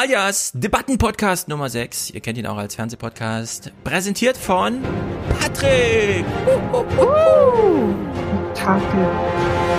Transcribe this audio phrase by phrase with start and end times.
[0.00, 2.10] alias Debattenpodcast Nummer 6.
[2.10, 3.70] Ihr kennt ihn auch als Fernsehpodcast.
[3.84, 4.80] Präsentiert von
[5.38, 6.24] Patrick.
[6.72, 7.92] Uh,
[8.54, 9.69] Tage.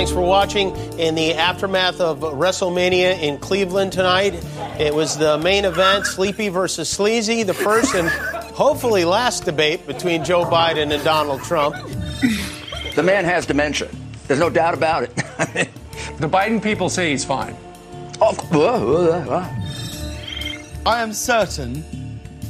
[0.00, 0.74] Thanks for watching.
[0.98, 4.32] In the aftermath of WrestleMania in Cleveland tonight,
[4.78, 8.08] it was the main event Sleepy versus Sleazy, the first and
[8.54, 11.76] hopefully last debate between Joe Biden and Donald Trump.
[12.94, 13.90] The man has dementia.
[14.26, 15.14] There's no doubt about it.
[16.18, 17.54] the Biden people say he's fine.
[18.22, 18.34] Oh,
[20.86, 21.84] I am certain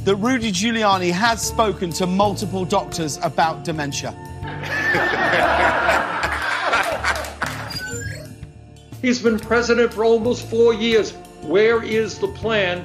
[0.04, 4.14] that Rudy Giuliani has spoken to multiple doctors about dementia.
[9.02, 11.12] He's been president for almost four years.
[11.42, 12.82] Where is the plan?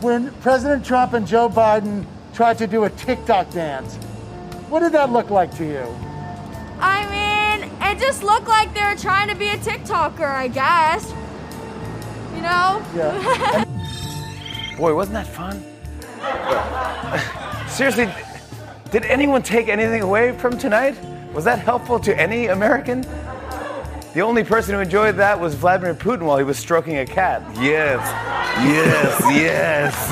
[0.00, 3.96] When President Trump and Joe Biden tried to do a TikTok dance,
[4.68, 5.86] what did that look like to you?
[6.78, 11.10] I mean, it just looked like they were trying to be a TikToker, I guess.
[12.34, 12.82] You know?
[12.94, 13.64] Yeah.
[14.76, 15.64] Boy, wasn't that fun?
[17.68, 18.12] Seriously,
[18.90, 20.98] did anyone take anything away from tonight?
[21.32, 23.04] Was that helpful to any American?
[24.12, 27.42] The only person who enjoyed that was Vladimir Putin while he was stroking a cat.
[27.54, 28.00] Yes,
[28.66, 29.22] yes,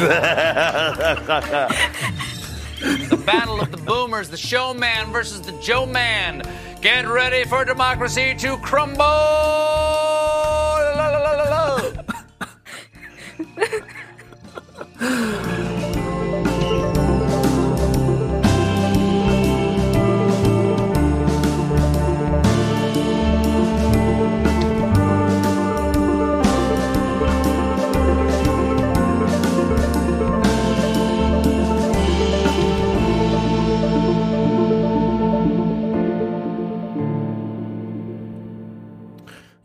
[2.79, 3.09] yes.
[3.11, 6.43] the battle of the boomers, the showman versus the Joe man.
[6.81, 8.99] Get ready for democracy to crumble.
[8.99, 11.19] La, la,
[15.01, 15.55] la,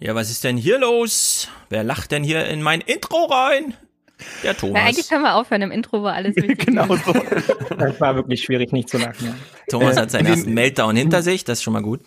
[0.03, 1.47] Ja, was ist denn hier los?
[1.69, 3.73] Wer lacht denn hier in mein Intro rein?
[4.43, 4.81] Der Thomas.
[4.81, 5.61] Na, eigentlich können wir aufhören.
[5.61, 6.65] Im Intro war alles richtig.
[6.65, 7.13] genau so.
[7.77, 9.27] Das war wirklich schwierig, nicht zu lachen.
[9.27, 9.35] Ja.
[9.69, 11.45] Thomas äh, hat seinen ersten Meltdown hinter sich.
[11.45, 12.01] Das ist schon mal gut.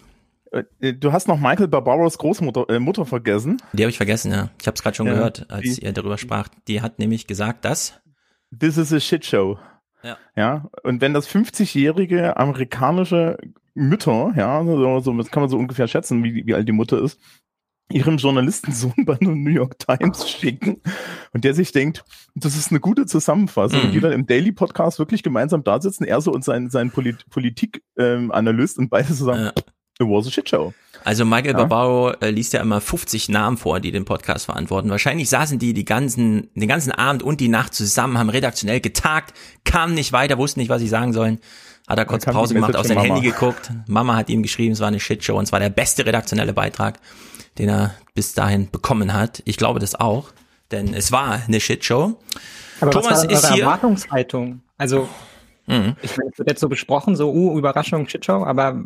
[0.53, 3.63] Äh, du hast noch Michael Barbaros Großmutter äh, Mutter vergessen.
[3.73, 4.51] Die habe ich vergessen, ja.
[4.61, 6.49] Ich habe es gerade schon ja, gehört, als die, ihr darüber sprach.
[6.69, 7.95] Die hat nämlich gesagt, dass
[8.61, 9.59] This is a shit show.
[10.03, 10.19] Ja.
[10.37, 10.69] ja.
[10.83, 13.39] Und wenn das 50-jährige amerikanische
[13.73, 17.01] Mütter, ja, so, so, das kann man so ungefähr schätzen, wie, wie alt die Mutter
[17.01, 17.19] ist,
[17.89, 20.81] ihrem Journalistensohn bei der New York Times schicken
[21.33, 22.05] und der sich denkt,
[22.35, 23.87] das ist eine gute Zusammenfassung mhm.
[23.87, 26.91] und die dann im Daily Podcast wirklich gemeinsam da sitzen, er so und sein, sein
[26.91, 29.51] Polit Politik-Analyst ähm, und beide so sagen, ja.
[29.51, 30.75] it was a shit show.
[31.05, 31.59] Also Michael ja.
[31.59, 34.91] Barbaro äh, liest ja immer 50 Namen vor, die den Podcast verantworten.
[34.91, 39.33] Wahrscheinlich saßen die die ganzen, den ganzen Abend und die Nacht zusammen, haben redaktionell getagt,
[39.65, 41.39] kamen nicht weiter, wussten nicht, was sie sagen sollen.
[41.87, 43.71] Hat er kurz Pause gemacht, auf sein Handy geguckt.
[43.87, 46.99] Mama hat ihm geschrieben, es war eine Shitshow und es war der beste redaktionelle Beitrag
[47.59, 49.43] den er bis dahin bekommen hat.
[49.45, 50.33] Ich glaube das auch,
[50.71, 52.19] denn es war eine Shitshow.
[52.81, 53.65] Aber Thomas was war ist hier.
[53.65, 54.61] Erwartungshaltung.
[54.79, 55.09] Also,
[55.67, 55.97] mhm.
[56.03, 58.83] ich meine, es wird jetzt so besprochen, so, uh, Überraschung, Shitshow, aber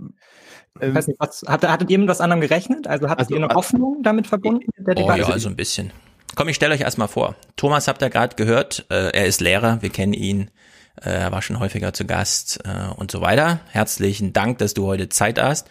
[0.81, 2.87] ich weiß nicht, was, hattet, hattet ihr mit was anderem gerechnet?
[2.87, 4.71] Also hattet also, ihr eine Hoffnung damit verbunden?
[4.97, 5.93] Oh ja, also ein bisschen.
[6.37, 7.35] Komm, ich stelle euch erstmal vor.
[7.57, 10.51] Thomas habt ihr gerade gehört, äh, er ist Lehrer, wir kennen ihn,
[11.03, 13.61] äh, er war schon häufiger zu Gast äh, und so weiter.
[13.71, 15.69] Herzlichen Dank, dass du heute Zeit hast.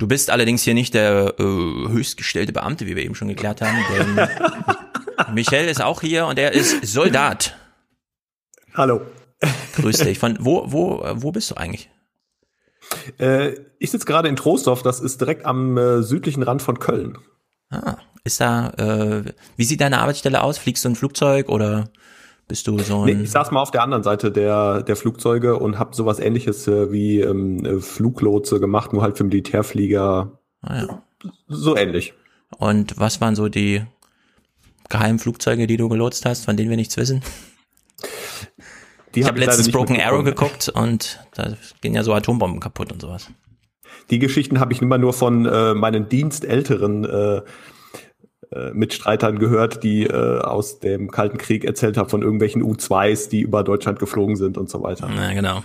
[0.00, 3.76] Du bist allerdings hier nicht der äh, höchstgestellte Beamte, wie wir eben schon geklärt haben,
[3.94, 7.54] denn Michel ist auch hier und er ist Soldat.
[8.72, 9.02] Hallo.
[9.74, 10.18] Grüß dich.
[10.18, 11.90] Von wo, wo, wo bist du eigentlich?
[13.18, 17.18] Äh, ich sitze gerade in Troisdorf, das ist direkt am äh, südlichen Rand von Köln.
[17.68, 20.56] Ah, ist da, äh, wie sieht deine Arbeitsstelle aus?
[20.56, 21.90] Fliegst du ein Flugzeug oder?
[22.50, 23.04] Bist du so ein.
[23.04, 26.66] Nee, ich saß mal auf der anderen Seite der, der Flugzeuge und habe sowas ähnliches
[26.66, 30.32] äh, wie ähm, äh, Fluglotse gemacht, nur halt für Militärflieger.
[30.62, 31.02] Ah, ja.
[31.46, 32.12] So ähnlich.
[32.58, 33.82] Und was waren so die
[34.88, 37.22] geheimen Flugzeuge, die du gelotst hast, von denen wir nichts wissen?
[39.14, 42.90] Die ich habe hab letztens Broken Arrow geguckt und da gehen ja so Atombomben kaputt
[42.90, 43.28] und sowas.
[44.10, 47.42] Die Geschichten habe ich immer nur von äh, meinen Dienstälteren äh,
[48.52, 53.40] äh, Mitstreitern gehört, die äh, aus dem Kalten Krieg erzählt haben von irgendwelchen U-2s, die
[53.40, 55.08] über Deutschland geflogen sind und so weiter.
[55.14, 55.62] Ja, genau.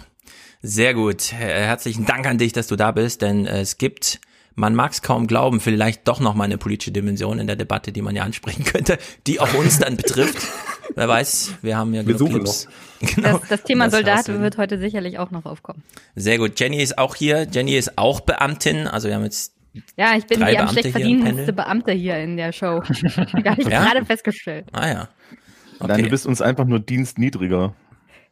[0.61, 1.31] Sehr gut.
[1.31, 4.19] Herzlichen Dank an dich, dass du da bist, denn äh, es gibt
[4.55, 7.91] man mag es kaum glauben, vielleicht doch noch mal eine politische Dimension in der Debatte,
[7.91, 8.97] die man ja ansprechen könnte,
[9.27, 10.47] die auch uns dann betrifft.
[10.95, 12.67] Wer weiß, wir haben ja wir genug Clips.
[13.01, 13.39] Genau.
[13.39, 15.83] Das, das Thema das Soldat wird heute sicherlich auch noch aufkommen.
[16.15, 16.57] Sehr gut.
[16.57, 17.45] Jenny ist auch hier.
[17.51, 18.87] Jenny ist auch Beamtin.
[18.87, 19.54] Also wir haben jetzt
[19.97, 21.53] Ja, ich bin die am Beamte schlecht verdienendste?
[21.53, 22.81] Beamte hier in der Show.
[22.83, 23.83] Habe ich Ja?
[23.83, 24.67] gerade festgestellt.
[24.71, 25.09] Ah ja.
[25.79, 27.73] Nein, du bist uns einfach nur dienstniedriger.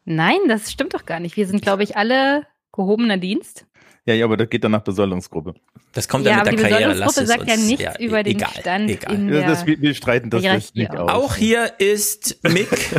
[0.05, 1.37] Nein, das stimmt doch gar nicht.
[1.37, 3.65] Wir sind, glaube ich, alle gehobener Dienst.
[4.05, 5.53] Ja, ja, aber das geht dann nach Besoldungsgruppe.
[5.93, 6.93] Das kommt ja, dann aber mit die der Karriere.
[6.93, 9.15] Lass Besoldungsgruppe es sagt ja nichts ja, über den egal, Stand egal.
[9.15, 11.09] in Ja, das, wir, wir streiten das nicht aus.
[11.09, 12.67] Auch hier ist Mick.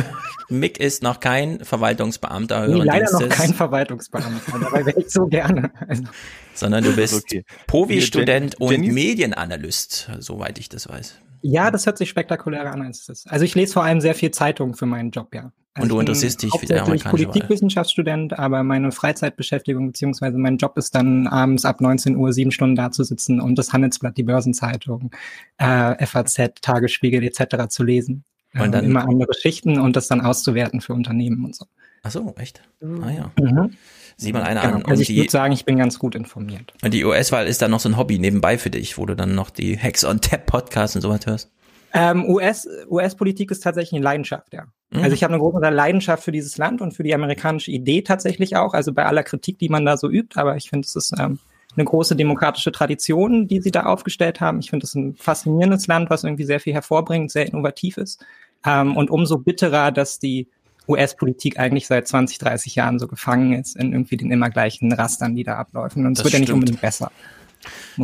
[0.49, 4.59] Mick ist noch kein Verwaltungsbeamter Nee, leider noch Dienstes, kein Verwaltungsbeamter.
[4.59, 5.71] Dabei wäre ich so gerne.
[5.87, 6.03] Also,
[6.53, 7.43] sondern du bist Okay.
[7.67, 11.15] Povi-Student und Medienanalyst, soweit ich das weiß.
[11.41, 13.31] ja, das hört sich spektakulärer an als es ist.
[13.31, 15.51] Also ich lese vor allem sehr viel Zeitung für meinen Job, ja.
[15.77, 17.25] Also Und du interessierst dich für die hauptsächlich amerikanische.
[17.25, 22.75] Politikwissenschaftsstudent, aber meine Freizeitbeschäftigung beziehungsweise mein Job ist dann abends ab 19 Uhr sieben Stunden
[22.75, 25.11] da zu sitzen und das Handelsblatt, die Börsenzeitung,
[25.57, 27.67] äh, FAZ, Tagesspiegel etc.
[27.67, 28.23] zu lesen.
[28.63, 31.65] Und dann- immer andere Schichten und das dann auszuwerten für Unternehmen und so.
[32.03, 32.61] Ach so, echt?
[32.81, 33.31] Ah ja.
[33.39, 33.71] Mhm.
[34.17, 34.75] Sieh mal einer Genau.
[34.77, 34.85] an.
[34.85, 36.73] Also ich die, würde sagen, ich bin ganz gut informiert.
[36.83, 39.35] und die US-Wahl ist dann noch so ein Hobby nebenbei für dich, wo du dann
[39.35, 41.51] noch die Hacks on Tap Podcasts und sowas hörst.
[41.93, 44.65] Ähm, US, US-Politik ist tatsächlich eine Leidenschaft, ja.
[44.91, 45.01] Mhm.
[45.03, 48.55] Also ich habe eine große Leidenschaft für dieses Land und für die amerikanische Idee tatsächlich
[48.55, 48.73] auch.
[48.73, 51.39] Also bei aller Kritik, die man da so übt, aber ich finde, es ist ähm,
[51.75, 54.59] eine große demokratische Tradition, die sie da aufgestellt haben.
[54.59, 58.23] Ich finde es ein faszinierendes Land, was irgendwie sehr viel hervorbringt, sehr innovativ ist.
[58.65, 60.47] Ähm, und umso bitterer, dass die
[60.87, 65.35] US-Politik eigentlich seit 20, 30 Jahren so gefangen ist in irgendwie den immer gleichen Rastern,
[65.35, 66.05] die da abläufen.
[66.05, 66.55] Und es Das wird ja nicht stimmt.
[66.55, 67.11] unbedingt besser.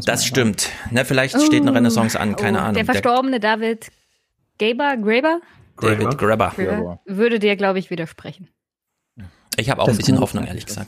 [0.06, 0.70] Das stimmt.
[0.90, 1.76] Na, vielleicht steht eine Oh.
[1.76, 2.74] Renaissance an, keine oh, Ahnung.
[2.76, 3.90] Der verstorbene David
[4.58, 5.40] Gaber, Graeber,
[5.80, 6.52] David Grabber.
[6.56, 7.00] Graeber.
[7.06, 8.48] würde dir, glaube ich, widersprechen.
[9.58, 10.88] Ich habe auch ein Das bisschen kann Hoffnung, ehrlich gesagt.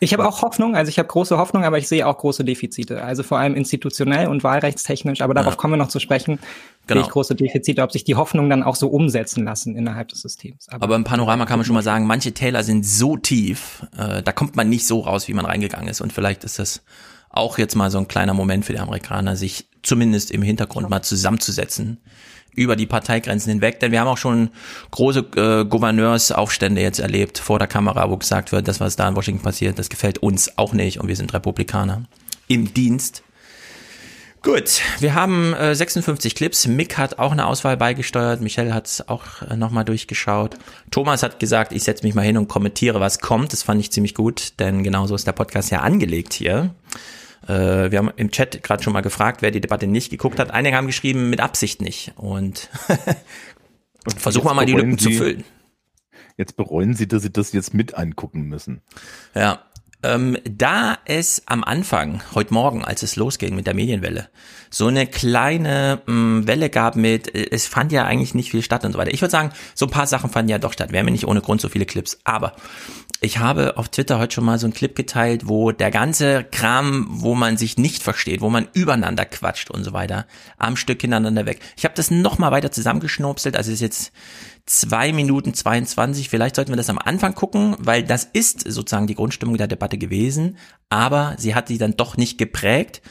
[0.00, 3.02] Ich habe auch Hoffnung, also ich habe große Hoffnung, aber ich sehe auch große Defizite.
[3.02, 5.56] Also vor allem institutionell und wahlrechtstechnisch, aber darauf Ja.
[5.58, 6.38] kommen wir noch zu sprechen.
[6.86, 7.06] Genau.
[7.06, 10.68] Große Defizite, ob sich die Hoffnung dann auch so umsetzen lassen innerhalb des Systems.
[10.68, 14.32] Aber im Panorama kann man schon mal sagen, manche Täler sind so tief, äh, da
[14.32, 16.00] kommt man nicht so raus, wie man reingegangen ist.
[16.00, 16.82] Und vielleicht ist das
[17.30, 21.02] auch jetzt mal so ein kleiner Moment für die Amerikaner, sich zumindest im Hintergrund mal
[21.02, 21.98] zusammenzusetzen
[22.54, 23.80] über die Parteigrenzen hinweg.
[23.80, 24.50] Denn wir haben auch schon
[24.92, 29.16] große äh, Gouverneursaufstände jetzt erlebt vor der Kamera, wo gesagt wird, das, was da in
[29.16, 32.04] Washington passiert, das gefällt uns auch nicht und wir sind Republikaner
[32.46, 33.23] im Dienst.
[34.44, 36.66] Gut, wir haben äh, 56 Clips.
[36.66, 38.42] Mick hat auch eine Auswahl beigesteuert.
[38.42, 40.58] Michelle hat es auch äh, nochmal durchgeschaut.
[40.90, 43.54] Thomas hat gesagt, ich setze mich mal hin und kommentiere, was kommt.
[43.54, 46.74] Das fand ich ziemlich gut, denn genauso ist der Podcast ja angelegt hier.
[47.48, 50.50] Äh, wir haben im Chat gerade schon mal gefragt, wer die Debatte nicht geguckt hat.
[50.50, 52.12] Einige haben geschrieben, mit Absicht nicht.
[52.16, 52.68] Und
[54.18, 55.44] versuchen wir mal die Lücken zu füllen.
[56.36, 58.82] Jetzt bereuen sie, dass sie das jetzt mit angucken müssen.
[59.34, 59.62] Ja.
[60.04, 64.28] Ähm, da es am Anfang, heute Morgen, als es losging mit der Medienwelle,
[64.68, 68.84] so eine kleine mh, Welle gab mit, äh, es fand ja eigentlich nicht viel statt
[68.84, 69.14] und so weiter.
[69.14, 70.92] Ich würde sagen, so ein paar Sachen fanden ja doch statt.
[70.92, 72.18] Wir haben ja nicht ohne Grund so viele Clips.
[72.24, 72.54] Aber
[73.22, 77.06] ich habe auf Twitter heute schon mal so einen Clip geteilt, wo der ganze Kram,
[77.08, 80.26] wo man sich nicht versteht, wo man übereinander quatscht und so weiter,
[80.58, 81.60] am Stück hintereinander weg.
[81.78, 84.12] Ich habe das nochmal weiter zusammengeschnurpselt, also ist jetzt
[84.66, 86.28] zwei Minuten 22.
[86.28, 89.98] Vielleicht sollten wir das am Anfang gucken, weil das ist sozusagen die Grundstimmung der Debatte
[89.98, 90.56] gewesen,
[90.88, 93.02] aber sie hat sie dann doch nicht geprägt.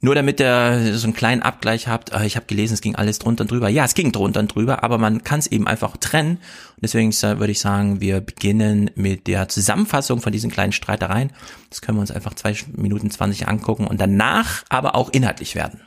[0.00, 3.18] Nur damit ihr so einen kleinen Abgleich habt, äh, ich habe gelesen, es ging alles
[3.18, 3.68] drunter und drüber.
[3.68, 6.36] Ja, es ging drunter und drüber, aber man kann es eben einfach trennen.
[6.36, 11.32] Und deswegen würde ich sagen, wir beginnen mit der Zusammenfassung von diesen kleinen Streitereien.
[11.70, 15.80] Das können wir uns einfach zwei Minuten 20 angucken und danach aber auch inhaltlich werden.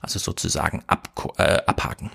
[0.00, 2.10] Also sozusagen ab, äh, abhaken.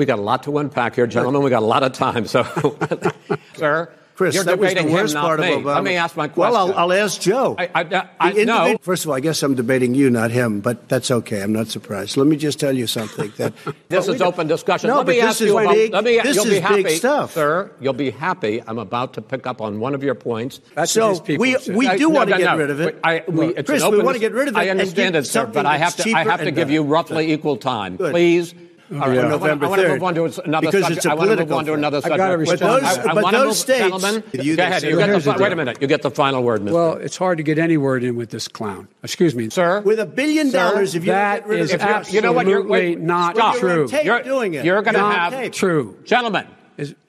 [0.00, 1.42] We got a lot to unpack here, gentlemen.
[1.42, 2.26] We got a lot of time.
[2.26, 2.42] So,
[3.56, 5.52] sir, Chris, you're that was the debating worst him, part me.
[5.52, 5.74] of Obama.
[5.74, 6.54] Let me ask my question.
[6.54, 7.54] Well, I'll, I'll ask Joe.
[7.58, 8.78] I, I, I, no.
[8.80, 11.42] First of all, I guess I'm debating you, not him, but that's okay.
[11.42, 12.16] I'm not surprised.
[12.16, 13.30] Let me just tell you something.
[13.36, 13.52] That
[13.90, 14.88] This is open discussion.
[14.88, 15.74] No, let but me this ask is you about.
[15.74, 16.18] big- let me.
[16.18, 17.34] this you'll is be happy, big stuff.
[17.34, 17.70] sir.
[17.78, 18.62] You'll be happy.
[18.66, 20.62] I'm about to pick up on one of your points.
[20.86, 22.98] So we we do want to get rid of it.
[23.04, 24.60] I, we, Chris, we want to get rid of it.
[24.60, 26.10] I understand it, sir, but I have to.
[26.14, 28.54] I have to give you roughly equal time, please.
[28.92, 29.92] All right, On I wanna- November I want to 3rd.
[29.92, 30.96] move on to another Because subject.
[30.96, 32.10] it's a I want to move on to another thing.
[32.10, 32.20] subject.
[32.20, 34.82] I've gotta But those- I- I but those move- states, gentlemen, you that ahead.
[34.82, 35.78] You get the, the wait a minute.
[35.80, 36.72] You get the final word, Mr.
[36.72, 38.88] Well, it's hard to get any word in with this clown.
[39.04, 39.80] Excuse me, sir.
[39.82, 42.22] With a billion Sir, dollars, if you that get rid is of the absolutely You
[42.22, 42.46] know what?
[42.48, 43.56] You're wait, not stop.
[43.58, 43.88] true.
[44.02, 44.64] You're, doing it.
[44.64, 45.50] You're going to have.
[45.52, 45.96] True.
[46.04, 46.46] gentlemen.
[46.76, 46.94] Is-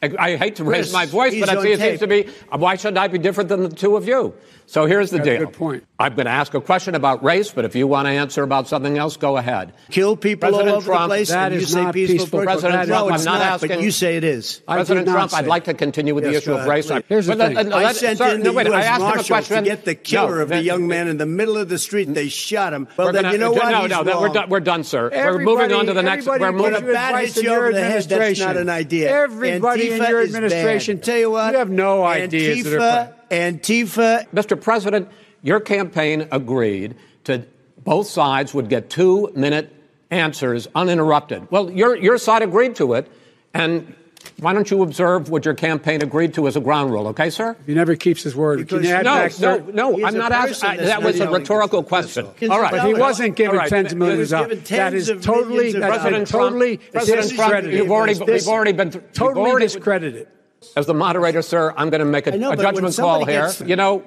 [0.00, 2.00] I I hate to raise Chris, my voice, but I on see it seems tape.
[2.00, 2.28] to be.
[2.56, 4.32] Why should I be different than the two of you?
[4.70, 5.46] So here's the That's a deal.
[5.46, 5.84] good point.
[5.98, 8.68] I'm going to ask a question about race, but if you want to answer about
[8.68, 9.72] something else, go ahead.
[9.90, 11.28] Kill people President all over Trump- the place.
[11.30, 12.18] That and you say not peaceful.
[12.18, 12.38] peaceful.
[12.40, 12.60] protest.
[12.60, 14.58] President no, Trump, it's I'm not not, but you say it is.
[14.68, 16.86] President Trump, I'd like to continue with the issue of race.
[16.88, 17.02] please.
[17.08, 17.56] Here's the But thing.
[17.56, 18.84] Uh, let- I sent sir, in no, the wait, I U.S.
[18.86, 19.56] asked him a question.
[19.64, 22.12] to get the killer No, of the young man in the middle of the street.
[22.12, 22.88] They shot him.
[22.98, 23.70] Well, then gonna- you know what?
[23.70, 24.48] No, He's no, that, we're done.
[24.50, 25.10] We're done, sir.
[25.10, 26.26] we're moving on to the next.
[26.28, 26.90] everybody We're When moving.
[26.90, 29.10] a bat hits in you your over the head, that's not an idea.
[29.10, 31.00] Everybody in your administration.
[31.00, 34.60] Tell you what, You have no ideas that are Antifa, Antifa, Mr.
[34.60, 35.08] President,
[35.42, 37.46] your campaign agreed to
[37.84, 39.72] both sides would get two minute
[40.10, 41.50] answers uninterrupted.
[41.50, 43.10] Well, your, your side agreed to it,
[43.54, 43.94] and
[44.40, 47.56] why don't you observe what your campaign agreed to as a ground rule, okay, sir?
[47.66, 48.68] He never keeps his word.
[48.68, 49.72] Can you add no, back, no, sir?
[49.72, 50.78] no, I'm not asking.
[50.78, 52.26] That was a rhetorical question.
[52.50, 52.70] All right.
[52.72, 53.68] But he wasn't given All right.
[53.68, 54.68] tens of millions of Given dollars.
[54.68, 57.74] That tens is of totally, millions of that's President Trump- totally President Trump, discredited.
[57.74, 60.28] you've already, we've already been you've totally already- discredited.
[60.76, 63.42] As the moderator, sir, I'm going to make a, I know, a judgment call here.
[63.46, 64.02] gets- You know,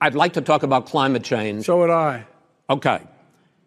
[0.00, 1.66] I'd like to talk about climate change.
[1.66, 2.24] So would I.
[2.70, 3.00] Okay.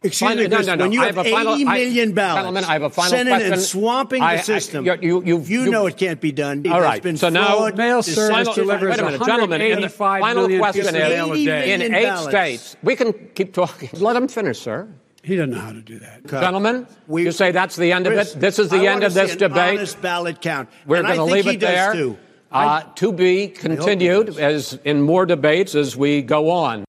[0.04, 0.84] Excuse me, Final- no, Chris, no, no.
[0.86, 3.10] when you I have a final, 80 I- million ballots gentlemen, I have a final
[3.12, 3.54] sent in question.
[3.54, 6.66] and swamping I- the I- system, you, you, you, you know it can't be done.
[6.66, 7.04] All There's right.
[7.04, 9.62] been so now, fraud, Mail service Final- delivers wait a minute, gentlemen.
[9.62, 11.74] In the final question pieces of mail is: day.
[11.74, 12.30] in eight ballots.
[12.30, 13.90] states, we can keep talking.
[13.94, 14.88] Let him finish, sir.
[15.24, 16.26] He doesn't know how to do that.
[16.28, 18.42] Gentlemen, you say that's the end Chris, of it.
[18.42, 19.78] This is the I end of this debate.
[19.78, 20.68] honest ballot count.
[20.88, 21.94] We're going to leave it there.
[21.94, 22.18] too.
[22.52, 26.84] Uh, to be continued as in more debates as we go on.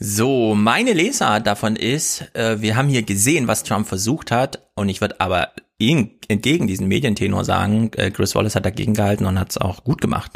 [0.00, 4.88] So, meine Lesart davon ist, äh, wir haben hier gesehen, was Trump versucht hat, und
[4.88, 5.48] ich würde aber
[5.78, 9.82] ihn entgegen diesen Medientenor sagen, äh, Chris Wallace hat dagegen gehalten und hat es auch
[9.82, 10.30] gut gemacht.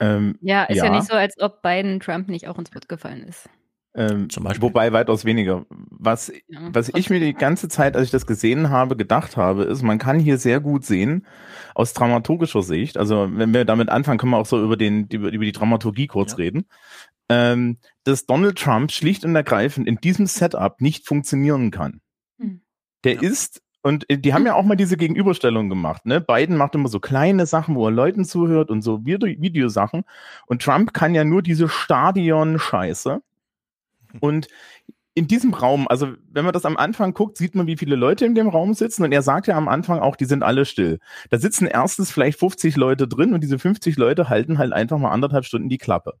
[0.00, 0.90] Ähm, Ja, ist ja.
[0.90, 3.48] nicht so, als ob Biden Trump nicht auch ins Wort gefallen ist.
[3.96, 4.26] Ähm,
[4.58, 5.66] wobei weitaus weniger.
[5.68, 9.82] Was, was ich mir die ganze Zeit, als ich das gesehen habe, gedacht habe, ist,
[9.82, 11.26] man kann hier sehr gut sehen,
[11.76, 15.30] aus dramaturgischer Sicht, also wenn wir damit anfangen, können wir auch so über, den, über,
[15.30, 16.64] über die Dramaturgie kurz reden,
[17.28, 22.00] ähm, dass Donald Trump schlicht und ergreifend in diesem Setup nicht funktionieren kann.
[22.40, 22.62] Hm.
[23.04, 26.04] Der ist und äh, die haben ja auch mal diese Gegenüberstellung gemacht.
[26.06, 26.20] Ne?
[26.20, 30.04] Biden macht immer so kleine Sachen, wo er Leuten zuhört und so Video Videosachen.
[30.46, 33.20] Und Trump kann ja nur diese Stadion-Scheiße.
[34.20, 34.48] Und
[35.14, 38.26] in diesem Raum, also wenn man das am Anfang guckt, sieht man, wie viele Leute
[38.26, 39.04] in dem Raum sitzen.
[39.04, 40.98] Und er sagt ja am Anfang auch, die sind alle still.
[41.30, 45.10] Da sitzen erstens vielleicht 50 Leute drin und diese 50 Leute halten halt einfach mal
[45.10, 46.14] anderthalb Stunden die Klappe.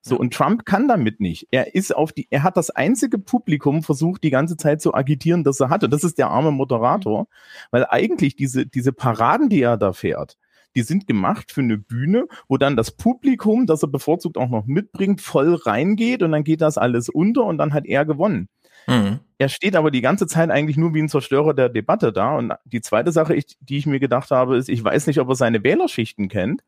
[0.00, 1.48] So, und Trump kann damit nicht.
[1.50, 5.42] Er ist auf die, er hat das einzige Publikum versucht, die ganze Zeit zu agitieren,
[5.42, 5.88] das er hatte.
[5.88, 7.26] Das ist der arme Moderator.
[7.72, 10.36] Weil eigentlich diese, diese Paraden, die er da fährt,
[10.76, 14.66] die sind gemacht für eine Bühne, wo dann das Publikum, das er bevorzugt auch noch
[14.66, 18.48] mitbringt, voll reingeht und dann geht das alles unter und dann hat er gewonnen.
[18.86, 19.20] Mhm.
[19.36, 22.36] Er steht aber die ganze Zeit eigentlich nur wie ein Zerstörer der Debatte da.
[22.36, 25.28] Und die zweite Sache, ich, die ich mir gedacht habe, ist, ich weiß nicht, ob
[25.28, 26.62] er seine Wählerschichten kennt,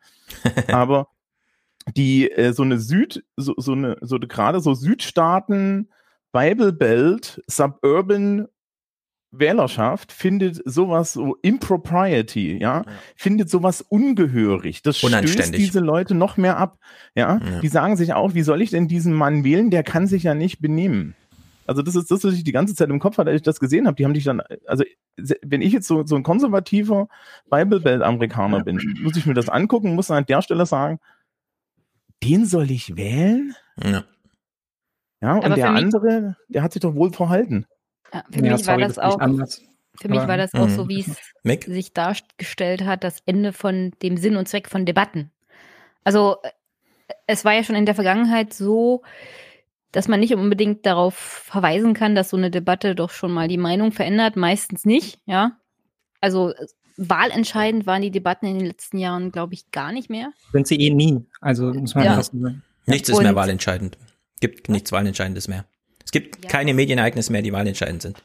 [0.68, 1.08] aber
[1.96, 5.90] die äh, so eine Süd, so, so eine, so gerade so Südstaaten,
[6.32, 8.46] Bible Belt, Suburban
[9.32, 12.84] Wählerschaft findet sowas so Impropriety, ja,
[13.16, 14.82] findet sowas ungehörig.
[14.82, 16.78] Das stößt diese Leute noch mehr ab,
[17.14, 17.38] ja?
[17.38, 17.60] Ja.
[17.60, 19.70] Die sagen sich auch, wie soll ich denn diesen Mann wählen?
[19.70, 21.14] Der kann sich ja nicht benehmen.
[21.66, 23.60] Also das ist das, was ich die ganze Zeit im Kopf hatte, als ich das
[23.60, 23.94] gesehen habe.
[23.94, 24.82] Die haben dich dann, also
[25.42, 27.06] wenn ich jetzt so, so ein konservativer
[27.48, 30.98] Bible Belt Amerikaner bin, muss ich mir das angucken, muss dann an der Stelle sagen,
[32.24, 33.54] den soll ich wählen?
[33.82, 34.04] Ja.
[35.22, 37.66] Ja, und Aber der andere, der hat sich doch wohl verhalten.
[38.12, 39.18] Ja, für mich war das auch.
[40.00, 40.74] Für mich war das auch Mhm.
[40.74, 41.64] so, wie es Mick?
[41.64, 45.30] sich dargestellt hat, das Ende von dem Sinn und Zweck von Debatten.
[46.04, 46.50] Also äh,
[47.26, 49.02] es war ja schon in der Vergangenheit so,
[49.92, 53.58] dass man nicht unbedingt darauf verweisen kann, dass so eine Debatte doch schon mal die
[53.58, 55.58] Meinung verändert, meistens nicht, ja.
[56.20, 56.54] Also
[56.96, 60.32] wahlentscheidend waren die Debatten in den letzten Jahren, glaube ich, gar nicht mehr.
[60.52, 61.24] Sind sie eh nie.
[61.40, 62.14] Also muss man Ja.
[62.14, 62.62] fast sagen.
[62.86, 63.98] Nichts ist mehr Und- wahlentscheidend.
[64.40, 65.64] Gibt nichts Wahlentscheidendes mehr.
[66.10, 68.20] Es gibt keine Medienereignisse mehr, die wahlentscheidend sind.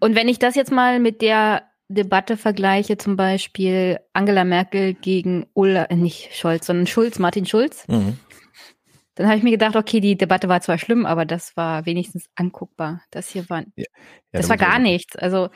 [0.00, 5.46] Und wenn ich das jetzt mal mit der Debatte vergleiche, zum Beispiel Angela Merkel gegen
[5.54, 8.18] Ulla, äh, nicht Scholz, sondern Schulz, Martin Schulz, Mhm.
[9.14, 12.28] dann habe ich mir gedacht, okay, die Debatte war zwar schlimm, aber das war wenigstens
[12.34, 13.00] anguckbar.
[13.10, 13.86] Das hier war, das da
[14.32, 15.16] war muss man- gar nichts.
[15.16, 15.48] Also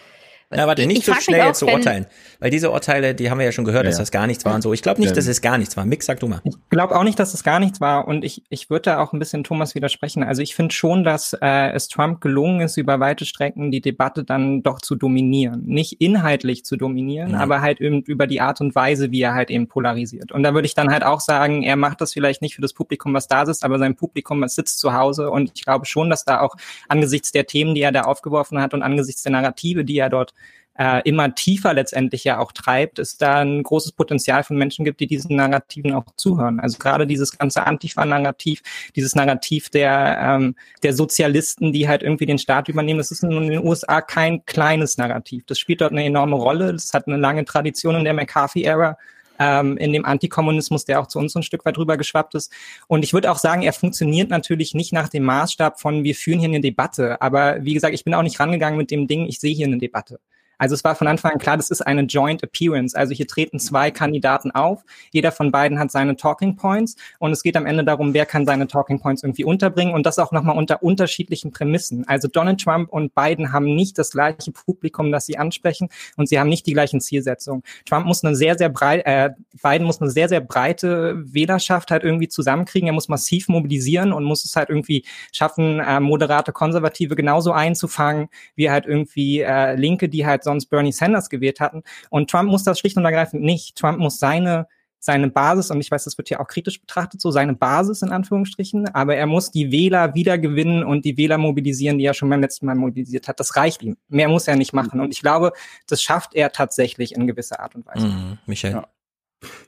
[0.51, 2.07] Na, warte, ich- nicht ich so schnell auch, zu urteilen.
[2.39, 4.55] Weil diese Urteile, die haben wir ja schon gehört, Ja, dass das gar nichts war
[4.55, 4.73] und so.
[4.73, 5.15] Ich glaube nicht, Ja.
[5.17, 5.85] dass es gar nichts war.
[5.85, 6.41] Mick, sag du mal.
[6.45, 8.07] Ich glaube auch nicht, dass es gar nichts war.
[8.07, 10.23] Und ich, ich würde da auch ein bisschen Thomas widersprechen.
[10.23, 14.23] Also ich finde schon, dass äh, es Trump gelungen ist, über weite Strecken die Debatte
[14.23, 15.65] dann doch zu dominieren.
[15.67, 17.39] Nicht inhaltlich zu dominieren, Ja.
[17.41, 20.31] aber halt eben über die Art und Weise, wie er halt eben polarisiert.
[20.31, 22.73] Und da würde ich dann halt auch sagen, er macht das vielleicht nicht für das
[22.73, 25.29] Publikum, was da sitzt, aber sein Publikum, was sitzt zu Hause.
[25.31, 26.55] Und ich glaube schon, dass da auch
[26.89, 30.35] angesichts der Themen, die er da aufgeworfen hat und angesichts der Narrative, die er dort
[30.79, 35.01] äh, immer tiefer letztendlich ja auch treibt, es da ein großes Potenzial von Menschen gibt,
[35.01, 36.61] die diesen Narrativen auch zuhören.
[36.61, 38.63] Also gerade dieses ganze Antifa-Narrativ,
[38.95, 43.31] dieses Narrativ der, ähm, der Sozialisten, die halt irgendwie den Staat übernehmen, das ist in
[43.31, 45.45] den USA kein kleines Narrativ.
[45.47, 46.73] Das spielt dort eine enorme Rolle.
[46.73, 48.97] Das hat eine lange Tradition in der McCarthy-Ära
[49.39, 52.53] ähm, in dem Antikommunismus, der auch zu uns so ein Stück weit rüber geschwappt ist.
[52.87, 56.39] Und ich würde auch sagen, er funktioniert natürlich nicht nach dem Maßstab von, wir führen
[56.39, 57.21] hier eine Debatte.
[57.21, 59.79] Aber wie gesagt, ich bin auch nicht rangegangen mit dem Ding, ich sehe hier eine
[59.79, 60.21] Debatte.
[60.59, 62.97] Also es war von Anfang an klar, das ist eine Joint Appearance.
[62.97, 64.83] Also hier treten zwei Kandidaten auf.
[65.11, 68.47] Jeder von beiden hat seine Talking Points und es geht am Ende darum, wer kann
[68.47, 72.07] seine Talking Points irgendwie unterbringen und das auch nochmal unter unterschiedlichen Prämissen.
[72.09, 76.39] Also Donald Trump und Biden haben nicht das gleiche Publikum, das sie ansprechen und sie
[76.39, 77.63] haben nicht die gleichen Zielsetzungen.
[77.85, 79.31] Trump muss eine sehr, sehr breit, äh,
[79.63, 82.89] Biden muss eine sehr, sehr breite Wählerschaft halt irgendwie zusammenkriegen.
[82.89, 88.29] Er muss massiv mobilisieren und muss es halt irgendwie schaffen, äh, moderate Konservative genauso einzufangen,
[88.55, 91.83] wie halt irgendwie äh, Linke, die halt sonst Bernie Sanders gewählt hatten.
[92.09, 93.77] Und Trump muss das schlicht und ergreifend nicht.
[93.77, 94.67] Trump muss seine
[95.07, 98.11] seine Basis, und ich weiß, das wird ja auch kritisch betrachtet, so seine Basis in
[98.11, 102.41] Anführungsstrichen, aber er muss die Wähler wiedergewinnen und die Wähler mobilisieren, die er schon beim
[102.41, 103.41] letzten Mal mobilisiert hat.
[103.41, 103.97] Das reicht ihm.
[104.09, 105.01] Mehr muss er nicht machen.
[105.01, 105.53] Und ich glaube,
[105.87, 108.07] das schafft er tatsächlich in gewisser Art und Weise.
[108.07, 108.75] Mhm, Michael.
[108.75, 108.89] Ja,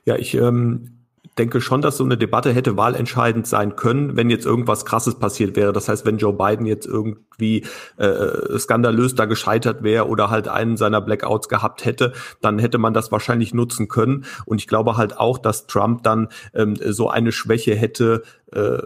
[0.05, 1.05] ja ich ähm,
[1.37, 5.55] denke schon, dass so eine Debatte hätte wahlentscheidend sein können, wenn jetzt irgendwas Krasses passiert
[5.55, 5.71] wäre.
[5.71, 6.85] Das heißt, wenn Joe Biden jetzt
[7.39, 7.63] irgendwie
[7.97, 12.93] äh, skandalös da gescheitert wäre oder halt einen seiner Blackouts gehabt hätte, dann hätte man
[12.93, 14.25] das wahrscheinlich nutzen können.
[14.45, 18.79] Und ich glaube halt auch, dass Trump dann ähm, so eine Schwäche hätte äh,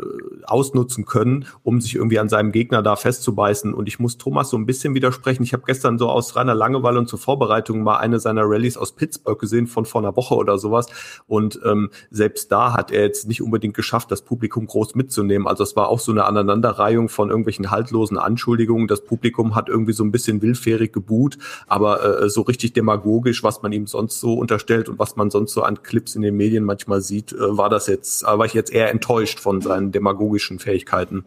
[0.44, 3.74] ausnutzen können, um sich irgendwie an seinem Gegner da festzubeißen.
[3.74, 5.44] Und ich muss Thomas so ein bisschen widersprechen.
[5.44, 8.94] Ich habe gestern so aus reiner Langeweile und zur Vorbereitung mal eine seiner Rallyes aus
[8.94, 10.88] Pittsburgh gesehen von vor einer Woche oder sowas.
[11.28, 15.48] Und ähm, selbst da hat er jetzt nicht unbedingt geschafft, das Publikum groß mitzunehmen.
[15.48, 18.88] Also es war auch so eine Aneinanderreihung von irgendwelchen haltlosen Anschuldigungen.
[18.88, 23.62] Das Publikum hat irgendwie so ein bisschen willfährig gebuht, aber äh, so richtig demagogisch, was
[23.62, 26.64] man ihm sonst so unterstellt und was man sonst so an Clips in den Medien
[26.64, 30.60] manchmal sieht, äh, war das jetzt, äh, war ich jetzt eher enttäuscht von seinen demagogischen
[30.60, 31.26] Fähigkeiten.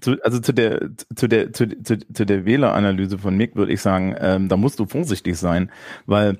[0.00, 3.80] Zu, also zu der, zu der, zu, zu, zu der Wähleranalyse von Mick würde ich
[3.80, 5.70] sagen, ähm, da musst du vorsichtig sein,
[6.06, 6.38] weil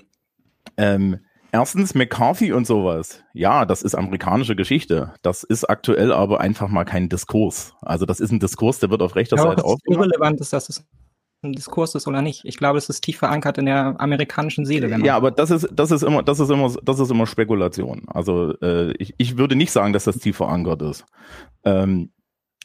[0.77, 1.19] ähm,
[1.53, 5.15] erstens McCarthy und sowas, ja, das ist amerikanische Geschichte.
[5.23, 7.75] Das ist aktuell aber einfach mal kein Diskurs.
[7.83, 10.07] Also das ist ein Diskurs, der wird auf rechter ja, Seite aufgemacht.
[10.07, 10.85] Irrelevant ist, dass es
[11.43, 12.45] ein Diskurs ist oder nicht.
[12.45, 14.89] Ich glaube, es ist tief verankert in der amerikanischen Seele.
[15.05, 18.03] Ja, aber das ist, das ist immer, das ist immer, das ist immer Spekulation.
[18.09, 21.07] Also äh, ich, ich würde nicht sagen, dass das tief verankert ist.
[21.65, 22.13] Ähm,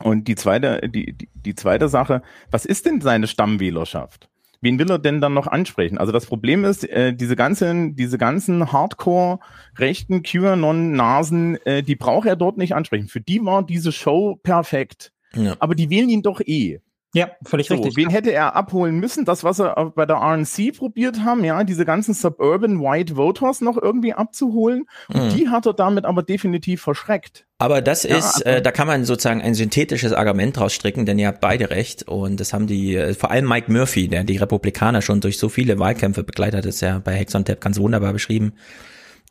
[0.04, 4.30] und die zweite, die, die, die zweite Sache, was ist denn seine Stammwählerschaft?
[4.66, 6.00] Wen will er denn dann noch ansprechen?
[6.00, 9.38] Also das Problem ist, äh, diese ganzen, diese ganzen Hardcore
[9.78, 13.08] rechten QAnon-Nasen, äh, die braucht er dort nicht ansprechen.
[13.08, 15.14] Für die war diese Show perfekt.
[15.36, 15.56] Ja.
[15.60, 16.82] Aber die wählen ihn doch eh.
[17.16, 17.96] Ja, völlig so, richtig.
[17.96, 19.24] Wen hätte er abholen müssen?
[19.24, 23.82] Das, was er bei der RNC probiert haben, ja, diese ganzen Suburban White Voters noch
[23.82, 24.86] irgendwie abzuholen.
[25.08, 25.30] Und mhm.
[25.30, 27.46] die hat er damit aber definitiv verschreckt.
[27.58, 31.18] Aber das ja, ist, äh, da kann man sozusagen ein synthetisches Argument draus stricken, denn
[31.18, 32.04] ihr habt beide recht.
[32.04, 35.48] Und das haben die, äh, vor allem Mike Murphy, der die Republikaner schon durch so
[35.48, 38.56] viele Wahlkämpfe begleitet hat, ist ja bei Hex on Tap ganz wunderbar beschrieben.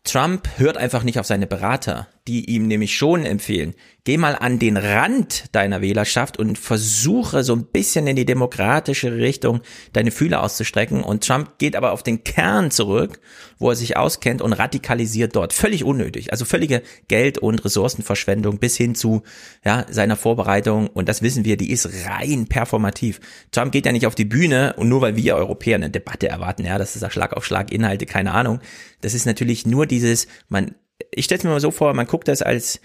[0.04, 4.58] Trump hört einfach nicht auf seine Berater, die ihm nämlich schon empfehlen, geh mal an
[4.58, 9.60] den Rand deiner Wählerschaft und versuche so ein bisschen in die demokratische Richtung
[9.92, 11.02] deine Fühler auszustrecken.
[11.02, 13.20] Und Trump geht aber auf den Kern zurück,
[13.58, 15.52] wo er sich auskennt und radikalisiert dort.
[15.52, 16.32] Völlig unnötig.
[16.32, 19.22] Also völlige Geld- und Ressourcenverschwendung bis hin zu
[19.62, 20.88] ja, seiner Vorbereitung.
[20.88, 23.20] Und das wissen wir, die ist rein performativ.
[23.52, 26.64] Trump geht ja nicht auf die Bühne und nur weil wir Europäer eine Debatte erwarten,
[26.64, 28.60] ja, das ist ja Schlag auf Schlag Inhalte, keine Ahnung.
[29.02, 30.74] Das ist natürlich nur dieses, man,
[31.10, 32.80] ich stelle mir mal so vor, man guckt das als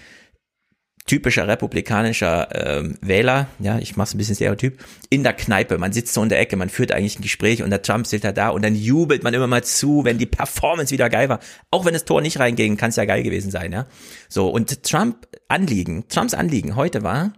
[1.09, 4.77] typischer republikanischer ähm, Wähler, ja, ich mache es ein bisschen Stereotyp,
[5.09, 7.71] in der Kneipe, man sitzt so in der Ecke, man führt eigentlich ein Gespräch und
[7.71, 10.93] der Trump sitzt da da und dann jubelt man immer mal zu, wenn die Performance
[10.93, 11.39] wieder geil war.
[11.71, 13.87] Auch wenn das Tor nicht reinging, kann es ja geil gewesen sein, ja.
[14.27, 17.33] So, und Trump Anliegen, Trumps Anliegen heute war,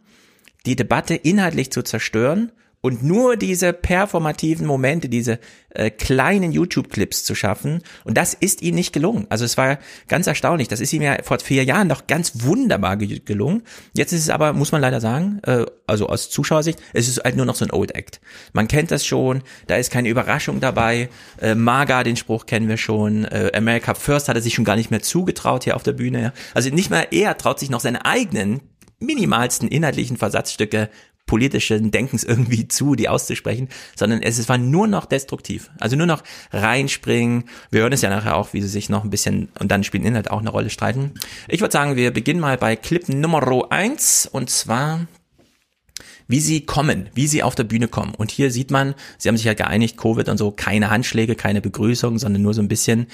[0.65, 5.39] die Debatte inhaltlich zu zerstören und nur diese performativen Momente, diese
[5.69, 7.83] äh, kleinen YouTube-Clips zu schaffen.
[8.03, 9.27] Und das ist ihm nicht gelungen.
[9.29, 10.67] Also es war ganz erstaunlich.
[10.67, 13.61] Das ist ihm ja vor vier Jahren noch ganz wunderbar ge gelungen.
[13.93, 17.35] Jetzt ist es aber, muss man leider sagen, äh, also aus Zuschauersicht, es ist halt
[17.35, 18.19] nur noch so ein Old Act.
[18.53, 21.09] Man kennt das schon, da ist keine Überraschung dabei.
[21.39, 23.25] Äh, Maga, den Spruch kennen wir schon.
[23.25, 26.33] Äh, America First hat er sich schon gar nicht mehr zugetraut hier auf der Bühne.
[26.55, 28.61] Also nicht mal er traut sich noch seine eigenen
[29.01, 30.89] minimalsten inhaltlichen Versatzstücke
[31.25, 35.71] politischen Denkens irgendwie zu, die auszusprechen, sondern es, es war nur noch destruktiv.
[35.79, 37.45] Also nur noch reinspringen.
[37.69, 40.05] Wir hören es ja nachher auch, wie sie sich noch ein bisschen, und dann spielen
[40.05, 41.11] Inhalt auch eine Rolle streiten.
[41.47, 45.07] Ich würde sagen, wir beginnen mal bei Clip Nummer eins und zwar
[46.31, 48.13] wie sie kommen, wie sie auf der Bühne kommen.
[48.15, 51.61] Und hier sieht man, sie haben sich ja geeinigt, Covid und so, keine Handschläge, keine
[51.61, 53.07] Begrüßung, sondern nur so ein bisschen.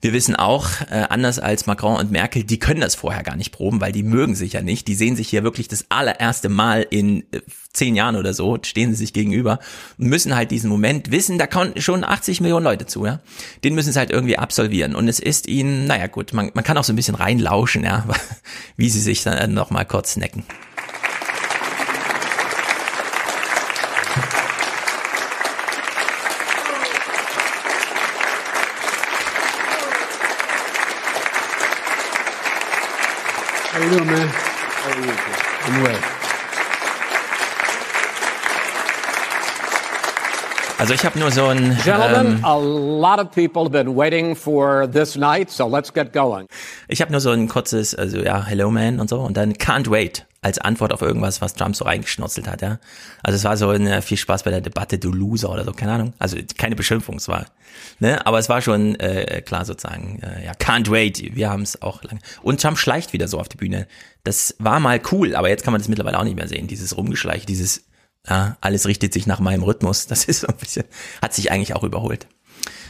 [0.00, 3.52] Wir wissen auch, äh, anders als Macron und Merkel, die können das vorher gar nicht
[3.52, 4.88] proben, weil die mögen sich ja nicht.
[4.88, 7.40] Die sehen sich hier wirklich das allererste Mal in äh,
[7.72, 9.58] zehn Jahren oder so, stehen sie sich gegenüber
[9.96, 13.20] müssen halt diesen Moment wissen, da kommen schon 80 Millionen Leute zu, ja.
[13.62, 14.94] Den müssen sie halt irgendwie absolvieren.
[14.94, 18.04] Und es ist ihnen, naja gut, man, man kann auch so ein bisschen reinlauschen, ja,
[18.76, 20.44] wie sie sich dann nochmal kurz necken.
[34.00, 35.98] I'm well.
[40.78, 44.34] Also ich habe nur so ein Gentlemen, ähm, a lot of people have been waiting
[44.34, 46.46] for this night, so let's get going.
[46.88, 49.88] ich habe nur so ein kurzes, also ja, Hello Man und so und dann Can't
[49.88, 52.78] Wait als Antwort auf irgendwas, was Trump so reingeschnotzelt hat, ja.
[53.22, 55.92] Also es war so eine viel Spaß bei der Debatte, du Loser oder so, keine
[55.92, 56.12] Ahnung.
[56.18, 57.46] Also keine Beschimpfung, es war,
[57.98, 61.34] ne, aber es war schon äh, klar sozusagen, äh, ja, Can't Wait.
[61.34, 62.20] Wir haben es auch lange.
[62.42, 63.86] Und Trump schleicht wieder so auf die Bühne.
[64.22, 66.96] Das war mal cool, aber jetzt kann man das mittlerweile auch nicht mehr sehen, dieses
[66.96, 67.84] Rumgeschleich, dieses
[68.28, 70.06] ja, alles richtet sich nach meinem Rhythmus.
[70.06, 70.84] Das ist so ein bisschen,
[71.20, 72.26] hat sich eigentlich auch überholt.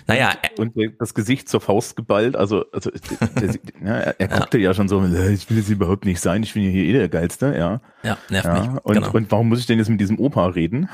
[0.07, 0.33] Naja.
[0.59, 4.71] Und das Gesicht zur Faust geballt, also, also der, der, ja, er, er guckte ja.
[4.71, 7.09] ja schon so, äh, ich will jetzt überhaupt nicht sein, ich bin hier eh der
[7.09, 7.81] Geilste, ja.
[8.03, 8.85] Ja, nervt ja, mich.
[8.85, 9.11] Und, genau.
[9.13, 10.91] und warum muss ich denn jetzt mit diesem Opa reden?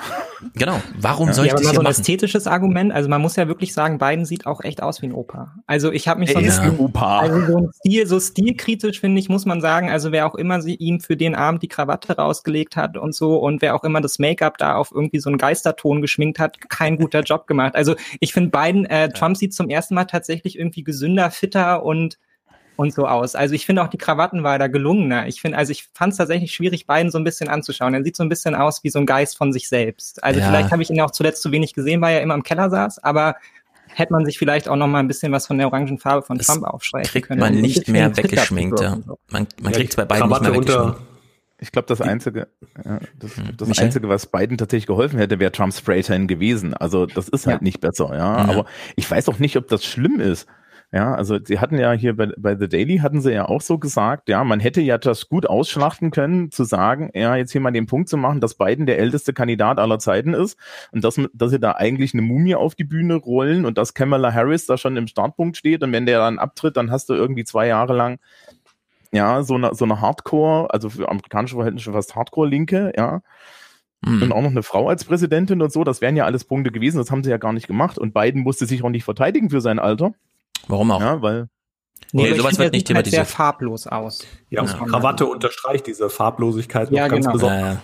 [0.55, 1.35] Genau, warum Ja.
[1.35, 2.01] soll ich ja, aber das mal hier so ein machen?
[2.01, 2.93] ästhetisches Argument.
[2.93, 5.57] Also man muss ja wirklich sagen, Biden sieht auch echt aus wie ein Opa.
[5.67, 7.19] Also ich habe mich Er so ein ist ein Opa.
[7.21, 9.91] also so ein Stil, so stilkritisch finde ich, muss man sagen.
[9.91, 13.37] Also wer auch immer sie ihm für den Abend die Krawatte rausgelegt hat und so
[13.39, 16.97] und wer auch immer das Make-up da auf irgendwie so einen Geisterton geschminkt hat, kein
[16.97, 17.75] guter Job gemacht.
[17.75, 22.19] Also ich finde Biden, äh, Trump sieht zum ersten Mal tatsächlich irgendwie gesünder, fitter und
[22.77, 23.35] und so aus.
[23.35, 25.27] Also ich finde auch die Krawattenwahl da gelungener.
[25.27, 27.93] Ich finde, also ich fand es tatsächlich schwierig, Biden so ein bisschen anzuschauen.
[27.93, 30.25] Er sieht so ein bisschen aus wie so ein Geist von sich selbst.
[30.25, 30.47] Also Ja.
[30.49, 32.99] vielleicht habe ich ihn auch zuletzt zu wenig gesehen, weil er immer im Keller saß,
[33.05, 33.37] aber
[33.89, 36.39] hätte man sich vielleicht auch noch mal ein bisschen was von der orangen Farbe von
[36.39, 37.41] Das Trump aufschreiben Kriegt können.
[37.41, 38.85] man nicht mehr weggeschminkt, so.
[38.85, 41.10] Man, man Ja, kriegt es bei beiden nicht mehr Krawatte unter- weggeschminkt.
[41.61, 42.49] Ich glaube, das Einzige,
[42.85, 43.85] ja, das, das Michel?
[43.85, 46.75] Einzige, was Biden tatsächlich geholfen hätte, wäre Trump Spraytan gewesen.
[46.75, 47.65] Also das ist halt Ja.
[47.65, 48.17] nicht besser, ja.
[48.17, 48.37] Ja.
[48.49, 48.65] Aber
[48.97, 50.47] ich weiß auch nicht, ob das schlimm ist.
[50.93, 53.79] Ja, also sie hatten ja hier bei, bei The Daily hatten sie ja auch so
[53.79, 57.71] gesagt, ja, man hätte ja das gut ausschlachten können, zu sagen, ja, jetzt hier mal
[57.71, 60.59] den Punkt zu machen, dass Biden der älteste Kandidat aller Zeiten ist
[60.91, 64.33] und dass, dass sie da eigentlich eine Mumie auf die Bühne rollen und dass Kamala
[64.35, 67.45] Harris da schon im Startpunkt steht und wenn der dann abtritt, dann hast du irgendwie
[67.45, 68.19] zwei Jahre lang
[69.13, 73.23] ja, so eine, so eine Hardcore, also für amerikanische Verhältnisse fast Hardcore-Linke, ja.
[74.05, 74.23] Hm.
[74.23, 76.99] Und auch noch eine Frau als Präsidentin und so, das wären ja alles Punkte gewesen,
[76.99, 77.99] das haben sie ja gar nicht gemacht.
[77.99, 80.15] Und Biden musste sich auch nicht verteidigen für sein Alter.
[80.69, 81.01] Warum auch?
[81.01, 81.49] Ja, weil.
[82.13, 83.27] Nee, ich sowas wird er nicht sieht halt sehr thematisiert.
[83.27, 84.27] farblos aus.
[84.49, 87.35] Ja, man Krawatte unterstreicht diese Farblosigkeit noch Ja, ganz genau.
[87.35, 87.61] besonders.
[87.61, 87.83] Ja, ja.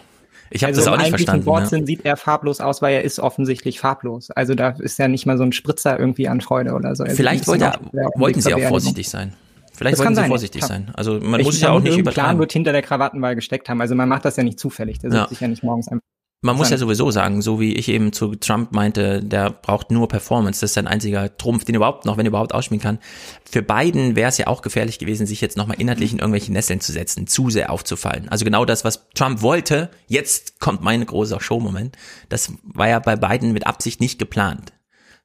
[0.51, 1.45] Ich habe also das auch im nicht verstanden.
[1.45, 1.53] ne?
[1.53, 1.59] Ja.
[1.59, 4.31] Wortsinn sieht er farblos aus, weil er ist offensichtlich farblos.
[4.31, 7.03] Also da ist ja nicht mal so ein Spritzer irgendwie an Freude oder so.
[7.05, 7.73] Er sieht Vielleicht wollte,
[8.15, 9.35] wollten sie auch vorsichtig sein.
[9.77, 10.67] Vielleicht Das wollten kann sie sein, vorsichtig ja.
[10.69, 10.91] sein.
[10.95, 12.41] Also man Ich muss es ja auch nicht irgendein Plan übertreiben.
[12.41, 13.81] wird hinter der Krawattenwahl gesteckt haben.
[13.81, 14.99] Also man macht das ja nicht zufällig.
[15.01, 15.19] Der Ja.
[15.21, 16.03] sitzt sich ja nicht morgens einfach.
[16.43, 20.07] Man muss ja sowieso sagen, so wie ich eben zu Trump meinte, der braucht nur
[20.07, 20.61] Performance.
[20.61, 22.99] Das ist sein einziger Trumpf, den er überhaupt noch, wenn er überhaupt ausspielen kann.
[23.51, 26.81] Für Biden wäre es ja auch gefährlich gewesen, sich jetzt nochmal inhaltlich in irgendwelche Nesseln
[26.81, 28.29] zu setzen, zu sehr aufzufallen.
[28.29, 31.97] Also genau das, was Trump wollte, jetzt kommt mein großer Showmoment.
[32.29, 34.73] Das war ja bei Biden mit Absicht nicht geplant.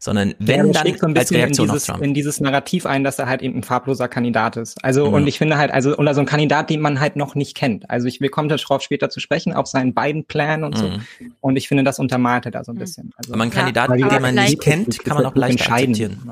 [0.03, 2.01] Sondern Ja, wenn der dann so ein als bisschen in Reaktion auf dieses, Trump.
[2.03, 4.83] in dieses Narrativ ein, dass er halt eben ein farbloser Kandidat ist.
[4.83, 5.11] Also, Ja.
[5.11, 7.87] und ich finde halt, also, oder so ein Kandidat, den man halt noch nicht kennt.
[7.87, 10.87] Also, ich, wir kommen darauf später zu sprechen, auf seinen beiden Plan und so.
[10.87, 11.01] Mhm.
[11.39, 13.11] Und ich finde, das untermalt er da so ein bisschen.
[13.15, 15.59] Also, Aber einen Kandidaten, weil die den man nicht kennt, kann man auch gut leicht
[15.59, 15.93] entscheiden.
[15.93, 16.31] akzeptieren.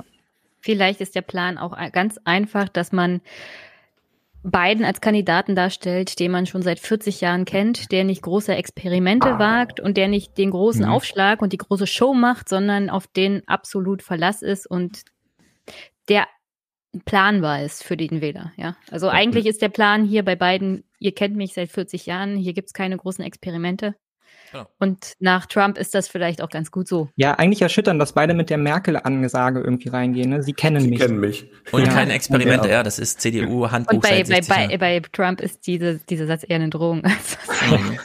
[0.62, 3.22] Vielleicht ist der Plan auch ein- ganz einfach, dass man
[4.44, 9.38] Biden als Kandidaten darstellt, den man schon seit 40 Jahren kennt, der nicht große Experimente
[9.38, 10.92] wagt und der nicht den großen Mhm.
[10.92, 15.02] Aufschlag und die große Show macht, sondern auf den absolut Verlass ist und
[16.08, 16.26] der
[17.06, 18.52] planbar ist für den Wähler.
[18.58, 22.36] Ja, also eigentlich ist der Plan hier bei Biden, ihr kennt mich seit 40 Jahren,
[22.36, 23.96] hier gibt's keine großen Experimente.
[24.52, 24.68] Genau.
[24.80, 27.10] Und nach Trump ist das vielleicht auch ganz gut so.
[27.16, 30.30] Ja, eigentlich erschütternd, dass beide mit der Merkel-Angesage irgendwie reingehen.
[30.30, 30.44] Ne?
[30.44, 31.00] Sie kennen Sie mich.
[31.00, 31.50] kennen mich.
[31.72, 31.92] Und Ja.
[31.94, 32.84] keine Experimente, Ja.
[32.84, 36.56] das ist CDU-Handbuch Und bei, bei, 60 bei, bei Trump ist diese, dieser Satz eher
[36.56, 37.04] eine Drohung.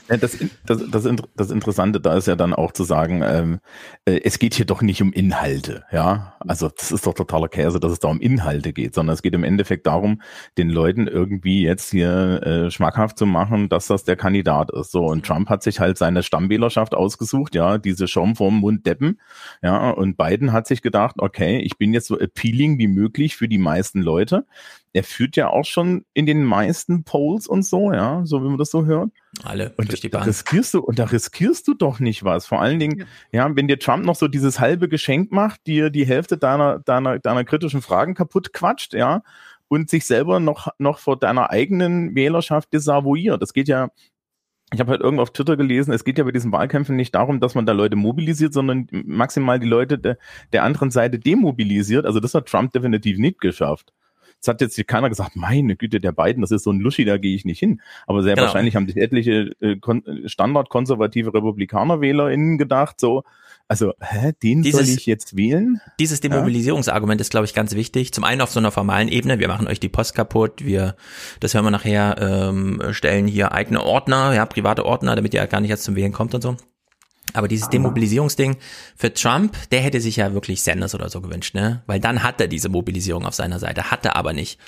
[0.09, 3.61] Ja, das, das, das, das Interessante da ist ja dann auch zu sagen, ähm,
[4.05, 6.35] äh, es geht hier doch nicht um Inhalte, ja.
[6.41, 9.35] Also das ist doch totaler Käse, dass es da um Inhalte geht, sondern es geht
[9.35, 10.21] im Endeffekt darum,
[10.59, 14.91] den Leuten irgendwie jetzt hier äh, schmackhaft zu machen, dass das der Kandidat ist.
[14.93, 19.21] So und Trump hat sich halt seine Stammwählerschaft ausgesucht, ja, diese Schaum vorm Mund Deppen,
[19.63, 19.91] ja.
[19.91, 23.59] Und Biden hat sich gedacht, okay, ich bin jetzt so appealing wie möglich für die
[23.59, 24.45] meisten Leute.
[24.93, 28.59] Er führt ja auch schon in den meisten Polls und so, ja, so wie man
[28.59, 29.11] das so hört.
[29.43, 30.29] Alle Und durch die da Bahn.
[30.29, 32.47] riskierst du, und da riskierst du doch nicht was.
[32.47, 36.07] Vor allen Dingen, ja, wenn dir Trump noch so dieses halbe Geschenk macht, dir die
[36.07, 39.23] Hälfte deiner, deiner, deiner kritischen Fragen kaputt quatscht, ja,
[39.69, 43.43] und sich selber noch, noch vor deiner eigenen Wählerschaft desavouiert.
[43.43, 43.89] Das geht ja,
[44.75, 47.41] ich habe halt irgendwo auf Twitter gelesen, es geht ja bei diesen Wahlkämpfen nicht darum,
[47.41, 50.19] dass man da Leute mobilisiert, sondern maximal die Leute der,
[50.53, 52.05] der anderen Seite demobilisiert.
[52.07, 53.93] Also das hat Trump definitiv nicht geschafft.
[54.41, 57.07] Es hat jetzt hier keiner gesagt, meine Güte, der Biden, das ist so ein Luschi,
[57.07, 57.81] da gehe ich nicht hin.
[58.07, 58.47] Aber sehr Genau.
[58.47, 63.25] wahrscheinlich haben sich etliche äh, kon standardkonservative RepublikanerwählerInnen gedacht, so,
[63.67, 65.81] Also, hä, den Dieses- soll ich jetzt wählen?
[65.99, 68.13] Dieses Demobilisierungsargument ist, glaube ich, ganz wichtig.
[68.13, 70.97] Zum einen auf so einer formalen Ebene, wir machen euch die Post kaputt, wir,
[71.41, 75.61] das hören wir nachher, ähm, stellen hier eigene Ordner, ja, private Ordner, damit ihr gar
[75.61, 76.57] nicht erst zum Wählen kommt und so.
[77.33, 78.59] Aber dieses Demobilisierungsding
[78.97, 81.83] für Trump, der hätte sich ja wirklich Sanders oder so gewünscht, ne?
[81.87, 84.61] Weil dann hat er diese Mobilisierung auf seiner Seite, hat er aber nicht.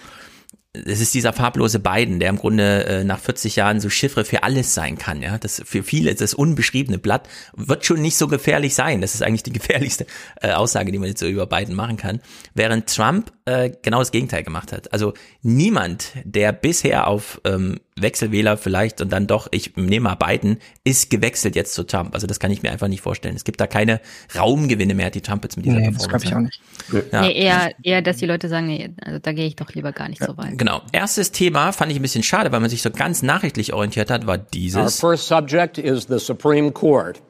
[0.84, 4.42] Es ist dieser farblose Biden, der im Grunde äh, nach 40 Jahren so Chiffre für
[4.42, 5.38] alles sein kann, ja.
[5.38, 9.00] Das für viele das unbeschriebene Blatt wird schon nicht so gefährlich sein.
[9.00, 10.06] Das ist eigentlich die gefährlichste
[10.40, 12.20] äh, Aussage, die man jetzt so über Biden machen kann.
[12.54, 14.92] Während Trump äh, genau das Gegenteil gemacht hat.
[14.92, 20.58] Also niemand, der bisher auf ähm, Wechselwähler vielleicht und dann doch, ich nehme mal Biden,
[20.84, 22.12] ist gewechselt jetzt zu Trump.
[22.14, 23.36] Also das kann ich mir einfach nicht vorstellen.
[23.36, 24.00] Es gibt da keine
[24.36, 26.50] Raumgewinne mehr, die Trump jetzt mit dieser Nee, das Performance glaube
[26.90, 27.12] ich auch nicht.
[27.12, 27.20] Ja.
[27.22, 30.08] Nee, eher, eher, dass die Leute sagen, nee, also da gehe ich doch lieber gar
[30.08, 30.58] nicht so weit.
[30.58, 30.65] Genau.
[30.92, 34.26] Erstes Thema fand ich ein bisschen schade, weil man sich so ganz nachrichtlich orientiert hat,
[34.26, 35.00] war Our dieses.
[35.00, 37.20] first subject is the Supreme Court.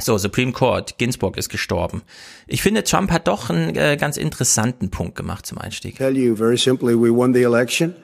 [0.00, 2.02] So, Supreme Court, Ginsburg ist gestorben.
[2.48, 5.96] Ich finde, Trump hat doch einen äh, ganz interessanten Punkt gemacht zum Einstieg.
[5.96, 7.94] tell you very simply we won the election.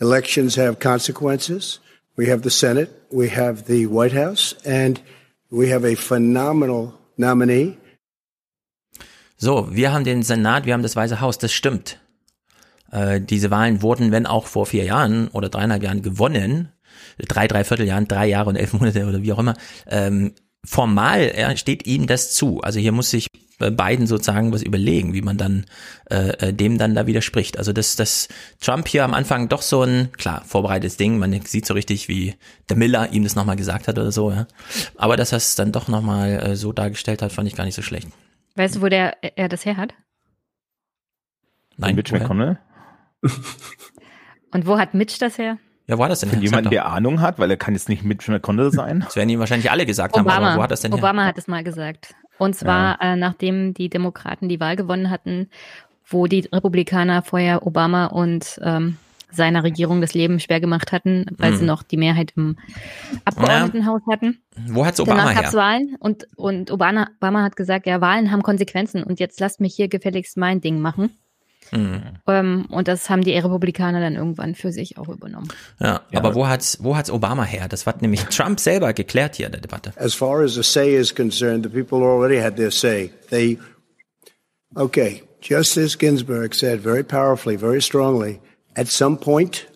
[0.00, 1.80] Elections have consequences.
[2.16, 5.00] We have the Senate, we have the White House, and
[5.50, 7.78] we have a phenomenal nominee.
[9.38, 11.98] So, wir haben den Senat, wir haben das Weiße Haus, das stimmt.
[12.90, 16.70] Äh, diese Wahlen wurden, wenn auch vor vier Jahren oder dreieinhalb Jahren gewonnen,
[17.18, 19.54] drei, drei Vierteljahren, drei Jahre und elf Monate oder wie auch immer,
[19.88, 20.32] ähm,
[20.64, 22.60] formal ja, steht ihm das zu.
[22.60, 23.28] Also hier muss sich
[23.60, 25.66] äh, Biden sozusagen was überlegen, wie man dann
[26.10, 27.58] äh, äh, dem dann da widerspricht.
[27.58, 28.28] Also dass dass
[28.60, 32.34] Trump hier am Anfang doch so ein klar vorbereitetes Ding, man sieht so richtig, wie
[32.68, 34.46] der Miller ihm das nochmal gesagt hat oder so, ja.
[34.96, 37.74] Aber dass er es dann doch nochmal äh, so dargestellt hat, fand ich gar nicht
[37.74, 38.08] so schlecht.
[38.56, 39.94] Weißt du, wo der er das her hat?
[41.76, 42.12] Nein, Mitch?
[42.12, 42.58] McConnell?
[44.52, 45.58] Und wo hat Mitch das her?
[45.86, 46.38] Ja, wo hat das denn her?
[46.38, 49.00] jemandem, Sag der Ahnung hat, weil er kann jetzt nicht Mitch McConnell sein.
[49.00, 50.48] Das werden ihm wahrscheinlich alle gesagt haben, Obama.
[50.50, 51.28] aber wo hat das denn Obama her?
[51.28, 52.14] hat es mal gesagt.
[52.38, 55.50] Und zwar, äh, nachdem die Demokraten die Wahl gewonnen hatten,
[56.06, 58.96] wo die Republikaner vorher Obama und ähm,
[59.30, 61.56] seiner Regierung das Leben schwer gemacht hatten, weil Mhm.
[61.56, 62.56] sie noch die Mehrheit im
[63.24, 64.42] Abgeordnetenhaus hatten.
[64.68, 65.60] Wo hat's Obama Danach gab es her?
[65.60, 69.74] Wahlen und, und Obama, Obama hat gesagt, ja, Wahlen haben Konsequenzen und jetzt lasst mich
[69.74, 71.10] hier gefälligst mein Ding machen.
[71.70, 72.02] Hm.
[72.26, 75.48] Ähm, und das haben die Republikaner dann irgendwann für sich auch übernommen.
[75.80, 77.68] Ja, aber wo hat's, wo hat's Obama her?
[77.68, 79.92] Das hat nämlich Trump selber geklärt hier in der Debatte.
[79.96, 83.10] As far as the say is concerned, the people already had their say.
[83.30, 83.58] They,
[84.76, 88.40] okay, Justice Ginsburg said very powerfully, very strongly,
[88.76, 89.66] at some point,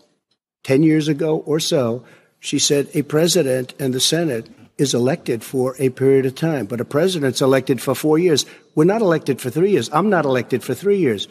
[0.64, 2.04] 10 years ago or so,
[2.40, 6.80] she said a president and the Senate is elected for a period of time, but
[6.80, 8.44] a president's elected for four years.
[8.74, 9.88] We're not elected for three years.
[9.92, 11.28] I'm not elected for three years.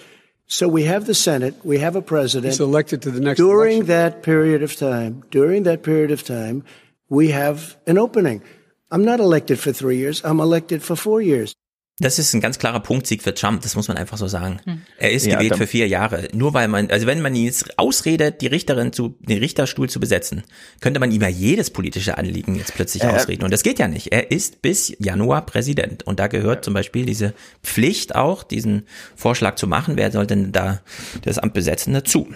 [0.48, 2.54] So we have the Senate, we have a president.
[2.54, 3.88] He's elected to the next during election.
[3.88, 6.64] that period of time, during that period of time,
[7.10, 8.42] we have an opening.
[8.92, 10.24] I'm not elected for three years.
[10.24, 11.56] I'm elected for four years.
[12.00, 14.60] Das ist ein ganz klarer Punktsieg für Trump, das muss man einfach so sagen.
[14.66, 14.82] Hm.
[14.98, 16.28] Er ist Ja, gewählt für vier Jahre.
[16.34, 20.00] Nur weil man, also wenn man ihn jetzt ausredet, die Richterin zu, den Richterstuhl zu
[20.00, 20.42] besetzen,
[20.82, 23.44] könnte man ihm ja jedes politische Anliegen jetzt plötzlich Äh, ausreden.
[23.44, 24.12] Und das geht ja nicht.
[24.12, 26.02] Er ist bis Januar Präsident.
[26.02, 29.96] Und da gehört zum Beispiel diese Pflicht auch, diesen Vorschlag zu machen.
[29.96, 30.82] Wer soll denn da
[31.22, 32.28] das Amt besetzen dazu?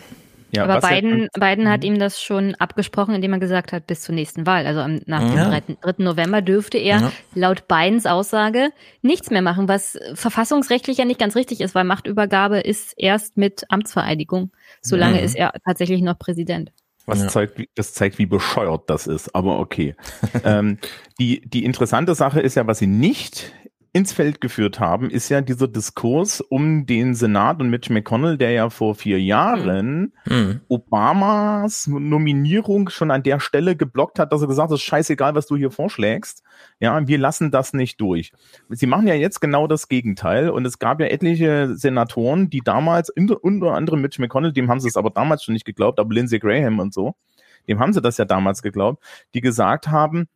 [0.52, 3.86] Ja, Aber was er- Biden, Biden hat ihm das schon abgesprochen, indem er gesagt hat,
[3.86, 5.50] bis zur nächsten Wahl, also am, nach dem Ja.
[5.50, 5.62] 3.
[5.82, 6.04] 3.
[6.04, 7.12] November dürfte er Ja.
[7.36, 8.70] laut Bidens Aussage
[9.02, 13.64] nichts mehr machen, was verfassungsrechtlich ja nicht ganz richtig ist, weil Machtübergabe ist erst mit
[13.70, 14.52] Amtsvereidigung.
[14.82, 15.24] Solange Mhm.
[15.26, 16.72] ist er tatsächlich noch Präsident.
[17.06, 17.28] Was Ja.
[17.30, 19.96] zeigt, das zeigt, wie bescheuert das ist, aber okay.
[20.46, 20.78] ähm,
[21.20, 23.54] die, die interessante Sache ist ja, was sie nicht
[23.94, 28.52] ins Feld geführt haben, ist ja dieser Diskurs um den Senat und Mitch McConnell, der
[28.52, 30.62] ja vor vier Jahren Hm.
[30.68, 35.36] Obamas Nominierung schon an der Stelle geblockt hat, dass er gesagt hat, es ist scheißegal,
[35.36, 36.44] was du hier vorschlägst.
[36.80, 38.34] Ja, wir lassen das nicht durch.
[38.70, 43.10] Sie machen ja jetzt genau das Gegenteil und es gab ja etliche Senatoren, die damals,
[43.10, 46.14] unter, unter anderem Mitch McConnell, dem haben sie es aber damals schon nicht geglaubt, aber
[46.14, 47.16] Lindsey Graham und so,
[47.68, 50.28] dem haben sie das ja damals geglaubt, die gesagt haben,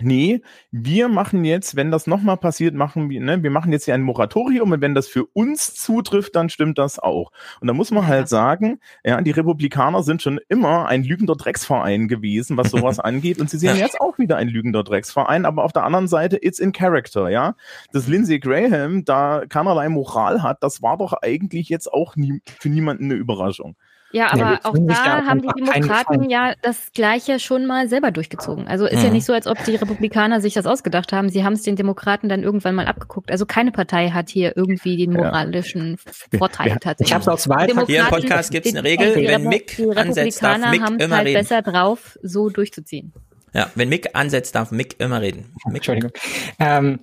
[0.00, 3.94] nee, wir machen jetzt, wenn das nochmal passiert, machen wir, ne, wir machen jetzt hier
[3.94, 7.32] ein Moratorium und wenn das für uns zutrifft, dann stimmt das auch.
[7.60, 12.08] Und da muss man halt sagen, ja, die Republikaner sind schon immer ein lügender Drecksverein
[12.08, 13.40] gewesen, was sowas angeht.
[13.40, 16.58] Und sie sind jetzt auch wieder ein lügender Drecksverein, aber auf der anderen Seite, it's
[16.58, 17.54] in character, ja.
[17.92, 22.68] Dass Lindsey Graham da keinerlei Moral hat, das war doch eigentlich jetzt auch nie, für
[22.68, 23.76] niemanden eine Überraschung.
[24.12, 28.12] Ja, Ja, aber wir auch da haben die Demokraten ja das Gleiche schon mal selber
[28.12, 28.66] durchgezogen.
[28.68, 29.14] Also ist ja Mhm.
[29.14, 31.28] nicht so, als ob die Republikaner sich das ausgedacht haben.
[31.28, 33.30] Sie haben es den Demokraten dann irgendwann mal abgeguckt.
[33.30, 35.18] Also keine Partei hat hier irgendwie den Ja.
[35.18, 35.98] moralischen
[36.38, 37.08] Vorteil wir- tatsächlich.
[37.08, 37.86] Ich habe es aus Wahltag.
[37.86, 40.82] Hier im Podcast gibt's eine die- Regel, die wenn Mick die ansetzt, darf Republikaner Mick
[40.82, 41.38] haben immer halt reden.
[41.40, 43.12] besser drauf, so durchzuziehen.
[43.52, 45.52] Ja, wenn Mick ansetzt, darf Mick immer reden.
[45.66, 46.12] Mick, Entschuldigung.
[46.60, 47.00] Ähm,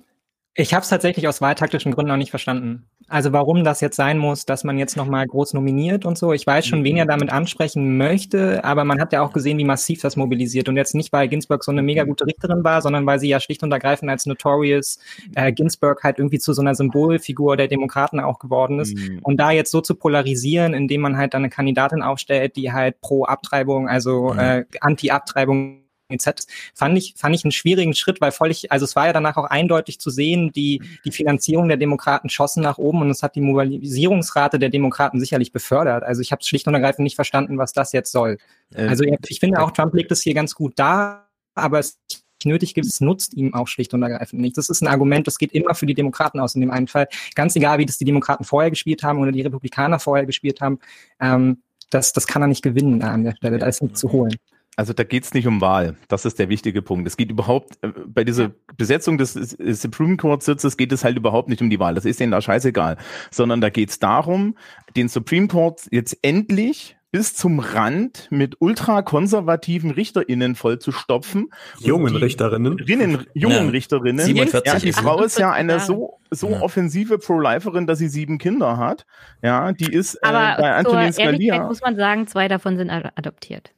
[0.56, 2.86] Ich habe es tatsächlich aus wahltaktischen Gründen noch nicht verstanden.
[3.08, 6.32] Also warum das jetzt sein muss, dass man jetzt nochmal groß nominiert und so.
[6.32, 9.64] Ich weiß schon, wen er damit ansprechen möchte, aber man hat ja auch gesehen, wie
[9.64, 10.68] massiv das mobilisiert.
[10.68, 13.40] Und jetzt nicht, weil Ginsburg so eine mega gute Richterin war, sondern weil sie ja
[13.40, 14.98] schlicht und ergreifend als Notorious
[15.34, 18.96] äh, Ginsburg halt irgendwie zu so einer Symbolfigur der Demokraten auch geworden ist.
[18.96, 19.20] Mhm.
[19.22, 23.00] Und da jetzt so zu polarisieren, indem man halt dann eine Kandidatin aufstellt, die halt
[23.00, 24.38] pro Abtreibung, also mhm.
[24.38, 26.42] äh, Anti-Abtreibung etc.
[26.74, 29.44] fand ich, fand ich einen schwierigen Schritt, weil völlig, also es war ja danach auch
[29.44, 33.40] eindeutig zu sehen, die, die Finanzierung der Demokraten schossen nach oben und es hat die
[33.40, 36.02] Mobilisierungsrate der Demokraten sicherlich befördert.
[36.02, 38.38] Also ich habe es schlicht und ergreifend nicht verstanden, was das jetzt soll.
[38.74, 41.98] Ähm, also ich finde auch, Trump legt es hier ganz gut da, aber es
[42.44, 44.56] nötig gibt, es nutzt ihm auch schlicht und ergreifend nicht.
[44.56, 47.08] Das ist ein Argument, das geht immer für die Demokraten aus in dem einen Fall.
[47.34, 50.78] Ganz egal, wie das die Demokraten vorher gespielt haben oder die Republikaner vorher gespielt haben.
[51.20, 53.58] Ähm, das, das kann er nicht gewinnen an der Stelle.
[53.58, 54.34] Da ist nichts zu holen.
[54.76, 55.96] Also da geht es nicht um Wahl.
[56.08, 57.06] Das ist der wichtige Punkt.
[57.06, 61.48] Es geht überhaupt, äh, bei dieser Besetzung des Supreme Court Sitzes geht es halt überhaupt
[61.48, 61.94] nicht um die Wahl.
[61.94, 62.96] Das ist denen da scheißegal.
[63.30, 64.56] Sondern da geht es darum,
[64.96, 71.50] den Supreme Court jetzt endlich bis zum Rand mit ultrakonservativen RichterInnen vollzustopfen.
[71.78, 72.72] Jungen Richterinnen.
[72.80, 73.70] Rinnen, jungen ja.
[73.70, 74.26] Richterinnen.
[74.26, 76.60] 47 ja, die Frau ist ja eine so, so ja.
[76.60, 79.06] offensive Pro-Liferin, dass sie sieben Kinder hat.
[79.42, 81.64] Ja, die ist äh, bei Antonin Scalia.
[81.68, 83.70] muss man sagen, zwei davon sind adoptiert.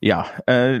[0.00, 0.80] Ja, äh,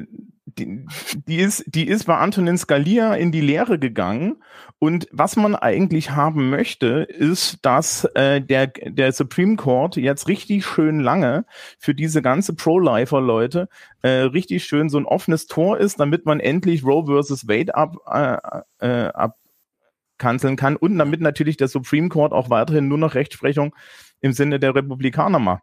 [0.58, 0.84] die,
[1.26, 4.42] die, ist, die ist bei Antonin Scalia in die Lehre gegangen.
[4.78, 10.64] Und was man eigentlich haben möchte, ist, dass äh, der, der Supreme Court jetzt richtig
[10.64, 11.44] schön lange
[11.78, 13.68] für diese ganze Pro-Lifer-Leute
[14.02, 17.96] äh, richtig schön so ein offenes Tor ist, damit man endlich Roe versus Wade ab,
[18.10, 18.38] äh,
[18.86, 19.12] äh,
[20.18, 23.74] abkanzeln kann und damit natürlich der Supreme Court auch weiterhin nur noch Rechtsprechung
[24.20, 25.62] im Sinne der Republikaner macht.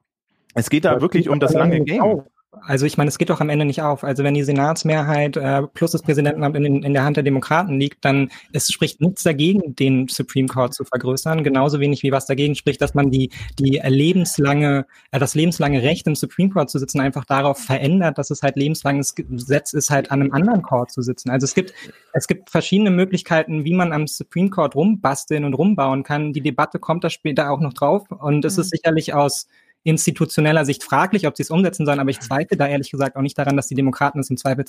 [0.53, 2.01] Es geht da das wirklich um das lange Game.
[2.01, 2.25] Auch.
[2.61, 4.03] Also ich meine, es geht doch am Ende nicht auf.
[4.03, 8.03] Also wenn die Senatsmehrheit äh, plus das Präsidentenamt in, in der Hand der Demokraten liegt,
[8.05, 11.43] dann es spricht nichts dagegen, den Supreme Court zu vergrößern.
[11.43, 16.07] Genauso wenig wie was dagegen spricht, dass man die die lebenslange äh, das lebenslange Recht
[16.07, 20.11] im Supreme Court zu sitzen einfach darauf verändert, dass es halt lebenslanges Gesetz ist, halt
[20.11, 21.29] an einem anderen Court zu sitzen.
[21.29, 21.73] Also es gibt
[22.13, 26.31] es gibt verschiedene Möglichkeiten, wie man am Supreme Court rumbasteln und rumbauen kann.
[26.31, 28.61] Die Debatte kommt da später auch noch drauf und es mhm.
[28.61, 29.47] ist sicherlich aus
[29.87, 33.21] institutioneller Sicht fraglich, ob sie es umsetzen sollen, aber ich zweifle da ehrlich gesagt auch
[33.21, 34.65] nicht daran, dass die Demokraten es im Zweifel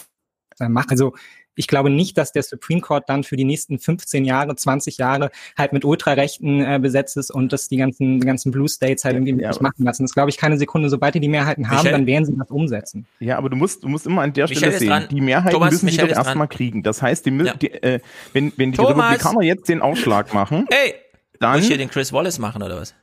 [0.66, 0.90] machen.
[0.90, 1.14] Also
[1.54, 5.30] ich glaube nicht, dass der Supreme Court dann für die nächsten 15 Jahre, 20 Jahre
[5.56, 9.16] halt mit Ultrarechten äh, besetzt ist und das die ganzen, die ganzen Blue States halt
[9.16, 10.04] irgendwie ja, machen lassen.
[10.04, 10.88] Das glaube ich keine Sekunde.
[10.88, 13.06] Sobald die die Mehrheiten haben, dann werden sie das umsetzen.
[13.20, 15.08] Ja, aber du musst, du musst immer an der Stelle sehen, dran.
[15.10, 16.82] die Mehrheiten Thomas, müssen Michael sie doch erstmal kriegen.
[16.82, 17.54] Das heißt, die, ja.
[17.54, 18.00] die äh,
[18.32, 18.96] wenn, wenn die Thomas.
[18.96, 20.94] Republikaner jetzt den Aufschlag machen, hey,
[21.40, 21.54] dann...
[21.54, 22.94] Muss ich hier den Chris Wallace machen oder was?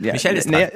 [0.00, 0.68] Ja, Michel ist nee,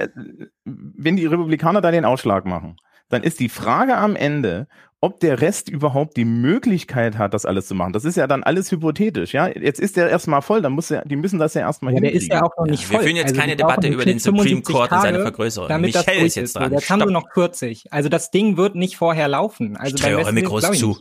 [0.65, 2.77] wenn die Republikaner da den Ausschlag machen,
[3.09, 4.69] dann ist die Frage am Ende,
[5.01, 7.93] ob der Rest überhaupt die Möglichkeit hat, das alles zu machen.
[7.93, 9.47] Das ist ja dann alles hypothetisch, ja.
[9.47, 12.13] Jetzt ist der erstmal voll, dann muss er, die müssen das ja erstmal ja, Der
[12.13, 12.99] ist ja auch noch nicht voll.
[12.99, 15.69] Wir führen jetzt also keine Debatte über den Supreme Court und seine Vergrößerung.
[15.69, 16.73] Damit Michel ist jetzt dran.
[16.73, 17.93] Jetzt haben wir noch 40.
[17.93, 19.77] Also das Ding wird nicht vorher laufen.
[19.77, 20.99] Also ich eure Mikros zu.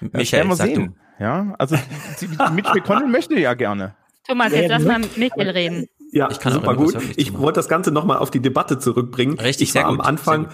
[0.00, 0.94] Michael, sag sehen.
[1.18, 1.22] du.
[1.22, 1.76] Ja, also
[2.52, 3.94] Mitch McConnell möchte ja gerne.
[4.26, 5.88] Thomas, jetzt lass mal Michael reden.
[6.12, 6.96] Ja, ich kann super gut.
[7.16, 9.38] Ich wollte das Ganze nochmal auf die Debatte zurückbringen.
[9.38, 10.48] Richtig, ich war sehr gut, am Anfang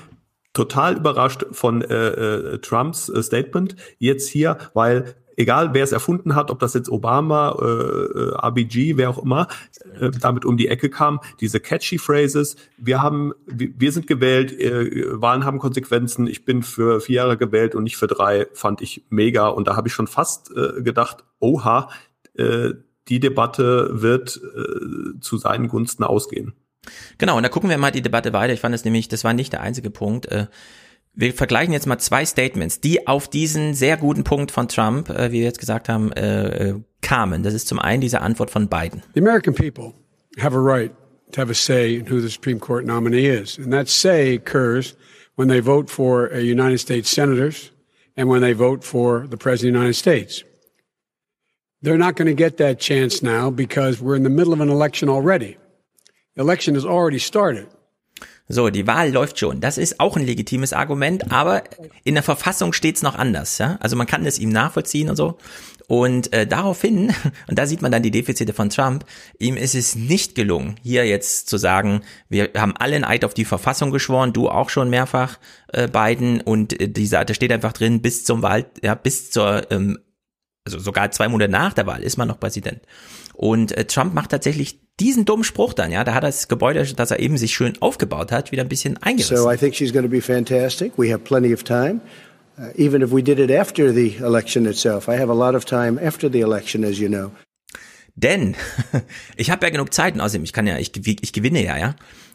[0.52, 3.76] total überrascht von äh, äh, Trumps äh, Statement.
[3.98, 8.96] Jetzt hier, weil egal wer es erfunden hat, ob das jetzt Obama, äh, äh RBG,
[8.96, 9.48] wer auch immer,
[9.98, 15.20] äh, damit um die Ecke kam, diese catchy Phrases, wir haben, wir sind gewählt, äh,
[15.20, 19.06] Wahlen haben Konsequenzen, ich bin für vier Jahre gewählt und nicht für drei, fand ich
[19.08, 19.48] mega.
[19.48, 21.88] Und da habe ich schon fast äh, gedacht, oha,
[22.34, 22.70] äh,
[23.08, 26.54] die Debatte wird äh, zu seinen Gunsten ausgehen.
[27.18, 28.52] Genau, und da gucken wir mal die Debatte weiter.
[28.52, 30.26] Ich fand es nämlich, das war nicht der einzige Punkt.
[30.26, 30.46] Äh,
[31.14, 35.30] wir vergleichen jetzt mal zwei Statements, die auf diesen sehr guten Punkt von Trump, äh,
[35.30, 37.42] wie wir jetzt gesagt haben, äh, kamen.
[37.42, 39.02] Das ist zum einen diese Antwort von Biden.
[39.14, 39.92] The American people
[40.38, 40.92] have a right
[41.32, 43.58] to have a say in who the Supreme Court nominee is.
[43.58, 44.96] And that say occurs
[45.36, 47.72] when they vote for United States senators
[48.16, 50.44] and when they vote for the President of the United States.
[51.82, 54.68] They're not going to get that chance now because we're in the middle of an
[54.68, 55.56] election already.
[56.36, 57.66] The election has already started.
[58.48, 59.60] So, die Wahl läuft schon.
[59.60, 61.64] Das ist auch ein legitimes Argument, aber
[62.04, 63.58] in der Verfassung steht's noch anders.
[63.58, 63.78] Ja?
[63.80, 65.38] Also man kann es ihm nachvollziehen und so.
[65.88, 67.12] Und äh, daraufhin,
[67.48, 69.04] und da sieht man dann die Defizite von Trump,
[69.38, 73.34] ihm ist es nicht gelungen, hier jetzt zu sagen, wir haben alle einen Eid auf
[73.34, 75.38] die Verfassung geschworen, du auch schon mehrfach,
[75.72, 79.70] äh, Biden, und äh, dieser, da steht einfach drin, bis zum Wahl, ja, bis zur
[79.72, 79.98] ähm,
[80.64, 82.80] also sogar zwei Monate nach der Wahl ist man noch Präsident.
[83.34, 86.84] Und äh, Trump macht tatsächlich diesen dummen Spruch dann, ja, da hat er das Gebäude,
[86.84, 89.36] das er eben sich schön aufgebaut hat, wieder ein bisschen eingerissen.
[89.36, 90.92] So I think she's going to be fantastic.
[90.96, 92.00] We have plenty of time.
[92.58, 95.08] uh, even if we did it after the election itself.
[95.08, 97.32] I have a lot of time after the election, as you know.
[98.14, 98.56] Denn
[99.36, 101.94] ich habe ja genug Zeit und außerdem, ich kann ja, ich, ich gewinne ja, ja.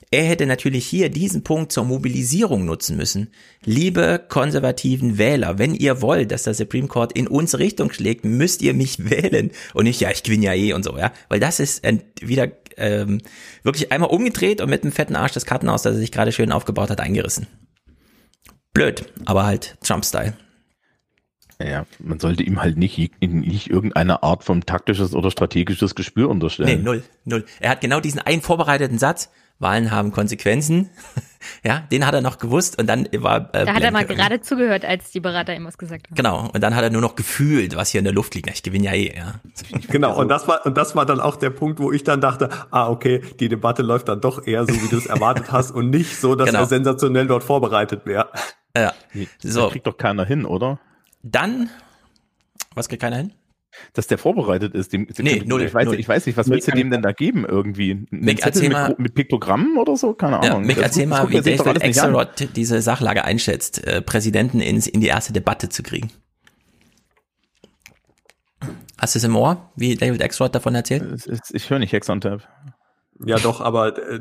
[0.09, 3.29] Er hätte natürlich hier diesen Punkt zur Mobilisierung nutzen müssen.
[3.65, 8.61] Liebe konservativen Wähler, wenn ihr wollt, dass der Supreme Court in unsere Richtung schlägt, müsst
[8.61, 11.11] ihr mich wählen und nicht, ja, ich gewinne ja eh und so, ja.
[11.27, 11.83] Weil das ist
[12.21, 13.21] wieder ähm,
[13.63, 16.53] wirklich einmal umgedreht und mit einem fetten Arsch das Kartenhaus, das er sich gerade schön
[16.53, 17.47] aufgebaut hat, eingerissen.
[18.73, 20.33] Blöd, aber halt Trump-Style.
[21.59, 26.77] Ja, man sollte ihm halt nicht, nicht irgendeine Art von taktisches oder strategisches Gespür unterstellen.
[26.77, 27.45] Nee, null, null.
[27.59, 30.89] Er hat genau diesen einen vorbereiteten Satz, Wahlen haben Konsequenzen.
[31.63, 33.53] ja, den hat er noch gewusst und dann war.
[33.53, 36.15] Äh, da hat er mal gerade zugehört, als die Berater ihm was gesagt haben.
[36.15, 38.49] Genau, und dann hat er nur noch gefühlt, was hier in der Luft liegt.
[38.49, 39.35] Ich gewinne ja eh, ja.
[39.89, 42.49] Genau, und das war und das war dann auch der Punkt, wo ich dann dachte,
[42.71, 45.89] ah, okay, die Debatte läuft dann doch eher so, wie du es erwartet hast und
[45.89, 46.59] nicht so, dass genau.
[46.59, 48.29] er sensationell dort vorbereitet wäre.
[48.75, 48.93] Ja.
[49.39, 49.63] So.
[49.63, 50.79] Das kriegt doch keiner hin, oder?
[51.23, 51.69] Dann,
[52.75, 53.33] was kriegt keiner hin?
[53.93, 54.93] Dass der vorbereitet ist.
[54.93, 55.99] Dem, nee, null, ich, weiß, null.
[55.99, 58.05] ich weiß nicht, was willst du dem denn da geben irgendwie?
[58.09, 60.13] Mick, erzähl mal, mit, mit Piktogrammen oder so?
[60.13, 60.61] Keine Ahnung.
[60.61, 65.07] Ja, Mick, erzähl mal, wie David Axelrod diese Sachlage einschätzt, äh, Präsidenten ins, in die
[65.07, 66.11] erste Debatte zu kriegen.
[68.97, 71.27] Hast du es im Ohr, wie David Axelrod davon erzählt?
[71.27, 72.47] Ich, ich höre nicht Hex on Tap.
[73.25, 74.19] Ja, doch, aber äh,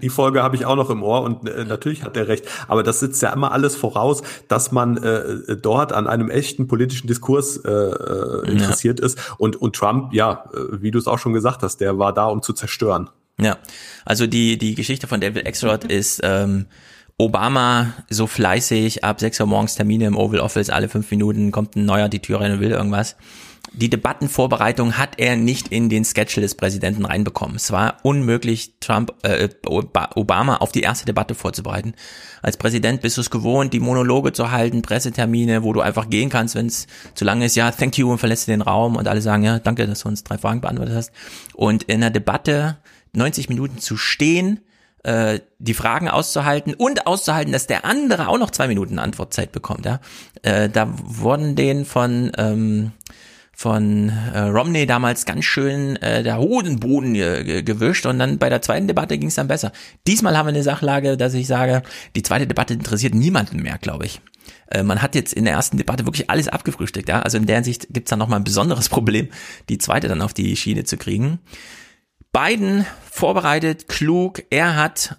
[0.00, 2.46] die Folge habe ich auch noch im Ohr und äh, natürlich hat er recht.
[2.68, 7.08] Aber das sitzt ja immer alles voraus, dass man äh, dort an einem echten politischen
[7.08, 9.06] Diskurs äh, äh interessiert ja.
[9.06, 9.18] ist.
[9.38, 12.42] Und, und Trump, ja, wie du es auch schon gesagt hast, der war da, um
[12.42, 13.10] zu zerstören.
[13.40, 13.56] Ja,
[14.04, 16.66] also die, die Geschichte von David Axelrod ist, ähm,
[17.18, 21.74] Obama so fleißig, ab 6 Uhr morgens Termine im Oval Office, alle fünf Minuten kommt
[21.74, 23.16] ein neuer die Tür rein und will irgendwas
[23.72, 27.56] die Debattenvorbereitung hat er nicht in den Schedule des Präsidenten reinbekommen.
[27.56, 31.94] Es war unmöglich, Trump, äh, Obama auf die erste Debatte vorzubereiten.
[32.42, 36.30] Als Präsident bist du es gewohnt, die Monologe zu halten, Pressetermine, wo du einfach gehen
[36.30, 37.56] kannst, wenn es zu lange ist.
[37.56, 40.24] Ja, thank you und verlässt den Raum und alle sagen, ja, danke, dass du uns
[40.24, 41.12] drei Fragen beantwortet hast.
[41.54, 42.78] Und in der Debatte
[43.12, 44.60] 90 Minuten zu stehen,
[45.04, 49.86] äh, die Fragen auszuhalten und auszuhalten, dass der andere auch noch zwei Minuten Antwortzeit bekommt.
[49.86, 50.00] Ja,
[50.42, 52.92] äh, da wurden den von ähm,
[53.58, 58.62] von äh, Romney damals ganz schön äh, der Hodenboden ge gewischt und dann bei der
[58.62, 59.72] zweiten Debatte ging es dann besser.
[60.06, 61.82] Diesmal haben wir eine Sachlage, dass ich sage,
[62.14, 64.20] die zweite Debatte interessiert niemanden mehr, glaube ich.
[64.70, 67.20] Äh, man hat jetzt in der ersten Debatte wirklich alles abgefrühstückt, ja.
[67.22, 69.26] Also in der Hinsicht gibt's dann nochmal ein besonderes Problem,
[69.68, 71.40] die zweite dann auf die Schiene zu kriegen.
[72.30, 75.16] Biden vorbereitet, klug, er hat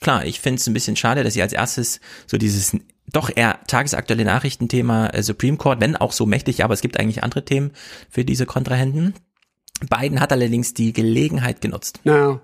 [0.00, 2.76] klar, ich finde es ein bisschen schade, dass sie als erstes so dieses
[3.12, 7.22] doch eher tagesaktuelle Nachrichtenthema äh, Supreme Court, wenn auch so mächtig, aber es gibt eigentlich
[7.22, 7.72] andere Themen
[8.08, 9.14] für diese Kontrahenten.
[9.88, 12.00] Biden hat allerdings die Gelegenheit genutzt.
[12.04, 12.40] Now,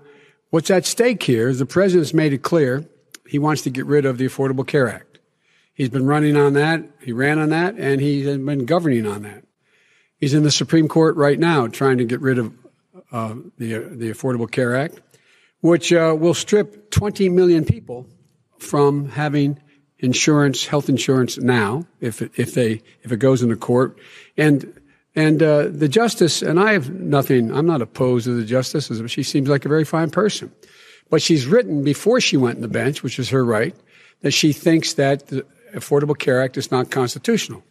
[0.51, 2.85] what's at stake here is the president's made it clear
[3.27, 5.19] he wants to get rid of the Affordable Care Act.
[5.73, 9.43] He's been running on that, he ran on that, and he's been governing on that.
[10.17, 12.51] He's in the Supreme Court right now trying to get rid of
[13.11, 14.99] uh, the, the Affordable Care Act,
[15.61, 18.07] which uh, will strip 20 million people
[18.57, 19.59] from having
[19.99, 23.97] insurance, health insurance now, if it, if they if it goes into court,
[24.37, 24.73] and
[25.15, 27.51] and uh, the justice, and I have nothing.
[27.51, 28.91] I'm not opposed to the justice.
[29.07, 30.51] She seems like a very fine person,
[31.09, 33.75] but she's written before she went in the bench, which is her right,
[34.21, 37.63] that she thinks that the Affordable Care Act is not constitutional.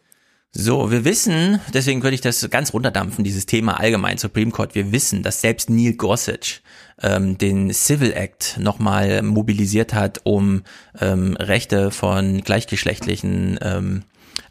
[0.52, 4.74] So, wir wissen, deswegen würde ich das ganz runterdampfen, dieses Thema allgemein Supreme Court.
[4.74, 6.62] Wir wissen, dass selbst Neil Gorsuch
[7.02, 10.62] ähm, den Civil Act nochmal mobilisiert hat, um
[11.00, 14.02] ähm, Rechte von gleichgeschlechtlichen ähm,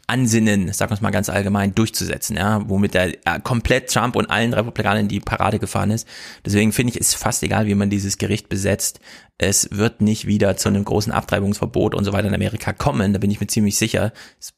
[0.08, 4.30] Ansinnen, sagen wir es mal ganz allgemein, durchzusetzen, ja, womit er äh, komplett Trump und
[4.30, 6.06] allen Republikanern in die Parade gefahren ist.
[6.44, 9.00] Deswegen finde ich, ist fast egal, wie man dieses Gericht besetzt.
[9.36, 13.18] Es wird nicht wieder zu einem großen Abtreibungsverbot und so weiter in Amerika kommen, da
[13.18, 14.12] bin ich mir ziemlich sicher.
[14.40, 14.52] Es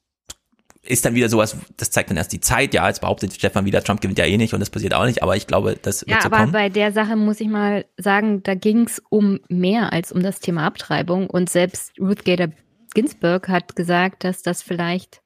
[0.88, 2.72] ist dann wieder sowas, das zeigt dann erst die Zeit.
[2.72, 5.22] Ja, jetzt behauptet Stefan wieder, Trump gewinnt ja eh nicht und das passiert auch nicht,
[5.22, 6.52] aber ich glaube, das wird ja, so aber kommen.
[6.52, 10.40] bei der Sache muss ich mal sagen, da ging es um mehr als um das
[10.40, 12.48] Thema Abtreibung und selbst Ruth Gator
[12.94, 15.20] Ginsburg hat gesagt, dass das vielleicht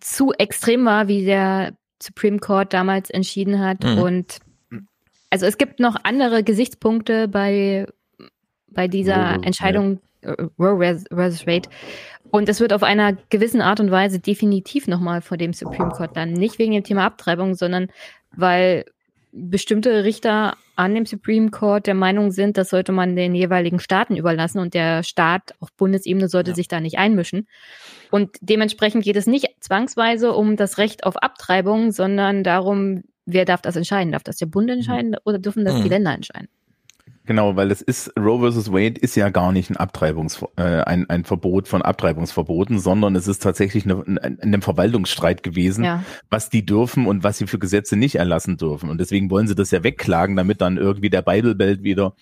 [0.00, 3.98] zu extrem war, wie der Supreme Court damals entschieden hat mhm.
[3.98, 4.38] und
[5.28, 7.86] also es gibt noch andere Gesichtspunkte bei
[8.68, 10.32] bei dieser Entscheidung ja.
[10.32, 10.78] Äh, Roe
[11.08, 11.68] versus Wade
[12.30, 16.16] und es wird auf einer gewissen Art und Weise definitiv nochmal vor dem Supreme Court
[16.16, 16.32] dann.
[16.32, 17.88] Nicht wegen dem Thema Abtreibung, sondern
[18.34, 18.84] weil
[19.32, 24.16] bestimmte Richter an dem Supreme Court der Meinung sind, das sollte man den jeweiligen Staaten
[24.16, 26.54] überlassen und der Staat auf Bundesebene sollte ja.
[26.54, 27.46] sich da nicht einmischen.
[28.10, 33.62] Und dementsprechend geht es nicht zwangsweise um das Recht auf Abtreibung, sondern darum, wer darf
[33.62, 34.12] das entscheiden?
[34.12, 35.82] Darf das der Bund entscheiden oder dürfen das mhm.
[35.82, 36.48] die Länder entscheiden?
[37.26, 38.72] Genau, weil es ist, Roe vs.
[38.72, 43.28] Wade ist ja gar nicht ein Abtreibungs, äh, ein, ein Verbot von Abtreibungsverboten, sondern es
[43.28, 46.02] ist tatsächlich eine, ein, ein Verwaltungsstreit gewesen, ja.
[46.30, 48.88] was die dürfen und was sie für Gesetze nicht erlassen dürfen.
[48.88, 52.14] Und deswegen wollen sie das ja wegklagen, damit dann irgendwie der Bible Belt wieder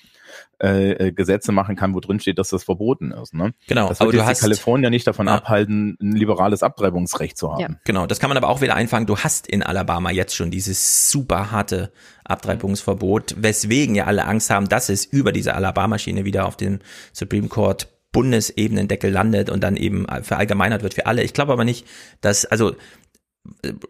[0.61, 3.35] äh, äh, Gesetze machen kann, wo drin steht, dass das verboten ist.
[3.35, 3.55] Ne?
[3.66, 3.89] Genau.
[3.89, 5.37] Das wird aber du hast Kalifornien nicht davon ja.
[5.37, 7.61] abhalten, ein liberales Abtreibungsrecht zu haben.
[7.61, 7.68] Ja.
[7.85, 8.07] Genau.
[8.07, 9.07] Das kann man aber auch wieder einfangen.
[9.07, 11.93] Du hast in Alabama jetzt schon dieses super harte
[12.24, 16.81] Abtreibungsverbot, weswegen ja alle Angst haben, dass es über diese Alabama-Schiene wieder auf dem
[17.12, 21.22] Supreme Court Bundesebenen-Deckel landet und dann eben verallgemeinert wird für alle.
[21.22, 21.87] Ich glaube aber nicht,
[22.20, 22.74] dass, also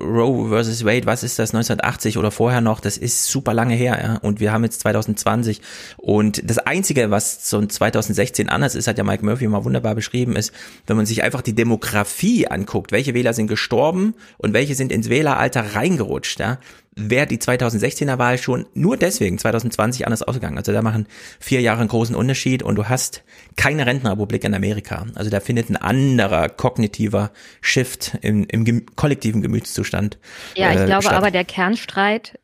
[0.01, 3.99] Roe versus Wade, was ist das, 1980 oder vorher noch, das ist super lange her,
[4.03, 5.61] ja, und wir haben jetzt 2020
[5.97, 10.37] und das Einzige, was so 2016 anders ist, hat ja Mike Murphy mal wunderbar beschrieben,
[10.37, 10.53] ist,
[10.87, 15.09] wenn man sich einfach die Demografie anguckt, welche Wähler sind gestorben und welche sind ins
[15.09, 16.59] Wähleralter reingerutscht, ja,
[16.99, 20.59] wäre die 2016er Wahl schon nur deswegen 2020 anders ausgegangen.
[20.59, 21.07] Also da machen
[21.39, 23.23] vier Jahre einen großen Unterschied und du hast
[23.57, 25.07] keine Rentenrepublik in Amerika.
[25.15, 27.31] Also da findet ein anderer kognitiver
[27.61, 30.19] Shift im, im kollektiven Gemütszustand.
[30.57, 31.15] Ja, ich äh, glaube statt.
[31.15, 32.39] aber der Kernstreit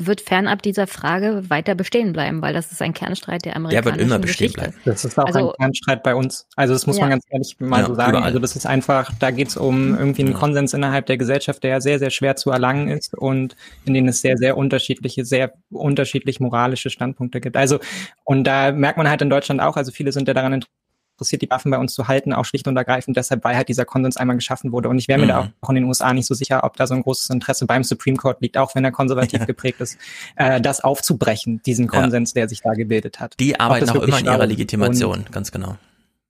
[0.00, 3.92] wird fernab dieser Frage weiter bestehen bleiben, weil das ist ein Kernstreit der amerikanischen Der
[3.92, 4.70] wird immer bestehen Geschichte.
[4.70, 4.82] bleiben.
[4.84, 6.46] Das ist auch also, ein Kernstreit bei uns.
[6.54, 7.02] Also das muss ja.
[7.02, 8.10] man ganz ehrlich mal ja, so sagen.
[8.10, 8.24] Überall.
[8.24, 11.80] Also das ist einfach, da geht es um irgendwie einen Konsens innerhalb der Gesellschaft, der
[11.80, 16.38] sehr, sehr schwer zu erlangen ist und in denen es sehr, sehr unterschiedliche, sehr unterschiedlich
[16.38, 17.56] moralische Standpunkte gibt.
[17.56, 17.80] Also
[18.24, 20.77] und da merkt man halt in Deutschland auch, also viele sind ja daran interessiert,
[21.18, 23.84] interessiert, die Waffen bei uns zu halten, auch schlicht und ergreifend deshalb, weil halt dieser
[23.84, 24.88] Konsens einmal geschaffen wurde.
[24.88, 25.28] Und ich wäre mir mhm.
[25.28, 27.82] da auch in den USA nicht so sicher, ob da so ein großes Interesse beim
[27.82, 29.98] Supreme Court liegt, auch wenn er konservativ geprägt ist,
[30.36, 32.42] äh, das aufzubrechen, diesen Konsens, ja.
[32.42, 33.34] der sich da gebildet hat.
[33.40, 35.76] Die arbeiten auch immer in ihrer Legitimation, ganz genau.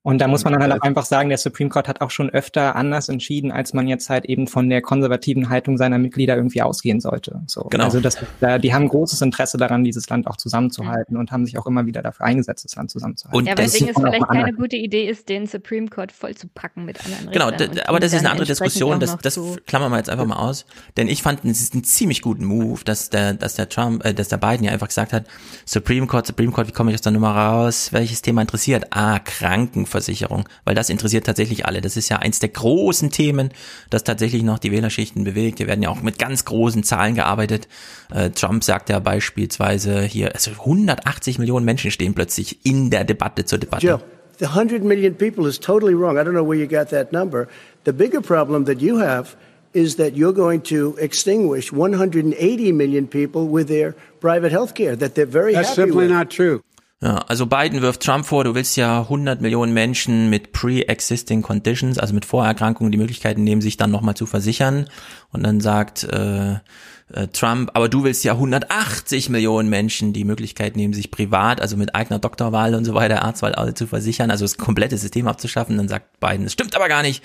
[0.09, 2.31] Und da muss man dann halt auch einfach sagen, der Supreme Court hat auch schon
[2.31, 6.63] öfter anders entschieden, als man jetzt halt eben von der konservativen Haltung seiner Mitglieder irgendwie
[6.63, 7.43] ausgehen sollte.
[7.47, 7.65] So.
[7.65, 7.85] Genau.
[7.85, 8.17] Also das,
[8.63, 12.01] die haben großes Interesse daran, dieses Land auch zusammenzuhalten und haben sich auch immer wieder
[12.01, 13.39] dafür eingesetzt, das Land zusammenzuhalten.
[13.39, 16.87] Und ja, weswegen es vielleicht keine gute Idee ist, den Supreme Court voll zu packen
[16.87, 17.49] mit anderen Genau,
[17.87, 20.65] aber das ist eine andere Diskussion, das, das klammern wir jetzt einfach mal aus.
[20.97, 24.15] Denn ich fand, es ist ein ziemlich guten Move, dass der, dass der Trump, äh,
[24.15, 25.27] dass der Biden ja einfach gesagt hat,
[25.67, 27.93] Supreme Court, Supreme Court, wie komme ich aus der Nummer raus?
[27.93, 28.87] Welches Thema interessiert?
[28.89, 31.81] Ah, Kranken Krankenversicherung, weil das interessiert tatsächlich alle.
[31.81, 33.51] Das ist ja eins der großen Themen,
[33.91, 35.59] das tatsächlich noch die Wählerschichten bewegt.
[35.59, 37.69] Wir werden ja auch mit ganz großen Zahlen gearbeitet.
[38.15, 43.45] Äh, Trump sagt ja beispielsweise hier, also 180 Millionen Menschen stehen plötzlich in der Debatte
[43.45, 43.87] zur Debatte.
[43.87, 43.99] Jill,
[44.39, 46.17] the 100 million people is totally wrong.
[46.17, 47.49] I don't know where you got that number.
[47.85, 49.37] The bigger problem that you have
[49.75, 55.15] is that you're going to extinguish 180 million people with their private health care that
[55.15, 56.11] they're very That's happy simply with.
[56.11, 56.63] not true.
[57.01, 61.97] Ja, also Biden wirft Trump vor, du willst ja 100 Millionen Menschen mit pre-existing conditions,
[61.97, 64.89] also mit Vorerkrankungen, die Möglichkeiten nehmen, sich dann nochmal zu versichern.
[65.31, 70.75] Und dann sagt äh, äh, Trump, aber du willst ja 180 Millionen Menschen die Möglichkeit
[70.75, 74.59] nehmen, sich privat, also mit eigener Doktorwahl und so weiter, Arztwahl zu versichern, also das
[74.59, 75.77] komplette System abzuschaffen.
[75.77, 77.23] Dann sagt Biden, das stimmt aber gar nicht.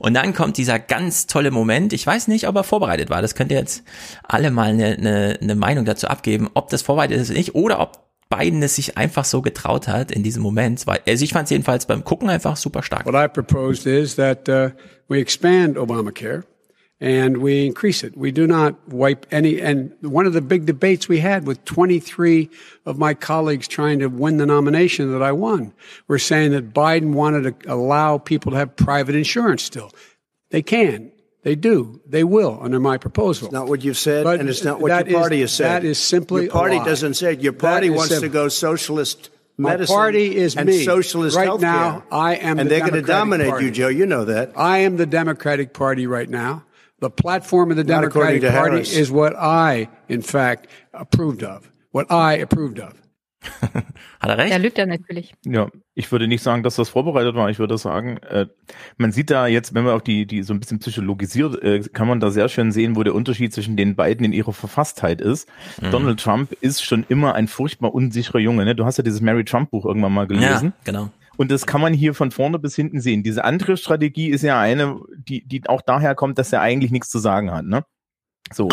[0.00, 1.92] Und dann kommt dieser ganz tolle Moment.
[1.92, 3.22] Ich weiß nicht, ob er vorbereitet war.
[3.22, 3.84] Das könnt ihr jetzt
[4.24, 7.78] alle mal eine, eine, eine Meinung dazu abgeben, ob das vorbereitet ist oder nicht, oder
[7.78, 10.84] ob Biden es sich einfach so getraut hat in diesem Moment.
[10.86, 13.04] Also ich fand es jedenfalls beim Gucken einfach super stark.
[13.04, 14.70] What I proposed is that uh,
[15.08, 16.44] we expand Obamacare
[17.00, 18.16] and we increase it.
[18.16, 19.60] We do not wipe any.
[19.60, 22.48] And one of the big debates we had with 23
[22.86, 25.74] of my colleagues trying to win the nomination that I won
[26.08, 29.90] were saying that Biden wanted to allow people to have private insurance still.
[30.50, 31.12] They can.
[31.42, 32.00] They do.
[32.06, 33.48] They will under my proposal.
[33.48, 35.82] It's not what you've said, but and it's not what your party is, has said.
[35.82, 37.40] That is simply your party doesn't say it.
[37.40, 39.94] Your party wants to go socialist medicine.
[39.94, 40.84] My party is and me.
[40.84, 41.60] socialist right healthcare.
[41.60, 42.04] now.
[42.12, 43.66] I am, and the they're going to dominate party.
[43.66, 43.88] you, Joe.
[43.88, 44.52] You know that.
[44.56, 46.64] I am the Democratic Party right now.
[47.00, 48.96] The platform of the not Democratic Party Harris.
[48.96, 51.68] is what I, in fact, approved of.
[51.90, 53.01] What I approved of.
[54.20, 54.50] Hat er recht?
[54.50, 55.34] Ja, lügt er natürlich.
[55.44, 57.50] Ja, ich würde nicht sagen, dass das vorbereitet war.
[57.50, 58.46] Ich würde sagen, äh,
[58.96, 62.08] man sieht da jetzt, wenn man auch die, die so ein bisschen psychologisiert, äh, kann
[62.08, 65.48] man da sehr schön sehen, wo der Unterschied zwischen den beiden in ihrer Verfasstheit ist.
[65.80, 65.90] Mhm.
[65.90, 68.64] Donald Trump ist schon immer ein furchtbar unsicherer Junge.
[68.64, 68.74] Ne?
[68.74, 70.72] Du hast ja dieses Mary Trump Buch irgendwann mal gelesen.
[70.78, 71.10] Ja, genau.
[71.36, 73.22] Und das kann man hier von vorne bis hinten sehen.
[73.22, 77.08] Diese andere Strategie ist ja eine, die, die auch daher kommt, dass er eigentlich nichts
[77.08, 77.64] zu sagen hat.
[77.64, 77.84] Ne?
[78.52, 78.68] So.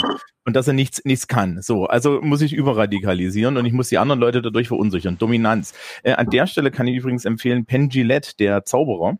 [0.46, 1.62] Und dass er nichts, nichts kann.
[1.62, 1.86] So.
[1.86, 5.18] Also muss ich überradikalisieren und ich muss die anderen Leute dadurch verunsichern.
[5.18, 5.74] Dominanz.
[6.04, 9.18] Äh, an der Stelle kann ich übrigens empfehlen, Penn Gillette, der Zauberer,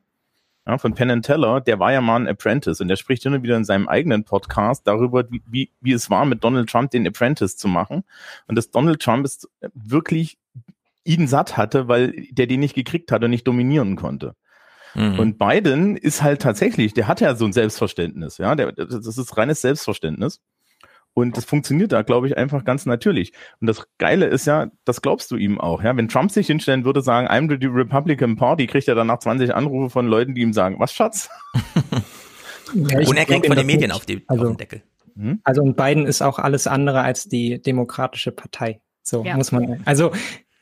[0.70, 3.42] ja, von Penn and Teller, der war ja mal ein Apprentice und der spricht immer
[3.42, 7.58] wieder in seinem eigenen Podcast darüber, wie, wie, es war, mit Donald Trump den Apprentice
[7.58, 8.04] zu machen.
[8.48, 10.38] Und dass Donald Trump es wirklich
[11.04, 14.36] ihn satt hatte, weil der den nicht gekriegt hat und nicht dominieren konnte.
[14.96, 15.20] Mhm.
[15.20, 19.38] Und Biden ist halt tatsächlich, der hat ja so ein Selbstverständnis, ja, der, das ist
[19.38, 20.42] reines Selbstverständnis.
[21.14, 23.34] Und das funktioniert da, glaube ich, einfach ganz natürlich.
[23.60, 25.84] Und das Geile ist ja, das glaubst du ihm auch.
[25.84, 29.54] Ja, wenn Trump sich hinstellen würde, sagen, I'm the Republican Party, kriegt er danach 20
[29.54, 31.30] Anrufe von Leuten, die ihm sagen, was Schatz?
[32.74, 34.84] Ja, und er kriegt von den Medien auf, die, also, auf den Deckel.
[35.16, 35.40] Hm?
[35.44, 38.80] Also und Biden ist auch alles andere als die Demokratische Partei.
[39.02, 39.36] So ja.
[39.36, 39.82] muss man.
[39.86, 40.12] Also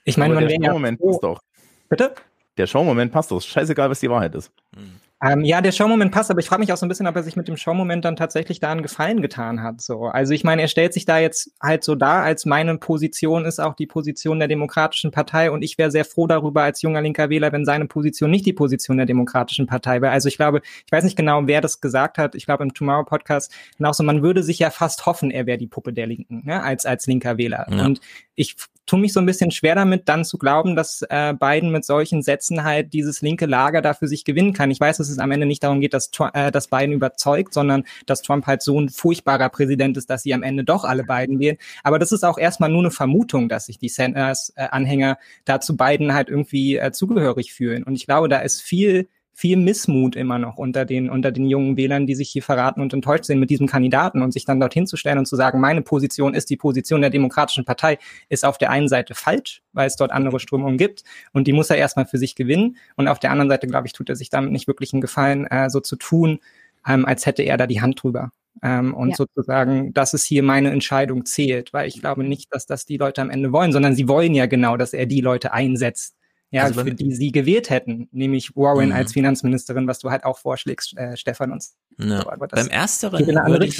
[0.05, 0.71] ich meine, man wäre ja.
[0.71, 1.41] Moment passt doch.
[1.89, 2.15] Bitte?
[2.57, 3.41] Der Showmoment passt doch.
[3.41, 4.51] Scheißegal, was die Wahrheit ist.
[4.75, 5.01] Mhm.
[5.19, 7.23] Ähm, ja, der Showmoment passt, aber ich frage mich auch so ein bisschen, ob er
[7.23, 9.81] sich mit dem Showmoment dann tatsächlich da einen Gefallen getan hat.
[9.81, 13.45] So, also ich meine, er stellt sich da jetzt halt so dar, als meine Position
[13.45, 17.01] ist auch die Position der Demokratischen Partei und ich wäre sehr froh darüber als junger
[17.01, 20.11] linker Wähler, wenn seine Position nicht die Position der Demokratischen Partei wäre.
[20.11, 22.35] Also ich glaube, ich weiß nicht genau, wer das gesagt hat.
[22.35, 23.51] Ich glaube im Tomorrow Podcast
[23.81, 26.61] auch so, man würde sich ja fast hoffen, er wäre die Puppe der Linken, ne,
[26.61, 27.65] als als linker Wähler.
[27.71, 27.85] Ja.
[27.85, 28.01] Und
[28.35, 28.55] ich
[28.87, 32.23] tue mich so ein bisschen schwer damit, dann zu glauben, dass äh, Biden mit solchen
[32.23, 34.71] Sätzen halt dieses linke Lager dafür sich gewinnen kann.
[34.71, 37.83] Ich weiß, dass es am Ende nicht darum geht, dass, äh, dass Biden überzeugt, sondern
[38.05, 41.39] dass Trump halt so ein furchtbarer Präsident ist, dass sie am Ende doch alle Biden
[41.39, 41.57] wählen.
[41.83, 45.15] Aber das ist auch erstmal nur eine Vermutung, dass sich die Sanders-Anhänger äh,
[45.45, 47.83] dazu Biden halt irgendwie äh, zugehörig fühlen.
[47.83, 51.77] Und ich glaube, da ist viel viel Missmut immer noch unter den, unter den jungen
[51.77, 54.87] Wählern, die sich hier verraten und enttäuscht sind mit diesem Kandidaten und sich dann dorthin
[54.87, 58.57] zu stellen und zu sagen, meine Position ist die Position der Demokratischen Partei, ist auf
[58.57, 62.07] der einen Seite falsch, weil es dort andere Strömungen gibt und die muss er erstmal
[62.07, 64.67] für sich gewinnen und auf der anderen Seite, glaube ich, tut er sich damit nicht
[64.67, 66.39] wirklich einen Gefallen, äh, so zu tun,
[66.87, 68.31] ähm, als hätte er da die Hand drüber.
[68.63, 69.17] Ähm, und ja.
[69.17, 73.21] sozusagen, dass es hier meine Entscheidung zählt, weil ich glaube nicht, dass das die Leute
[73.21, 76.15] am Ende wollen, sondern sie wollen ja genau, dass er die Leute einsetzt,
[76.51, 78.95] ja, also für die sie gewählt hätten, nämlich Warren mhm.
[78.95, 81.75] als Finanzministerin, was du halt auch vorschlägst, äh, Stefan uns.
[81.97, 82.21] Ja.
[82.21, 83.79] So, Beim ersteren würde ich,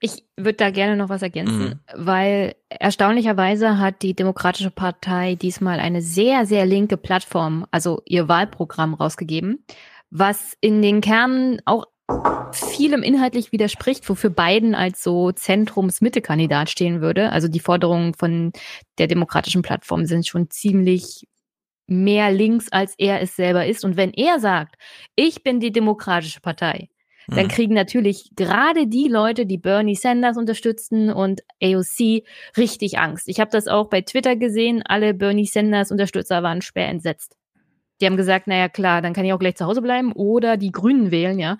[0.00, 1.78] ich würde da gerne noch was ergänzen, mhm.
[1.94, 8.94] weil erstaunlicherweise hat die Demokratische Partei diesmal eine sehr, sehr linke Plattform, also ihr Wahlprogramm
[8.94, 9.64] rausgegeben,
[10.10, 11.86] was in den Kernen auch
[12.52, 17.30] vielem inhaltlich widerspricht, wofür Biden als so Zentrums-Mitte-Kandidat stehen würde.
[17.30, 18.52] Also die Forderungen von
[18.98, 21.26] der demokratischen Plattform sind schon ziemlich
[21.86, 23.84] mehr links, als er es selber ist.
[23.84, 24.76] Und wenn er sagt,
[25.14, 26.88] ich bin die Demokratische Partei,
[27.26, 27.34] mhm.
[27.34, 32.24] dann kriegen natürlich gerade die Leute, die Bernie Sanders unterstützen und AOC,
[32.56, 33.28] richtig Angst.
[33.28, 34.82] Ich habe das auch bei Twitter gesehen.
[34.84, 37.36] Alle Bernie Sanders-Unterstützer waren schwer entsetzt.
[38.00, 40.72] Die haben gesagt, naja klar, dann kann ich auch gleich zu Hause bleiben oder die
[40.72, 41.58] Grünen wählen, ja.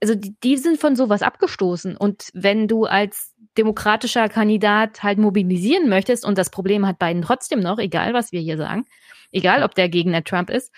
[0.00, 1.96] Also die, die sind von sowas abgestoßen.
[1.96, 7.60] Und wenn du als demokratischer Kandidat halt mobilisieren möchtest, und das Problem hat Biden trotzdem
[7.60, 8.86] noch, egal was wir hier sagen,
[9.32, 10.72] egal ob der Gegner Trump ist,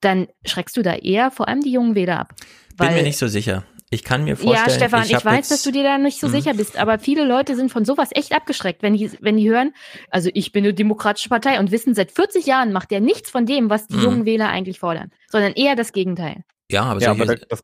[0.00, 2.34] dann schreckst du da eher vor allem die jungen Wähler ab.
[2.76, 3.64] Bin mir nicht so sicher.
[3.88, 4.68] Ich kann mir vorstellen.
[4.68, 6.32] Ja, Stefan, ich, ich weiß, dass du dir da nicht so mhm.
[6.32, 9.72] sicher bist, aber viele Leute sind von sowas echt abgeschreckt, wenn die, wenn die hören,
[10.10, 13.46] also ich bin eine demokratische Partei und wissen, seit 40 Jahren macht der nichts von
[13.46, 14.02] dem, was die mhm.
[14.02, 16.42] jungen Wähler eigentlich fordern, sondern eher das Gegenteil.
[16.68, 17.62] Ja, aber, ja, aber das,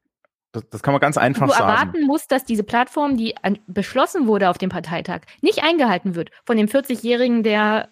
[0.52, 1.66] das, das, kann man ganz einfach du sagen.
[1.66, 6.14] Du erwarten musst, dass diese Plattform, die an, beschlossen wurde auf dem Parteitag, nicht eingehalten
[6.14, 7.88] wird von dem 40-Jährigen, der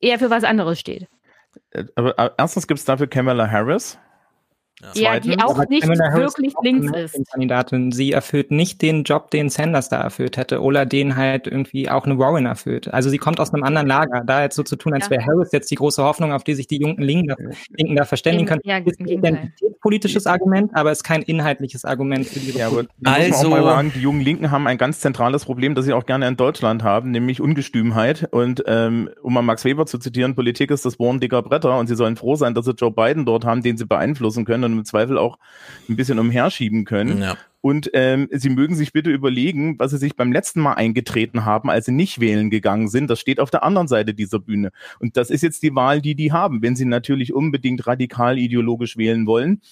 [0.00, 1.06] eher für was anderes steht.
[1.70, 3.98] Äh, aber äh, erstens gibt es dafür Kamala Harris,
[4.94, 7.30] ja, die auch nicht wirklich links ist.
[7.30, 7.92] Kandidatin.
[7.92, 12.04] Sie erfüllt nicht den Job, den Sanders da erfüllt hätte, oder den halt irgendwie auch
[12.04, 12.92] eine Warren erfüllt.
[12.92, 14.22] Also sie kommt aus einem anderen Lager.
[14.26, 15.12] Da jetzt so zu tun, als ja.
[15.12, 17.36] wäre Harris jetzt die große Hoffnung, auf die sich die jungen Linken da,
[17.70, 22.40] Linken da verständigen können, ja, ist ein identitätspolitisches Argument, aber ist kein inhaltliches Argument für
[22.40, 25.00] die ja, aber also, muss man auch mal sagen, die jungen Linken haben ein ganz
[25.00, 28.28] zentrales Problem, das sie auch gerne in Deutschland haben, nämlich Ungestümheit.
[28.30, 31.86] Und ähm, um mal Max Weber zu zitieren, Politik ist das Bohren dicker Bretter und
[31.86, 34.78] sie sollen froh sein, dass sie Joe Biden dort haben, den sie beeinflussen können und
[34.78, 35.38] im Zweifel auch
[35.88, 37.22] ein bisschen umherschieben können.
[37.22, 37.36] Ja.
[37.60, 41.68] Und ähm, Sie mögen sich bitte überlegen, was Sie sich beim letzten Mal eingetreten haben,
[41.68, 43.10] als Sie nicht wählen gegangen sind.
[43.10, 44.70] Das steht auf der anderen Seite dieser Bühne.
[45.00, 46.62] Und das ist jetzt die Wahl, die die haben.
[46.62, 49.62] Wenn Sie natürlich unbedingt radikal ideologisch wählen wollen,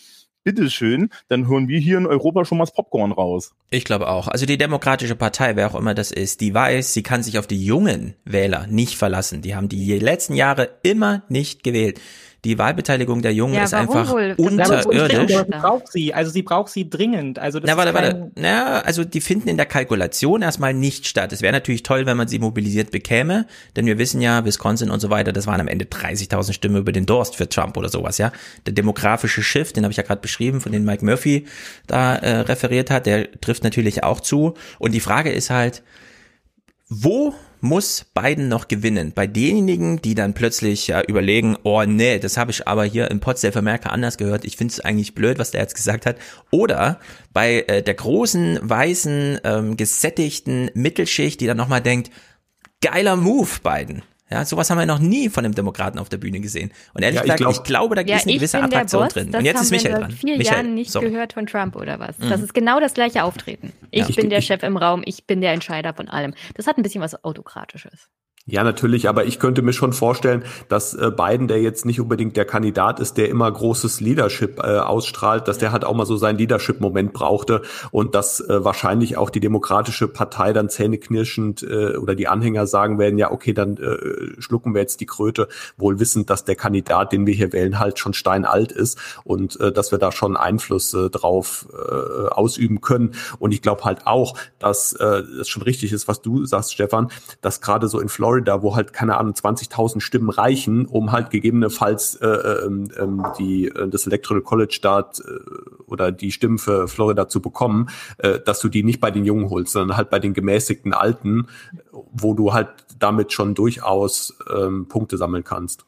[0.44, 3.52] bitteschön, dann hören wir hier in Europa schon mal das Popcorn raus.
[3.70, 4.28] Ich glaube auch.
[4.28, 7.46] Also die Demokratische Partei, wer auch immer das ist, die weiß, sie kann sich auf
[7.46, 9.40] die jungen Wähler nicht verlassen.
[9.40, 12.00] Die haben die letzten Jahre immer nicht gewählt
[12.44, 14.34] die Wahlbeteiligung der Jungen ja, ist einfach wohl?
[14.36, 15.36] unterirdisch.
[15.36, 17.38] Sie braucht sie, also sie braucht sie dringend.
[17.38, 18.30] Also das Na, warte, warte.
[18.36, 21.32] Na, also die finden in der Kalkulation erstmal nicht statt.
[21.32, 25.00] Es wäre natürlich toll, wenn man sie mobilisiert bekäme, denn wir wissen ja, Wisconsin und
[25.00, 28.18] so weiter, das waren am Ende 30.000 Stimmen über den Durst für Trump oder sowas,
[28.18, 28.32] ja.
[28.66, 31.46] Der demografische Shift, den habe ich ja gerade beschrieben, von dem Mike Murphy
[31.86, 34.54] da äh, referiert hat, der trifft natürlich auch zu.
[34.78, 35.82] Und die Frage ist halt,
[36.88, 37.34] wo
[37.64, 39.12] muss Biden noch gewinnen?
[39.12, 43.20] Bei denjenigen, die dann plötzlich ja, überlegen, oh nee, das habe ich aber hier im
[43.20, 46.16] Potsdam Amerika anders gehört, ich finde es eigentlich blöd, was der jetzt gesagt hat.
[46.50, 47.00] Oder
[47.32, 52.10] bei äh, der großen, weißen, ähm, gesättigten Mittelschicht, die dann nochmal denkt,
[52.80, 54.02] geiler Move, Biden.
[54.30, 56.72] Ja, sowas haben wir noch nie von einem Demokraten auf der Bühne gesehen.
[56.94, 59.02] Und ehrlich Ja, ich gesagt, ich, glaub- glaube, da Ja, ist eine ich gewisse Attraktion
[59.04, 59.30] Boss, drin.
[59.30, 60.10] Das Und jetzt ist Michael dran.
[60.12, 61.10] vier Michael, Jahren nicht sorry.
[61.10, 62.18] gehört von Trump oder was.
[62.18, 62.30] Mhm.
[62.30, 63.72] Das ist genau das gleiche Auftreten.
[63.90, 64.06] Ich Ja.
[64.06, 66.32] bin Ich- der ich- Chef im Raum, ich bin der Entscheider von allem.
[66.54, 68.08] Das hat ein bisschen was Autokratisches.
[68.46, 72.36] Ja, natürlich, aber ich könnte mir schon vorstellen, dass äh, Biden, der jetzt nicht unbedingt
[72.36, 76.18] der Kandidat ist, der immer großes Leadership äh, ausstrahlt, dass der halt auch mal so
[76.18, 82.14] seinen Leadership-Moment brauchte und dass äh, wahrscheinlich auch die Demokratische Partei dann zähneknirschend äh, oder
[82.14, 86.28] die Anhänger sagen werden, ja, okay, dann äh, schlucken wir jetzt die Kröte, wohl wissend,
[86.28, 89.98] dass der Kandidat, den wir hier wählen, halt schon steinalt ist und äh, dass wir
[89.98, 93.12] da schon Einfluss äh, drauf äh, ausüben können.
[93.38, 97.10] Und ich glaube halt auch, dass äh, es schon richtig ist, was du sagst, Stefan,
[97.40, 102.16] dass gerade so in Florida, wo halt, keine Ahnung, 20.000 Stimmen reichen, um halt gegebenenfalls
[102.16, 105.30] äh, ähm, ähm, die, äh, das Electoral College da äh,
[105.86, 109.50] oder die Stimmen für Florida zu bekommen, äh, dass du die nicht bei den Jungen
[109.50, 111.48] holst, sondern halt bei den gemäßigten Alten,
[111.90, 112.68] wo du halt
[112.98, 115.86] damit schon durchaus ähm, Punkte sammeln kannst.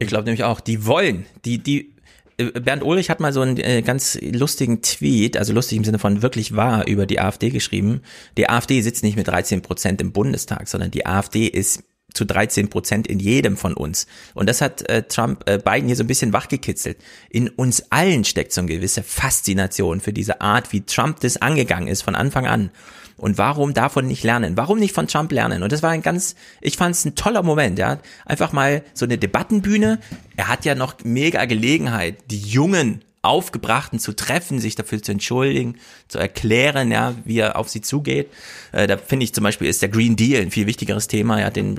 [0.00, 1.94] Ich glaube nämlich auch, die wollen, die, die,
[2.38, 6.22] Bernd Ulrich hat mal so einen äh, ganz lustigen Tweet, also lustig im Sinne von
[6.22, 8.02] wirklich wahr, über die AfD geschrieben.
[8.36, 11.82] Die AfD sitzt nicht mit 13 Prozent im Bundestag, sondern die AfD ist
[12.14, 14.06] zu 13 Prozent in jedem von uns.
[14.34, 16.98] Und das hat äh, Trump, äh, Biden hier so ein bisschen wachgekitzelt.
[17.28, 21.88] In uns allen steckt so eine gewisse Faszination für diese Art, wie Trump das angegangen
[21.88, 22.70] ist von Anfang an.
[23.18, 24.56] Und warum davon nicht lernen?
[24.56, 25.62] Warum nicht von Trump lernen?
[25.62, 27.98] Und das war ein ganz, ich fand es ein toller Moment, ja.
[28.24, 29.98] Einfach mal so eine Debattenbühne.
[30.36, 35.76] Er hat ja noch mega Gelegenheit, die Jungen Aufgebrachten zu treffen, sich dafür zu entschuldigen,
[36.08, 38.28] zu erklären, ja, wie er auf sie zugeht.
[38.72, 41.50] Äh, da finde ich zum Beispiel ist der Green Deal ein viel wichtigeres Thema, ja,
[41.50, 41.78] den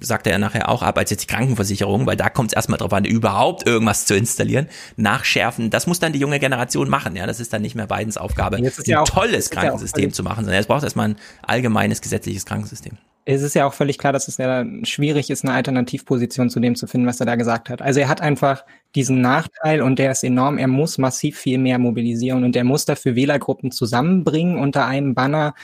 [0.00, 2.78] sagt er ja nachher auch ab als jetzt die Krankenversicherung, weil da kommt es erstmal
[2.78, 5.70] drauf an, überhaupt irgendwas zu installieren, nachschärfen.
[5.70, 7.26] Das muss dann die junge Generation machen, ja.
[7.26, 10.02] Das ist dann nicht mehr Bidens Aufgabe, Jetzt ist ein ja auch- tolles ja Krankensystem
[10.02, 12.98] völlig- zu machen, sondern es braucht erstmal ein allgemeines gesetzliches Krankensystem.
[13.26, 16.76] Es ist ja auch völlig klar, dass es ja schwierig ist, eine Alternativposition zu dem
[16.76, 17.80] zu finden, was er da gesagt hat.
[17.80, 18.64] Also er hat einfach
[18.94, 20.58] diesen Nachteil und der ist enorm.
[20.58, 25.54] Er muss massiv viel mehr mobilisieren und er muss dafür Wählergruppen zusammenbringen unter einem Banner,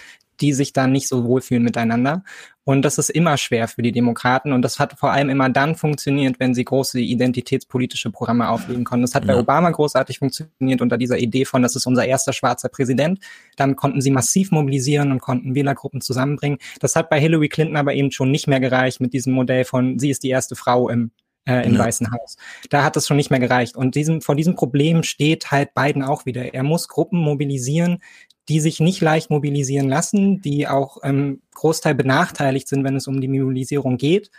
[0.41, 2.25] die sich dann nicht so wohlfühlen miteinander.
[2.65, 4.53] Und das ist immer schwer für die Demokraten.
[4.53, 9.03] Und das hat vor allem immer dann funktioniert, wenn sie große identitätspolitische Programme auflegen konnten.
[9.03, 9.41] Das hat bei Ja.
[9.41, 13.19] Obama großartig funktioniert unter dieser Idee von, das ist unser erster schwarzer Präsident.
[13.57, 16.59] Dann konnten sie massiv mobilisieren und konnten Wählergruppen zusammenbringen.
[16.81, 19.99] Das hat bei Hillary Clinton aber eben schon nicht mehr gereicht mit diesem Modell von,
[19.99, 21.11] sie ist die erste Frau im
[21.47, 21.81] äh, im Ja.
[21.81, 22.37] Weißen Haus.
[22.69, 23.77] Da hat es schon nicht mehr gereicht.
[23.77, 26.55] Und diesem, vor diesem Problem steht halt Biden auch wieder.
[26.55, 28.03] Er muss Gruppen mobilisieren,
[28.51, 33.21] die sich nicht leicht mobilisieren lassen, die auch ähm, Großteil benachteiligt sind, wenn es um
[33.21, 34.31] die Mobilisierung geht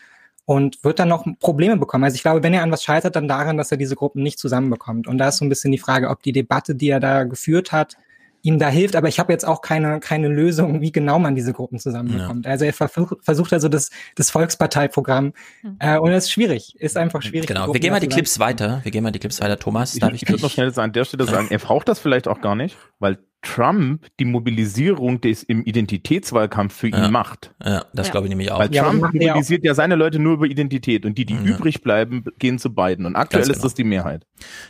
[0.44, 2.04] und wird dann noch Probleme bekommen.
[2.04, 4.38] Also ich glaube, wenn er an was scheitert, dann daran, dass er diese Gruppen nicht
[4.38, 5.08] zusammenbekommt.
[5.08, 7.72] Und da ist so ein bisschen die Frage, ob die Debatte, die er da geführt
[7.72, 7.96] hat,
[8.42, 8.98] ihm da hilft.
[8.98, 12.48] Aber ich habe jetzt auch keine, keine Lösung, wie genau man diese Gruppen zusammenbekommt.
[12.48, 15.32] Also er versucht, versucht also das, das Volksparteiprogramm.
[15.80, 17.48] Äh, und es ist schwierig, ist einfach schwierig.
[17.48, 18.82] Genau, wir gehen mal die Clips weiter.
[18.84, 19.58] Wir gehen mal die Clips weiter.
[19.58, 22.00] Thomas, Ich, darf ich ich, würde noch schnell an der Stelle sagen, er braucht das
[22.00, 27.06] vielleicht auch gar nicht, weil Trump die Mobilisierung des im Identitätswahlkampf für Ja.
[27.06, 27.54] ihn macht.
[27.64, 28.12] Ja, das Ja.
[28.12, 28.60] glaube ich nämlich auch.
[28.60, 31.42] Weil Ja, Trump er mobilisiert ja seine Leute nur über Identität und die, die Ja.
[31.42, 33.06] übrig bleiben, gehen zu beiden.
[33.06, 33.64] Und aktuell Ganz ist genau.
[33.66, 34.26] das die Mehrheit.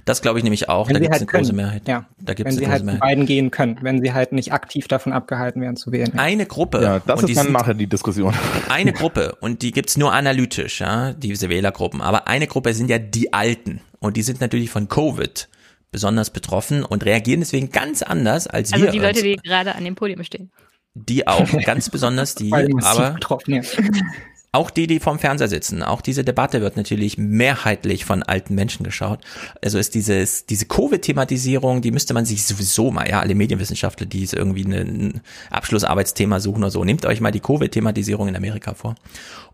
[0.05, 0.87] Das glaube ich nämlich auch.
[0.87, 1.65] Wenn da gibt es halt eine große können.
[1.65, 1.87] Mehrheit.
[1.87, 3.01] Ja, Da gibt wenn es sie eine halt große zu Mehrheit.
[3.01, 6.17] beiden gehen können, wenn sie halt nicht aktiv davon abgehalten werden zu wählen.
[6.17, 6.81] Eine Gruppe.
[6.81, 8.33] Ja, das und die ist dann nachher die Diskussion.
[8.69, 12.01] eine Gruppe und die gibt's nur analytisch, ja, diese Wählergruppen.
[12.01, 15.49] Aber eine Gruppe sind ja die Alten und die sind natürlich von Covid
[15.91, 18.91] besonders betroffen und reagieren deswegen ganz anders als Also wir.
[18.91, 19.21] die Leute, uns.
[19.21, 20.51] die gerade an dem Podium stehen.
[20.93, 23.61] die auch ganz besonders die, aber betroffen, ja.
[24.53, 25.81] Auch die, die vorm Fernseher sitzen.
[25.81, 29.19] Auch diese Debatte wird natürlich mehrheitlich von alten Menschen geschaut.
[29.63, 34.23] Also ist dieses, diese Covid-Thematisierung, die müsste man sich sowieso mal, ja, alle Medienwissenschaftler, die
[34.23, 35.21] es irgendwie ein-
[35.51, 38.95] Abschlussarbeitsthema suchen oder so, nehmt euch mal die Covid-Thematisierung in Amerika vor.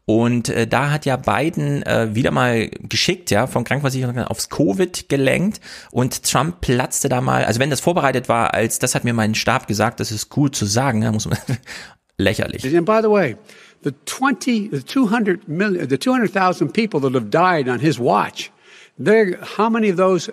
[0.05, 5.09] Und äh, da hat ja Biden äh, wieder mal geschickt, ja, von Krankenversicherung aufs Covid
[5.09, 5.59] gelenkt
[5.91, 9.35] und Trump platzte da mal, also wenn das vorbereitet war, als das hat mir mein
[9.35, 11.37] Stab gesagt, das ist cool zu sagen, da muss man
[12.17, 12.65] lächerlich.
[12.75, 13.35] And by the way,
[13.81, 18.51] the 20, the 200 million, the 200,000 people that have died on his watch,
[18.97, 20.29] they're, how many of those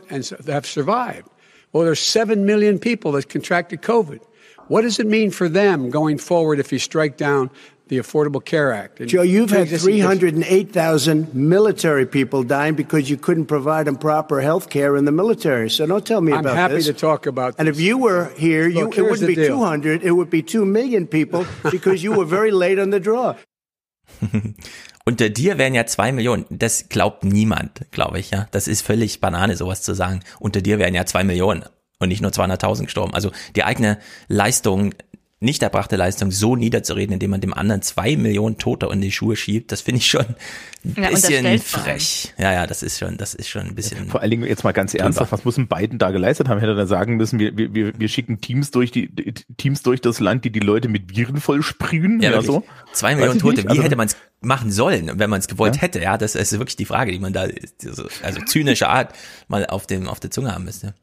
[0.47, 1.29] have survived?
[1.73, 4.21] Well, there's 7 million people that contracted COVID.
[4.69, 7.51] What does it mean for them going forward if you strike down
[7.89, 9.01] the Affordable Care Act?
[9.01, 14.41] And Joe, you've had pre-existing- 308,000 military people dying because you couldn't provide them proper
[14.41, 15.69] health care in the military.
[15.71, 16.87] So don't tell me I'm about happy this.
[16.87, 19.57] to talk about And if you were here, you, Look, it wouldn't be deal.
[19.57, 23.35] 200, it would be 2 million people because you were very late on the draw.
[25.07, 26.47] Unter dir wären ja zwei Millionen.
[26.49, 28.47] Das glaubt niemand, glaube ich, ja.
[28.53, 30.21] Das ist völlig Banane, sowas zu sagen.
[30.41, 31.65] Unter dir wären ja zwei Millionen
[31.99, 33.13] und nicht nur 200.000 gestorben.
[33.13, 34.95] Also die eigene Leistung
[35.45, 39.37] nicht erbrachte Leistung so niederzureden, indem man dem anderen zwei Millionen Tote in die Schuhe
[39.37, 40.25] schiebt, das finde ich schon
[40.85, 42.33] ein Ja, bisschen frech.
[42.39, 44.09] Ja, ja, das ist schon, das ist schon ein bisschen.
[44.09, 46.59] Vor allen Dingen jetzt mal ganz ernsthaft, was muss ein Biden da geleistet haben?
[46.59, 49.09] Hätte er da sagen müssen, wir, wir, wir schicken Teams durch die
[49.57, 52.21] Teams durch das Land, die die Leute mit Viren voll sprühen?
[52.21, 52.47] Ja, Ja, wirklich.
[52.47, 52.65] so.
[52.93, 53.63] Zwei Millionen Tote.
[53.65, 55.83] Wie Also- hätte man es machen sollen, wenn man es gewollt Ja.
[55.83, 56.01] hätte?
[56.01, 59.15] Ja, das ist wirklich die Frage, die man da, diese- also zynische Art
[59.49, 60.95] mal auf dem, auf der Zunge haben müsste.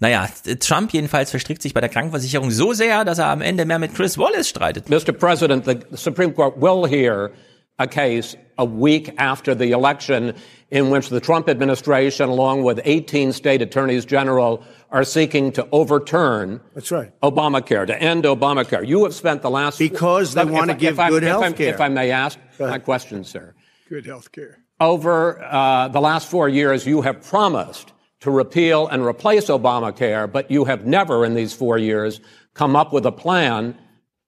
[0.00, 0.28] Naja,
[0.60, 3.94] Trump jedenfalls verstrickt sich bei der Krankenversicherung so sehr, dass er am Ende mehr mit
[3.94, 4.88] Chris Wallace streitet.
[4.90, 5.12] Mr.
[5.12, 7.30] President, the Supreme Court will hear
[7.78, 10.32] a case a week after the election
[10.70, 16.60] in which the Trump administration, along with 18 state attorneys general, are seeking to overturn
[16.74, 17.12] That's right.
[17.22, 18.86] Obamacare, to end Obamacare.
[18.86, 21.56] You have spent the last Because they If- wanna if- give if I- good health
[21.56, 21.74] care.
[21.74, 23.54] If I may ask my question, sir.
[23.88, 24.58] Good health care.
[24.80, 27.92] Over uh, the last four years, you have promised
[28.26, 32.20] to repeal and replace Obamacare, but you have never in these four years
[32.54, 33.76] come up with a plan,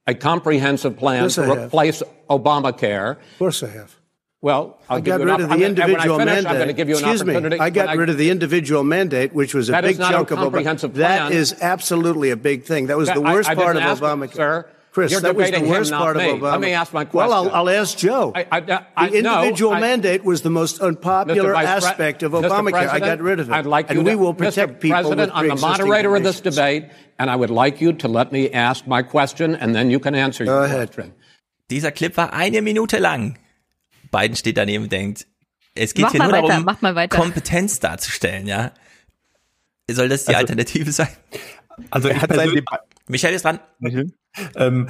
[0.06, 1.58] a comprehensive plan to I have.
[1.64, 3.16] replace Obamacare.
[3.16, 3.96] Of course I have.
[4.40, 6.46] Well, I'll I got rid of the gonna- and when I individual finish, mandate.
[6.52, 7.58] I'm going to give you an Excuse me.
[7.58, 10.38] I got rid of the individual mandate, which was a big not a chunk of
[10.38, 10.42] Obama.
[10.42, 12.86] comprehensive That is absolutely a big thing.
[12.86, 14.34] That was That- the worst I part of didn't ask you, Obamacare.
[14.36, 14.66] sir.
[14.98, 16.28] Chris, You're that was the him, worst part me.
[16.30, 16.52] of Obama.
[16.52, 17.56] Let me ask my Well, I'll, question.
[17.56, 18.32] I'll ask Joe.
[18.34, 22.32] I, I, I, the no, individual I- mandate was the most unpopular aspect of.
[22.32, 22.88] Obamacare.
[22.88, 23.52] I got rid of it.
[23.52, 24.80] I'd like and you we to, will protect Mr.
[24.80, 28.08] people President, with I'm the moderator of this debate, and I would like you to
[28.08, 31.12] let me ask my question, and then you can answer your question.
[31.70, 33.38] Dieser Clip war eine Minute lang.
[34.10, 35.26] Biden steht daneben und denkt,
[35.74, 37.16] es geht Mach hier nur weiter, darum, mach mal weiter.
[37.16, 38.72] Kompetenz darzustellen, ja.
[39.90, 41.08] Soll das die Also- Alternative sein?
[41.90, 42.50] Also Er hat sein.
[43.06, 43.60] Michael ist dran.
[44.56, 44.88] Ähm,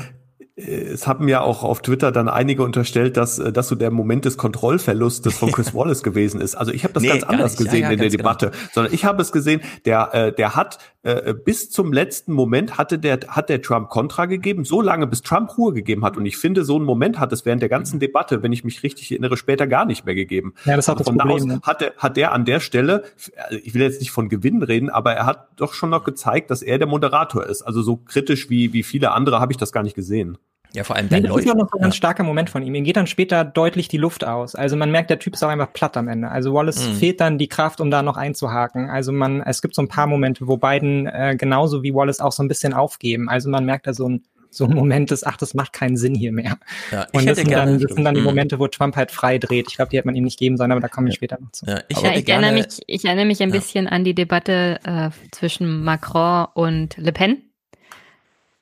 [0.58, 4.24] es haben mir auch auf Twitter dann einige unterstellt, dass, äh, dass so der Moment
[4.24, 6.56] des Kontrollverlustes von Chris Wallace gewesen ist.
[6.56, 7.60] Also ich habe das Nee, ganz anders nicht.
[7.60, 8.18] Ja, gesehen ja, in der genau.
[8.18, 12.76] Debatte, sondern ich habe es gesehen, der, äh, der hat äh, bis zum letzten Moment
[12.76, 16.16] hatte der, hat der Trump Kontra gegeben, so lange bis Trump Ruhe gegeben hat.
[16.16, 18.82] Und ich finde, so einen Moment hat es während der ganzen Debatte, wenn ich mich
[18.82, 20.54] richtig erinnere, später gar nicht mehr gegeben.
[20.64, 21.60] Ja, das auch Also das von da Problem, aus ne?
[21.62, 23.04] hat er, hat der an der Stelle,
[23.36, 26.50] also ich will jetzt nicht von Gewinn reden, aber er hat doch schon noch gezeigt,
[26.50, 27.62] dass er der Moderator ist.
[27.62, 30.36] Also so kritisch wie, wie viele andere habe ich das gar nicht gesehen.
[30.74, 31.62] Ja, vor allem Nee, dann das ist ja läuft.
[31.62, 32.74] noch so ein ganz starker Moment von ihm.
[32.74, 34.54] Ihm geht dann später deutlich die Luft aus.
[34.54, 36.28] Also man merkt, der Typ ist auch einfach platt am Ende.
[36.30, 36.94] Also Wallace Mhm.
[36.94, 38.90] fehlt dann die Kraft, um da noch einzuhaken.
[38.90, 42.32] Also man, es gibt so ein paar Momente, wo Biden äh, genauso wie Wallace auch
[42.32, 43.28] so ein bisschen aufgeben.
[43.28, 46.14] Also man merkt da so ein so ein Moment des, ach, das macht keinen Sinn
[46.14, 46.56] hier mehr.
[46.90, 48.26] Ja, ich Und das hätte sind, gerne- dann, das sind dann die Mhm.
[48.28, 49.66] Momente, wo Trump halt frei dreht.
[49.68, 51.52] Ich glaube, die hätte man ihm nicht geben sollen, aber da komme ich später noch
[51.52, 51.66] zu.
[51.66, 53.56] Ja, ich ja, ich, erinnere gerne, mich, ich erinnere mich ein Ja.
[53.56, 57.42] bisschen an die Debatte äh, zwischen Macron und Le Pen.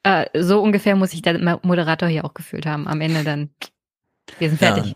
[0.07, 2.87] Äh, so ungefähr muss sich der Moderator hier auch gefühlt haben.
[2.87, 3.51] Am Ende dann,
[4.39, 4.95] wir sind fertig.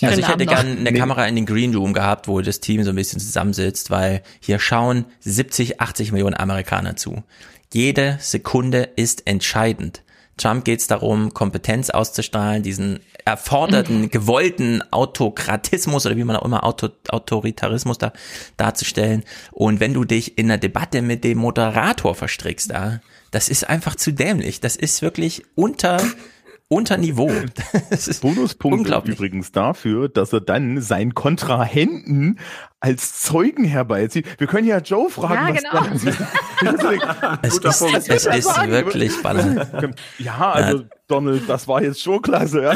[0.00, 2.84] Also Schönen ich hätte gerne eine Kamera in den Green Room gehabt, wo das Team
[2.84, 7.24] so ein bisschen zusammensitzt, weil hier schauen 70, 80 Millionen Amerikaner zu.
[7.72, 10.04] Jede Sekunde ist entscheidend.
[10.36, 16.64] Trump geht es darum, Kompetenz auszustrahlen, diesen erforderten, gewollten Autokratismus oder wie man auch immer
[16.64, 18.12] Auto, Autoritarismus da
[18.56, 19.24] darzustellen.
[19.50, 23.00] Und wenn du dich in einer Debatte mit dem Moderator verstrickst, da,
[23.32, 24.60] das ist einfach zu dämlich.
[24.60, 26.00] Das ist wirklich unter
[26.68, 27.30] unter Niveau.
[27.90, 32.38] Das ist Bonuspunkt übrigens dafür, dass er dann seinen Kontrahenten
[32.80, 34.26] als Zeugen herbeizieht.
[34.40, 36.72] Wir können ja Joe fragen, Ja, was genau.
[37.20, 39.66] da Es ist, es ist wirklich spannend.
[40.18, 42.62] Ja, also Donald, das war jetzt schon klasse.
[42.62, 42.74] Ja.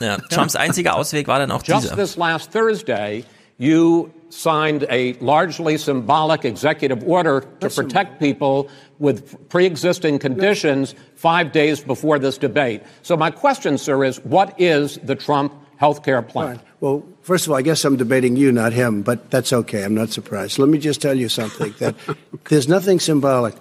[0.00, 1.96] Ja, Trumps einziger Ausweg war dann auch Just dieser.
[1.96, 3.24] this last Thursday,
[3.56, 11.80] you signed a largely symbolic executive order to protect people with pre-existing conditions five days
[11.80, 12.82] before this debate.
[13.02, 16.56] So my question, sir, is what is the Trump health care plan?
[16.56, 16.66] Fine.
[16.80, 19.84] Well, first of all, I guess I'm debating you, not him, but that's okay.
[19.84, 20.58] I'm not surprised.
[20.58, 21.94] Let me just tell you something that
[22.48, 23.54] there's nothing symbolic.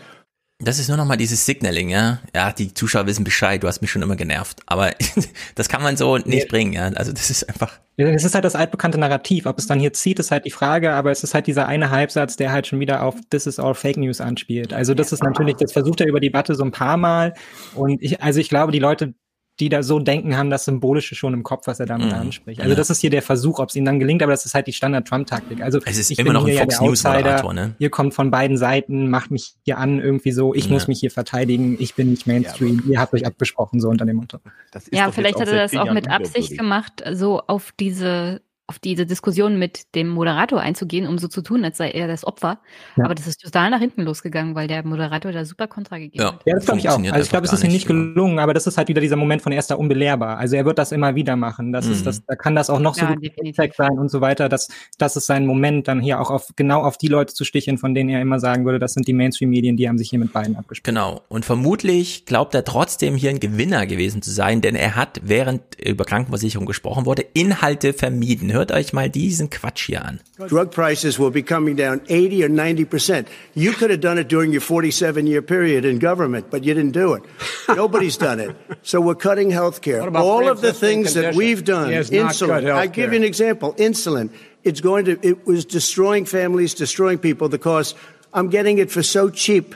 [0.60, 2.20] Das ist nur noch mal dieses Signaling, ja.
[2.36, 4.60] Ja, die Zuschauer wissen Bescheid, du hast mich schon immer genervt.
[4.66, 4.91] Aber
[5.55, 6.88] das kann man so nicht bringen, ja.
[6.88, 7.80] Also das ist einfach.
[7.97, 9.45] Es ist halt das altbekannte Narrativ.
[9.45, 11.91] Ob es dann hier zieht, ist halt die Frage, aber es ist halt dieser eine
[11.91, 14.74] Halbsatz, der halt schon wieder auf This is all Fake News anspielt.
[14.74, 17.34] Also das ist natürlich, das versucht er über die Debatte so ein paar Mal.
[17.76, 19.14] Und ich, also ich glaube, die Leute,
[19.60, 22.14] die da so denken, haben das Symbolische schon im Kopf, was er damit Mhm.
[22.20, 22.60] anspricht.
[22.62, 22.76] Also Ja.
[22.76, 24.74] das ist hier der Versuch, ob es ihm dann gelingt, aber das ist halt die
[24.74, 25.62] Standard-Trump-Taktik.
[25.62, 27.53] Also Es ist ich immer bin noch ein hier Fox ja der News Outsider.
[27.53, 27.76] Ne?
[27.80, 30.72] Ihr kommt von beiden Seiten, macht mich hier an irgendwie so, ich Ja.
[30.74, 34.18] muss mich hier verteidigen, ich bin nicht Mainstream, ihr habt euch abgesprochen, so unter dem
[34.18, 34.38] Motto.
[34.72, 38.80] Das ist Ja, vielleicht hat er das auch mit Absicht gemacht, so auf diese auf
[38.80, 42.59] diese Diskussion mit dem Moderator einzugehen, um so zu tun, als sei er das Opfer.
[42.97, 43.05] Ja.
[43.05, 46.34] Aber das ist total nach hinten losgegangen, weil der Moderator da super Kontra gegeben Ja.
[46.34, 46.41] hat.
[46.45, 46.93] Ja, das glaube ich auch.
[46.95, 49.15] Funktioniert Also ich glaube, es ist ihm nicht gelungen, aber das ist halt wieder dieser
[49.15, 50.38] Moment von er ist da unbelehrbar.
[50.38, 51.72] Also er wird das immer wieder machen.
[51.72, 51.91] Das Mhm.
[51.93, 53.74] ist das, da kann das auch noch so Ja, gut definitiv.
[53.78, 54.49] Sein und so weiter.
[54.49, 57.78] Das, das ist sein Moment, dann hier auch auf genau auf die Leute zu sticheln,
[57.78, 60.34] von denen er immer sagen würde, das sind die Mainstream-Medien, die haben sich hier mit
[60.34, 60.93] beiden abgespielt.
[60.93, 61.22] Genau.
[61.30, 65.61] Und vermutlich glaubt er trotzdem hier ein Gewinner gewesen zu sein, denn er hat, während
[65.82, 68.49] über Krankenversicherung gesprochen wurde, Inhalte vermieden.
[68.58, 70.20] Hört euch mal diesen Quatsch hier an.
[70.47, 73.28] Drug prices will be coming down 80 or 90 percent.
[73.53, 76.93] You could have done it during your 47 year period in government, but you didn't
[76.93, 77.24] do it.
[77.76, 78.55] Nobody's done it.
[78.82, 80.01] So we're cutting health care.
[80.18, 81.38] All of the things that conditions?
[81.38, 82.74] we've done, insulin.
[82.74, 83.76] I give you an example.
[83.76, 84.32] Insulin.
[84.64, 87.93] It's going to, it was destroying families, destroying people because
[88.34, 89.76] I'm getting it for so cheap.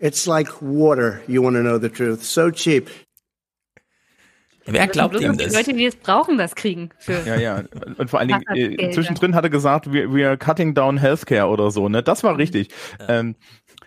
[0.00, 1.22] It's like water.
[1.28, 2.24] You want to know the truth.
[2.24, 2.88] So cheap.
[4.66, 5.54] Wer glaubt ihm noch die das?
[5.54, 6.90] Leute, die es brauchen, das kriegen.
[6.98, 7.62] Für Ja, ja.
[7.98, 11.48] Und vor allen Dingen, äh, zwischendrin hat er gesagt, wir, wir are cutting down healthcare
[11.48, 12.02] oder so, ne?
[12.02, 12.68] Das war richtig.
[13.08, 13.36] Ähm,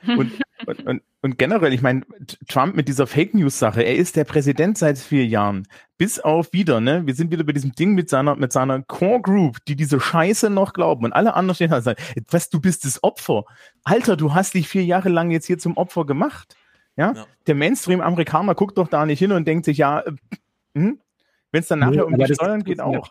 [0.05, 0.31] und,
[0.65, 2.03] und, und, und generell, ich meine,
[2.47, 5.67] Trump mit dieser Fake News Sache, er ist der Präsident seit vier Jahren.
[5.97, 7.05] Bis auf wieder, ne?
[7.05, 10.49] Wir sind wieder bei diesem Ding mit seiner, mit seiner Core Group, die diese Scheiße
[10.49, 11.05] noch glauben.
[11.05, 13.45] Und alle anderen stehen halt und sagen, was, du bist das Opfer.
[13.83, 16.55] Alter, du hast dich vier Jahre lang jetzt hier zum Opfer gemacht.
[16.95, 17.13] Ja?
[17.13, 17.25] Ja.
[17.47, 20.11] Der Mainstream-Amerikaner guckt doch da nicht hin und denkt sich, ja, äh,
[20.77, 20.99] hm?
[21.51, 23.09] wenn es dann nachher Nee, um die Steuern geht, auch.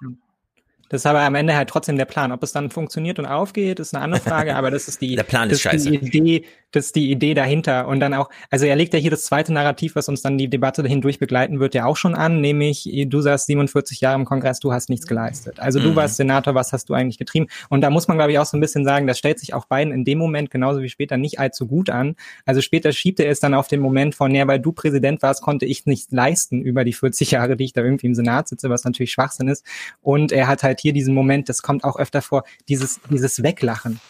[0.88, 2.32] Das ist aber am Ende halt trotzdem der Plan.
[2.32, 5.22] Ob es dann funktioniert und aufgeht, ist eine andere Frage, aber das ist die, Der
[5.24, 5.90] Plan ist scheiße.
[5.90, 7.88] die Idee, das ist die Idee dahinter.
[7.88, 10.48] Und dann auch, also er legt ja hier das zweite Narrativ, was uns dann die
[10.48, 14.60] Debatte hindurch begleiten wird, ja auch schon an, nämlich du saßt 47 Jahre im Kongress,
[14.60, 15.58] du hast nichts geleistet.
[15.60, 15.96] Also du Mhm.
[15.96, 17.46] warst Senator, was hast du eigentlich getrieben?
[17.68, 19.64] Und da muss man, glaube ich, auch so ein bisschen sagen, das stellt sich auch
[19.66, 22.14] beiden in dem Moment genauso wie später nicht allzu gut an.
[22.44, 25.42] Also später schiebt er es dann auf den Moment von, ja, weil du Präsident warst,
[25.42, 28.70] konnte ich nichts leisten über die 40 Jahre, die ich da irgendwie im Senat sitze,
[28.70, 29.64] was natürlich Schwachsinn ist.
[30.00, 34.00] Und er hat halt hier diesen Moment, das kommt auch öfter vor, dieses, dieses Weglachen,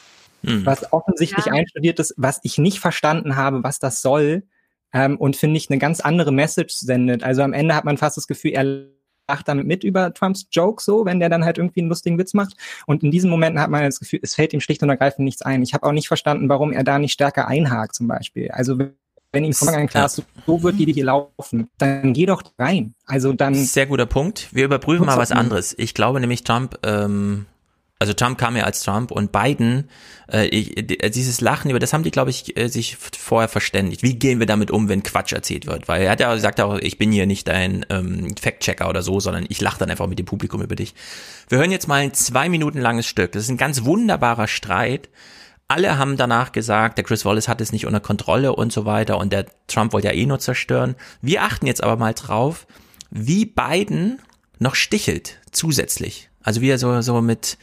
[0.45, 0.64] Hm.
[0.67, 1.53] was offensichtlich Ja.
[1.53, 4.45] einstudiert ist, was ich nicht verstanden habe, was das soll.
[4.93, 7.25] Ähm, und finde ich eine ganz andere Message sendet.
[7.25, 8.87] Also am Ende hat man fast das Gefühl, er
[9.29, 12.33] lacht damit mit über Trumps Joke so, wenn der dann halt irgendwie einen lustigen Witz
[12.35, 12.55] macht.
[12.87, 15.43] Und in diesen Momenten hat man das Gefühl, es fällt ihm schlicht und ergreifend nichts
[15.43, 15.62] ein.
[15.62, 18.51] Ich habe auch nicht verstanden, warum er da nicht stärker einhakt zum Beispiel.
[18.53, 18.79] Also
[19.37, 22.43] wenn ihm von Anfang an klar ist, so, wird die hier laufen, dann geh doch
[22.59, 22.95] rein.
[23.05, 24.49] Also dann Sehr guter Punkt.
[24.53, 25.74] Wir überprüfen mal was anderes.
[25.76, 27.45] Ich glaube nämlich Trump, ähm,
[27.99, 29.91] also Trump kam ja als Trump und Biden,
[30.32, 34.03] äh, ich, d- dieses Lachen über, das haben die, glaube ich, äh, sich vorher verständigt.
[34.03, 35.87] Wie gehen wir damit um, wenn Quatsch erzählt wird?
[35.87, 39.20] Weil er hat ja gesagt auch, ich bin hier nicht ein ähm, Fact-Checker oder so,
[39.20, 40.95] sondern ich lache dann einfach mit dem Publikum über dich.
[41.51, 43.32] Wir hören jetzt mal ein zwei Minuten langes Stück.
[43.32, 45.11] Das ist ein ganz wunderbarer Streit.
[45.69, 49.19] Alle haben danach gesagt, der Chris Wallace hat es nicht unter Kontrolle und so weiter
[49.19, 50.95] und der Trump wollte ja eh nur zerstören.
[51.21, 52.67] Wir achten jetzt aber mal drauf,
[53.11, 54.21] wie Biden
[54.61, 56.31] noch stichelt zusätzlich.
[56.47, 57.59] Also wie er so, so mit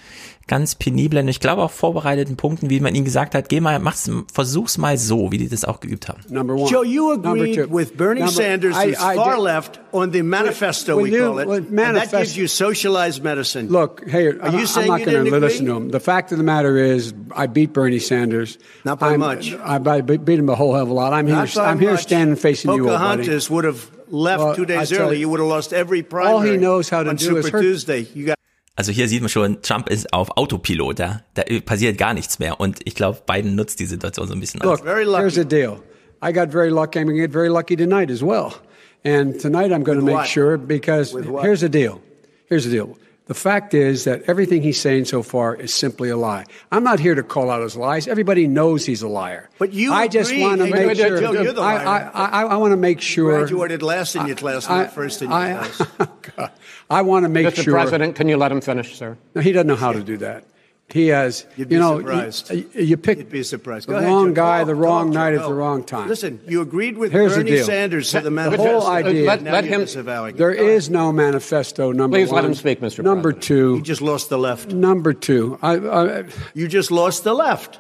[0.45, 4.11] ganz peniblen, ich glaube auch vorbereiteten Punkten, wie man ihm gesagt hat, geh mal, mach's,
[4.33, 6.19] versuch's mal so, wie die das auch geübt haben.
[6.27, 6.69] Number one.
[6.69, 7.73] Joe, you Number agreed two.
[7.73, 11.23] with Bernie Number- Sanders, I- I far did- left, on the manifesto, When we you-
[11.29, 11.47] call it.
[11.47, 13.69] when And that manifest- gives you socialized medicine.
[13.69, 15.89] Look, hey, Are you I'm not going to listen to him.
[15.91, 18.57] The fact of the matter is, I beat Bernie Sanders.
[18.83, 19.55] Not by I'm- much.
[19.63, 21.13] I, I beat him a whole hell of a lot.
[21.13, 21.37] I'm here.
[21.37, 23.23] Not I'm here standing facing you, old buddy.
[23.23, 25.15] Pocahontas would have left Well, two days early.
[25.15, 27.39] you, You would have lost every primary all he knows how to on do Super
[27.39, 28.07] is hurt- Tuesday.
[28.13, 28.37] You got
[28.75, 32.59] Also hier sieht man schon, Trump ist auf Autopilot, da, da passiert gar nichts mehr.
[32.59, 34.79] Und ich glaube, Biden nutzt die Situation so ein bisschen aus.
[34.79, 35.79] Look, here's the deal.
[36.23, 36.99] I got very lucky.
[36.99, 38.53] I'm going to get very lucky tonight as well.
[39.03, 40.27] And tonight I'm going to make what?
[40.27, 42.01] sure because here's the deal.
[42.47, 42.97] Here's the deal.
[43.25, 46.45] The fact is that everything he's saying so far is simply a lie.
[46.71, 48.07] I'm not here to call out his lies.
[48.07, 49.49] Everybody knows he's a liar.
[49.59, 51.21] But you I just want to make sure.
[51.21, 52.11] You're the I, liar.
[52.13, 53.37] I, I, I want to make sure.
[53.39, 56.49] graduated last in your class, I- not first in your I- class.
[56.93, 56.99] God.
[56.99, 57.63] I want to make Mr.
[57.63, 57.73] sure.
[57.73, 59.17] President, can you let him finish, sir?
[59.35, 60.45] No, he doesn't know how to do that.
[60.89, 62.51] He has, You'd be you know, surprised.
[62.51, 63.87] you, you pick You'd be surprised.
[63.87, 64.33] the ahead, wrong Joe.
[64.35, 65.39] guy, the wrong talk, night Joe.
[65.41, 66.07] at the wrong time.
[66.09, 67.65] Listen, you agreed with Here's Bernie deal.
[67.65, 68.79] Sanders to the The manifesto.
[68.81, 69.25] whole idea.
[69.25, 70.37] Let- Now let you're him- disavowing it.
[70.37, 70.69] There Go ahead.
[70.75, 71.91] is no manifesto.
[71.93, 72.35] Number Please one.
[72.35, 73.03] let him speak, Mr.
[73.03, 73.43] Number President.
[73.43, 73.75] two.
[73.77, 74.71] You just lost the left.
[74.71, 75.57] Number two.
[75.63, 76.23] I, I,
[76.53, 77.79] You just lost the left.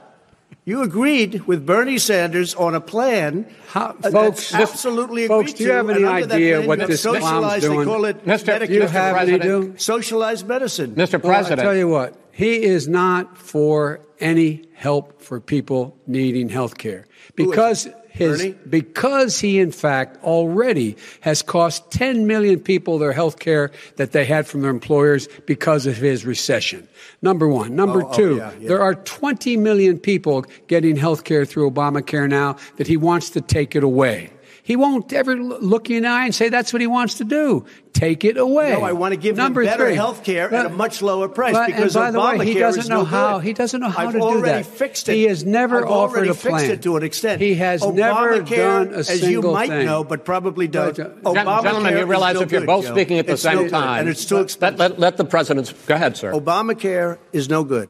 [0.65, 3.45] You agreed with Bernie Sanders on a plan.
[3.67, 6.61] How- that's folks, absolutely folks, agreed do you have to, any and under that idea
[6.61, 7.79] what you have this clown's socialized, doing?
[7.79, 8.59] They call it Mr.
[8.59, 8.69] Medicare.
[8.69, 9.73] you have any President.
[9.73, 9.77] do?
[9.77, 10.91] socialized medicine.
[10.95, 11.21] Mr.
[11.21, 11.61] Well, I President.
[11.61, 17.89] tell you what, he is not for any help for people needing health care because
[18.13, 24.11] his because he in fact already has cost 10 million people their health care that
[24.11, 26.87] they had from their employers because of his recession.
[27.21, 28.67] Number 1, number Oh, oh, 2, yeah, yeah.
[28.67, 33.41] there are 20 million people getting health care through Obamacare now that he wants to
[33.41, 34.29] take it away.
[34.65, 37.25] He won't ever look you in the eye and say that's what he wants to
[37.25, 37.65] do.
[37.91, 38.71] Take it away.
[38.71, 41.51] No, I want to give Number them better health care at a much lower price
[41.53, 43.37] but- because and by the Obamacare way, he doesn't know no how.
[43.39, 43.45] good.
[43.47, 44.65] He doesn't know how I've to do already that.
[44.65, 45.15] fixed it.
[45.15, 46.71] He has never I've offered already a fixed plan.
[46.71, 47.41] it to an extent.
[47.41, 49.23] He has never Obamacare, done a single thing.
[49.25, 49.85] as you might thing.
[49.85, 50.95] know, but probably don't.
[50.95, 52.91] But, uh, Obamacare Gentlemen, you realize no if you're good, both Joe.
[52.93, 54.79] speaking at the It's same good, time, and it's too expensive.
[54.79, 56.31] let, let, let the president's go ahead, sir.
[56.31, 57.89] Obamacare is no good.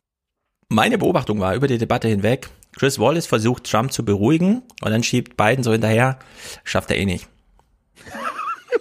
[0.69, 2.47] Meine Beobachtung war über die Debatte hinweg,
[2.77, 6.19] Chris Wallace versucht Trump zu beruhigen und dann schiebt Biden so hinterher,
[6.63, 7.27] schafft er eh nicht.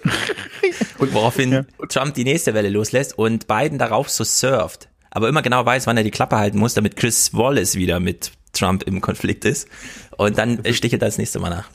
[0.99, 5.65] und woraufhin Trump die nächste Welle loslässt und Biden darauf so surft, aber immer genau
[5.65, 9.45] weiß, wann er die Klappe halten muss, damit Chris Wallace wieder mit Trump im Konflikt
[9.45, 9.69] ist
[10.17, 11.69] und dann stichelt er das nächste Mal nach.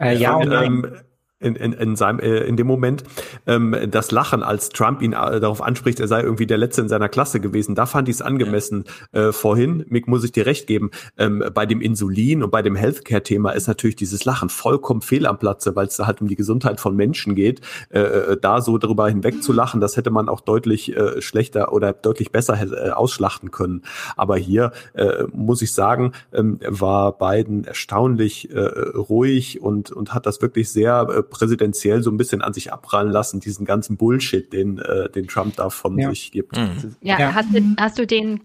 [0.00, 0.96] Äh, ja, und ähm,
[1.40, 3.02] in, in, in, seinem, äh, in dem Moment
[3.46, 6.88] ähm, das Lachen, als Trump ihn äh, darauf anspricht, er sei irgendwie der Letzte in
[6.88, 8.84] seiner Klasse gewesen, da fand ich es angemessen.
[9.12, 12.76] Äh, vorhin, Mick, muss ich dir recht geben, ähm, bei dem Insulin und bei dem
[12.76, 16.36] Healthcare-Thema ist natürlich dieses Lachen vollkommen fehl am Platze, weil es da halt um die
[16.36, 17.60] Gesundheit von Menschen geht.
[17.90, 21.72] Äh, äh, da so darüber hinweg zu lachen, das hätte man auch deutlich äh, schlechter
[21.72, 23.82] oder deutlich besser äh, ausschlachten können.
[24.16, 30.26] Aber hier äh, muss ich sagen, ähm, war Biden erstaunlich äh, ruhig und, und hat
[30.26, 34.52] das wirklich sehr äh, präsidentiell so ein bisschen an sich abprallen lassen, diesen ganzen Bullshit,
[34.52, 36.10] den, äh, den Trump da von Ja.
[36.10, 36.56] sich gibt.
[37.00, 37.34] Ja, Ja.
[37.34, 38.40] Hast, du, hast du den,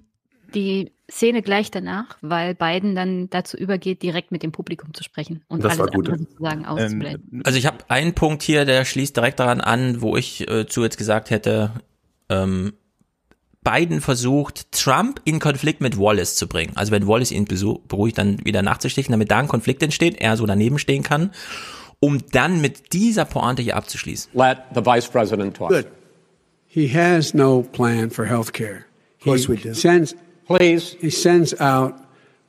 [0.54, 5.44] die Szene gleich danach, weil Biden dann dazu übergeht, direkt mit dem Publikum zu sprechen
[5.48, 7.42] und Das alles andere sozusagen auszublenden.
[7.44, 10.84] Also ich habe einen Punkt hier, der schließt direkt daran an, wo ich äh, zu
[10.84, 11.72] jetzt gesagt hätte,
[12.30, 12.74] ähm,
[13.64, 16.72] Biden versucht, Trump in Konflikt mit Wallace zu bringen.
[16.76, 17.46] Also wenn Wallace ihn
[17.88, 21.32] beruhigt, dann wieder nachzustichen, damit da ein Konflikt entsteht, er so daneben stehen kann,
[22.06, 24.32] um dann mit dieser Pointe hier abzuschließen.
[24.34, 25.70] Let the vice president talk.
[25.70, 25.88] Good.
[26.68, 28.86] He has no plan for health care.
[29.20, 29.74] Of course he we do.
[29.74, 30.14] Sends,
[30.46, 30.96] Please.
[31.00, 31.96] he sends out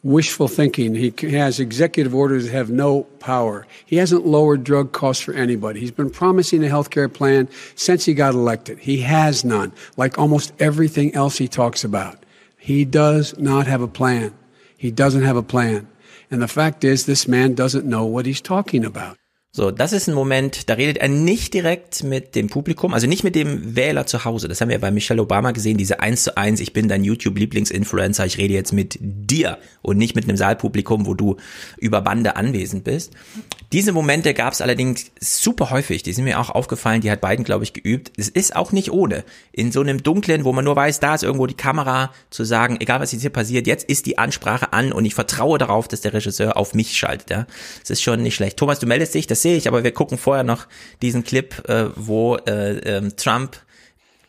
[0.03, 0.95] wishful thinking.
[0.95, 3.67] He has executive orders that have no power.
[3.87, 5.81] He hasn't lowered drug costs for anybody.
[5.81, 8.79] He's been promising a health care plan since he got elected.
[8.81, 12.25] He has none, like almost everything else he talks about.
[12.59, 14.35] He does not have a plan.
[14.77, 15.89] He doesn't have a plan.
[16.31, 19.17] And the fact is, this man doesn't know what he's talking about.
[19.57, 23.25] So, das ist ein Moment, da redet er nicht direkt mit dem Publikum, also nicht
[23.25, 24.49] mit dem Wähler zu Hause.
[24.49, 28.27] Das haben wir bei Michelle Obama gesehen, diese 1 zu 1, ich bin dein YouTube-Lieblingsinfluencer,
[28.27, 31.37] ich rede jetzt mit dir und nicht mit einem Saalpublikum, wo du
[31.79, 33.15] über Bande anwesend bist.
[33.73, 37.45] Diese Momente gab es allerdings super häufig, die sind mir auch aufgefallen, die hat Biden,
[37.45, 38.13] glaube ich, geübt.
[38.19, 39.25] Es ist auch nicht ohne.
[39.53, 42.77] In so einem Dunklen, wo man nur weiß, da ist irgendwo die Kamera, zu sagen,
[42.79, 46.03] egal was jetzt hier passiert, jetzt ist die Ansprache an und ich vertraue darauf, dass
[46.03, 47.31] der Regisseur auf mich schaltet.
[47.31, 47.47] Ja,
[47.83, 48.59] Es ist schon nicht schlecht.
[48.59, 50.67] Thomas, du meldest dich, das sehe ich, aber wir gucken vorher noch
[51.03, 53.57] diesen Clip, äh, wo äh, ähm, Trump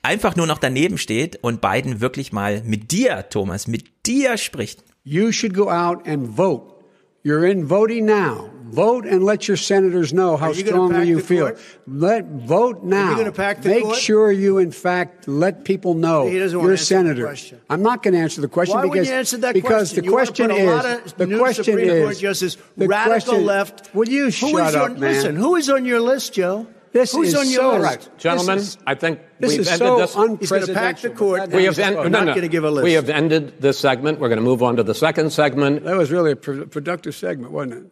[0.04, 4.84] einfach nur noch daneben steht und Biden wirklich mal mit dir, Thomas, mit dir spricht.
[5.04, 6.76] You should go out and vote.
[7.24, 8.57] You're in voting now.
[8.70, 11.46] Vote and let your senators know how you strongly you feel.
[11.48, 11.60] court?
[11.88, 13.16] Let vote now.
[13.16, 13.96] gonna pack the Make court?
[13.98, 17.36] sure you, in fact, let people know He doesn't you're a the senator.
[17.70, 20.00] I'm not going to answer the question Why would because you answer that because question?
[20.00, 22.18] the You wanna question put a is lot of the new question Supreme is Court
[22.18, 23.96] justice, the radical question, left.
[23.96, 25.14] Will you shut is up, on, man?
[25.14, 26.68] Listen, who is on your list, Joe?
[26.94, 27.84] This Who's is on your so list?
[27.84, 28.18] right.
[28.18, 30.40] Gentlemen, is- I think this we've is ended so this.
[30.40, 31.18] He's going to pack the unprecedented.
[31.18, 31.50] court.
[31.52, 32.04] We have, en- fun.
[32.04, 32.36] We're no, not no.
[32.36, 32.84] gonna give a list.
[32.86, 34.20] we have ended this segment.
[34.20, 35.84] We're going to move on to the second segment.
[35.84, 37.92] That was really a pro- productive segment, wasn't it?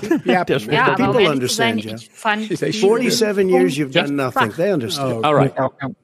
[0.00, 0.70] Keep yapping.
[0.72, 1.96] Ja, people um understand, sein, Joe.
[1.96, 4.52] ich fand They die- 47 years you've done nothing.
[4.56, 5.24] They Oh, understand.
[5.24, 5.52] All right.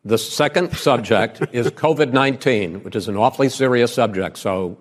[0.05, 4.37] The second subject is COVID 19, which is an awfully serious subject.
[4.37, 4.77] So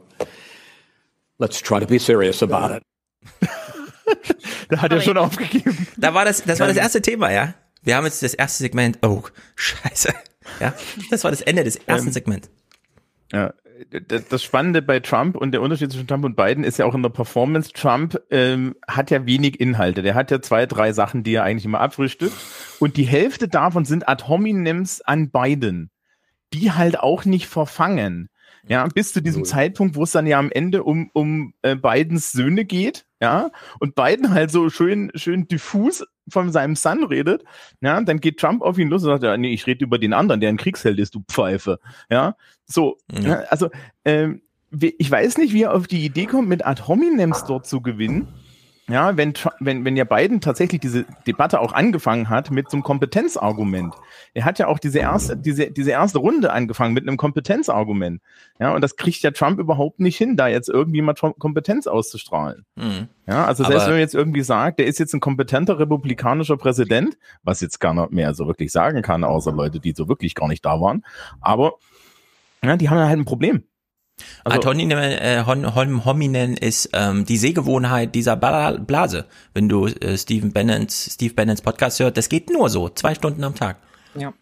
[1.40, 2.84] let's try to be serious about it.
[4.70, 5.88] Da hat er schon aufgegeben.
[5.98, 7.54] Da war das, das war das erste Thema, ja.
[7.82, 9.00] Wir haben jetzt das erste Segment.
[9.02, 9.24] Oh,
[9.56, 10.14] scheiße.
[10.60, 10.74] Ja,
[11.12, 12.50] das war das Ende des ersten Ähm, Segments.
[13.32, 13.54] Ja, d-
[13.88, 17.04] das Spannende bei Trump und der Unterschied zwischen Trump und Biden ist ja auch in
[17.04, 17.72] der Performance.
[17.72, 20.02] Trump ähm, hat ja wenig Inhalte.
[20.02, 22.36] Der hat ja zwei, drei Sachen, die er eigentlich immer abfrühstückt.
[22.80, 25.92] Und die Hälfte davon sind ad hominems an Biden,
[26.54, 28.30] die halt auch nicht verfangen.
[28.68, 32.34] Ja, bis zu diesem Zeitpunkt, wo es dann ja am Ende um, um äh, Bidens
[32.34, 37.44] Söhne geht, ja, und Biden halt so schön, schön diffus von seinem Son redet,
[37.82, 40.14] ja, dann geht Trump auf ihn los und sagt, ja, nee, ich rede über den
[40.14, 43.22] anderen, der ein Kriegsheld ist, du Pfeife, ja, so, Ja.
[43.22, 43.36] ja.
[43.50, 43.70] also,
[44.06, 47.82] ähm, ich weiß nicht, wie er auf die Idee kommt, mit Ad hominems dort zu
[47.82, 48.28] gewinnen,
[48.90, 52.84] ja, wenn, wenn, wenn ja Biden tatsächlich diese Debatte auch angefangen hat mit so einem
[52.84, 53.94] Kompetenzargument.
[54.34, 58.22] Er hat ja auch diese erste, diese, diese erste Runde angefangen mit einem Kompetenzargument.
[58.60, 62.66] Ja, und das kriegt ja Trump überhaupt nicht hin, da jetzt irgendwie mal Kompetenz auszustrahlen.
[62.76, 63.08] Mhm.
[63.28, 66.58] Ja, also selbst Aber- wenn man jetzt irgendwie sagt, der ist jetzt ein kompetenter republikanischer
[66.58, 70.48] Präsident, was jetzt keiner mehr so wirklich sagen kann, außer Leute, die so wirklich gar
[70.48, 71.06] nicht da waren.
[71.42, 71.74] Aber
[72.64, 73.64] ja, die haben ja halt ein Problem.
[74.44, 79.26] Also, Ad äh, hominem ist ähm, die Sehgewohnheit dieser Blase.
[79.54, 83.44] Wenn du äh, Steve Bannons, Steve Bannons Podcast hört, das geht nur so, zwei Stunden
[83.44, 83.78] am Tag.
[84.16, 84.34] Ja.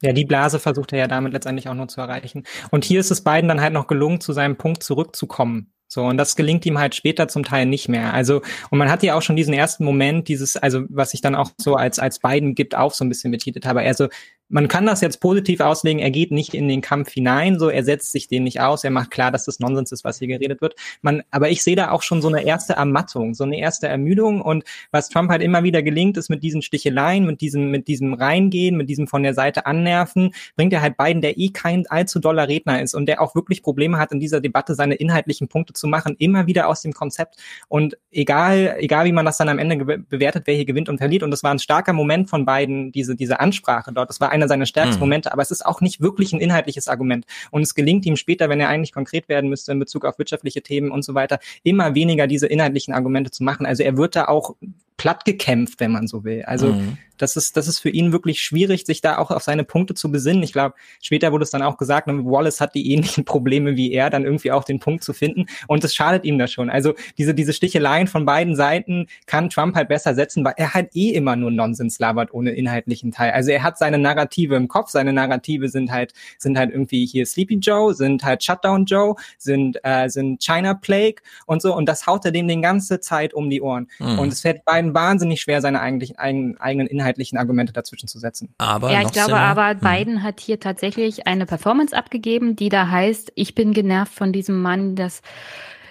[0.00, 2.44] Ja, die Blase versucht er ja damit letztendlich auch nur zu erreichen.
[2.70, 5.70] Und hier ist es beiden dann halt noch gelungen, zu seinem Punkt zurückzukommen.
[5.88, 8.12] So, und das gelingt ihm halt später zum Teil nicht mehr.
[8.12, 11.36] Also, und man hat ja auch schon diesen ersten Moment, dieses, also, was ich dann
[11.36, 13.80] auch so als, als beiden gibt, auch so ein bisschen betitelt habe.
[13.80, 14.08] Also,
[14.48, 17.82] man kann das jetzt positiv auslegen, er geht nicht in den Kampf hinein, so er
[17.84, 20.60] setzt sich den nicht aus, er macht klar, dass das Nonsens ist, was hier geredet
[20.60, 20.76] wird.
[21.02, 24.40] Man, aber ich sehe da auch schon so eine erste Ermattung, so eine erste Ermüdung
[24.40, 28.14] und was Trump halt immer wieder gelingt, ist mit diesen Sticheleien, mit diesem, mit diesem
[28.14, 32.20] Reingehen, mit diesem von der Seite annerven, bringt er halt beiden, der eh kein allzu
[32.20, 35.72] doller Redner ist und der auch wirklich Probleme hat, in dieser Debatte seine inhaltlichen Punkte
[35.72, 37.36] zu machen, immer wieder aus dem Konzept.
[37.68, 41.24] Und egal, egal wie man das dann am Ende bewertet, wer hier gewinnt und verliert.
[41.24, 44.48] Und das war ein starker Moment von beiden, diese, diese Ansprache dort, das war einer
[44.48, 45.00] seiner stärksten mhm.
[45.00, 47.26] Momente, aber es ist auch nicht wirklich ein inhaltliches Argument.
[47.50, 50.62] Und es gelingt ihm später, wenn er eigentlich konkret werden müsste in Bezug auf wirtschaftliche
[50.62, 53.66] Themen und so weiter, immer weniger diese inhaltlichen Argumente zu machen.
[53.66, 54.54] Also er wird da auch
[54.96, 56.42] platt gekämpft, wenn man so will.
[56.44, 59.64] Also mhm das ist, das ist für ihn wirklich schwierig, sich da auch auf seine
[59.64, 60.42] Punkte zu besinnen.
[60.42, 63.92] Ich glaube, später wurde es dann auch gesagt, ne, Wallace hat die ähnlichen Probleme wie
[63.92, 65.46] er, dann irgendwie auch den Punkt zu finden.
[65.66, 66.70] Und es schadet ihm da schon.
[66.70, 70.94] Also diese, diese Sticheleien von beiden Seiten kann Trump halt besser setzen, weil er halt
[70.94, 73.32] eh immer nur Nonsens labert ohne inhaltlichen Teil.
[73.32, 74.90] Also er hat seine Narrative im Kopf.
[74.90, 79.78] Seine Narrative sind halt, sind halt irgendwie hier Sleepy Joe, sind halt Shutdown Joe, sind,
[79.82, 81.16] äh, sind China Plague
[81.46, 81.74] und so.
[81.74, 83.88] Und das haut er dem den ganze Zeit um die Ohren.
[83.98, 84.18] Mhm.
[84.18, 88.54] Und es fällt beiden wahnsinnig schwer, seine eigentlichen, eigenen Inhalte inhaltlichen Argumente dazwischen zu setzen.
[88.58, 89.80] Aber ja, ich glaube Sinne, aber, hm.
[89.80, 94.60] Biden hat hier tatsächlich eine Performance abgegeben, die da heißt, ich bin genervt von diesem
[94.60, 95.22] Mann, dass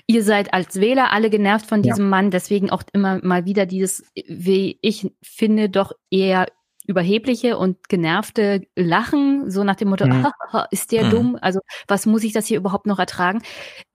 [0.07, 2.09] ihr seid als Wähler alle genervt von diesem ja.
[2.09, 6.47] Mann, deswegen auch immer mal wieder dieses, wie ich finde, doch eher
[6.87, 10.27] überhebliche und genervte Lachen, so nach dem Motto, mhm.
[10.71, 11.09] ist der mhm.
[11.09, 11.37] dumm?
[11.41, 13.41] Also was muss ich das hier überhaupt noch ertragen?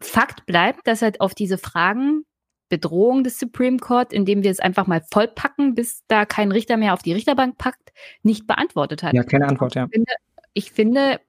[0.00, 2.24] Fakt bleibt, dass er auf diese Fragen
[2.70, 6.94] Bedrohung des Supreme Court, indem wir es einfach mal vollpacken, bis da kein Richter mehr
[6.94, 7.92] auf die Richterbank packt,
[8.22, 9.12] nicht beantwortet hat.
[9.12, 9.84] Ja, keine Antwort, ja.
[9.84, 10.12] Ich finde,
[10.54, 11.20] ich finde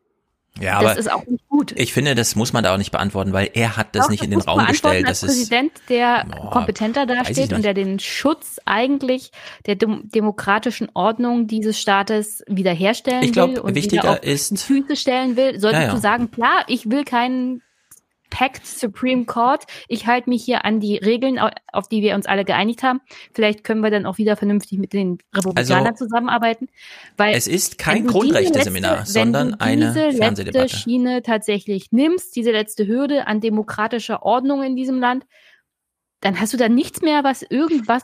[0.60, 1.72] ja, aber das ist auch nicht gut.
[1.78, 4.22] Ich finde, das muss man da auch nicht beantworten, weil er hat das Doch, nicht
[4.22, 5.08] das in den Raum gestellt.
[5.08, 9.32] Als das Präsident, der oh, kompetenter dasteht und der den Schutz eigentlich
[9.66, 14.62] der dem demokratischen Ordnung dieses Staates wiederherstellen ich glaub, will und wichtiger wieder auf ist,
[14.62, 15.94] Füße stellen will, solltest ja, ja.
[15.94, 17.62] du sagen, klar, ich will keinen
[18.32, 19.66] Pact Supreme Court.
[19.88, 21.40] Ich halte mich hier an die Regeln,
[21.72, 23.02] auf die wir uns alle geeinigt haben.
[23.34, 26.68] Vielleicht können wir dann auch wieder vernünftig mit den Republikanern also, zusammenarbeiten.
[27.18, 30.64] Weil es ist kein Grundrechte-Seminar, sondern eine Fernsehdebatte.
[30.64, 35.26] Letzte Schiene tatsächlich nimmst, diese letzte Hürde an demokratischer Ordnung in diesem Land,
[36.22, 38.03] dann hast du da nichts mehr, was irgendwas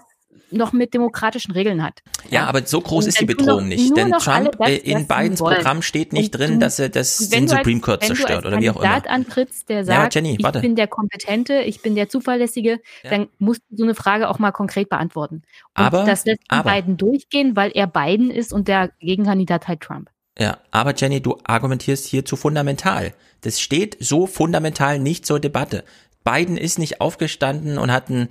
[0.51, 2.01] noch mit demokratischen Regeln hat.
[2.29, 6.13] Ja, aber so groß ist die Bedrohung nicht, denn Trump das, in Bidens Programm steht
[6.13, 8.95] nicht drin, du, dass er das den Supreme Court zerstört oder wie auch immer.
[8.95, 12.79] Wenn du antrittst, der sagt, ja, Jenny, ich bin der Kompetente, ich bin der Zuverlässige,
[13.03, 13.09] ja.
[13.09, 15.43] dann musst du so eine Frage auch mal konkret beantworten.
[15.75, 19.81] Und aber das lässt aber, Biden durchgehen, weil er Biden ist und der Gegenkandidat halt
[19.81, 20.09] Trump.
[20.39, 23.13] Ja, aber Jenny, du argumentierst hier zu fundamental.
[23.41, 25.83] Das steht so fundamental nicht zur Debatte.
[26.23, 28.27] Biden ist nicht aufgestanden und hat ein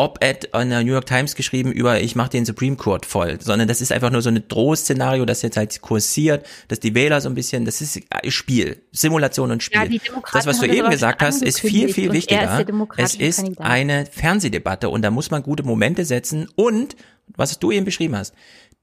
[0.00, 3.68] Op-Ed in der New York Times geschrieben über, ich mache den Supreme Court voll, sondern
[3.68, 7.28] das ist einfach nur so ein Drohszenario, das jetzt halt kursiert, dass die Wähler so
[7.28, 9.92] ein bisschen, das ist Spiel, Simulation und Spiel.
[9.92, 10.00] Ja,
[10.32, 12.64] das, was du eben gesagt hast, ist viel, viel wichtiger.
[12.96, 13.66] Es ist Kandidat.
[13.66, 16.96] eine Fernsehdebatte und da muss man gute Momente setzen und,
[17.36, 18.34] was du eben beschrieben hast,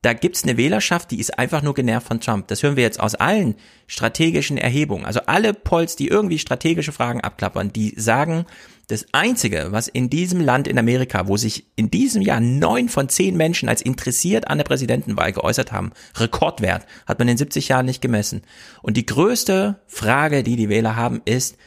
[0.03, 2.47] da gibt's eine Wählerschaft, die ist einfach nur genervt von Trump.
[2.49, 3.55] Das hören wir jetzt aus allen
[3.87, 5.05] strategischen Erhebungen.
[5.05, 8.45] Also alle Polls, die irgendwie strategische Fragen abklappern, die sagen,
[8.87, 13.09] das Einzige, was in diesem Land in Amerika, wo sich in diesem Jahr neun von
[13.09, 17.85] zehn Menschen als interessiert an der Präsidentenwahl geäußert haben, Rekordwert, hat man in 70 Jahren
[17.85, 18.43] nicht gemessen.
[18.81, 21.57] Und die größte Frage, die die Wähler haben, ist,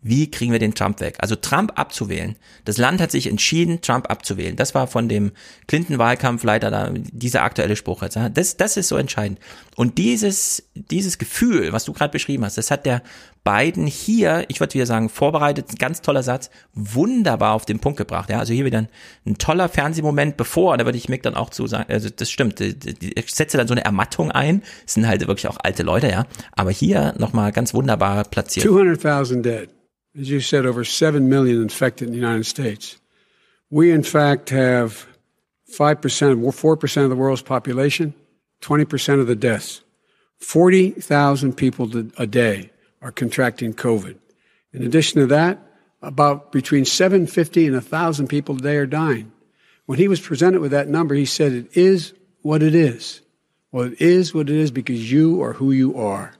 [0.00, 1.16] wie kriegen wir den Trump weg?
[1.18, 2.36] Also Trump abzuwählen.
[2.64, 4.54] Das Land hat sich entschieden, Trump abzuwählen.
[4.54, 5.32] Das war von dem
[5.66, 8.04] Clinton-Wahlkampfleiter da, dieser aktuelle Spruch.
[8.32, 9.40] Das, das ist so entscheidend.
[9.74, 13.02] Und dieses, dieses Gefühl, was du gerade beschrieben hast, das hat der
[13.44, 18.30] Biden hier, ich würde wieder sagen, vorbereitet, ganz toller Satz, wunderbar auf den Punkt gebracht.
[18.30, 18.88] Ja, also hier wieder ein,
[19.26, 22.60] ein toller Fernsehmoment, bevor, da würde ich Mick dann auch zu sagen, also das stimmt,
[22.60, 26.26] ich setze dann so eine Ermattung ein, das sind halt wirklich auch alte Leute, ja,
[26.52, 28.66] aber hier nochmal ganz wunderbar platziert.
[28.66, 29.70] 200.000 dead.
[30.18, 32.98] As you said, over 7 million infected in the United States.
[33.70, 35.06] We, in fact, have
[35.70, 38.14] 5%, 4% of the world's population,
[38.62, 39.82] 20% of the deaths.
[40.38, 42.70] 40,000 people a day
[43.02, 44.18] are contracting COVID.
[44.72, 45.58] In addition to that,
[46.02, 49.32] about between 750 and 1,000 people a day are dying.
[49.86, 52.12] When he was presented with that number, he said, It is
[52.42, 53.20] what it is.
[53.72, 56.34] Well, it is what it is because you are who you are.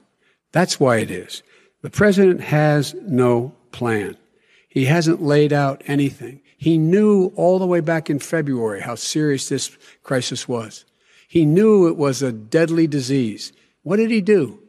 [0.51, 1.43] That's why it is.
[1.81, 4.17] The president has no plan.
[4.67, 6.41] He hasn't laid out anything.
[6.57, 10.85] He knew all the way back in February how serious this crisis was.
[11.27, 13.53] He knew it was a deadly disease.
[13.83, 14.59] What did he do?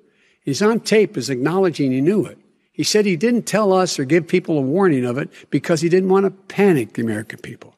[0.44, 2.38] He's on tape as acknowledging he knew it.
[2.72, 5.90] He said he didn't tell us or give people a warning of it because he
[5.90, 7.74] didn't want to panic the American people.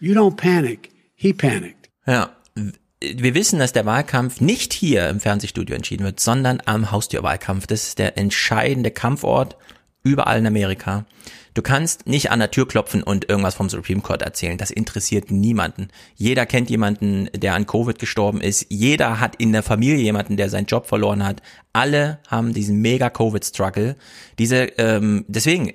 [0.00, 0.90] You don't panic.
[1.14, 1.88] He panicked.
[2.06, 2.36] Ja,
[3.00, 7.66] wir wissen, dass der Wahlkampf nicht hier im Fernsehstudio entschieden wird, sondern am Haustürwahlkampf.
[7.66, 9.56] Das ist der entscheidende Kampfort
[10.04, 11.06] überall in Amerika.
[11.54, 14.56] Du kannst nicht an der Tür klopfen und irgendwas vom Supreme Court erzählen.
[14.56, 15.88] Das interessiert niemanden.
[16.14, 18.66] Jeder kennt jemanden, der an Covid gestorben ist.
[18.70, 21.42] Jeder hat in der Familie jemanden, der seinen Job verloren hat.
[21.74, 23.96] Alle haben diesen mega Covid-Struggle.
[24.38, 25.72] Diese, ähm, deswegen,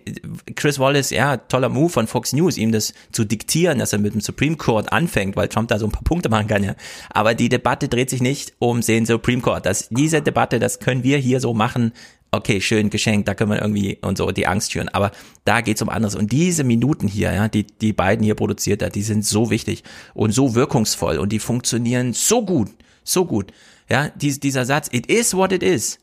[0.55, 4.13] Chris Wallace, ja, toller Move von Fox News, ihm das zu diktieren, dass er mit
[4.13, 6.75] dem Supreme Court anfängt, weil Trump da so ein paar Punkte machen kann, ja.
[7.09, 9.65] Aber die Debatte dreht sich nicht um den Supreme Court.
[9.65, 11.93] Das, diese Debatte, das können wir hier so machen,
[12.31, 14.89] okay, schön geschenkt, da können wir irgendwie und so die Angst schüren.
[14.89, 15.11] Aber
[15.45, 16.15] da geht's um anderes.
[16.15, 19.83] Und diese Minuten hier, ja, die die beiden hier produziert hat, die sind so wichtig
[20.13, 22.69] und so wirkungsvoll und die funktionieren so gut,
[23.03, 23.51] so gut.
[23.89, 25.99] Ja, dies, dieser Satz, it is what it is.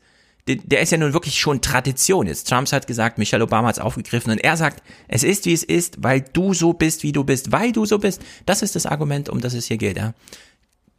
[0.47, 2.27] Der, der ist ja nun wirklich schon Tradition.
[2.27, 5.63] Jetzt Trump hat gesagt, Michelle Obama hat's aufgegriffen und er sagt, es ist wie es
[5.63, 8.21] ist, weil du so bist, wie du bist, weil du so bist.
[8.45, 9.97] Das ist das Argument, um das es hier geht.
[9.97, 10.13] Ja.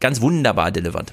[0.01, 1.13] Ganz wunderbar delivered.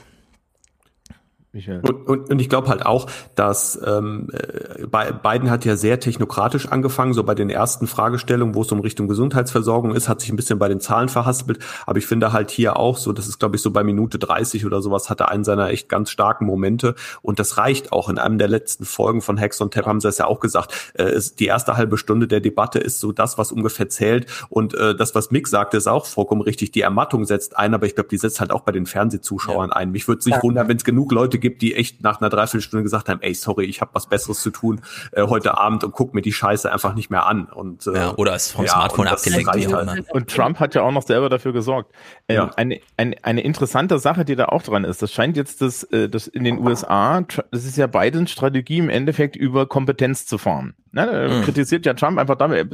[1.83, 3.05] Und, und, und ich glaube halt auch,
[3.35, 8.63] dass ähm, äh, Biden hat ja sehr technokratisch angefangen, so bei den ersten Fragestellungen, wo
[8.63, 11.59] es um Richtung Gesundheitsversorgung ist, hat sich ein bisschen bei den Zahlen verhaspelt.
[11.85, 14.65] Aber ich finde halt hier auch so, das ist glaube ich so bei Minute 30
[14.65, 16.95] oder sowas, hat er einen seiner echt ganz starken Momente.
[17.21, 18.09] Und das reicht auch.
[18.09, 20.91] In einem der letzten Folgen von Hex und Tap haben sie es ja auch gesagt.
[20.95, 24.25] Äh, die erste halbe Stunde der Debatte ist so das, was ungefähr zählt.
[24.49, 26.71] Und äh, das, was Mick sagte, ist auch vollkommen richtig.
[26.71, 29.75] Die Ermattung setzt ein, aber ich glaube, die setzt halt auch bei den Fernsehzuschauern ja.
[29.75, 29.91] ein.
[29.91, 30.43] Mich würde es nicht ja.
[30.43, 33.65] wundern, wenn es genug Leute gibt, die echt nach einer Dreiviertelstunde gesagt haben, ey, sorry,
[33.65, 36.95] ich habe was Besseres zu tun äh, heute Abend und guck mir die Scheiße einfach
[36.95, 37.45] nicht mehr an.
[37.45, 39.47] Und, äh, ja, oder es vom ja, Smartphone abgelenkt.
[39.47, 40.11] Halt.
[40.11, 41.93] Und Trump hat ja auch noch selber dafür gesorgt.
[42.27, 42.51] Ähm, ja.
[42.55, 46.09] eine, eine, eine interessante Sache, die da auch dran ist, das scheint jetzt das, äh,
[46.09, 47.21] das in den USA,
[47.51, 50.73] das ist ja Bidens Strategie im Endeffekt über Kompetenz zu fahren.
[50.91, 51.29] Ne?
[51.29, 51.43] Mhm.
[51.43, 52.71] Kritisiert ja Trump einfach damit,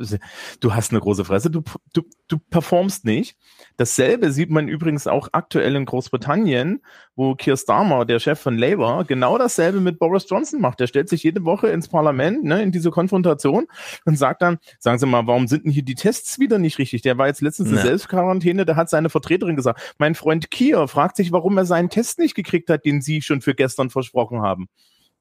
[0.60, 1.64] du hast eine große Fresse, du,
[1.94, 3.36] du, du performst nicht.
[3.80, 6.82] Dasselbe sieht man übrigens auch aktuell in Großbritannien,
[7.16, 10.82] wo Keir Starmer, der Chef von Labour, genau dasselbe mit Boris Johnson macht.
[10.82, 13.68] Der stellt sich jede Woche ins Parlament, ne, in diese Konfrontation
[14.04, 17.04] und sagt dann, sagen Sie mal, warum sind denn hier die Tests wieder nicht richtig?
[17.04, 17.84] Der war jetzt letztens in ja.
[17.84, 22.20] Selbstquarantäne, da hat seine Vertreterin gesagt, mein Freund Keir fragt sich, warum er seinen Test
[22.20, 24.68] nicht gekriegt hat, den Sie schon für gestern versprochen haben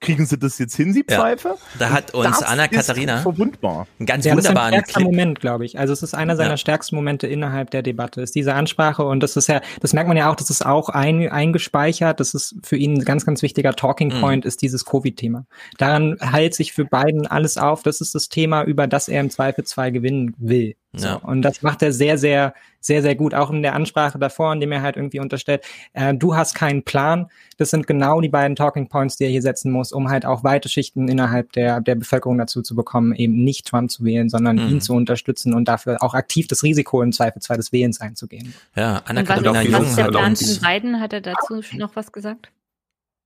[0.00, 1.48] kriegen sie das jetzt hin, sie Pfeife?
[1.48, 3.86] Ja, da hat uns Anna Katharina verwundbar.
[3.98, 5.78] einen ganz ja, wunderbaren das ist ein Moment, glaube ich.
[5.78, 6.56] Also es ist einer seiner ja.
[6.56, 10.16] stärksten Momente innerhalb der Debatte, ist diese Ansprache und das ist ja, das merkt man
[10.16, 13.72] ja auch, das ist auch ein, eingespeichert, das ist für ihn ein ganz, ganz wichtiger
[13.74, 14.20] Talking mhm.
[14.20, 14.48] Point, mhm.
[14.48, 15.46] ist dieses Covid-Thema.
[15.78, 19.30] Daran heilt sich für beiden alles auf, das ist das Thema, über das er im
[19.30, 20.74] Zweifelsfall gewinnen will.
[20.94, 21.06] So.
[21.06, 21.14] Ja.
[21.16, 23.34] Und das macht er sehr, sehr, sehr, sehr gut.
[23.34, 25.62] Auch in der Ansprache davor, in dem er halt irgendwie unterstellt,
[25.92, 27.30] äh, du hast keinen Plan.
[27.58, 30.44] Das sind genau die beiden Talking Points, die er hier setzen muss, um halt auch
[30.44, 34.56] weite Schichten innerhalb der, der Bevölkerung dazu zu bekommen, eben nicht Trump zu wählen, sondern
[34.56, 34.68] mhm.
[34.68, 38.54] ihn zu unterstützen und dafür auch aktiv das Risiko im Zweifelsfall des Wählens einzugehen.
[38.74, 41.00] Ja, Anna-Katharina Jung was ist der Plan von Biden?
[41.00, 42.50] Hat er dazu noch was gesagt?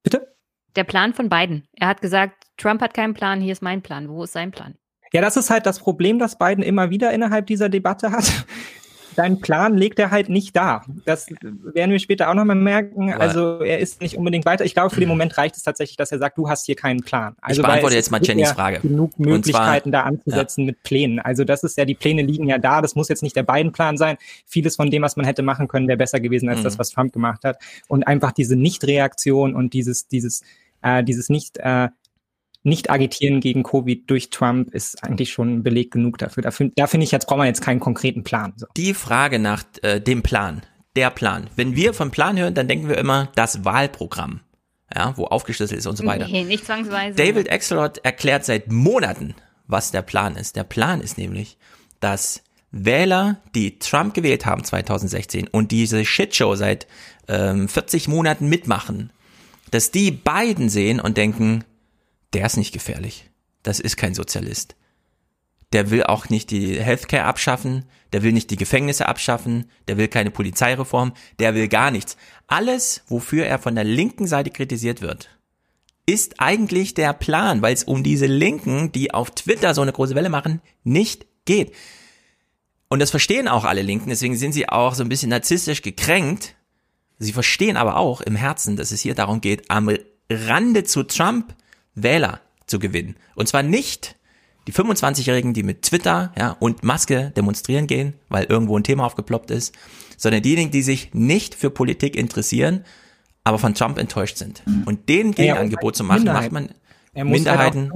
[0.03, 0.35] Bitte?
[0.75, 1.65] Der Plan von Biden.
[1.75, 4.09] Er hat gesagt, Trump hat keinen Plan, hier ist mein Plan.
[4.09, 4.75] Wo ist sein Plan?
[5.13, 8.25] Ja, das ist halt das Problem, das Biden immer wieder innerhalb dieser Debatte hat.
[9.15, 10.85] Dein Plan legt er halt nicht da.
[11.05, 13.13] Das werden wir später auch nochmal merken.
[13.13, 14.65] Also er ist nicht unbedingt weiter.
[14.65, 17.03] Ich glaube, für den Moment reicht es tatsächlich, dass er sagt, du hast hier keinen
[17.03, 17.37] Plan.
[17.43, 18.81] Also ich beantworte jetzt mal Jennys Frage.
[18.81, 20.67] Genug Möglichkeiten zwar, da anzusetzen ja.
[20.69, 21.19] mit Plänen.
[21.19, 22.81] Also das ist ja, die Pläne liegen ja da.
[22.81, 24.17] Das muss jetzt nicht der Biden-Plan sein.
[24.47, 26.65] Vieles von dem, was man hätte machen können, wäre besser gewesen als mhm.
[26.65, 27.59] das, was Trump gemacht hat.
[27.89, 30.43] Und einfach diese Nichtreaktion und dieses, dieses,
[30.81, 31.89] äh, dieses nicht äh,
[32.63, 36.43] nicht agitieren gegen Covid durch Trump ist eigentlich schon Beleg genug dafür.
[36.43, 38.53] Da, da finde ich, jetzt braucht man jetzt keinen konkreten Plan.
[38.57, 38.67] So.
[38.77, 40.63] Die Frage nach äh, dem Plan,
[40.97, 41.49] der Plan.
[41.57, 44.41] Wenn wir von Plan hören, dann denken wir immer das Wahlprogramm.
[44.95, 46.29] Ja, wo aufgeschlüsselt ist und so weiter.
[46.29, 47.17] Nee, nicht zwangsweise.
[47.17, 49.35] David Axelrod erklärt seit Monaten,
[49.67, 50.55] was der Plan ist.
[50.55, 51.57] Der Plan ist nämlich,
[52.01, 56.87] dass Wähler, die Trump gewählt haben 2016 und diese Shitshow seit
[57.29, 59.13] ähm, 40 Monaten mitmachen,
[59.71, 61.65] dass die beiden sehen und denken,
[62.33, 63.31] der ist nicht gefährlich.
[63.63, 64.77] Das ist kein Sozialist.
[65.73, 70.09] Der will auch nicht die Healthcare abschaffen, der will nicht die Gefängnisse abschaffen, der will
[70.09, 72.17] keine Polizeireform, der will gar nichts.
[72.47, 75.31] Alles, wofür er von der linken Seite kritisiert wird,
[76.05, 80.15] ist eigentlich der Plan, weil es um diese Linken, die auf Twitter so eine große
[80.15, 81.73] Welle machen, nicht geht.
[82.89, 86.55] Und das verstehen auch alle Linken, deswegen sind sie auch so ein bisschen narzisstisch gekränkt.
[87.19, 89.91] Sie verstehen aber auch im Herzen, dass es hier darum geht, am
[90.29, 91.55] Rande zu Trump
[91.95, 93.17] Wähler zu gewinnen.
[93.35, 94.17] Und zwar nicht
[94.67, 99.51] die 25-Jährigen, die mit Twitter ja, und Maske demonstrieren gehen, weil irgendwo ein Thema aufgeploppt
[99.51, 99.75] ist,
[100.17, 102.85] sondern diejenigen, die sich nicht für Politik interessieren,
[103.45, 104.63] aber von Trump enttäuscht sind.
[104.85, 106.71] Und denen Gegenangebot zu machen, macht man
[107.13, 107.91] Minderheiten,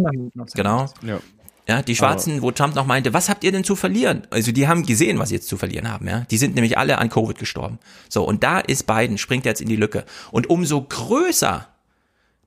[0.55, 0.87] genau.
[1.03, 1.21] Ja.
[1.69, 4.23] Ja, die Schwarzen, aber wo Trump noch meinte, was habt ihr denn zu verlieren?
[4.31, 6.21] Also die haben gesehen, was sie jetzt zu verlieren haben, ja.
[6.31, 7.81] Die sind nämlich alle an Covid gestorben.
[8.09, 10.05] So, und da ist Biden, springt jetzt in die Lücke.
[10.31, 11.67] Und umso größer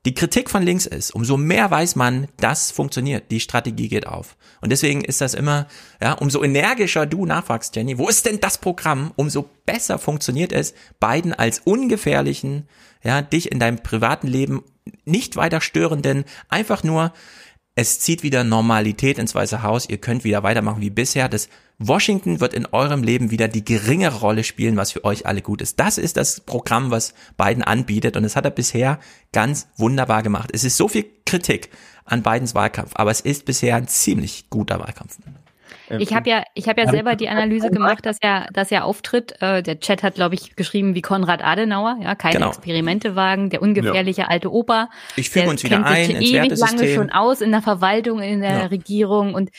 [0.05, 4.37] die Kritik von links ist, umso mehr weiß man, das funktioniert, die Strategie geht auf.
[4.61, 5.67] Und deswegen ist das immer,
[6.01, 10.73] ja, umso energischer du nachfragst, Jenny, wo ist denn das Programm, umso besser funktioniert es,
[11.01, 12.67] Biden als ungefährlichen,
[13.03, 14.63] ja, dich in deinem privaten Leben
[15.03, 17.13] nicht weiter störenden, einfach nur
[17.75, 19.87] es zieht wieder Normalität ins Weiße Haus.
[19.87, 21.29] Ihr könnt wieder weitermachen wie bisher.
[21.29, 21.47] Das
[21.79, 25.61] Washington wird in eurem Leben wieder die geringere Rolle spielen, was für euch alle gut
[25.61, 25.79] ist.
[25.79, 28.17] Das ist das Programm, was Biden anbietet.
[28.17, 28.99] Und das hat er bisher
[29.31, 30.49] ganz wunderbar gemacht.
[30.53, 31.69] Es ist so viel Kritik
[32.03, 35.19] an Bidens Wahlkampf, aber es ist bisher ein ziemlich guter Wahlkampf.
[35.89, 38.85] Ähm, ich habe ja, ich habe ja selber die Analyse gemacht, dass er, dass er
[38.85, 39.41] auftritt.
[39.41, 42.49] Äh, der Chat hat, glaube ich, geschrieben wie Konrad Adenauer, ja, keine genau.
[42.49, 44.27] Experimente wagen, der ungefährliche ja.
[44.27, 44.89] alte Opa.
[45.15, 48.51] Ich füge uns wieder ein ins ewig lange schon aus in der Verwaltung, in der
[48.51, 48.65] ja.
[48.65, 49.49] Regierung und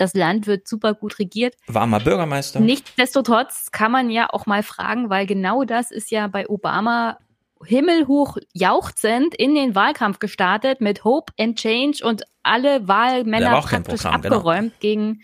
[0.00, 1.54] das Land wird super gut regiert.
[1.66, 2.60] War mal Bürgermeister.
[2.60, 7.18] Nichtsdestotrotz kann man ja auch mal fragen, weil genau das ist ja bei Obama
[7.64, 14.22] himmelhoch jauchzend in den Wahlkampf gestartet mit Hope and Change und alle Wahlmänner praktisch Programm,
[14.22, 14.36] genau.
[14.36, 14.80] abgeräumt genau.
[14.80, 15.22] gegen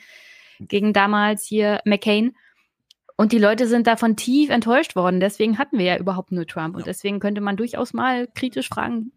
[0.60, 2.34] gegen damals hier McCain.
[3.16, 5.20] Und die Leute sind davon tief enttäuscht worden.
[5.20, 6.74] Deswegen hatten wir ja überhaupt nur Trump.
[6.74, 9.12] Und deswegen könnte man durchaus mal kritisch fragen,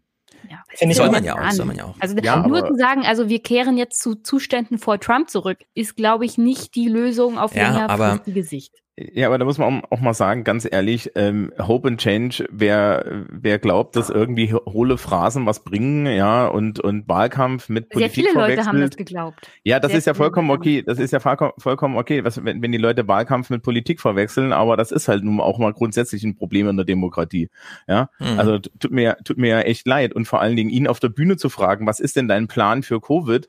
[0.48, 1.94] ja, soll man ja auch, soll man ja auch.
[2.00, 5.96] Also ja, nur zu sagen, also wir kehren jetzt zu Zuständen vor Trump zurück, ist,
[5.96, 8.74] glaube ich, nicht die Lösung auf ja, längerfristige Sicht.
[9.12, 13.24] Ja, aber da muss man auch mal sagen, ganz ehrlich, ähm, Hope and Change, wer,
[13.30, 18.32] wer glaubt, dass irgendwie hohle Phrasen was bringen, ja, und, und Wahlkampf mit Politik Sehr
[18.32, 19.50] viele Leute haben das geglaubt.
[19.62, 22.72] Ja, das Sehr ist ja vollkommen okay, das ist ja vollkommen okay, was, wenn, wenn
[22.72, 26.34] die Leute Wahlkampf mit Politik verwechseln, aber das ist halt nun auch mal grundsätzlich ein
[26.34, 27.50] Problem in der Demokratie,
[27.86, 28.10] ja.
[28.18, 28.38] Mhm.
[28.38, 31.10] Also tut mir, tut mir ja echt leid und vor allen Dingen ihn auf der
[31.10, 33.48] Bühne zu fragen, was ist denn dein Plan für Covid?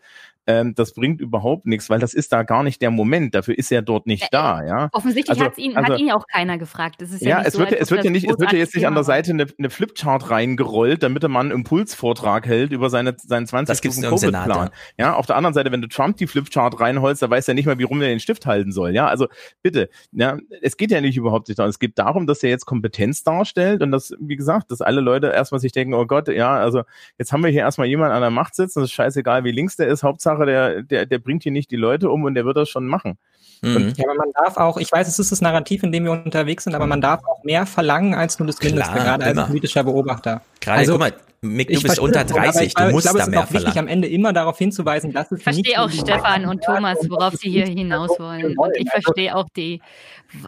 [0.49, 3.35] Ähm, das bringt überhaupt nichts, weil das ist da gar nicht der Moment.
[3.35, 4.65] Dafür ist er dort nicht da.
[4.65, 4.89] Ja?
[4.93, 7.03] Offensichtlich also, hat ihn, also, hat ihn ja auch keiner gefragt.
[7.03, 8.73] Das ist ja, ja es so, wird, es wird ja nicht, es wird ja jetzt
[8.73, 12.89] nicht an der Seite eine, eine Flipchart reingerollt, damit er mal einen Impulsvortrag hält über
[12.89, 14.71] seine, seinen 20 Covid-Plan.
[14.97, 17.67] Ja, auf der anderen Seite, wenn du Trump die Flipchart reinholst, da weiß er nicht
[17.67, 18.95] mal, wie rum er den Stift halten soll.
[18.95, 19.27] Ja, also
[19.61, 21.69] bitte, ja, es geht ja nicht überhaupt nicht darum.
[21.69, 25.27] Es geht darum, dass er jetzt Kompetenz darstellt und dass, wie gesagt, dass alle Leute
[25.27, 26.81] erstmal sich denken, oh Gott, ja, also
[27.19, 29.75] jetzt haben wir hier erstmal jemanden an der Macht sitzen, das ist scheißegal, wie links
[29.75, 32.57] der ist, Hauptsache der, der, der bringt hier nicht die Leute um und der wird
[32.57, 33.17] das schon machen.
[33.61, 33.93] Mhm.
[33.97, 36.63] Ja, aber man darf auch, ich weiß, es ist das Narrativ, in dem wir unterwegs
[36.63, 39.41] sind, aber man darf auch mehr verlangen als nur das Mindeste, Klar, gerade immer.
[39.41, 40.41] als politischer Beobachter.
[40.61, 43.43] Gerade, also, guck mal, Mick, du bist unter 30, du musst ich glaube, da mehr
[43.43, 46.45] es ist auch wichtig, am Ende immer darauf hinzuweisen, dass es Ich verstehe auch Stefan
[46.45, 48.57] und Thomas, worauf sie hier hinaus wollen.
[48.57, 49.81] Und ich verstehe auch die,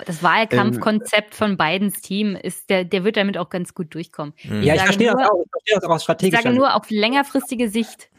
[0.05, 4.33] das Wahlkampfkonzept von Bidens Team ist, der, der wird damit auch ganz gut durchkommen.
[4.43, 4.63] Mhm.
[4.63, 6.75] Ja, ich verstehe, nur, das auch, ich verstehe das auch aus strategischer Ich sage nur,
[6.75, 8.09] auf längerfristige Sicht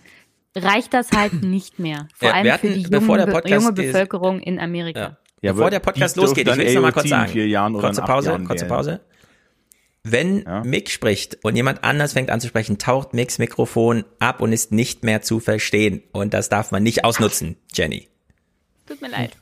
[0.54, 2.08] reicht das halt nicht mehr.
[2.14, 5.00] Vor ja, allem hatten, für die junge, Be junge Bevölkerung in Amerika.
[5.00, 5.16] Ja.
[5.42, 7.32] Ja, bevor der Podcast losgeht, ich will es nochmal kurz sagen.
[7.72, 9.00] kurze Pause, kurze Pause.
[10.04, 10.62] Wenn ja.
[10.64, 14.72] Mick spricht und jemand anders fängt an zu sprechen, taucht Micks Mikrofon ab und ist
[14.72, 16.02] nicht mehr zu verstehen.
[16.12, 18.08] Und das darf man nicht ausnutzen, Jenny.
[18.86, 19.36] Tut mir leid.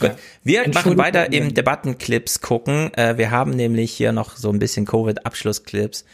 [0.00, 0.12] Gut.
[0.42, 2.92] Wir machen weiter im Debattenclips gucken.
[2.94, 6.06] Äh, wir haben nämlich hier noch so ein bisschen Covid-Abschlussclips.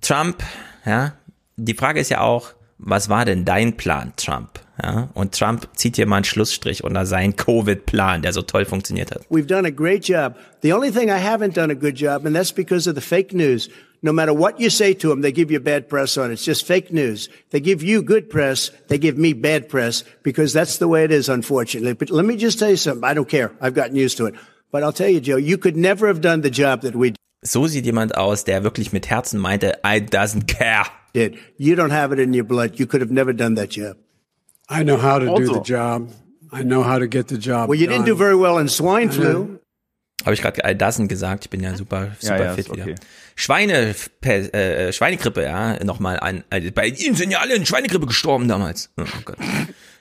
[0.00, 0.42] Trump,
[0.84, 1.16] ja,
[1.56, 4.60] die Frage ist ja auch, was war denn dein Plan, Trump?
[4.82, 9.10] Ja, und Trump zieht hier mal einen Schlussstrich unter seinen Covid-Plan, der so toll funktioniert
[9.10, 9.22] hat.
[9.30, 10.36] We've done a great job.
[10.60, 13.32] The only thing I haven't done a good job, and that's because of the fake
[13.32, 13.70] news.
[14.02, 16.34] No matter what you say to them, they give you bad press on it.
[16.34, 17.30] It's just fake news.
[17.50, 18.70] They give you good press.
[18.88, 21.94] They give me bad press because that's the way it is, unfortunately.
[21.94, 23.04] But let me just tell you something.
[23.04, 23.52] I don't care.
[23.60, 24.34] I've gotten used to it.
[24.70, 27.16] But I'll tell you, Joe, you could never have done the job that we did.
[27.42, 30.84] So sieht jemand aus, der wirklich mit Herzen meinte, I doesn't care.
[31.16, 31.38] Did.
[31.56, 32.78] You don't have it in your blood.
[32.78, 33.96] You could have never done that job.
[34.68, 35.46] I know how to also.
[35.46, 36.10] do the job.
[36.52, 37.68] I know how to get the job.
[37.68, 38.04] Well, you done.
[38.04, 39.58] didn't do very well in swine flu.
[40.24, 41.44] Habe ich gerade all das gesagt.
[41.44, 42.94] Ich bin ja super, super ja, ja, fit wieder.
[43.36, 46.42] Schweine, äh, Schweinegrippe, ja, nochmal ein.
[46.50, 48.90] Also bei Ihnen sind ja alle in Schweinegrippe gestorben damals.
[48.98, 49.36] Oh Gott.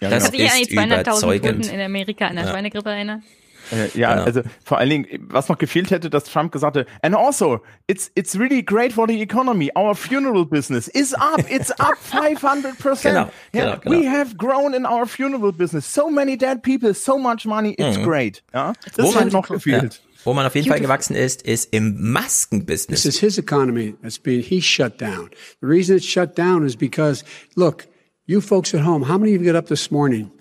[0.02, 0.46] Ja, das genau.
[0.46, 1.72] ist überzeugend.
[1.72, 2.52] in Amerika an der ja.
[2.52, 3.24] Schweinegrippe erinnern.
[3.72, 4.26] Äh, ja, genau.
[4.26, 8.12] also vor allen Dingen, was noch gefehlt hätte, dass Trump gesagt hätte, and also, it's,
[8.16, 9.72] it's really great for the economy.
[9.76, 11.50] Our funeral business is up.
[11.50, 13.02] It's up 500%.
[13.02, 14.00] Genau, yeah, genau, genau.
[14.00, 15.86] We have grown in our funeral business.
[15.86, 17.76] So many dead people, so much money.
[17.78, 18.04] It's mhm.
[18.04, 18.44] great.
[18.54, 19.94] Ja, das Wo hat noch gefehlt.
[19.94, 20.00] Ja.
[20.26, 23.04] Wo man auf jeden Fall gewachsen ist, ist im Maskenbusiness.
[23.04, 25.30] This is his economy that's being, he's shut down.
[25.62, 27.24] The reason it's shut down is because,
[27.56, 27.88] look,
[28.26, 30.32] you folks at home, how many of you got up this morning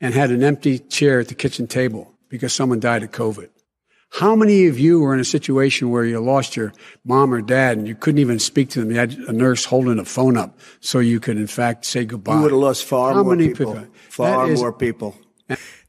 [0.00, 3.48] and had an empty chair at the kitchen table because someone died of COVID?
[4.20, 6.72] How many of you were in a situation where you lost your
[7.04, 8.90] mom or dad and you couldn't even speak to them?
[8.90, 12.34] You had a nurse holding a phone up so you could, in fact, say goodbye.
[12.34, 13.72] You would have lost far How more many people.
[13.74, 13.88] people?
[14.10, 15.14] Far That is- more people.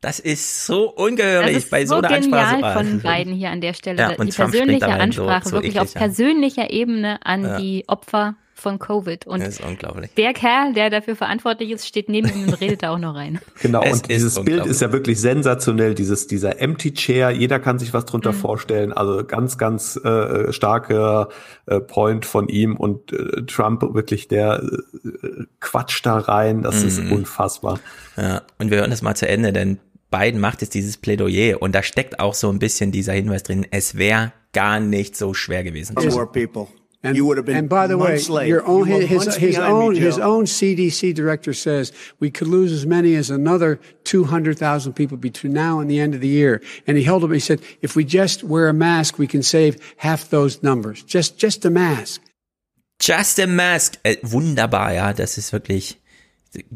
[0.01, 2.55] Das ist so ungehörig Das ist bei so, so einer Ansprache.
[2.55, 3.97] genial von beiden hier an der Stelle.
[3.97, 5.99] Ja, die Trump persönliche Ansprache so wirklich eklig, auf ja.
[6.01, 7.57] persönlicher Ebene an Ja.
[7.59, 9.25] die Opfer von Covid.
[9.27, 10.11] Und Das ist unglaublich.
[10.15, 13.39] der Kerl, der dafür verantwortlich ist, steht neben ihm und redet da auch noch rein.
[13.61, 17.59] Genau, Es und dieses ist Bild ist ja wirklich sensationell, dieses, dieser Empty Chair, jeder
[17.59, 18.37] kann sich was drunter Mhm.
[18.37, 21.29] vorstellen, also ganz, ganz äh, starker
[21.65, 27.01] äh, Point von ihm und äh, Trump wirklich der äh, Quatsch da rein, das ist
[27.03, 27.11] Mhm.
[27.11, 27.79] unfassbar.
[28.17, 29.79] Ja, und wir hören das mal zu Ende, denn
[30.11, 33.65] Biden macht jetzt dieses Plädoyer und da steckt auch so ein bisschen dieser Hinweis drin,
[33.71, 35.95] es wäre gar nicht so schwer gewesen.
[35.95, 36.67] More people.
[37.05, 38.47] And, you would have been and by the way, late.
[38.47, 42.71] your own, You his, his own me, his own CDC director says we could lose
[42.71, 46.61] as many as another 200,000 people between now and the end of the year.
[46.87, 47.31] And he held up.
[47.31, 51.03] He said, if we just wear a mask, we can save half those numbers.
[51.03, 52.21] Just just a mask.
[52.99, 55.97] Just a Mask, äh, wunderbar, ja, das ist wirklich,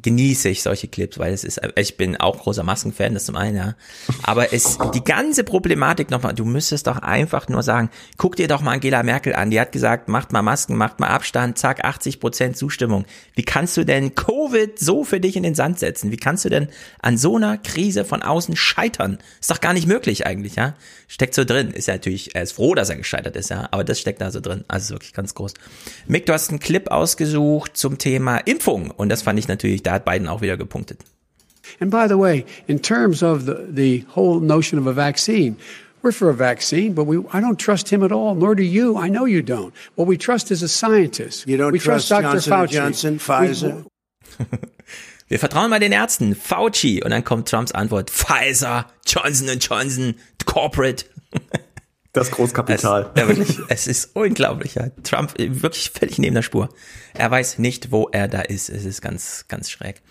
[0.02, 3.56] genieße ich solche Clips, weil es ist, ich bin auch großer Maskenfan, das zum einen,
[3.56, 3.76] ja.
[4.24, 8.62] Aber es, die ganze Problematik nochmal, du müsstest doch einfach nur sagen, guck dir doch
[8.62, 12.20] mal Angela Merkel an, die hat gesagt, macht mal Masken, macht mal Abstand, zack, 80
[12.20, 13.06] Prozent Zustimmung.
[13.36, 16.12] Wie kannst du denn Covid so für dich in den Sand setzen?
[16.12, 19.20] Wie kannst du denn an so einer Krise von außen scheitern?
[19.40, 20.74] Ist doch gar nicht möglich eigentlich, ja.
[21.08, 23.84] Steckt so drin, ist ja natürlich, er ist froh, dass er gescheitert ist, ja, aber
[23.84, 25.54] das steckt da so drin, also wirklich ganz groß.
[26.08, 29.94] Mick, du hast einen Clip ausgesucht zum Thema Impfung und das fand ich natürlich, da
[29.94, 31.04] hat Biden auch wieder gepunktet.
[31.80, 35.58] And by the way, in terms of the, the whole notion of a vaccine,
[36.02, 38.98] we're for a vaccine, but we, I don't trust him at all, nor do you.
[38.98, 39.74] I know you don't.
[39.96, 41.48] What we trust is a scientist.
[41.48, 42.40] You don't we trust Dr.
[42.40, 42.74] Johnson Fauci.
[42.74, 43.86] Johnson, Pfizer?
[45.30, 50.16] Wir vertrauen mal den Ärzten, Fauci und dann kommt Trumps Antwort, Pfizer, Johnson Johnson,
[50.46, 51.06] Corporate.
[52.18, 53.12] Das Großkapital.
[53.14, 54.88] Es, ja, wirklich, es ist unglaublich, ja.
[55.04, 56.70] Trump äh, wirklich völlig neben der Spur.
[57.14, 58.70] Er weiß nicht, wo er da ist.
[58.70, 60.02] Es ist ganz, ganz schräg.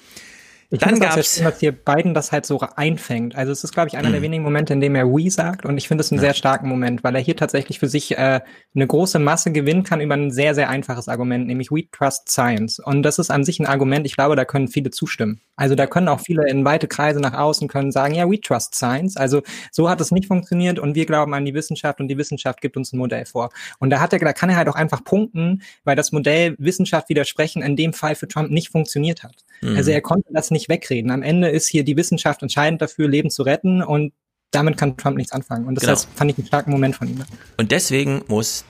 [0.70, 3.36] Ich Dann finde es dass hier Biden das halt so einfängt.
[3.36, 4.24] Also es ist, glaube ich, einer der Mhm.
[4.24, 7.04] wenigen Momente, in dem er we sagt und ich finde es einen sehr starken Moment,
[7.04, 8.40] weil er hier tatsächlich für sich äh,
[8.74, 12.80] eine große Masse gewinnen kann über ein sehr, sehr einfaches Argument, nämlich we trust science.
[12.80, 15.40] Und das ist an sich ein Argument, ich glaube, da können viele zustimmen.
[15.54, 18.74] Also da können auch viele in weite Kreise nach außen können sagen, ja, we trust
[18.74, 19.16] science.
[19.16, 22.60] Also so hat es nicht funktioniert und wir glauben an die Wissenschaft und die Wissenschaft
[22.60, 23.50] gibt uns ein Modell vor.
[23.78, 27.08] Und da hat er, da kann er halt auch einfach punkten, weil das Modell Wissenschaft
[27.08, 29.45] widersprechen in dem Fall für Trump nicht funktioniert hat.
[29.60, 29.76] Mhm.
[29.76, 31.10] Also er konnte das nicht wegreden.
[31.10, 34.12] Am Ende ist hier die Wissenschaft entscheidend dafür, Leben zu retten und
[34.50, 35.66] damit kann Trump nichts anfangen.
[35.66, 35.92] Und das Genau.
[35.92, 37.22] heißt, fand ich einen starken Moment von ihm.
[37.56, 38.64] Und deswegen muss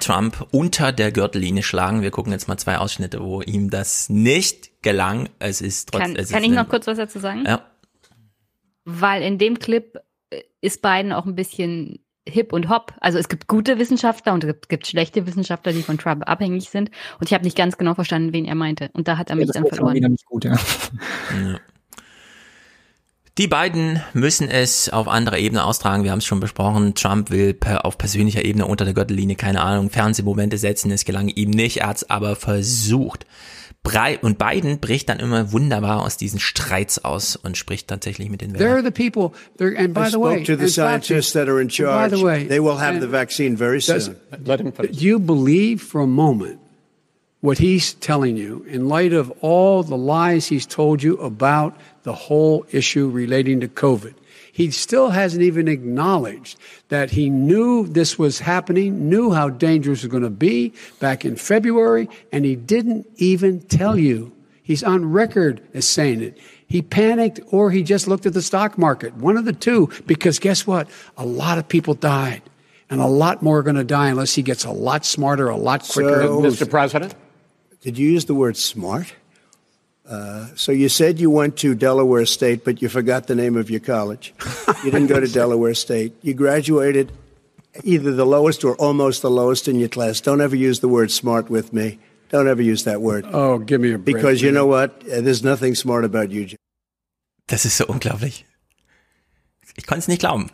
[0.00, 2.02] Trump unter der Gürtellinie schlagen.
[2.02, 5.28] Wir gucken jetzt mal zwei Ausschnitte, wo ihm das nicht gelang.
[5.38, 6.14] Es ist trotzdem.
[6.14, 7.44] Kann, kann ich noch kurz was dazu sagen?
[7.46, 7.62] Ja.
[8.84, 9.96] Weil in dem Clip
[10.30, 12.92] äh, ist Biden auch ein bisschen hip und hop.
[13.00, 16.70] Also es gibt gute Wissenschaftler und es gibt, gibt schlechte Wissenschaftler, die von Trump abhängig
[16.70, 16.90] sind.
[17.18, 18.90] Und ich habe nicht ganz genau verstanden, wen er meinte.
[18.92, 19.94] Und da hat er mich das dann verloren.
[19.94, 20.52] wieder nicht gut, ja.
[20.52, 21.58] Ja.
[23.38, 26.04] Die beiden müssen es auf anderer Ebene austragen.
[26.04, 26.94] Wir haben es schon besprochen.
[26.94, 30.90] Trump will per, auf persönlicher Ebene unter der Gürtellinie, keine Ahnung, Fernsehmomente setzen.
[30.90, 31.78] Es gelang ihm nicht.
[31.78, 33.26] Er hat es aber versucht.
[33.86, 38.40] Brei und Biden bricht dann immer wunderbar aus diesen Streits aus und spricht tatsächlich mit
[38.40, 38.84] den Wählern.
[38.84, 39.30] the people.
[39.60, 42.16] And by I the way, spoke to the scientists that are in by charge.
[42.16, 44.16] the way, they will have the vaccine very does- soon.
[44.44, 44.96] Let him finish.
[44.98, 46.58] Do you believe for a moment
[47.40, 52.28] what he's telling you in light of all the lies he's told you about the
[52.28, 54.14] whole issue relating to COVID?
[54.56, 56.58] He still hasn't even acknowledged
[56.88, 61.26] that he knew this was happening, knew how dangerous it was going to be back
[61.26, 64.32] in February, and he didn't even tell you.
[64.62, 66.38] He's on record as saying it.
[66.66, 69.12] He panicked or he just looked at the stock market.
[69.16, 70.88] One of the two, because guess what?
[71.18, 72.40] A lot of people died.
[72.88, 75.56] And a lot more are going to die unless he gets a lot smarter, a
[75.58, 76.22] lot quicker.
[76.22, 76.70] So- Mr.
[76.70, 77.14] President?
[77.82, 79.12] Did you use the word smart?
[80.08, 83.70] Uh, so you said you went to Delaware State, but you forgot the name of
[83.70, 84.32] your college.
[84.84, 86.14] You didn't go to Delaware State.
[86.22, 87.10] You graduated
[87.82, 90.20] either the lowest or almost the lowest in your class.
[90.20, 91.98] Don't ever use the word smart with me.
[92.30, 93.26] Don't ever use that word.
[93.32, 94.16] Oh, give me a break.
[94.16, 94.90] Because you know what?
[95.10, 96.56] Uh, There's nothing smart about you,
[97.48, 98.44] Das ist so unglaublich.
[99.76, 100.50] Ich konnte es nicht glauben.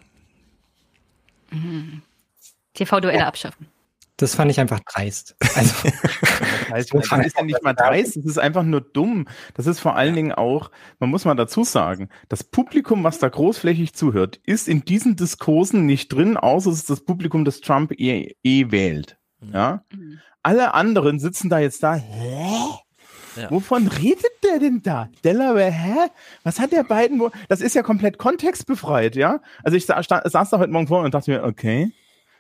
[2.75, 3.67] TV-Duelle abschaffen.
[4.23, 5.35] Das fand ich einfach dreist.
[5.57, 9.27] Also, Das heißt, das ist ja nicht mal dreist, das ist einfach nur dumm.
[9.55, 10.71] Das ist vor allen Dingen auch,
[11.01, 15.85] man muss mal dazu sagen, das Publikum, was da großflächig zuhört, ist in diesen Diskursen
[15.85, 19.19] nicht drin, außer es ist das Publikum, das Trump eh, eh wählt.
[19.53, 19.85] Ja?
[20.43, 22.55] Alle anderen sitzen da jetzt da, hä?
[23.37, 23.51] Ja.
[23.51, 25.09] Wovon redet der denn da?
[25.25, 25.97] Delaware, hä?
[26.45, 27.31] Was hat der beiden wo?
[27.49, 29.41] Das ist ja komplett kontextbefreit, ja?
[29.65, 31.93] Also ich sa saß da heute Morgen vor und dachte mir, okay,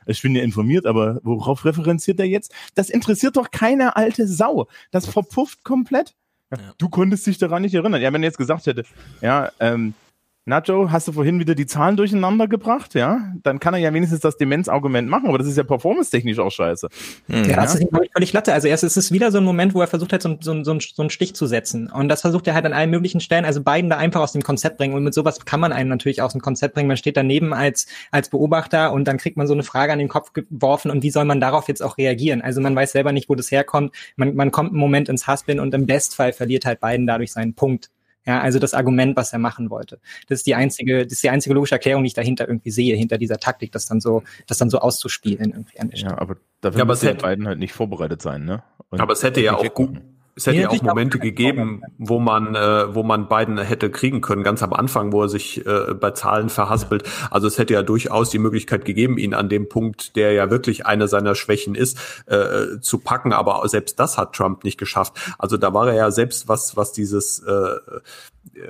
[0.06, 2.52] ich bin ja informiert, aber worauf referenziert er jetzt?
[2.74, 4.68] Das interessiert doch keine alte Sau.
[4.90, 6.14] Das verpufft komplett.
[6.50, 6.74] Ja.
[6.78, 8.02] Du konntest dich daran nicht erinnern.
[8.02, 8.84] Ja, wenn er jetzt gesagt hätte,
[9.20, 9.94] ja, ähm,
[10.44, 13.32] Nacho, hast du vorhin wieder die Zahlen durcheinander gebracht, ja?
[13.44, 16.88] Dann kann er ja wenigstens das Demenzargument machen, aber das ist ja performance-technisch auch scheiße.
[17.28, 17.44] Mhm.
[17.44, 18.52] Ja, das ist ihm völlig latte.
[18.52, 20.80] Also erst ist es wieder so ein Moment, wo er versucht hat, so, so, so,
[20.80, 21.88] so einen Stich zu setzen.
[21.88, 24.42] Und das versucht er halt an allen möglichen Stellen, also beiden da einfach aus dem
[24.42, 24.94] Konzept bringen.
[24.94, 26.88] Und mit sowas kann man einen natürlich aus dem Konzept bringen.
[26.88, 30.08] Man steht daneben als, als Beobachter und dann kriegt man so eine Frage an den
[30.08, 32.42] Kopf geworfen und wie soll man darauf jetzt auch reagieren?
[32.42, 33.94] Also man weiß selber nicht, wo das herkommt.
[34.16, 37.54] Man, man kommt einen Moment ins Haspin und im Bestfall verliert halt beiden dadurch seinen
[37.54, 37.90] Punkt.
[38.24, 39.98] Ja, also das Argument, was er machen wollte.
[40.28, 42.96] Das ist die einzige, das ist die einzige logische Erklärung, die ich dahinter irgendwie sehe,
[42.96, 46.12] hinter dieser Taktik, das dann so, das dann so auszuspielen irgendwie an der Stelle.
[46.12, 48.62] Ja, aber dafür ja, aber müssen die beiden halt nicht vorbereitet sein, ne?
[48.90, 50.00] Und aber es hätte ja auch gut,
[50.34, 54.42] es hätte ja, auch Momente gegeben, wo man, äh, wo man beiden hätte kriegen können,
[54.42, 57.04] ganz am Anfang, wo er sich äh, bei Zahlen verhaspelt.
[57.30, 60.86] Also es hätte ja durchaus die Möglichkeit gegeben, ihn an dem Punkt, der ja wirklich
[60.86, 63.34] eine seiner Schwächen ist, äh, zu packen.
[63.34, 65.14] Aber selbst das hat Trump nicht geschafft.
[65.38, 67.76] Also da war er ja selbst, was, was dieses, äh,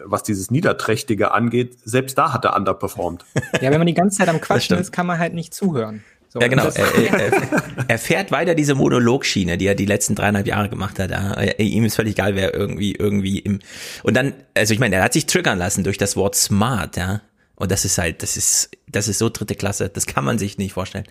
[0.04, 3.24] was dieses Niederträchtige angeht, selbst da hat er underperformed.
[3.60, 6.02] Ja, wenn man die ganze Zeit am Quatschen ist, kann man halt nicht zuhören.
[6.32, 6.64] So, ja, genau.
[6.74, 7.32] Er, er,
[7.88, 11.10] er, fährt weiter diese Monologschiene, die er die letzten dreieinhalb Jahre gemacht hat.
[11.58, 13.58] Ihm ist völlig egal, wer irgendwie, irgendwie im,
[14.02, 17.20] und dann, also ich meine, er hat sich triggern lassen durch das Wort smart, ja.
[17.54, 20.56] Und das ist halt, das ist, das ist so dritte Klasse, das kann man sich
[20.56, 21.04] nicht vorstellen.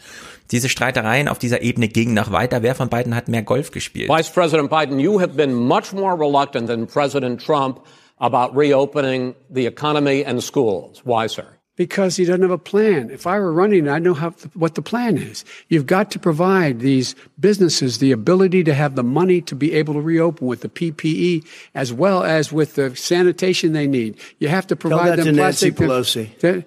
[0.50, 2.64] Diese Streitereien auf dieser Ebene gingen noch weiter.
[2.64, 4.10] Wer von beiden hat mehr Golf gespielt?
[4.10, 7.82] Vice President Biden, you have been much more reluctant than President Trump
[8.18, 11.04] about reopening the economy and schools.
[11.06, 11.46] Why, sir?
[11.82, 13.10] Because he doesn't have a plan.
[13.10, 15.44] If I were running, I'd know how, what the plan is.
[15.68, 19.96] You've got to provide these businesses the ability to have the money to be able
[19.96, 21.44] to reopen with the PPE
[21.74, 24.16] as well as with the sanitation they need.
[24.38, 26.38] You have to provide Tell that them to Nancy Pelosi.
[26.42, 26.64] To,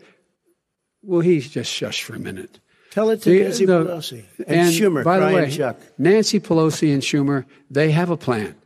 [1.04, 2.58] well, he's just shush for a minute.
[2.90, 5.04] Tell it to the, Nancy the, Pelosi and, and Schumer.
[5.04, 5.78] By the way, Chuck.
[5.96, 8.56] Nancy Pelosi and Schumer, they have a plan.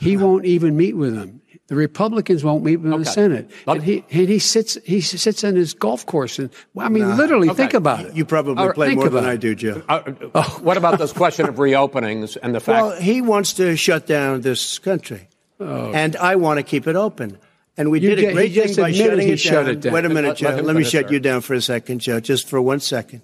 [0.00, 1.40] He won't even meet with them.
[1.68, 3.04] The Republicans won't meet in okay.
[3.04, 3.50] the Senate.
[3.68, 7.08] And he, and he sits he sits on his golf course and well, I mean
[7.08, 7.14] nah.
[7.14, 7.58] literally okay.
[7.58, 8.16] think about it.
[8.16, 9.28] You probably right, play more than it.
[9.28, 9.80] I do, Joe.
[9.88, 10.02] Uh,
[10.34, 14.08] uh, what about this question of reopenings and the fact Well, he wants to shut
[14.08, 15.28] down this country.
[15.60, 15.92] Oh.
[15.92, 17.38] And I want to keep it open.
[17.76, 19.68] And we you did a great thing by shutting it down.
[19.68, 19.92] it down.
[19.92, 20.48] Wait a minute, let, Joe.
[20.48, 23.22] Let, let me shut you down for a second, Joe, just for one second.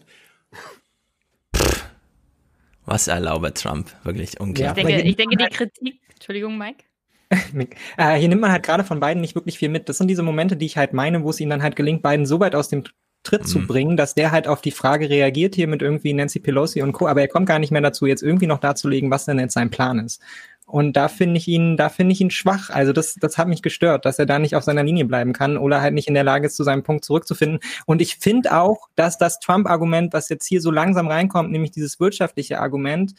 [2.87, 3.91] Was erlaube Trump?
[4.05, 4.79] Wirklich unglaublich.
[4.79, 6.85] Ich denke, ich denke die Kritik, Entschuldigung, Mike.
[7.97, 9.89] äh, hier nimmt man halt gerade von beiden nicht wirklich viel mit.
[9.89, 12.27] Das sind diese Momente, die ich halt meine, wo es ihnen dann halt gelingt, beiden
[12.27, 12.85] so weit aus dem
[13.23, 13.47] Tritt mhm.
[13.47, 16.93] zu bringen, dass der halt auf die Frage reagiert hier mit irgendwie Nancy Pelosi und
[16.93, 17.09] Co.
[17.09, 19.71] Aber er kommt gar nicht mehr dazu, jetzt irgendwie noch darzulegen, was denn jetzt sein
[19.71, 20.23] Plan ist.
[20.69, 22.71] Und da finde ich ihn, da finde ich ihn schwach.
[22.71, 25.57] Also das, das hat mich gestört, dass er da nicht auf seiner Linie bleiben kann
[25.59, 27.61] oder halt nicht in der Lage ist, zu seinem Punkt zurückzufinden.
[27.87, 32.01] Und ich finde auch, dass das Trump-Argument, was jetzt hier so langsam reinkommt, nämlich dieses
[32.01, 33.15] wirtschaftliche Argument,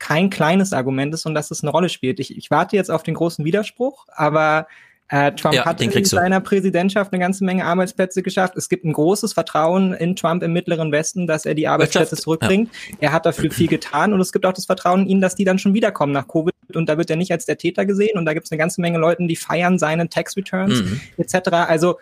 [0.00, 2.18] kein kleines Argument ist und dass es eine Rolle spielt.
[2.18, 4.66] Ich, ich warte jetzt auf den großen Widerspruch, aber
[5.08, 8.56] äh, Trump ja, hat in seiner Präsidentschaft eine ganze Menge Arbeitsplätze geschafft.
[8.56, 12.70] Es gibt ein großes Vertrauen in Trump im Mittleren Westen, dass er die Arbeitsplätze zurückbringt.
[12.72, 12.96] Ja.
[13.00, 15.44] Er hat dafür viel getan und es gibt auch das Vertrauen in ihn, dass die
[15.44, 18.24] dann schon wiederkommen nach Covid und da wird er nicht als der Täter gesehen und
[18.24, 21.00] da gibt es eine ganze Menge Leuten, die feiern seine Tax Returns mhm.
[21.18, 21.48] etc.
[21.50, 21.98] Also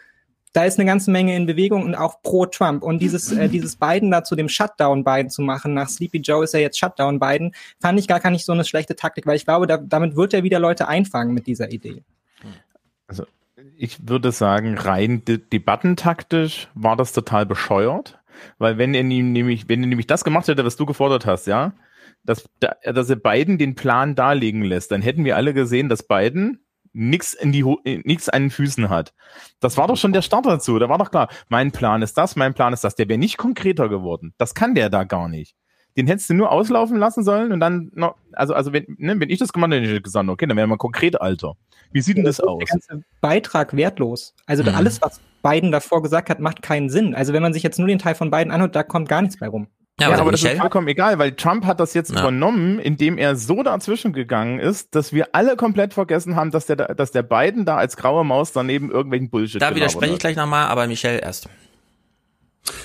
[0.53, 2.83] da ist eine ganze Menge in Bewegung und auch pro Trump.
[2.83, 6.45] Und dieses, äh, dieses Biden da zu dem Shutdown Biden zu machen, nach Sleepy Joe
[6.45, 9.45] ist er jetzt Shutdown Biden, fand ich gar nicht so eine schlechte Taktik, weil ich
[9.45, 12.03] glaube, da, damit wird er wieder Leute einfangen mit dieser Idee.
[13.07, 13.25] Also
[13.77, 18.19] ich würde sagen, rein de debattentaktisch war das total bescheuert,
[18.59, 21.73] weil wenn er nämlich, wenn er nämlich das gemacht hätte, was du gefordert hast, ja,
[22.25, 26.61] dass, dass er Biden den Plan darlegen lässt, dann hätten wir alle gesehen, dass Biden
[26.93, 29.15] nichts in die äh, nichts an den Füßen hat.
[29.61, 30.79] Das war doch schon der Start dazu.
[30.79, 32.95] Da war doch klar, mein Plan ist das, mein Plan ist das.
[32.95, 34.35] Der wäre nicht konkreter geworden.
[34.39, 35.55] Das kann der da gar nicht.
[35.97, 39.31] Den hättest du nur auslaufen lassen sollen und dann noch, also, also wenn, ne, wenn
[39.31, 41.55] ich das gemacht hätte, hätte ich gesagt, okay, dann wäre mal konkret, Alter.
[41.91, 42.59] Wie sieht denn das, das aus?
[42.59, 44.35] Der ganze Beitrag wertlos.
[44.47, 44.77] Also mhm.
[44.77, 47.15] alles, was Biden davor gesagt hat, macht keinen Sinn.
[47.15, 49.39] Also wenn man sich jetzt nur den Teil von Biden anhört, da kommt gar nichts
[49.39, 49.67] bei rum.
[50.01, 52.21] Ja, aber, aber das ist vollkommen egal, weil Trump hat das jetzt ja.
[52.21, 56.77] übernommen, indem er so dazwischen gegangen ist, dass wir alle komplett vergessen haben, dass der,
[56.77, 60.67] dass der Biden da als graue Maus daneben irgendwelchen Bullshit Da widerspreche ich gleich nochmal,
[60.67, 61.49] aber Michelle erst.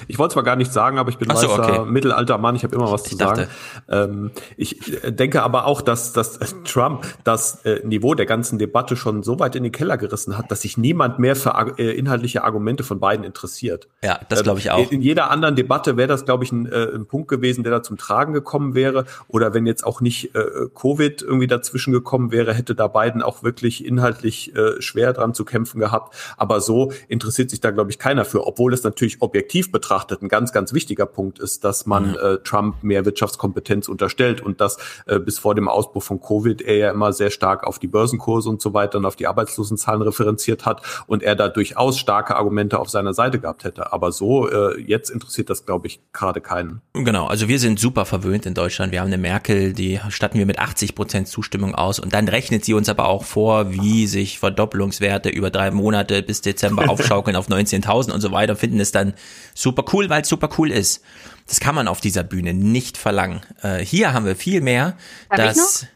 [0.07, 1.91] Ich wollte zwar gar nichts sagen, aber ich bin so, weißer okay.
[1.91, 3.47] mittelalter Mann, ich habe immer was zu dachte.
[3.87, 4.11] sagen.
[4.13, 8.59] Ähm, ich äh, denke aber auch, dass, dass äh, Trump das äh, Niveau der ganzen
[8.59, 11.91] Debatte schon so weit in den Keller gerissen hat, dass sich niemand mehr für äh,
[11.97, 13.87] inhaltliche Argumente von beiden interessiert.
[14.03, 14.91] Ja, das glaube ich auch.
[14.91, 17.83] In jeder anderen Debatte wäre das, glaube ich, ein, äh, ein Punkt gewesen, der da
[17.83, 19.05] zum Tragen gekommen wäre.
[19.27, 23.43] Oder wenn jetzt auch nicht äh, Covid irgendwie dazwischen gekommen wäre, hätte da Biden auch
[23.43, 26.15] wirklich inhaltlich äh, schwer dran zu kämpfen gehabt.
[26.37, 30.29] Aber so interessiert sich da, glaube ich, keiner für, obwohl es natürlich objektiv betrachtet ein
[30.29, 34.77] ganz, ganz wichtiger Punkt ist, dass man äh, Trump mehr Wirtschaftskompetenz unterstellt und dass
[35.07, 38.49] äh, bis vor dem Ausbruch von Covid er ja immer sehr stark auf die Börsenkurse
[38.49, 42.79] und so weiter und auf die Arbeitslosenzahlen referenziert hat und er da durchaus starke Argumente
[42.79, 43.91] auf seiner Seite gehabt hätte.
[43.91, 46.81] Aber so, äh, jetzt interessiert das, glaube ich, gerade keinen.
[46.93, 48.93] Genau, also wir sind super verwöhnt in Deutschland.
[48.93, 52.63] Wir haben eine Merkel, die statten wir mit 80 Prozent Zustimmung aus und dann rechnet
[52.63, 57.49] sie uns aber auch vor, wie sich Verdoppelungswerte über drei Monate bis Dezember aufschaukeln auf
[57.49, 59.15] 19.000 und so weiter, finden es dann
[59.53, 61.03] super cool, weil es super cool ist.
[61.47, 63.41] Das kann man auf dieser Bühne nicht verlangen.
[63.61, 64.97] Äh, hier haben wir viel mehr,
[65.29, 65.87] Hab ich dass...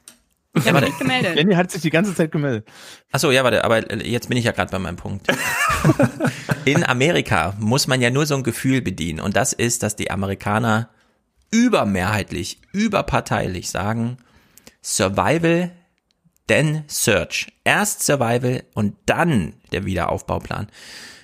[0.66, 0.92] Ja, warte.
[0.98, 1.36] Gemeldet.
[1.36, 2.68] Jenny hat sich die ganze Zeit gemeldet.
[3.12, 5.28] Achso, ja, warte, aber jetzt bin ich ja gerade bei meinem Punkt.
[6.66, 10.10] In Amerika muss man ja nur so ein Gefühl bedienen und das ist, dass die
[10.10, 10.90] Amerikaner
[11.52, 14.18] übermehrheitlich, überparteilich sagen,
[14.82, 15.72] Survival,
[16.48, 17.48] then Search.
[17.64, 20.68] Erst Survival und dann der Wiederaufbauplan.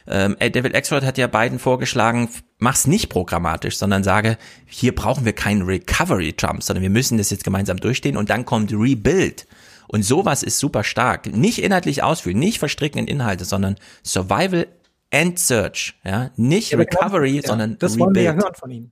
[0.08, 5.26] Ähm, ey, David Axford hat ja beiden vorgeschlagen, mach's nicht programmatisch, sondern sage, hier brauchen
[5.26, 9.48] wir keinen Recovery Trump, sondern wir müssen das jetzt gemeinsam durchstehen und dann kommt Rebuild.
[9.88, 11.28] Und sowas ist super stark.
[11.28, 14.68] Nicht inhaltlich ausführen, nicht verstricken in Inhalte, sondern Survival
[15.14, 15.94] and Search.
[16.04, 18.46] Ja, nicht Ja, Recovery, ja, sondern Das wollen wir ja Rebuild.
[18.46, 18.92] hören von ihm.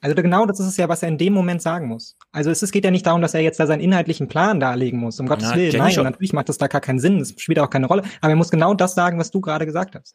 [0.00, 2.16] Also genau das ist es ja, was er in dem Moment sagen muss.
[2.30, 5.00] Also es, es geht ja nicht darum, dass er jetzt da seinen inhaltlichen Plan darlegen
[5.00, 5.18] muss.
[5.18, 7.18] Um Gottes Ja, Willen, nein, natürlich macht das da gar keinen Sinn.
[7.18, 8.02] Das spielt auch keine Rolle.
[8.20, 10.14] Aber er muss genau das sagen, was du gerade gesagt hast.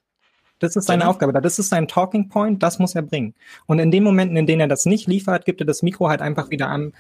[0.60, 1.10] Das ist seine Jenny?
[1.10, 1.42] Aufgabe.
[1.42, 2.62] Das ist sein Talking Point.
[2.62, 3.34] Das muss er bringen.
[3.66, 6.22] Und in den Momenten, in denen er das nicht liefert, gibt er das Mikro halt
[6.22, 6.94] einfach wieder an,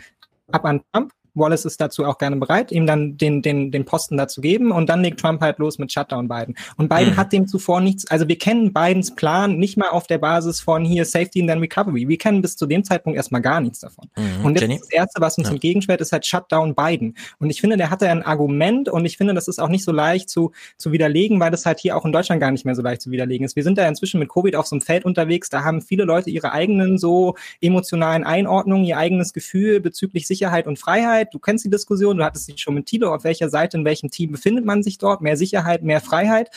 [0.52, 1.14] ab an Trump.
[1.34, 4.90] Wallace ist dazu auch gerne bereit, ihm dann den, den, den Posten dazu geben und
[4.90, 6.56] dann legt Trump halt los mit Shutdown Biden.
[6.78, 7.18] Und Biden Mhm.
[7.18, 10.84] hat dem zuvor nichts, also wir kennen Bidens Plan nicht mal auf der Basis von
[10.84, 12.08] hier Safety and then Recovery.
[12.08, 14.10] Wir kennen bis zu dem Zeitpunkt erstmal gar nichts davon.
[14.18, 14.45] Mhm.
[14.45, 15.53] Und jetzt das Erste, was uns Ja.
[15.53, 17.16] entgegenschwert, ist halt Shutdown Biden.
[17.40, 19.91] Und ich finde, der hatte ein Argument und ich finde, das ist auch nicht so
[19.91, 22.82] leicht zu, zu widerlegen, weil das halt hier auch in Deutschland gar nicht mehr so
[22.82, 23.56] leicht zu widerlegen ist.
[23.56, 26.30] Wir sind da inzwischen mit Covid auf so einem Feld unterwegs, da haben viele Leute
[26.30, 31.20] ihre eigenen so emotionalen Einordnungen, ihr eigenes Gefühl bezüglich Sicherheit und Freiheit.
[31.30, 34.10] Du kennst die Diskussion, du hattest sie schon mit Tilo, auf welcher Seite, in welchem
[34.10, 36.49] Team befindet man sich dort, mehr Sicherheit, mehr Freiheit.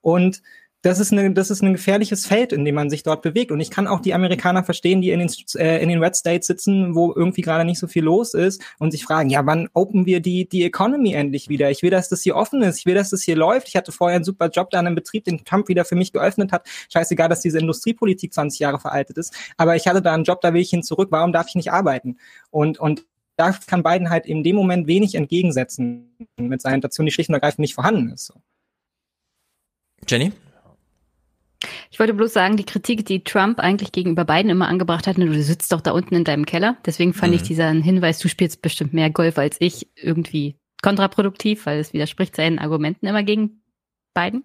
[0.00, 0.42] Und
[0.86, 3.50] das ist, eine, das ist ein gefährliches Feld, in dem man sich dort bewegt.
[3.50, 6.46] Und ich kann auch die Amerikaner verstehen, die in den, äh, in den Red States
[6.46, 10.06] sitzen, wo irgendwie gerade nicht so viel los ist und sich fragen, ja, wann open
[10.06, 11.72] wir die, die Economy endlich wieder?
[11.72, 12.78] Ich will, dass das hier offen ist.
[12.78, 13.66] Ich will, dass das hier läuft.
[13.66, 16.12] Ich hatte vorher einen super Job da in einem Betrieb, den Trump wieder für mich
[16.12, 16.68] geöffnet hat.
[16.92, 19.34] Scheißegal, dass diese Industriepolitik 20 Jahre veraltet ist.
[19.56, 21.08] Aber ich hatte da einen Job, da will ich hin zurück.
[21.10, 22.18] Warum darf ich nicht arbeiten?
[22.50, 23.04] Und, und
[23.36, 27.34] da kann Biden halt in dem Moment wenig entgegensetzen mit seiner Situation, die schlicht und
[27.34, 28.26] ergreifend nicht vorhanden ist.
[28.26, 28.34] So.
[30.08, 30.32] Jenny?
[31.90, 35.42] Ich wollte bloß sagen, die Kritik, die Trump eigentlich gegenüber Biden immer angebracht hat, du
[35.42, 36.76] sitzt doch da unten in deinem Keller.
[36.84, 37.36] Deswegen fand Mhm.
[37.36, 42.36] ich diesen Hinweis, du spielst bestimmt mehr Golf als ich, irgendwie kontraproduktiv, weil es widerspricht
[42.36, 43.62] seinen Argumenten immer gegen
[44.14, 44.44] Biden.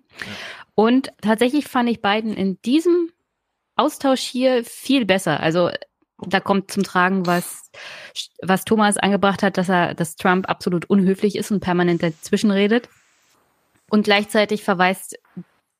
[0.75, 3.11] Und tatsächlich fand ich Biden in diesem
[3.75, 5.39] Austausch hier viel besser.
[5.41, 5.69] Also
[6.27, 7.71] da kommt zum Tragen, was,
[8.41, 12.89] was Thomas angebracht hat, dass er, dass Trump absolut unhöflich ist und permanent dazwischen redet.
[13.89, 15.17] Und gleichzeitig verweist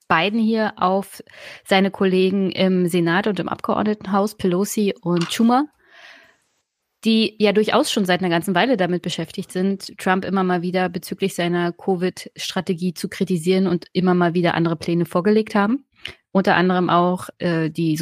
[0.08, 1.24] Biden hier auf
[1.66, 5.68] seine Kollegen im Senat und im Abgeordnetenhaus, Pelosi und Schumer,
[7.06, 10.90] die ja durchaus schon seit einer ganzen Weile damit beschäftigt sind, Trump immer mal wieder
[10.90, 15.86] bezüglich seiner Covid-Strategie zu kritisieren und immer mal wieder andere Pläne vorgelegt haben.
[16.34, 17.96] Unter anderem auch äh, die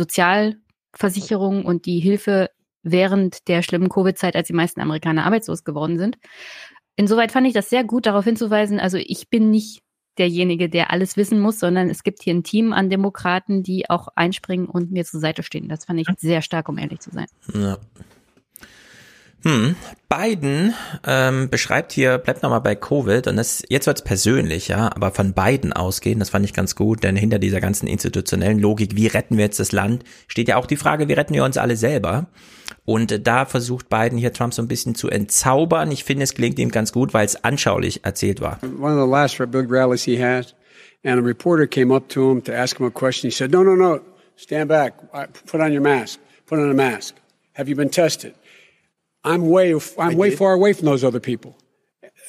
[0.91, 2.49] Sozialversicherung und die Hilfe
[2.81, 6.17] während der schlimmen Covid-Zeit, als die meisten Amerikaner arbeitslos geworden sind.
[6.95, 9.81] Insoweit fand ich das sehr gut, darauf hinzuweisen, also ich bin nicht
[10.17, 14.09] derjenige, der alles wissen muss, sondern es gibt hier ein Team an Demokraten, die auch
[14.15, 15.69] einspringen und mir zur Seite stehen.
[15.69, 17.27] Das fand ich sehr stark, um ehrlich zu sein.
[17.53, 17.77] Ja.
[19.43, 19.75] Hm.
[20.09, 20.73] Biden
[21.05, 25.33] ähm, beschreibt hier, bleibt nochmal bei Covid und das jetzt wird's persönlich, ja, aber von
[25.33, 29.37] Biden ausgehen, das fand ich ganz gut, denn hinter dieser ganzen institutionellen Logik, wie retten
[29.37, 32.27] wir jetzt das Land, steht ja auch die Frage, wie retten wir uns alle selber?
[32.85, 35.91] Und äh, da versucht Biden hier Trump so ein bisschen zu entzaubern.
[35.91, 38.59] Ich finde, es gelingt ihm ganz gut, weil es anschaulich erzählt war.
[38.63, 40.55] One of the last big rallies he had,
[41.03, 43.29] and a reporter came up to him to ask him a question.
[43.29, 43.99] He said, No, no, no,
[44.35, 44.95] stand back.
[45.45, 46.19] Put on your mask.
[46.47, 47.15] Put on a mask.
[47.53, 48.33] Have you been tested?
[49.23, 51.57] I'm way, I'm way far away from those other people.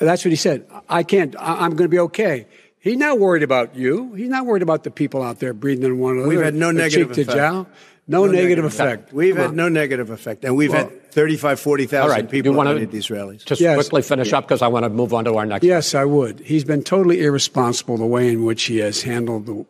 [0.01, 0.67] That's what he said.
[0.89, 2.47] I can't, I- I'm going to be okay.
[2.79, 4.15] He's not worried about you.
[4.15, 6.29] He's not worried about the people out there breathing in one another.
[6.29, 7.37] We've had no negative cheek to effect.
[7.37, 7.67] jowl.
[8.09, 9.13] No, negative effect.
[9.13, 9.57] We've Come had on.
[9.57, 13.09] no negative effect, and we've Well- had 35, 40,000 All right, people you wanna these
[13.11, 13.45] rallies.
[13.45, 13.77] Just Yes.
[13.77, 15.63] quickly finish up because I want to move on to our next.
[15.65, 16.41] Yes, I would.
[16.41, 19.65] He's been totally irresponsible the way in which he has handled the,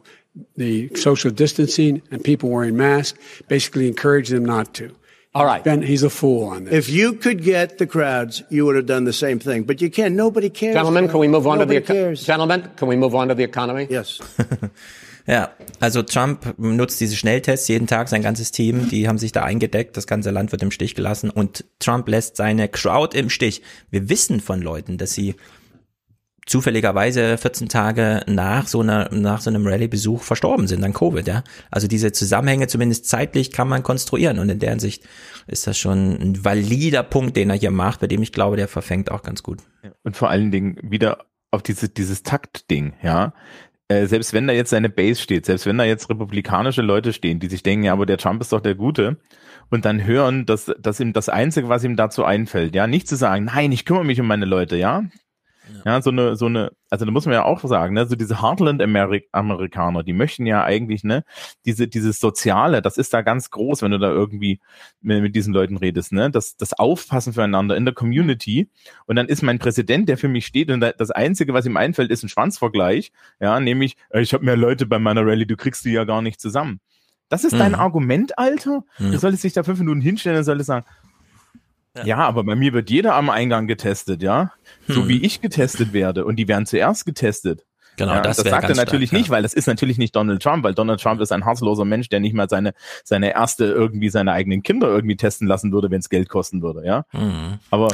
[0.57, 3.19] the social distancing and people wearing masks,
[3.49, 4.91] basically encouraged them not to.
[5.33, 5.63] All right.
[5.63, 6.75] Ben, he's a fool on this.
[6.75, 9.63] If you could get the crowds, you would have done the same thing.
[9.63, 10.17] But you can't.
[10.17, 10.75] Nobody cares.
[10.75, 12.25] Gentlemen, can we move on Nobody to the cares.
[12.25, 12.69] gentlemen?
[12.77, 13.87] Can we move on to the economy?
[13.89, 14.21] Yes.
[15.27, 19.45] Ja, also Trump nutzt diese Schnelltests jeden Tag, sein ganzes Team, die haben sich da
[19.45, 23.63] eingedeckt, das ganze Land wird im Stich gelassen und Trump lässt seine Crowd im Stich.
[23.91, 25.37] Wir wissen von Leuten, dass sie
[26.51, 31.45] zufälligerweise 14 Tage nach so einer nach so einem Rallye-Besuch verstorben sind an Covid, ja.
[31.71, 35.05] Also diese Zusammenhänge zumindest zeitlich kann man konstruieren und in der Hinsicht
[35.47, 38.67] ist das schon ein valider Punkt, den er hier macht, bei dem ich glaube, der
[38.67, 39.61] verfängt auch ganz gut.
[40.03, 43.33] Und vor allen Dingen wieder auf dieses, dieses Taktding, ja.
[43.87, 47.39] Äh, selbst wenn da jetzt seine Base steht, selbst wenn da jetzt republikanische Leute stehen,
[47.39, 49.19] die sich denken, ja, aber der Trump ist doch der Gute,
[49.71, 53.15] und dann hören, dass, dass ihm das Einzige, was ihm dazu einfällt, ja, nicht zu
[53.15, 55.05] sagen, nein, ich kümmere mich um meine Leute, ja.
[55.85, 58.43] Ja, so eine, so eine, also da muss man ja auch sagen, ne, so diese
[58.43, 61.25] Heartland-Amerikaner, die möchten ja eigentlich, ne,
[61.65, 64.61] diese, dieses Soziale, das ist da ganz groß, wenn du da irgendwie
[65.01, 68.69] mit, mit diesen Leuten redest, ne, das, das Aufpassen füreinander in der Community.
[69.07, 71.77] Und dann ist mein Präsident, der für mich steht, und da- das Einzige, was ihm
[71.77, 75.57] einfällt, ist ein Schwanzvergleich, ja, nämlich, äh, ich habe mehr Leute bei meiner Rallye, du
[75.57, 76.81] kriegst die ja gar nicht zusammen.
[77.29, 77.79] Das ist dein Mhm.
[77.79, 78.83] Argument, Alter?
[78.99, 79.13] Mhm.
[79.13, 80.85] Du solltest dich da fünf Minuten hinstellen und solltest sagen,
[82.05, 82.19] ja.
[82.19, 84.53] aber bei mir wird jeder am Eingang getestet, ja.
[84.93, 85.09] So Hm.
[85.09, 86.25] wie ich getestet werde.
[86.25, 87.65] Und die werden zuerst getestet.
[87.97, 89.35] Genau, ja, das das sagt er natürlich stark, nicht, ja.
[89.35, 92.21] weil das ist natürlich nicht Donald Trump, weil Donald Trump ist ein herzloser Mensch, der
[92.21, 92.73] nicht mal seine,
[93.05, 96.87] seine erste irgendwie seine eigenen Kinder irgendwie testen lassen würde, wenn es Geld kosten würde,
[96.87, 97.05] ja.
[97.13, 97.59] Mhm.
[97.71, 97.89] Aber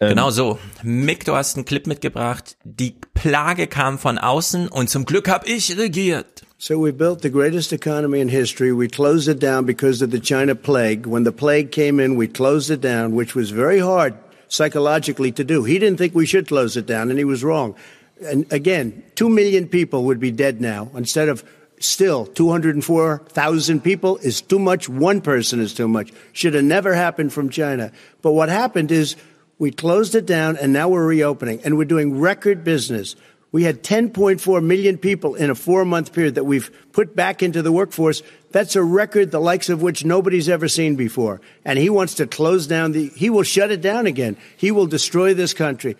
[0.00, 0.58] ähm, Genau so.
[0.84, 2.56] Mick, du hast einen Clip mitgebracht.
[2.62, 6.42] Die Plage kam von außen und zum Glück habe ich regiert.
[6.58, 8.76] So we built the greatest economy in history.
[8.76, 11.06] We closed it down because of the China plague.
[11.06, 14.14] When the plague came in, we closed it down, which was very hard
[14.48, 15.64] psychologically to do.
[15.64, 17.74] He didn't think we should close it down, and he was wrong.
[18.22, 21.44] And again, two million people would be dead now instead of
[21.80, 24.88] still 204,000 people is too much.
[24.88, 26.12] One person is too much.
[26.32, 27.92] Should have never happened from China.
[28.22, 29.16] But what happened is
[29.58, 33.16] we closed it down and now we're reopening and we're doing record business.
[33.50, 37.62] We had 10.4 million people in a four month period that we've put back into
[37.62, 38.22] the workforce.
[38.52, 41.40] That's a record the likes of which nobody's ever seen before.
[41.64, 44.36] And he wants to close down the, he will shut it down again.
[44.56, 45.96] He will destroy this country.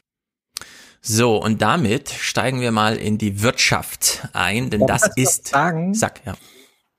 [1.00, 5.48] So, und damit steigen wir mal in die Wirtschaft ein, denn das Darf ich ist.
[5.48, 5.94] sagen?
[5.94, 6.34] Sag, ja.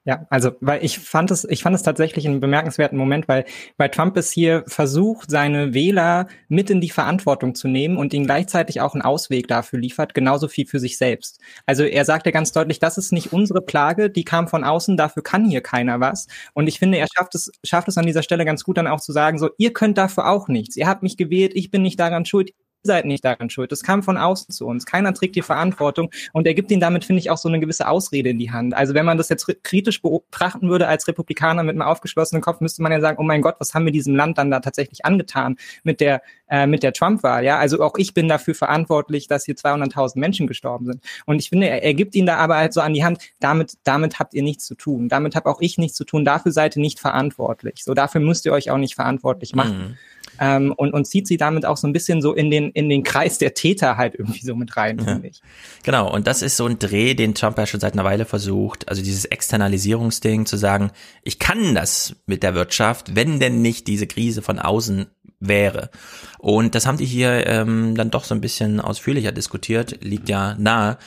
[0.10, 3.46] Ja, also, weil ich fand es, ich fand es tatsächlich einen bemerkenswerten Moment, weil,
[3.78, 8.26] weil Trump es hier versucht, seine Wähler mit in die Verantwortung zu nehmen und ihnen
[8.26, 11.40] gleichzeitig auch einen Ausweg dafür liefert, genauso viel für sich selbst.
[11.68, 14.98] Also er sagt ja ganz deutlich, das ist nicht unsere Plage, die kam von außen,
[14.98, 16.26] dafür kann hier keiner was.
[16.54, 19.02] Und ich finde, er schafft es, schafft es an dieser Stelle ganz gut dann auch
[19.02, 20.76] zu sagen, so, ihr könnt dafür auch nichts.
[20.76, 22.50] Ihr habt mich gewählt, ich bin nicht daran schuld,
[22.84, 23.72] seid nicht daran schuld.
[23.72, 24.86] Das kam von außen zu uns.
[24.86, 27.88] Keiner trägt die Verantwortung und er gibt ihnen damit, finde ich, auch so eine gewisse
[27.88, 28.74] Ausrede in die Hand.
[28.74, 32.82] Also wenn man das jetzt kritisch betrachten würde als Republikaner mit einem aufgeschlossenen Kopf, müsste
[32.82, 35.58] man ja sagen, oh mein Gott, was haben wir diesem Land dann da tatsächlich angetan
[35.84, 37.44] mit der äh, mit der Trump-Wahl?
[37.44, 41.04] Ja, also auch ich bin dafür verantwortlich, dass hier 200.000 Menschen gestorben sind.
[41.26, 43.74] Und ich finde, er, er gibt ihnen da aber halt so an die Hand, damit
[43.84, 45.10] damit habt ihr nichts zu tun.
[45.10, 46.26] Damit habe auch ich nichts zu tun.
[46.26, 47.84] Dafür seid ihr nicht verantwortlich.
[47.84, 49.78] So dafür müsst ihr euch auch nicht verantwortlich machen.
[49.78, 49.98] Mhm.
[50.40, 53.04] Ähm, und, und zieht sie damit auch so ein bisschen so in den, in den
[53.04, 55.42] Kreis der Täter halt irgendwie so mit rein, finde ich.
[55.84, 58.88] Genau, und das ist so ein Dreh, den Trump ja schon seit einer Weile versucht,
[58.88, 60.92] also dieses Externalisierungsding zu sagen,
[61.24, 65.08] ich kann das mit der Wirtschaft, wenn denn nicht diese Krise von außen
[65.40, 65.90] wäre.
[66.38, 70.56] Und das haben die hier ähm, dann doch so ein bisschen ausführlicher diskutiert, liegt ja
[70.56, 70.98] nahe.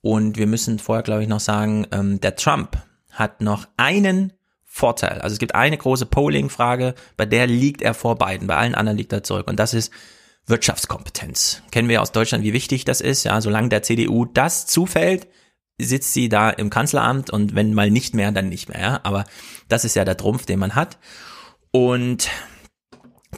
[0.00, 2.76] Und wir müssen vorher, glaube ich, noch sagen, ähm, der Trump
[3.10, 4.32] hat noch einen
[4.74, 5.20] Vorteil.
[5.20, 8.96] Also es gibt eine große Polling-Frage, bei der liegt er vor beiden, bei allen anderen
[8.96, 9.46] liegt er zurück.
[9.46, 9.92] Und das ist
[10.46, 11.62] Wirtschaftskompetenz.
[11.70, 13.24] Kennen wir aus Deutschland, wie wichtig das ist.
[13.24, 15.28] Ja, solange der CDU das zufällt,
[15.78, 18.80] sitzt sie da im Kanzleramt und wenn mal nicht mehr, dann nicht mehr.
[18.80, 19.00] Ja?
[19.02, 19.26] Aber
[19.68, 20.96] das ist ja der Trumpf, den man hat.
[21.70, 22.30] Und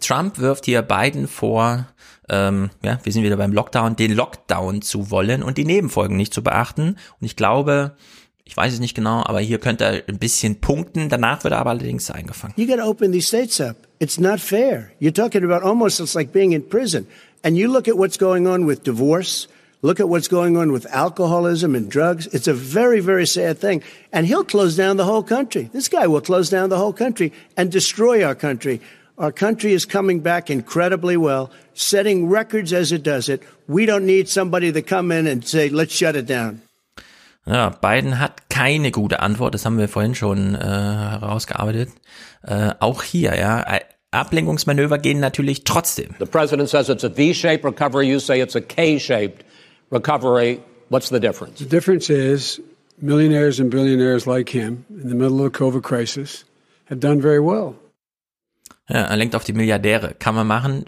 [0.00, 1.88] Trump wirft hier Biden vor,
[2.28, 6.32] ähm, ja, wir sind wieder beim Lockdown, den Lockdown zu wollen und die Nebenfolgen nicht
[6.32, 6.90] zu beachten.
[6.90, 7.96] Und ich glaube,
[8.46, 11.08] ich weiß es nicht genau, aber hier könnte er ein bisschen punkten.
[11.08, 12.54] Danach wird er aber allerdings eingefangen.
[12.56, 13.76] You got to open these states up.
[14.00, 14.90] It's not fair.
[15.00, 17.06] You're talking about almost it's like being in prison.
[17.42, 19.48] And you look at what's going on with divorce.
[19.82, 22.26] Look at what's going on with alcoholism and drugs.
[22.32, 23.82] It's a very, very sad thing.
[24.12, 25.68] And he'll close down the whole country.
[25.72, 28.80] This guy will close down the whole country and destroy our country.
[29.18, 33.42] Our country is coming back incredibly well, setting records as it does it.
[33.68, 36.63] We don't need somebody to come in and say, let's shut it down.
[37.46, 41.90] Ja, Biden hat keine gute Antwort, das haben wir vorhin schon äh, herausgearbeitet.
[42.42, 43.64] Äh, auch hier, ja,
[44.10, 46.14] Ablenkungsmanöver gehen natürlich trotzdem.
[46.18, 49.44] The president says it's a V-shaped recovery, you say it's a K-shaped
[49.90, 50.60] recovery.
[50.88, 51.58] What's the difference?
[51.58, 52.60] The difference is
[53.00, 56.44] millionaires and billionaires like him in the middle of the COVID crisis
[56.86, 57.74] have done very well.
[58.88, 60.14] Ja, er lenkt auf die Milliardäre.
[60.18, 60.84] Kann man machen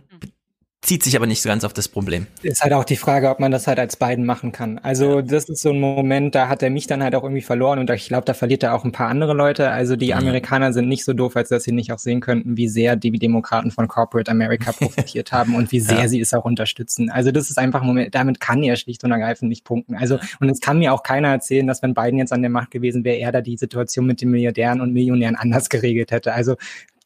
[0.87, 2.29] zieht sich aber nicht so ganz auf das Problem.
[2.43, 4.79] Ist halt auch die Frage, ob man das halt als beiden machen kann.
[4.79, 7.81] Also das ist so ein Moment, da hat er mich dann halt auch irgendwie verloren
[7.81, 9.71] und ich glaube, da verliert er auch ein paar andere Leute.
[9.71, 10.21] Also die mhm.
[10.21, 13.11] Amerikaner sind nicht so doof, als dass sie nicht auch sehen könnten, wie sehr die
[13.11, 16.09] Demokraten von Corporate America profitiert haben und wie sehr ja.
[16.09, 17.11] sie es auch unterstützen.
[17.11, 19.97] Also das ist einfach ein Moment, damit kann er schlicht und ergreifend nicht punkten.
[19.97, 22.71] Also und es kann mir auch keiner erzählen, dass wenn Biden jetzt an der Macht
[22.71, 26.33] gewesen wäre, er da die Situation mit den Milliardären und Millionären anders geregelt hätte.
[26.33, 26.55] Also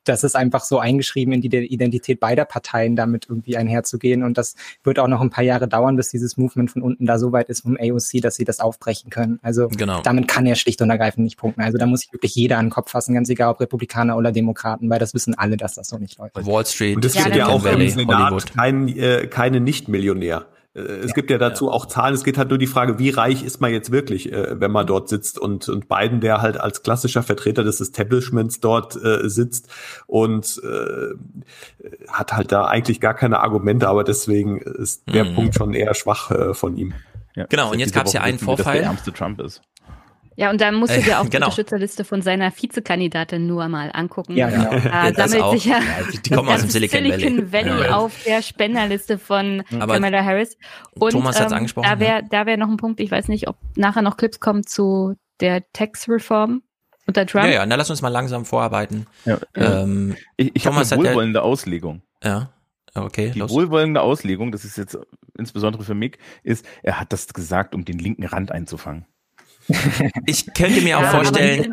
[0.04, 4.22] das ist einfach so eingeschrieben in die Identität beider Parteien, damit irgendwie einherzugehen.
[4.22, 7.18] Und das wird auch noch ein paar Jahre dauern, bis dieses Movement von unten da
[7.18, 9.38] so weit ist vom AOC, dass sie das aufbrechen können.
[9.42, 10.00] Also genau.
[10.02, 11.62] damit kann er schlicht und ergreifend nicht punkten.
[11.62, 14.32] Also da muss sich wirklich jeder an den Kopf fassen, ganz egal ob Republikaner oder
[14.32, 16.34] Demokraten, weil das wissen alle, dass das so nicht läuft.
[16.34, 16.96] Wall Street.
[16.96, 20.46] Und es gibt ja, ja auch im Senat kein, äh, keine Nicht-Millionär.
[20.74, 21.72] Äh, es ja, gibt ja dazu ja.
[21.72, 22.14] auch Zahlen.
[22.14, 24.86] Es geht halt nur die Frage, wie reich ist man jetzt wirklich, äh, wenn man
[24.86, 29.68] dort sitzt und, und Biden, der halt als klassischer Vertreter des Establishments dort äh, sitzt
[30.06, 31.14] und äh,
[32.08, 35.34] hat halt da eigentlich gar keine Argumente, aber deswegen ist der mhm.
[35.34, 36.94] Punkt schon eher schwach äh, von ihm.
[37.36, 38.74] Ja, genau, und jetzt gab es ja einen Vorfall.
[38.74, 39.62] der ärmste Trump ist.
[40.40, 41.30] Ja, und dann musst du dir auch genau.
[41.30, 44.38] die Unterstützerliste von seiner Vizekandidatin nur mal angucken.
[44.38, 44.70] Ja, genau.
[45.12, 45.80] Da sammelt sich ja,
[46.24, 47.96] die kommen aus dem Silicon Valley, Silicon Valley ja.
[47.96, 50.56] auf der Spenderliste von Aber Kamala Harris.
[50.98, 51.86] Und Thomas hat's ähm, angesprochen.
[51.90, 54.64] Da wäre da wär noch ein Punkt, ich weiß nicht, ob nachher noch Clips kommen
[54.64, 56.62] zu der Tax-Reform
[57.06, 57.44] unter Trump.
[57.44, 59.06] Ja, ja, na lass uns mal langsam vorarbeiten.
[59.26, 62.00] Ja, ähm, ich ich habe eine wohlwollende Auslegung.
[62.24, 62.48] Ja.
[62.94, 63.50] Okay, die los.
[63.50, 64.98] wohlwollende Auslegung, das ist jetzt
[65.36, 69.04] insbesondere für Mick, ist, er hat das gesagt, um den linken Rand einzufangen.
[70.26, 71.72] Ich könnte mir auch ja, vorstellen,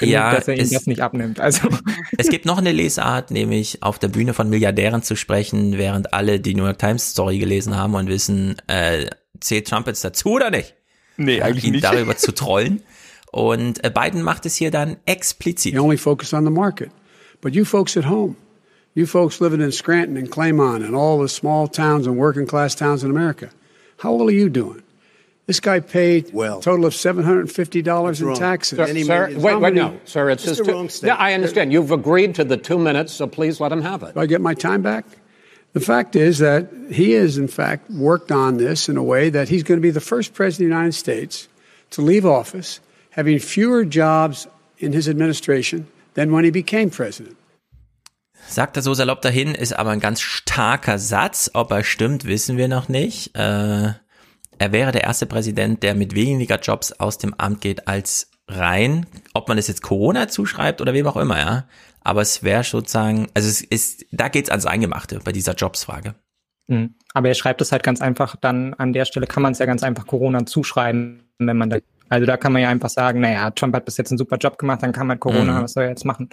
[0.00, 1.40] ja, dass er ihm das nicht abnimmt.
[1.40, 1.68] Also.
[2.16, 6.40] Es gibt noch eine Lesart, nämlich auf der Bühne von Milliardären zu sprechen, während alle
[6.40, 9.06] die New York Times Story gelesen haben und wissen, äh,
[9.40, 10.74] zählt Trump jetzt dazu oder nicht?
[11.16, 11.84] Nee, eigentlich ihn nicht.
[11.84, 12.82] darüber zu trollen.
[13.30, 15.74] Und äh, Biden macht es hier dann explizit.
[15.74, 16.90] You only focus on the market.
[17.40, 18.36] But you folks at home,
[18.94, 22.74] you folks living in Scranton and Claymont and all the small towns and working class
[22.74, 23.50] towns in America,
[23.98, 24.82] how well are you doing?
[25.48, 28.76] This guy paid well, a total of seven hundred and fifty dollars in taxes.
[28.76, 30.28] Sir, sir wait, wait, no, sir.
[30.28, 31.72] It's just wrong Yeah, I understand.
[31.72, 34.12] You've agreed to the two minutes, so please let him have it.
[34.12, 35.06] Do I get my time back?
[35.72, 39.48] The fact is that he has, in fact, worked on this in a way that
[39.48, 41.48] he's going to be the first president of the United States
[41.92, 42.80] to leave office
[43.12, 44.46] having fewer jobs
[44.76, 47.38] in his administration than when he became president.
[48.46, 51.50] Sagt er so salopp dahin, ist aber ein ganz starker Satz.
[51.54, 53.34] Ob er stimmt, wissen wir noch nicht.
[53.34, 53.94] Äh
[54.58, 59.06] er wäre der erste Präsident, der mit weniger Jobs aus dem Amt geht als rein.
[59.34, 61.64] Ob man es jetzt Corona zuschreibt oder wem auch immer, ja.
[62.02, 66.14] Aber es wäre sozusagen, also es ist, da geht's ans Eingemachte bei dieser Jobsfrage.
[66.68, 66.94] Mhm.
[67.14, 69.66] Aber er schreibt es halt ganz einfach, dann an der Stelle kann man es ja
[69.66, 71.78] ganz einfach Corona zuschreiben, wenn man da,
[72.08, 74.58] also da kann man ja einfach sagen, naja, Trump hat bis jetzt einen super Job
[74.58, 75.62] gemacht, dann kann man Corona, mhm.
[75.64, 76.30] was soll er jetzt machen?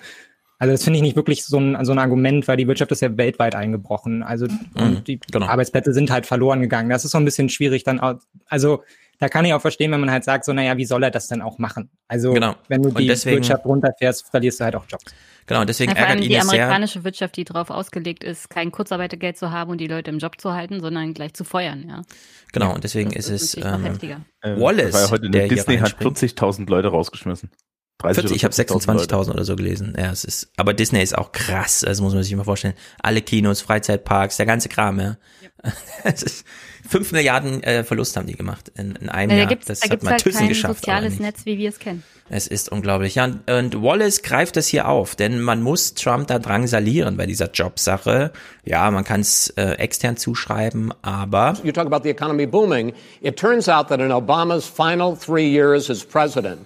[0.58, 3.02] Also das finde ich nicht wirklich so ein, so ein Argument, weil die Wirtschaft ist
[3.02, 4.24] ja weltweit eingebrochen.
[4.24, 5.48] Also mhm, die genau.
[5.48, 6.90] Arbeitsplätze sind halt verloren gegangen.
[6.90, 8.16] Das ist so ein bisschen schwierig dann auch,
[8.48, 8.84] also
[9.20, 11.28] da kann ich auch verstehen, wenn man halt sagt, so, naja, wie soll er das
[11.28, 11.90] denn auch machen?
[12.08, 12.56] Also genau.
[12.68, 15.06] wenn du die deswegen, Wirtschaft runterfährst, verlierst du halt auch Jobs.
[15.46, 18.72] Genau, deswegen ja, vor ärgert allem ihn die amerikanische Wirtschaft, die darauf ausgelegt ist, kein
[18.72, 22.02] Kurzarbeitergeld zu haben und die Leute im Job zu halten, sondern gleich zu feuern, ja.
[22.52, 24.00] Genau, und deswegen ist, ist es ähm,
[24.60, 27.52] Wallace, ja heute der Disney hat 40.000 Leute rausgeschmissen.
[28.02, 29.96] 40, ich habe 26.000 oder so gelesen.
[29.98, 32.76] Ja, es ist, aber Disney ist auch krass, das muss man sich mal vorstellen.
[33.02, 35.18] Alle Kinos, Freizeitparks, der ganze Kram, ja.
[35.42, 36.14] ja.
[36.88, 39.60] Fünf Milliarden äh, Verlust haben die gemacht in, in einem ja, da Jahr.
[39.66, 40.82] das da hat man halt Thyssen kein geschafft.
[40.82, 42.04] soziales Netz, wie wir es kennen.
[42.30, 43.16] Es ist unglaublich.
[43.16, 47.28] Ja, und, und Wallace greift das hier auf, denn man muss Trump da drangsalieren bei
[47.28, 48.32] dieser Jobsache.
[48.64, 51.56] Ja, man kann es äh, extern zuschreiben, aber.
[51.64, 52.94] You talk about the economy booming.
[53.22, 56.66] It turns out that in Obama's final three years as president,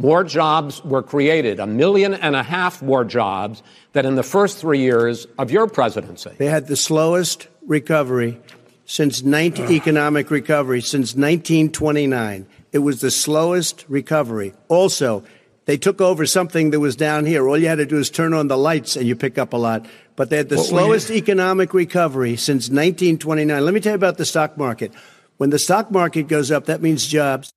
[0.00, 3.64] More jobs were created, a million and a half more jobs
[3.94, 6.30] than in the first three years of your presidency.
[6.38, 8.40] They had the slowest recovery
[8.86, 12.46] since 19, economic recovery since 1929.
[12.70, 14.54] It was the slowest recovery.
[14.68, 15.24] Also,
[15.64, 17.48] they took over something that was down here.
[17.48, 19.56] All you had to do is turn on the lights and you pick up a
[19.56, 19.84] lot.
[20.14, 23.64] But they had the what slowest economic recovery since 1929.
[23.64, 24.92] Let me tell you about the stock market.
[25.38, 27.52] When the stock market goes up, that means jobs.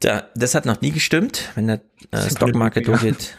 [0.00, 1.80] Da, das hat noch nie gestimmt, wenn der
[2.10, 3.36] äh, Stockmarket durchgeht.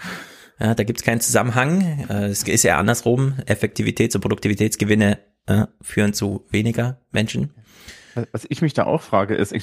[0.59, 2.05] Ja, da gibt es keinen Zusammenhang.
[2.09, 3.35] Äh, es ist ja andersrum.
[3.45, 7.53] Effektivitäts- und Produktivitätsgewinne äh, führen zu weniger Menschen.
[8.31, 9.53] Was ich mich da auch frage, ist,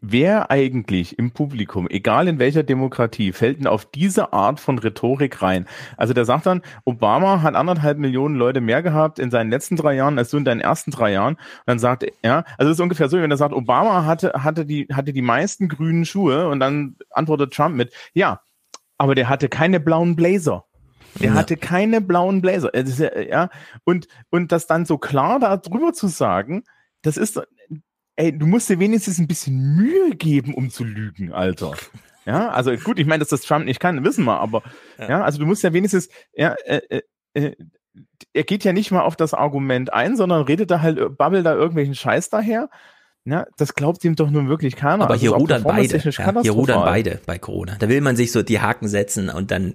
[0.00, 5.40] wer eigentlich im Publikum, egal in welcher Demokratie, fällt denn auf diese Art von Rhetorik
[5.40, 5.66] rein?
[5.96, 9.94] Also der sagt dann, Obama hat anderthalb Millionen Leute mehr gehabt in seinen letzten drei
[9.94, 11.34] Jahren als du in deinen ersten drei Jahren.
[11.34, 14.66] Und dann sagt er, also es ist ungefähr so, wenn er sagt, Obama hatte, hatte
[14.66, 18.40] die, hatte die meisten grünen Schuhe und dann antwortet Trump mit, ja,
[18.98, 20.64] aber der hatte keine blauen Blazer.
[21.20, 21.34] Der ja.
[21.34, 22.70] hatte keine blauen Blazer.
[23.28, 23.50] Ja,
[23.84, 26.64] und, und das dann so klar da drüber zu sagen,
[27.02, 27.40] das ist,
[28.22, 31.72] ey, du musst dir wenigstens ein bisschen Mühe geben, um zu lügen, Alter.
[32.24, 34.62] Ja, also gut, ich meine, dass das Trump nicht kann, wissen wir, aber
[34.96, 37.02] ja, ja also du musst ja wenigstens, ja, äh, äh,
[37.34, 37.56] äh,
[38.32, 41.54] er geht ja nicht mal auf das Argument ein, sondern redet da halt, babbelt da
[41.54, 42.70] irgendwelchen Scheiß daher.
[43.24, 45.04] Ja, das glaubt ihm doch nun wirklich keiner.
[45.04, 45.96] Aber also hier rudern beide.
[45.96, 47.76] Ja, hier rudern beide bei Corona.
[47.78, 49.74] Da will man sich so die Haken setzen und dann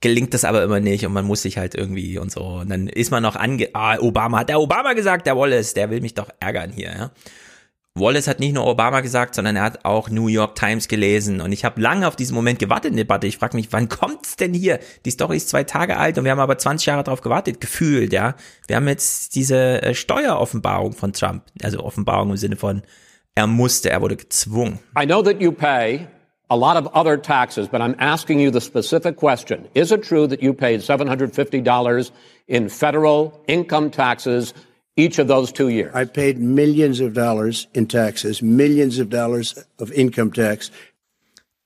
[0.00, 2.42] gelingt das aber immer nicht und man muss sich halt irgendwie und so.
[2.42, 5.90] Und dann ist man noch ange, ah, Obama, hat der Obama gesagt, der Wallace, der
[5.90, 7.10] will mich doch ärgern hier, ja.
[8.00, 11.40] Wallace hat nicht nur Obama gesagt, sondern er hat auch New York Times gelesen.
[11.40, 13.26] Und ich habe lange auf diesen Moment gewartet in der Debatte.
[13.26, 14.80] Ich frage mich, wann kommt's denn hier?
[15.04, 18.12] Die Story ist zwei Tage alt und wir haben aber 20 Jahre darauf gewartet, gefühlt,
[18.12, 18.34] ja.
[18.66, 21.44] Wir haben jetzt diese äh, Steueroffenbarung von Trump.
[21.62, 22.82] Also Offenbarung im Sinne von,
[23.34, 24.78] er musste, er wurde gezwungen.
[25.00, 26.06] I know that you pay
[26.50, 29.68] a lot of other taxes, but I'm asking you the specific question.
[29.74, 32.10] Is it true that you paid $750
[32.48, 34.52] in federal income taxes
[35.00, 35.94] each of those two years?
[35.94, 40.70] I paid millions of dollars in taxes, millions of dollars of income tax.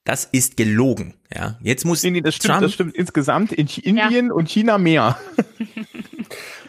[0.05, 1.59] Das ist gelogen, ja.
[1.63, 4.33] Jetzt muss nee, nee, das stimmt, Trump das stimmt insgesamt in Indien ja.
[4.33, 5.19] und China mehr.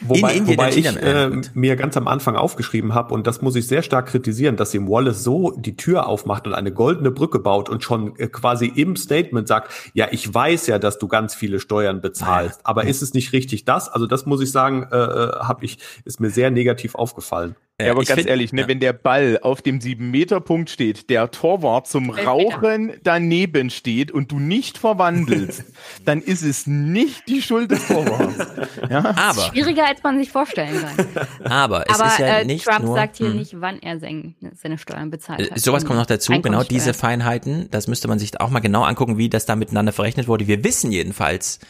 [0.00, 3.66] Wobei, in wobei ich äh, mir ganz am Anfang aufgeschrieben habe, und das muss ich
[3.66, 7.68] sehr stark kritisieren, dass ihm Wallace so die Tür aufmacht und eine goldene Brücke baut
[7.68, 11.58] und schon äh, quasi im Statement sagt, ja, ich weiß ja, dass du ganz viele
[11.60, 13.88] Steuern bezahlst, aber ist es nicht richtig das?
[13.88, 17.56] Also das muss ich sagen, äh, äh habe ich, ist mir sehr negativ aufgefallen.
[17.80, 18.68] Ja, aber ganz find, ehrlich, ne, ja.
[18.68, 24.40] wenn der Ball auf dem 7-Meter-Punkt steht, der Torwart zum Rauchen daneben steht und du
[24.40, 25.62] nicht verwandelst,
[26.04, 28.36] dann ist es nicht die Schuld des Torwarts.
[28.90, 29.14] ja?
[29.16, 31.26] Aber, schwieriger, als man sich vorstellen kann.
[31.44, 33.32] Aber es aber, ist ja äh, nicht Trump nur, sagt hier mh.
[33.32, 33.38] Hm.
[33.38, 35.60] nicht, wann er seine Steuern bezahlt hat.
[35.60, 39.18] Sowas kommt noch dazu, genau diese Feinheiten, das müsste man sich auch mal genau angucken,
[39.18, 40.48] wie das da miteinander verrechnet wurde.
[40.48, 41.60] Wir wissen jedenfalls,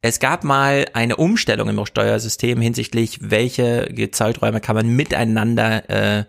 [0.00, 6.24] es gab mal eine Umstellung im Steuersystem hinsichtlich, welche Zeiträume kann man miteinander äh,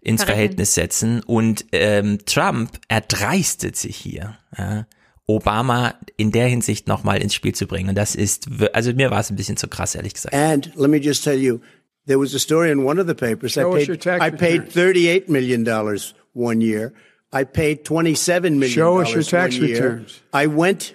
[0.00, 0.26] ins Verrechnen.
[0.26, 1.22] Verhältnis setzen.
[1.22, 4.36] Und ähm, Trump erdreistet sich hier.
[4.56, 4.86] Ja,
[5.26, 7.88] Obama in der Hinsicht nochmal ins Spiel zu bringen.
[7.88, 10.34] Und das ist, also mir war es ein bisschen zu krass, ehrlich gesagt.
[10.34, 11.60] And let me just tell you,
[12.06, 13.52] there was a story in one of the papers.
[13.52, 16.92] Show I paid, I paid 38 million dollars one year.
[17.32, 20.20] I paid 27 million Show us your tax returns.
[20.32, 20.94] I went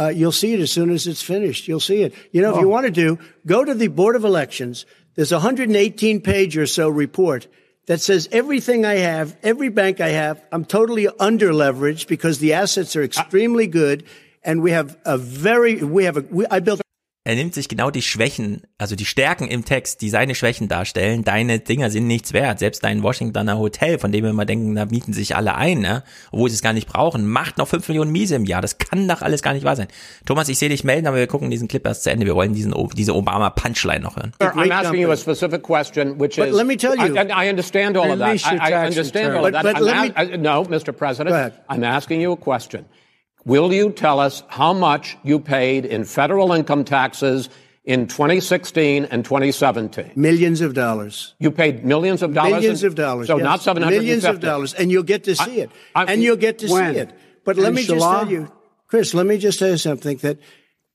[0.00, 1.68] uh, you'll see it as soon as it's finished.
[1.68, 2.14] You'll see it.
[2.32, 2.54] You know, oh.
[2.54, 2.70] if you oh.
[2.70, 4.86] want to do, go to the Board of Elections.
[5.14, 7.46] There's a 118 page or so report
[7.86, 12.54] that says everything I have, every bank I have, I'm totally under leveraged because the
[12.54, 14.04] assets are extremely good.
[14.42, 16.80] And we have a very, we have a, we, I built
[17.22, 21.22] er nimmt sich genau die Schwächen, also die Stärken im Text, die seine Schwächen darstellen.
[21.22, 22.58] Deine Dinger sind nichts wert.
[22.58, 26.02] Selbst dein Washingtoner Hotel, von dem wir immer denken, da mieten sich alle ein, ne?
[26.32, 28.62] obwohl sie es gar nicht brauchen, macht noch fünf Millionen Miese im Jahr.
[28.62, 29.88] Das kann doch alles gar nicht wahr sein.
[30.24, 32.24] Thomas, ich sehe dich melden, aber wir gucken diesen Clip erst zu Ende.
[32.24, 34.32] Wir wollen diesen, diese Obama-Punchline noch hören.
[34.40, 36.46] I'm asking you a specific question, which is...
[36.46, 37.14] But let me tell you...
[37.16, 38.42] I, I understand all of that.
[38.46, 39.62] I, I understand all of that.
[39.62, 40.96] But, but let me, no, Mr.
[40.96, 42.86] President, I'm asking you a question.
[43.44, 47.48] Will you tell us how much you paid in federal income taxes
[47.84, 50.12] in 2016 and 2017?
[50.14, 51.34] Millions of dollars.
[51.38, 52.52] You paid millions of dollars?
[52.52, 53.26] Millions in, of dollars.
[53.28, 53.44] So yes.
[53.44, 54.04] not 750.
[54.04, 54.74] Millions of dollars.
[54.74, 55.70] And you'll get to see I, it.
[55.94, 56.94] I, and you'll get to when?
[56.94, 57.12] see it.
[57.44, 58.52] But let me just tell you,
[58.86, 60.38] Chris, let me just tell you something that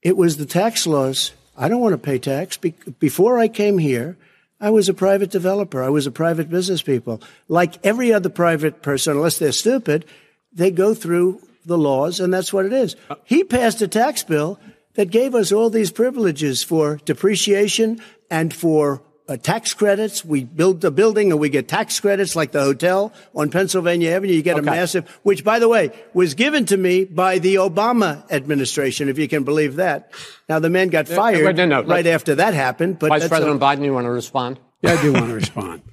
[0.01, 1.31] it was the tax laws.
[1.57, 2.57] I don't want to pay tax.
[2.57, 4.17] Be- before I came here,
[4.61, 5.83] I was a private developer.
[5.83, 7.21] I was a private business people.
[7.47, 10.05] Like every other private person, unless they're stupid,
[10.53, 12.95] they go through the laws, and that's what it is.
[13.23, 14.59] He passed a tax bill
[14.93, 20.23] that gave us all these privileges for depreciation and for uh, tax credits.
[20.23, 24.33] We build the building and we get tax credits like the hotel on Pennsylvania Avenue.
[24.33, 24.67] You get okay.
[24.67, 29.17] a massive, which by the way, was given to me by the Obama administration, if
[29.17, 30.11] you can believe that.
[30.47, 33.61] Now the man got fired no, no, no, right after that happened, but Vice President
[33.61, 34.59] a, Biden, you want to respond?
[34.81, 35.81] Yeah, I do want to respond.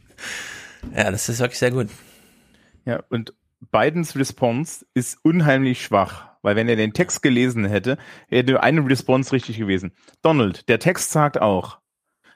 [0.92, 1.86] Yeah, das ist wirklich sehr gut.
[2.84, 3.32] Ja, und
[3.70, 7.96] Bidens Response ist unheimlich schwach, weil wenn er den Text gelesen hätte,
[8.28, 9.92] hätte eine Response richtig gewesen.
[10.22, 11.78] Donald, der Text sagt auch,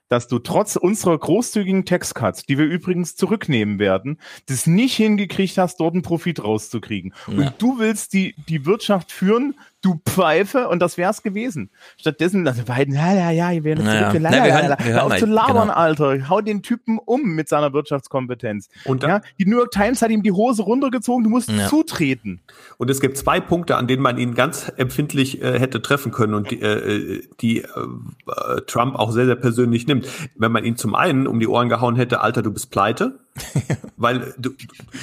[0.08, 5.80] dass du trotz unserer großzügigen Textcuts, die wir übrigens zurücknehmen werden, das nicht hingekriegt hast,
[5.80, 7.12] dort einen Profit rauszukriegen.
[7.26, 7.34] Ja.
[7.34, 11.70] Und du willst die, die Wirtschaft führen, du Pfeife, und das wär's gewesen.
[11.96, 14.10] Stattdessen, also beiden, ja, ja, ja, wir werden Naja.
[14.10, 15.72] zurück, Na, wir hören- wir hören auf zu labern, genau.
[15.74, 16.28] Alter.
[16.28, 18.68] Hau den Typen um mit seiner Wirtschaftskompetenz.
[18.84, 21.68] Und dann- ja, die New York Times hat ihm die Hose runtergezogen, du musst Ja.
[21.68, 22.40] zutreten.
[22.78, 26.34] Und es gibt zwei Punkte, an denen man ihn ganz empfindlich äh, hätte treffen können
[26.34, 30.08] und die, äh, die äh, äh, Trump auch sehr, sehr persönlich nimmt.
[30.36, 33.18] Wenn man ihn zum einen um die Ohren gehauen hätte, Alter, du bist pleite,
[33.96, 34.50] weil du,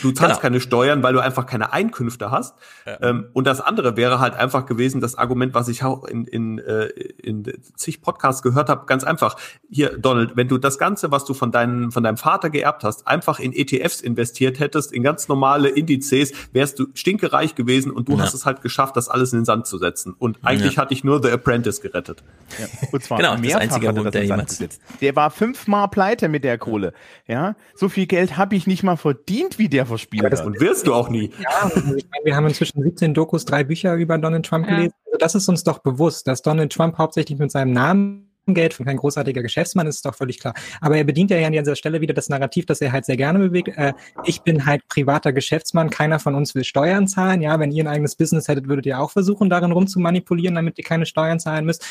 [0.02, 0.40] du zahlst Genau.
[0.40, 2.56] keine Steuern, weil du einfach keine Einkünfte hast.
[2.86, 6.60] Ähm, und das andere wäre halt einfach gewesen, das Argument, was ich auch in, in,
[6.60, 6.86] äh,
[7.22, 7.44] in
[7.76, 9.36] zig Podcasts gehört habe, ganz einfach.
[9.70, 13.08] Hier, Donald, wenn du das Ganze, was du von, deinem von deinem Vater geerbt hast,
[13.08, 18.14] einfach in ETFs investiert hättest, in ganz normale Indizes, wärst du stinkereich gewesen und du
[18.18, 18.24] Ja.
[18.24, 20.16] hast es halt geschafft, das alles in den Sand zu setzen.
[20.18, 20.82] Und eigentlich Ja.
[20.82, 22.24] hatte ich nur The Apprentice gerettet.
[22.60, 24.50] Ja, und zwar Genau, das mehrfach einzige hat er das in den Sand jemals.
[24.58, 24.82] gesetzt.
[25.02, 26.94] Der war fünfmal pleite mit der Kohle.
[27.28, 30.46] Ja, so viel Geld habe ich nicht mal verdient, wie der verspielt hat.
[30.46, 31.32] Und wirst du auch nie.
[31.40, 34.76] Ja, also ich meine, wir haben inzwischen 17 Dokus, drei Bücher über Donald Trump Ja.
[34.76, 34.94] gelesen.
[35.06, 38.86] Also das ist uns doch bewusst, dass Donald Trump hauptsächlich mit seinem Namen Geld von
[38.86, 40.54] kein großartiger Geschäftsmann ist, ist doch völlig klar.
[40.82, 43.16] Aber er bedient ja hier an dieser Stelle wieder das Narrativ, das er halt sehr
[43.16, 43.70] gerne bewegt.
[43.70, 43.94] Äh,
[44.26, 47.42] ich bin halt privater Geschäftsmann, keiner von uns will Steuern zahlen.
[47.42, 50.84] Ja, wenn ihr ein eigenes Business hättet, würdet ihr auch versuchen, darin rumzumanipulieren, damit ihr
[50.84, 51.86] keine Steuern zahlen müsst.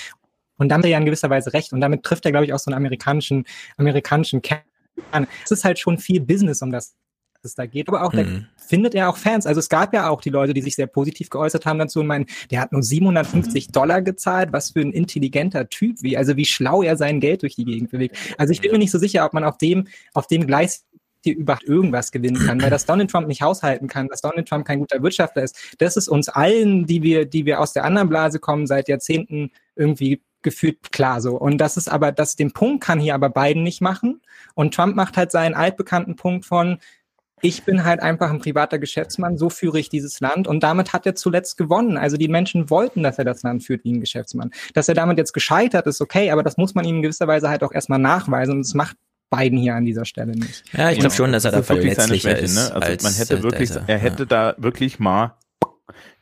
[0.59, 1.73] Und dann hat er ja in gewisser Weise recht.
[1.73, 3.45] Und damit trifft er, glaube ich, auch so einen amerikanischen,
[3.79, 4.61] amerikanischen Kern
[5.11, 5.27] an.
[5.45, 6.95] Es ist halt schon viel Business, um das
[7.45, 7.89] es da geht.
[7.89, 8.47] Aber auch da Mhm.
[8.57, 9.47] findet er auch Fans.
[9.47, 12.07] Also es gab ja auch die Leute, die sich sehr positiv geäußert haben dazu und
[12.07, 14.53] meinen, der hat nur 750 Dollar gezahlt.
[14.53, 17.91] Was für ein intelligenter Typ, wie, also wie schlau er sein Geld durch die Gegend
[17.91, 18.17] bewegt.
[18.39, 20.85] Also ich bin mir nicht so sicher, ob man auf dem, auf dem Gleis
[21.25, 24.65] hier überhaupt irgendwas gewinnen kann, weil dass Donald Trump nicht haushalten kann, dass Donald Trump
[24.65, 28.09] kein guter Wirtschaftler ist, das ist uns allen, die wir, die wir aus der anderen
[28.09, 31.37] Blase kommen, seit Jahrzehnten irgendwie gefühlt klar so.
[31.37, 34.21] Und das ist aber, das, den Punkt kann hier aber Biden nicht machen.
[34.55, 36.79] Und Trump macht halt seinen altbekannten Punkt von,
[37.43, 41.07] ich bin halt einfach ein privater Geschäftsmann, so führe ich dieses Land und damit hat
[41.07, 41.97] er zuletzt gewonnen.
[41.97, 44.53] Also die Menschen wollten, dass er das Land führt wie ein Geschäftsmann.
[44.75, 47.49] Dass er damit jetzt gescheitert ist, okay, aber das muss man ihm in gewisser Weise
[47.49, 48.97] halt auch erstmal nachweisen und das macht
[49.29, 50.63] Biden hier an dieser Stelle nicht.
[50.73, 52.55] Ja, ich glaube schon, dass er da verletzlicher Schwäche, ist.
[52.55, 52.75] ne?
[52.75, 55.35] Also als, man hätte äh, wirklich, er hätte da wirklich mal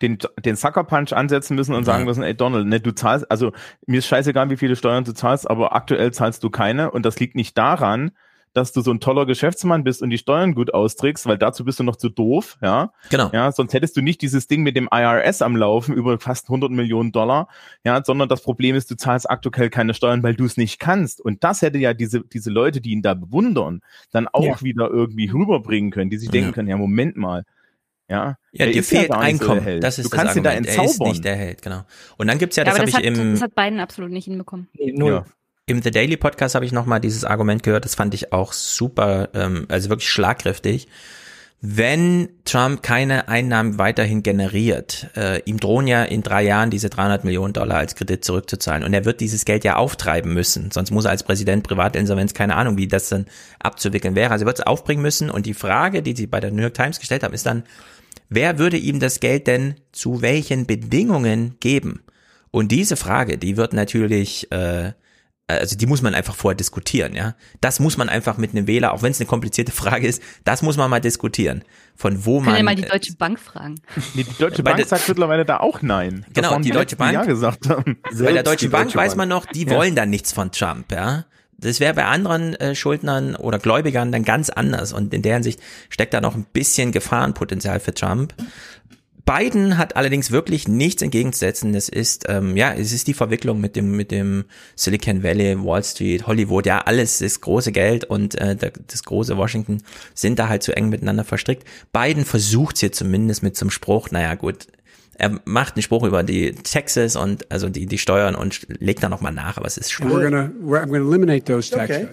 [0.02, 2.04] den, den Sucker Punch ansetzen müssen und sagen Ja.
[2.06, 3.52] müssen, ey Donald, ne, du zahlst, also
[3.86, 7.18] mir ist scheißegal, wie viele Steuern du zahlst, aber aktuell zahlst du keine und das
[7.20, 8.12] liegt nicht daran,
[8.52, 11.78] dass du so ein toller Geschäftsmann bist und die Steuern gut austrägst, weil dazu bist
[11.78, 12.90] du noch zu doof, ja.
[13.08, 13.30] Genau.
[13.32, 16.68] Ja, sonst hättest du nicht dieses Ding mit dem IRS am Laufen über fast 100
[16.72, 17.46] Millionen Dollar,
[17.84, 21.20] ja, sondern das Problem ist, du zahlst aktuell keine Steuern, weil du es nicht kannst.
[21.20, 24.62] Und das hätte ja diese, diese Leute, die ihn da bewundern, dann auch Ja.
[24.62, 26.52] wieder irgendwie rüberbringen können, die sich denken Ja.
[26.54, 27.44] können, ja, Moment mal.
[28.10, 29.80] Ja, Ja, der dir fehlt der Einkommen.
[29.80, 30.66] Das ist du kannst das ihn da Argument.
[30.66, 31.12] Er ist entzaubern.
[31.12, 31.82] nicht der Held, genau.
[32.16, 34.10] Und dann gibt's ja, Ja, das aber habe ich hat, im, das hat Biden absolut
[34.10, 34.68] nicht hinbekommen.
[34.74, 35.12] Nee, null.
[35.12, 35.24] Ja.
[35.66, 39.28] im The Daily Podcast habe ich nochmal dieses Argument gehört, das fand ich auch super,
[39.34, 40.88] ähm, also wirklich schlagkräftig.
[41.62, 47.22] Wenn Trump keine Einnahmen weiterhin generiert, äh, ihm drohen ja in drei Jahren diese 300
[47.22, 51.04] Millionen Dollar als Kredit zurückzuzahlen und er wird dieses Geld ja auftreiben müssen, sonst muss
[51.04, 53.26] er als Präsident Privatinsolvenz, keine Ahnung, wie das dann
[53.58, 54.32] abzuwickeln wäre.
[54.32, 56.72] Also er wird es aufbringen müssen und die Frage, die sie bei der New York
[56.72, 57.64] Times gestellt haben, ist dann,
[58.30, 62.02] wer würde ihm das Geld denn zu welchen Bedingungen geben?
[62.50, 64.92] Und diese Frage, die wird natürlich, äh,
[65.46, 67.34] also die muss man einfach vorher diskutieren, ja.
[67.60, 70.62] Das muss man einfach mit einem Wähler, auch wenn es eine komplizierte Frage ist, das
[70.62, 71.62] muss man mal diskutieren.
[71.96, 72.56] Von wo Kann man.
[72.56, 73.74] ja mal die äh, Deutsche Bank fragen.
[74.14, 76.24] Nee, die Deutsche Bank sagt mittlerweile da auch nein.
[76.28, 77.98] Das Genau, waren die Deutsche Bank- Ja gesagt haben.
[78.18, 79.18] Bei der Deutschen die Bank Deutsche weiß Bank.
[79.18, 79.70] man noch, die Ja.
[79.76, 81.24] wollen dann nichts von Trump, ja.
[81.60, 85.60] Das wäre bei anderen äh, Schuldnern oder Gläubigern dann ganz anders und in der Hinsicht
[85.88, 88.34] steckt da noch ein bisschen Gefahrenpotenzial für Trump.
[89.30, 91.74] Biden hat allerdings wirklich nichts entgegenzusetzen.
[91.76, 95.84] Es ist, ähm, ja, es ist die Verwicklung mit dem, mit dem Silicon Valley, Wall
[95.84, 99.82] Street, Hollywood, ja, alles das große Geld und äh, das große Washington
[100.14, 101.64] sind da halt zu eng miteinander verstrickt.
[101.92, 104.66] Biden versucht hier zumindest mit zum Spruch, naja gut,
[105.20, 109.08] er macht einen Spruch über die Taxes und also die, die Steuern und legt da
[109.08, 110.30] nochmal nach, aber es ist And we're schwierig.
[110.32, 112.08] gonna, we're, I'm gonna eliminate those tax Okay.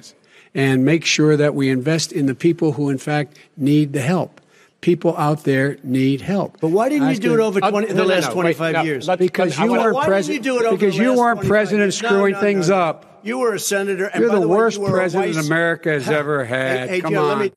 [0.53, 4.41] and make sure that we invest in the people who, in fact, need the help.
[4.81, 6.59] People out there need help.
[6.61, 8.81] But why didn't you do it over Uh, 20 the last no, wait, 25 no,
[8.83, 9.07] years?
[9.17, 10.43] Because you weren't president.
[10.69, 12.75] Because you weren't 25 president screwing no, things no.
[12.75, 13.21] up.
[13.23, 14.05] You were a senator.
[14.05, 16.89] And You're by the the way, worst president America has ever had.
[16.89, 17.51] Hey, hey, Come Joe, let on.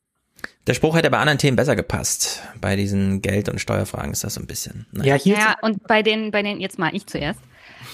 [0.67, 2.43] Der Spruch hätte bei anderen Themen besser gepasst.
[2.61, 4.87] Bei diesen Geld- und Steuerfragen ist das so ein bisschen.
[4.93, 5.17] Naja.
[5.17, 7.41] Ja, hier Ja, und bei den, bei den, jetzt mal ich zuerst.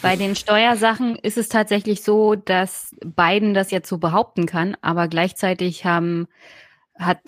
[0.02, 5.08] Bei den Steuersachen ist es tatsächlich so, dass Biden das jetzt so behaupten kann, aber
[5.08, 6.26] gleichzeitig haben,
[6.98, 7.20] hat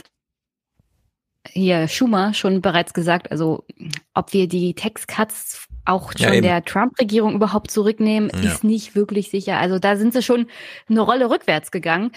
[1.51, 3.65] hier Schumer schon bereits gesagt, also
[4.13, 6.43] ob wir die Tax Cuts auch Ja, schon eben.
[6.43, 8.53] der Trump-Regierung überhaupt zurücknehmen, Ja.
[8.53, 9.57] ist nicht wirklich sicher.
[9.59, 10.49] Also da sind sie schon
[10.91, 12.11] eine Rolle rückwärts gegangen.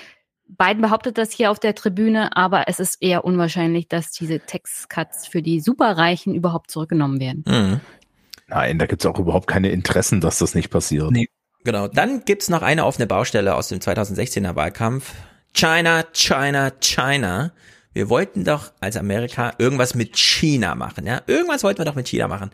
[0.57, 4.89] Biden behauptet das hier auf der Tribüne, aber es ist eher unwahrscheinlich, dass diese Tax
[4.89, 7.43] Cuts für die Superreichen überhaupt zurückgenommen werden.
[7.47, 7.79] Mhm.
[8.47, 11.11] Nein, da gibt es auch überhaupt keine Interessen, dass das nicht passiert.
[11.11, 11.29] Nee.
[11.63, 11.87] Genau.
[11.87, 15.13] Dann gibt's noch eine offene Baustelle aus dem 2016er Wahlkampf.
[15.53, 17.51] China, China, China.
[17.93, 21.21] Wir wollten doch als Amerika irgendwas mit China machen, ja?
[21.27, 22.51] Irgendwas wollten wir doch mit China machen.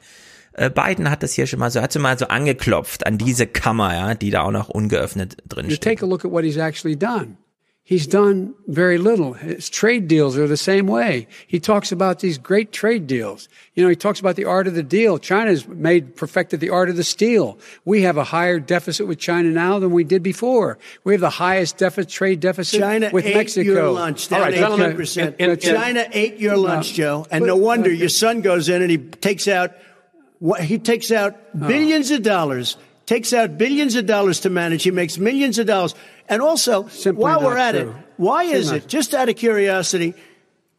[0.54, 3.48] Äh, Biden hat das hier schon mal so, hat so mal so angeklopft an diese
[3.48, 6.00] Kammer, ja, die da auch noch ungeöffnet drin You steht.
[6.00, 7.38] take a look at what he's actually done.
[7.90, 9.32] He's done very little.
[9.32, 11.26] His trade deals are the same way.
[11.48, 13.48] He talks about these great trade deals.
[13.76, 15.18] You know, he talks about the art of the deal.
[15.18, 17.58] China's made, perfected the art of the steal.
[17.86, 20.78] We have a higher deficit with China now than we did before.
[21.06, 23.72] We have the highest deficit, trade deficit China with ate Mexico.
[23.72, 24.58] your lunch All right, 18%.
[24.58, 28.68] gentlemen, in- in- China ate your lunch, Joe, and no but- wonder your son goes
[28.68, 29.72] in and he takes out
[30.40, 31.68] what he takes out Oh.
[31.70, 32.76] billions of dollars,
[33.08, 34.84] takes out billions of dollars to manage.
[34.84, 35.96] He makes millions of dollars,
[36.30, 37.90] and also while we're at true.
[37.90, 38.88] it, why is Simply it?
[38.88, 40.14] Just out of curiosity,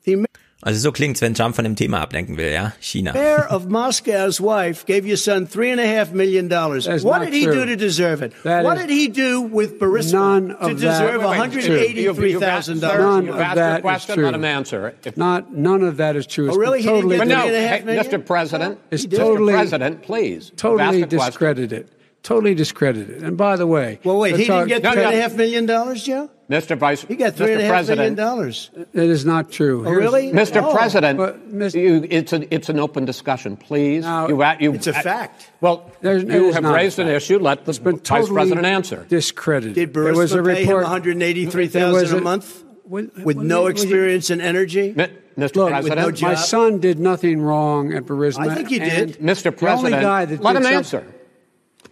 [0.04, 0.24] the
[0.60, 2.72] Also so klingt's, wenn Trump von dem Thema ablenken will, ja?
[2.80, 3.12] China.
[3.14, 6.88] mayor of Moscow's wife gave your son three and a half million dollars.
[7.04, 7.54] What not did he true.
[7.54, 8.32] do to deserve it?
[8.42, 11.24] That what is- did he do with Burisma None to of that- deserve Wait, wait,
[11.26, 13.28] one hundred eighty-three thousand None dollars?
[13.30, 15.12] of that is true.
[15.16, 16.46] Not none of that is true.
[16.46, 16.82] Oh, it's Oh, really?
[16.82, 18.04] He didn't totally get But no, three and a half hey, million?
[18.04, 18.26] Mr.
[18.26, 19.50] President, It's Mr.
[19.50, 20.50] President, please.
[20.56, 21.18] totally ask a question.
[21.30, 21.90] discredited.
[22.28, 23.22] Totally discredited.
[23.22, 25.22] And by the way, Well, wait, let's he didn't get No, three and a no.
[25.22, 26.28] half million dollars, Joe?
[26.50, 26.76] Mr.
[26.76, 27.66] Vice, He got three and a Mr.
[27.68, 28.70] half million President, dollars.
[28.92, 29.82] It is not true.
[29.86, 30.30] Oh, really?
[30.30, 30.62] Mr.
[30.62, 30.74] Oh.
[30.74, 31.80] President, But, Mr.
[31.80, 34.04] you, it's an it's an open discussion, please.
[34.04, 35.48] Now, you, you, It's a fact.
[35.62, 37.38] Well, There's- you have raised an issue.
[37.38, 39.06] Let the It's been Vice totally President answer.
[39.08, 39.74] discredited.
[39.74, 40.82] Did There was a Burisma pay him report.
[40.84, 43.68] one hundred eighty-three there was a a- month Will- with will no you- will you-
[43.70, 44.92] experience in energy?
[44.94, 45.06] Mi-
[45.38, 45.56] Mr.
[45.56, 46.28] Look, President, no.
[46.28, 48.48] My son did nothing wrong at Burisma.
[48.50, 49.16] I think he did.
[49.18, 49.44] Mr.
[49.44, 51.04] the only President, guy that let did him some- answer.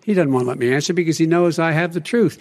[0.06, 2.38] He doesn't want to let me answer because he knows I have the truth.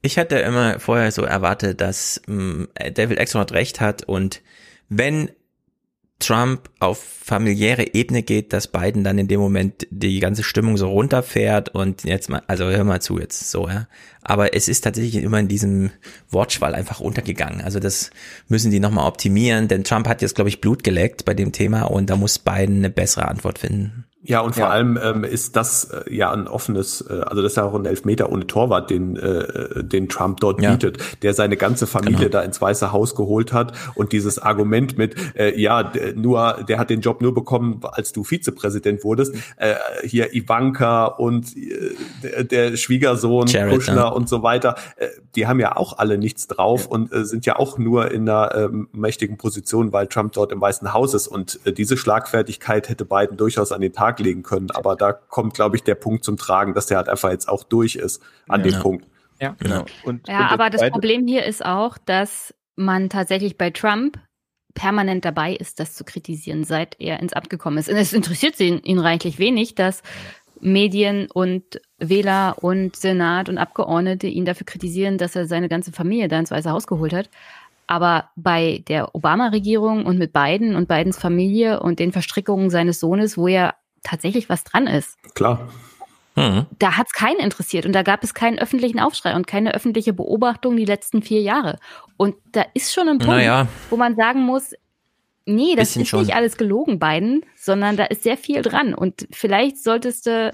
[0.00, 4.40] Ich hatte immer vorher so erwartet, dass mh, David Exxon recht hat und
[4.88, 5.30] wenn
[6.18, 10.88] Trump auf familiäre Ebene geht, dass Biden dann in dem Moment die ganze Stimmung so
[10.88, 13.86] runterfährt und jetzt mal, also hör mal zu jetzt so, ja.
[14.22, 15.90] Aber es ist tatsächlich immer in diesem
[16.30, 17.60] Wortschwall einfach untergegangen.
[17.60, 18.10] Also das
[18.48, 21.82] müssen die nochmal optimieren, denn Trump hat jetzt, glaube ich, Blut geleckt bei dem Thema
[21.82, 24.05] und da muss Biden eine bessere Antwort finden.
[24.28, 27.56] Ja, und vor allem ähm, ist das äh, ja ein offenes, äh, also das ist
[27.56, 30.72] ja auch ein Elfmeter ohne Torwart, den, äh, den Trump dort Ja.
[30.72, 32.30] bietet, der seine ganze Familie Genau.
[32.30, 36.90] da ins Weiße Haus geholt hat und dieses Argument mit, äh, ja, nur, der hat
[36.90, 39.74] den Job nur bekommen, als du Vizepräsident wurdest, äh,
[40.04, 44.08] hier Ivanka und äh, der, Schwiegersohn Jared, Kushner ja.
[44.08, 47.56] und so weiter, äh, die haben ja auch alle nichts drauf und äh, sind ja
[47.56, 51.60] auch nur in einer ähm, mächtigen Position, weil Trump dort im Weißen Haus ist und
[51.64, 55.76] äh, diese Schlagfertigkeit hätte Biden durchaus an den Tag legen können, aber da kommt, glaube
[55.76, 58.70] ich, der Punkt zum Tragen, dass der halt einfach jetzt auch durch ist an Ja.
[58.70, 59.06] dem Punkt.
[59.40, 59.54] Ja.
[59.58, 59.84] Genau.
[60.04, 64.18] Und, Ja, und aber das Problem hier ist auch, dass man tatsächlich bei Trump
[64.74, 67.88] permanent dabei ist, das zu kritisieren, seit er ins Amt gekommen ist.
[67.88, 70.02] Und es interessiert ihn, ihn reichlich wenig, dass
[70.60, 76.28] Medien und Wähler und Senat und Abgeordnete ihn dafür kritisieren, dass er seine ganze Familie
[76.28, 77.30] da ins Weiße Haus geholt hat.
[77.86, 83.38] Aber bei der Obama-Regierung und mit Biden und Bidens Familie und den Verstrickungen seines Sohnes,
[83.38, 83.74] wo ja
[84.06, 85.68] tatsächlich was dran ist, Klar.
[86.34, 86.66] Hm.
[86.78, 90.12] da hat es keinen interessiert und da gab es keinen öffentlichen Aufschrei und keine öffentliche
[90.12, 91.78] Beobachtung die letzten vier Jahre.
[92.18, 93.68] Und da ist schon ein Punkt, Naja.
[93.88, 94.74] wo man sagen muss,
[95.46, 96.20] nee, das Bisschen ist schon.
[96.20, 98.94] nicht alles gelogen, Biden, sondern da ist sehr viel dran.
[98.94, 100.52] Und vielleicht solltest du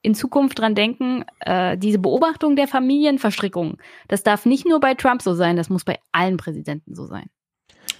[0.00, 5.20] in Zukunft dran denken, äh, diese Beobachtung der Familienverstrickung, das darf nicht nur bei Trump
[5.20, 7.28] so sein, das muss bei allen Präsidenten so sein.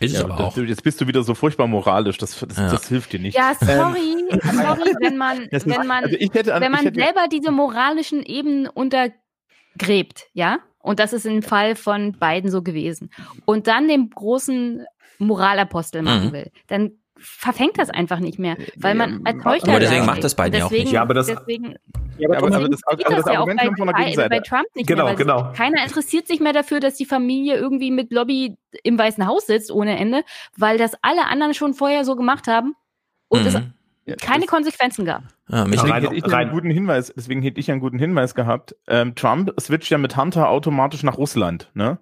[0.00, 0.56] Ist Ja, aber das- auch.
[0.58, 2.70] Jetzt bist du wieder so furchtbar moralisch, das, das, Ja.
[2.70, 3.36] das hilft dir nicht.
[3.36, 6.80] Ja, Ähm, sorry, sorry, wenn man, Das wenn man, also ich hätte an- wenn man
[6.82, 12.50] ich hätte- selber diese moralischen Ebenen untergräbt, ja, und das ist im Fall von beiden
[12.50, 13.10] so gewesen,
[13.44, 14.84] und dann den großen
[15.18, 16.32] Moralapostel machen Mhm.
[16.32, 20.06] will, dann verfängt das einfach nicht mehr, weil man als aber Heuchler deswegen dasteht.
[20.06, 20.92] macht das Biden ja auch deswegen, nicht.
[20.92, 21.74] Ja, aber das- deswegen
[22.18, 24.04] Ja, aber, aber, aber das, geht aber das das ja auch bei, von der bei,
[24.04, 24.28] Gegenseite.
[24.30, 25.52] bei Trump nicht Genau, mehr, weil genau.
[25.54, 29.70] keiner interessiert sich mehr dafür, dass die Familie irgendwie mit Lobby im Weißen Haus sitzt
[29.70, 30.22] ohne Ende,
[30.56, 32.74] weil das alle anderen schon vorher so gemacht haben
[33.28, 33.72] und es Mhm.
[34.20, 35.22] keine Konsequenzen gab.
[35.50, 38.74] Ja, mich Deswegen hätte ich einen guten Hinweis, deswegen hätte ich einen guten Hinweis gehabt.
[38.86, 41.98] Ähm, Trump switcht ja mit Hunter automatisch nach Russland, ne?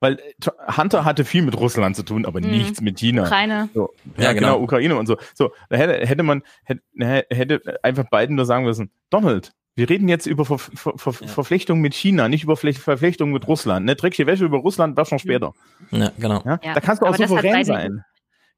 [0.00, 2.50] Weil äh, Hunter hatte viel mit Russland zu tun, aber Mhm.
[2.50, 3.22] nichts mit China.
[3.24, 3.68] Ukraine.
[3.74, 4.54] So, Ja, ja, genau.
[4.54, 4.62] genau.
[4.62, 5.16] Ukraine und so.
[5.34, 10.08] So, da hätte, hätte man, hätte, hätte einfach Biden nur sagen müssen, Donald, wir reden
[10.08, 13.86] jetzt über Ver, Ver, Ver, Verflechtung mit China, nicht über Fle- Verflechtung mit Russland.
[13.86, 13.94] Ne?
[13.94, 15.52] Dreckige Wäsche über Russland, wasch noch später.
[15.92, 16.42] Ja, genau.
[16.44, 16.58] Ja?
[16.62, 18.04] Ja, da kannst du auch aber hat souverän sein.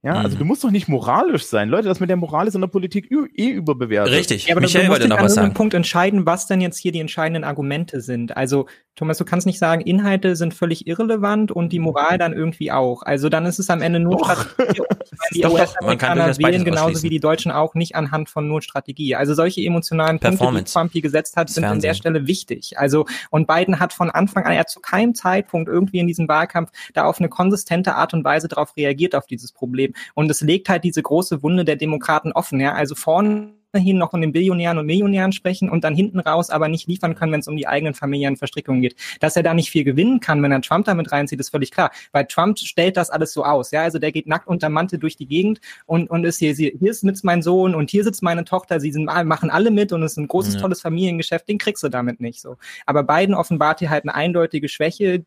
[0.03, 0.39] Ja, also Mhm.
[0.39, 1.69] du musst doch nicht moralisch sein.
[1.69, 4.15] Leute, das mit der Moral ist in der Politik eh überbewertet.
[4.15, 4.47] Richtig.
[4.47, 5.55] Ja, aber Michael du musst wollte dich noch an sagen.
[5.55, 8.35] Punkt entscheiden, was denn jetzt hier die entscheidenden Argumente sind.
[8.35, 8.67] Also
[8.97, 13.03] Thomas, du kannst nicht sagen, Inhalte sind völlig irrelevant und die Moral dann irgendwie auch.
[13.03, 14.83] Also dann ist es am Ende nur Strategie.
[15.35, 19.15] die US-Amerikaner wählen genauso wie die Deutschen auch nicht anhand von nur Strategie.
[19.17, 22.79] Also solche emotionalen Punkte, die Trump hier gesetzt hat, sind an der Stelle wichtig.
[22.79, 26.27] Also und Biden hat von Anfang an, er hat zu keinem Zeitpunkt irgendwie in diesem
[26.27, 29.90] Wahlkampf da auf eine konsistente Art und Weise darauf reagiert auf dieses Problem.
[30.15, 32.61] Und es legt halt diese große Wunde der Demokraten offen.
[32.61, 32.75] Ja?
[32.75, 36.69] Also vorne hin noch von den Billionären und Millionären sprechen und dann hinten raus aber
[36.69, 38.97] nicht liefern können, wenn es um die eigenen familiären Verstrickungen geht.
[39.21, 41.91] Dass er da nicht viel gewinnen kann, wenn er Trump damit reinzieht, ist völlig klar.
[42.13, 43.71] Weil Trump stellt das alles so aus.
[43.71, 46.95] Ja, also der geht nackt unter Mantel durch die Gegend und, und ist hier, hier
[46.95, 48.81] sitzt mein Sohn und hier sitzt meine Tochter.
[48.81, 50.61] Sie sind, machen alle mit und es ist ein großes, ja.
[50.61, 51.49] tolles Familiengeschäft.
[51.49, 52.57] Den kriegst du damit nicht so.
[52.87, 55.25] Aber Biden offenbart hier halt eine eindeutige Schwäche,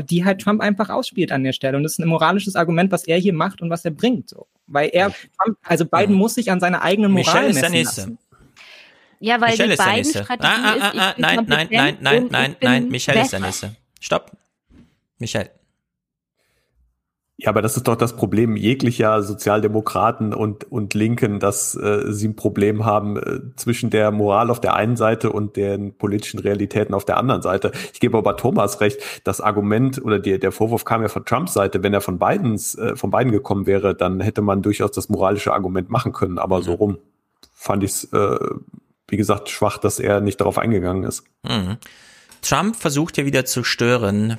[0.00, 1.76] die halt Trump einfach ausspielt an der Stelle.
[1.76, 4.30] Und das ist ein moralisches Argument, was er hier macht und was er bringt.
[4.30, 4.46] So.
[4.66, 8.18] Weil er, Trump, also Biden muss sich an seiner eigenen Moral Michelle messen ist lassen.
[9.20, 10.24] Ja, weil Michelle die ist der beiden Nächste.
[10.24, 12.88] Strategien Ah, ah, ist, ah, ich ah, bin nein, nein, nein, nein, nein, bin nein,
[12.88, 13.40] Michelle ist der.
[13.40, 13.76] Nächste.
[14.00, 14.32] Stopp.
[15.18, 15.50] Michelle.
[17.42, 22.28] Ja, aber das ist doch das Problem jeglicher Sozialdemokraten und, und Linken, dass äh, sie
[22.28, 26.94] ein Problem haben äh, zwischen der Moral auf der einen Seite und den politischen Realitäten
[26.94, 27.72] auf der anderen Seite.
[27.92, 31.52] Ich gebe aber Thomas recht, das Argument oder die, der Vorwurf kam ja von Trumps
[31.52, 31.82] Seite.
[31.82, 35.52] Wenn er von Bidens, äh, von Biden gekommen wäre, dann hätte man durchaus das moralische
[35.52, 36.38] Argument machen können.
[36.38, 36.98] Aber so rum
[37.52, 38.38] fand ich es, äh,
[39.08, 41.24] wie gesagt, schwach, dass er nicht darauf eingegangen ist.
[41.42, 41.78] Mhm.
[42.40, 44.38] Trump versucht ja wieder zu stören.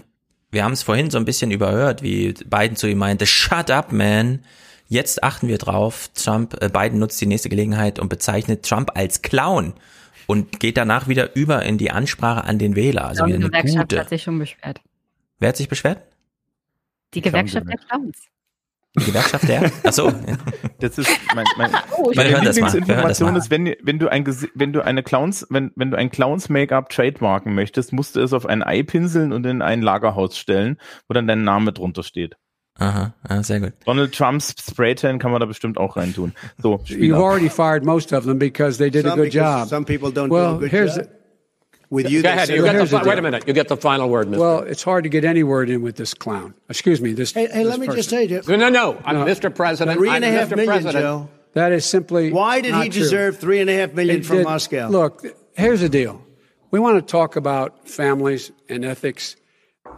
[0.53, 3.91] Wir haben es vorhin so ein bisschen überhört, wie Biden zu ihm meinte, shut up,
[3.91, 4.45] man.
[4.87, 6.11] Jetzt achten wir drauf.
[6.13, 9.73] Trump, äh, Biden nutzt die nächste Gelegenheit und bezeichnet Trump als Clown
[10.27, 13.05] und geht danach wieder über in die Ansprache an den Wähler.
[13.05, 13.99] Also Die wieder eine Gewerkschaft gute.
[13.99, 14.79] hat sich schon beschwert.
[15.39, 16.03] Wer hat sich beschwert?
[17.15, 18.19] Die Gewerkschaft der Clowns.
[18.99, 19.71] Die Gewerkschaft der?
[19.83, 20.11] Achso.
[20.79, 25.01] Das ist mein, mein, Oh, meine Lieblingsinformation ist, wenn, wenn du ein wenn du eine
[25.01, 28.83] Clowns, wenn, wenn du ein Clowns Make-up trademarken möchtest, musst du es auf ein Ei
[28.83, 32.35] pinseln und in ein Lagerhaus stellen, wo dann dein Name drunter steht.
[32.79, 33.73] Aha, ja, sehr gut.
[33.85, 36.33] Donald Trumps Spraytan kann man da bestimmt auch reintun.
[36.57, 39.69] So, You've already fired most of them because they did a Some good because job.
[39.69, 41.07] some people don't do well, a good here's job.
[41.93, 42.47] The, With you, Go they ahead.
[42.47, 43.47] say- You get here's the, the wait a minute.
[43.47, 44.39] You get the final word, Mr.
[44.39, 46.55] well, it's hard to get any word in with this clown.
[46.67, 47.13] Excuse me.
[47.13, 47.31] This.
[47.33, 47.97] Hey, hey, this let me person.
[47.99, 48.99] just say, Jeff, no, no, no.
[49.05, 49.25] I'm No.
[49.25, 49.53] Mr.
[49.53, 49.97] President.
[49.97, 50.55] three and a I'm half Mr.
[50.55, 51.03] million, President.
[51.03, 51.29] Joe.
[51.53, 52.31] That is simply.
[52.31, 53.01] Why did not he true.
[53.03, 54.89] deserve three and a half million It from did- Moscow?
[54.89, 55.23] Look,
[55.55, 56.19] here's the deal.
[56.71, 59.35] We want to talk about families and ethics.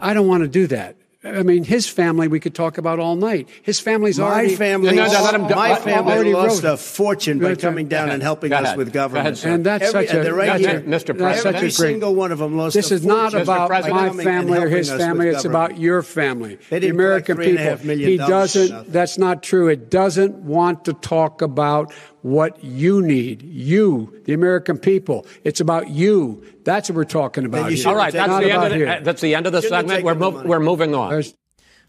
[0.02, 0.98] I don't want to do that.
[1.26, 3.50] I mean, his family we could talk about all night.
[3.64, 4.56] His family's My already.
[4.56, 5.56] family, No, no, no, let him go.
[5.56, 6.74] my Let- family already lost wrote.
[6.74, 8.78] a fortune by coming down and helping us ahead.
[8.78, 9.40] with government.
[9.44, 9.54] ahead.
[9.56, 10.78] And that's Every- such a they're right that's here.
[10.78, 10.88] a- Mr.
[10.88, 11.38] That's President.
[11.42, 11.74] such Every a great.
[11.74, 14.16] single one of them lost This a is not fortune about President.
[14.16, 15.30] my family or his family.
[15.30, 15.70] It's government.
[15.72, 17.96] about your family, They the American collect three and a people.
[18.08, 18.70] He doesn't.
[18.72, 18.92] nothing.
[18.92, 19.68] That's not true.
[19.68, 21.92] It doesn't want to talk about
[22.26, 23.44] what you need.
[23.44, 25.26] You, the American people.
[25.44, 26.42] It's about you.
[26.64, 27.72] That's what we're talking about.
[27.86, 28.12] All right.
[28.12, 29.02] That's the, end about of the, here.
[29.04, 30.04] that's the end of the segment.
[30.04, 31.12] We're, mov- we're moving on.
[31.12, 31.36] There's-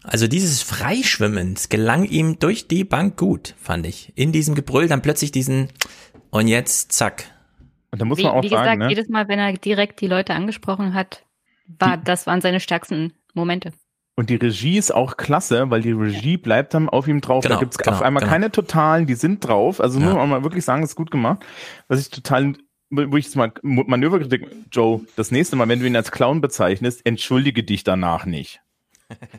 [0.03, 4.13] Also dieses Freischwimmen es gelang ihm durch die Bank gut, fand ich.
[4.15, 5.69] In diesem Gebrüll dann plötzlich diesen
[6.29, 7.23] und jetzt zack.
[7.91, 8.89] Und da muss Wie, man auch wie gesagt, sagen, ne?
[8.89, 11.23] jedes Mal, wenn er direkt die Leute angesprochen hat,
[11.79, 13.73] war, das waren seine stärksten Momente.
[14.19, 17.43] Und die Regie ist auch klasse, weil die Regie bleibt dann auf ihm drauf.
[17.43, 18.33] Genau, da gibt's genau, auf einmal genau.
[18.33, 19.79] keine Totalen, die sind drauf.
[19.79, 20.15] Also muss Ja.
[20.15, 21.45] man mal wirklich sagen, ist gut gemacht.
[21.87, 22.53] Was ich total,
[22.89, 27.05] wo ich jetzt mal Manöverkritik, Joe, das nächste Mal, wenn du ihn als Clown bezeichnest,
[27.05, 28.59] entschuldige dich danach nicht.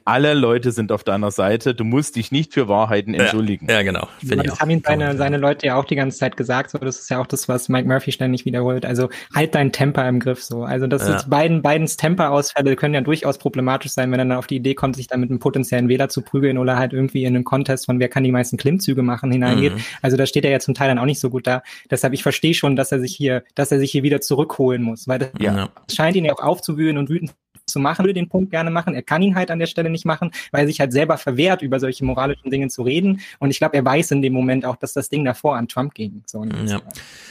[0.05, 1.74] Alle Leute sind auf deiner Seite.
[1.74, 3.66] Du musst dich nicht für Wahrheiten entschuldigen.
[3.69, 4.09] Ja, ja genau.
[4.19, 6.70] Finde ich Das haben ihm seine, seine Leute ja auch die ganze Zeit gesagt.
[6.70, 8.86] So, das ist ja auch das, was Mike Murphy ständig wiederholt.
[8.86, 10.43] Also halt dein Temper im Griff.
[10.43, 11.16] So, also das Ja.
[11.16, 14.74] ist beiden Bidens Temperausfälle können ja durchaus problematisch sein, wenn er dann auf die Idee
[14.74, 17.86] kommt, sich dann mit einem potenziellen Wähler zu prügeln oder halt irgendwie in einen Contest
[17.86, 19.74] von wer kann die meisten Klimmzüge machen hineingeht.
[19.74, 19.81] Mhm.
[20.01, 21.62] Also da steht er ja zum Teil dann auch nicht so gut da.
[21.90, 25.07] Deshalb ich verstehe schon, dass er sich hier, dass er sich hier wieder zurückholen muss,
[25.09, 25.69] weil das Ja.
[25.90, 27.32] scheint ihn ja auch aufzuwühlen und wütend
[27.69, 28.95] zu machen, würde den Punkt gerne machen.
[28.95, 31.62] Er kann ihn halt an der Stelle nicht machen, weil er sich halt selber verwehrt,
[31.62, 33.20] über solche moralischen Dinge zu reden.
[33.39, 35.95] Und ich glaube, er weiß in dem Moment auch, dass das Ding davor an Trump
[35.95, 36.23] ging.
[36.27, 36.81] So, Ja.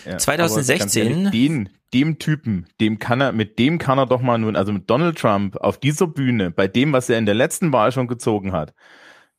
[0.06, 0.32] Ja, 2016.
[0.42, 4.38] aber ganz ehrlich, Den, dem Typen, dem kann er, mit dem kann er doch mal
[4.38, 7.72] nun, also mit Donald Trump auf dieser Bühne, bei dem, was er in der letzten
[7.72, 8.74] Wahl schon gezogen hat,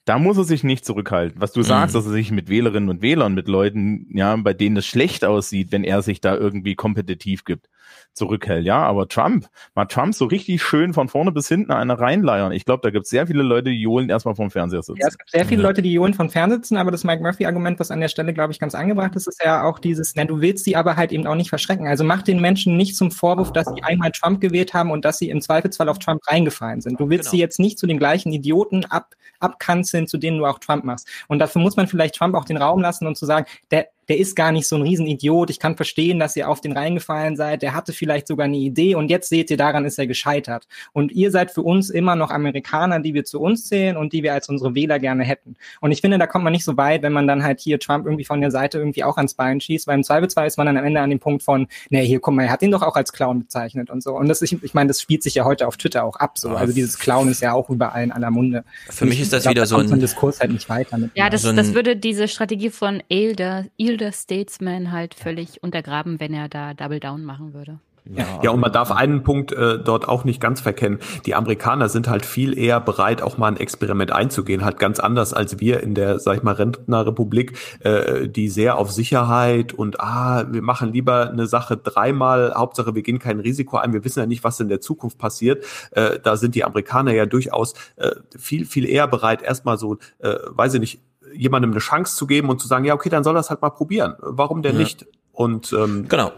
[0.08, 1.38] da muss er sich nicht zurückhalten.
[1.38, 4.78] Was du sagst, dass er sich mit Wählerinnen und Wählern, mit Leuten, ja, bei denen
[4.78, 7.68] es schlecht aussieht, wenn er sich da irgendwie kompetitiv gibt,
[8.14, 8.64] zurückhält.
[8.66, 12.52] Ja, aber Trump, mal Trump so richtig schön von vorne bis hinten eine reinleiern.
[12.52, 15.00] Ich glaube, da gibt es sehr viele Leute, die johlen erstmal vom Fernseher sitzen.
[15.00, 17.90] Ja, es gibt sehr viele Leute, die johlen von Fernsitzen, aber das Mike Murphy-Argument, was
[17.90, 20.64] an der Stelle, glaube ich, ganz angebracht ist, ist ja auch dieses, na, du willst
[20.64, 21.86] sie aber halt eben auch nicht verschrecken.
[21.86, 25.18] Also mach den Menschen nicht zum Vorwurf, dass sie einmal Trump gewählt haben und dass
[25.18, 26.98] sie im Zweifelsfall auf Trump reingefallen sind.
[26.98, 27.30] Du willst Genau.
[27.32, 31.08] sie jetzt nicht zu den gleichen Idioten ab, abkanzeln, zu denen du auch Trump machst.
[31.28, 34.18] Und dafür muss man vielleicht Trump auch den Raum lassen und zu sagen, der, der
[34.18, 35.50] ist gar nicht so ein Riesenidiot.
[35.50, 37.62] Ich kann verstehen, dass ihr auf den reingefallen seid.
[37.62, 40.66] Der hatte vielleicht sogar eine Idee und jetzt seht ihr, daran ist er gescheitert.
[40.92, 44.22] Und ihr seid für uns immer noch Amerikaner, die wir zu uns zählen und die
[44.22, 45.56] wir als unsere Wähler gerne hätten.
[45.80, 48.06] Und ich finde, da kommt man nicht so weit, wenn man dann halt hier Trump
[48.06, 50.78] irgendwie von der Seite irgendwie auch ans Bein schießt, weil im Zweifelsfall ist man dann
[50.78, 52.96] am Ende an dem Punkt von, nee, hier, guck mal, er hat ihn doch auch
[52.96, 54.16] als Clown bezeichnet und so.
[54.16, 56.50] Und das, ich, ich meine, das spielt sich ja heute auf Twitter auch ab, so.
[56.50, 58.64] Also dieses Clown ist ja auch überall in aller Munde.
[58.88, 60.98] Für mich ist das glaub, wieder so ein Diskurs halt nicht weiter.
[60.98, 66.20] Mit ja, das, so das würde diese Strategie von Elder, Elder Statesman halt völlig untergraben,
[66.20, 67.80] wenn er da Double Down machen würde.
[68.04, 70.98] Ja, ja, und man darf einen Punkt äh, dort auch nicht ganz verkennen.
[71.26, 75.34] Die Amerikaner sind halt viel eher bereit, auch mal ein Experiment einzugehen, halt ganz anders
[75.34, 80.46] als wir in der, sag ich mal, Rentnerrepublik, äh, die sehr auf Sicherheit und ah,
[80.50, 84.26] wir machen lieber eine Sache dreimal, Hauptsache wir gehen kein Risiko ein, wir wissen ja
[84.26, 85.64] nicht, was in der Zukunft passiert.
[85.90, 90.36] Äh, da sind die Amerikaner ja durchaus äh, viel, viel eher bereit, erstmal so, äh,
[90.46, 91.00] weiß ich nicht,
[91.34, 93.70] jemandem eine Chance zu geben und zu sagen, ja, okay, dann soll das halt mal
[93.70, 94.14] probieren.
[94.20, 94.80] Warum denn ja.
[94.80, 95.06] nicht?
[95.32, 96.32] Und ähm, genau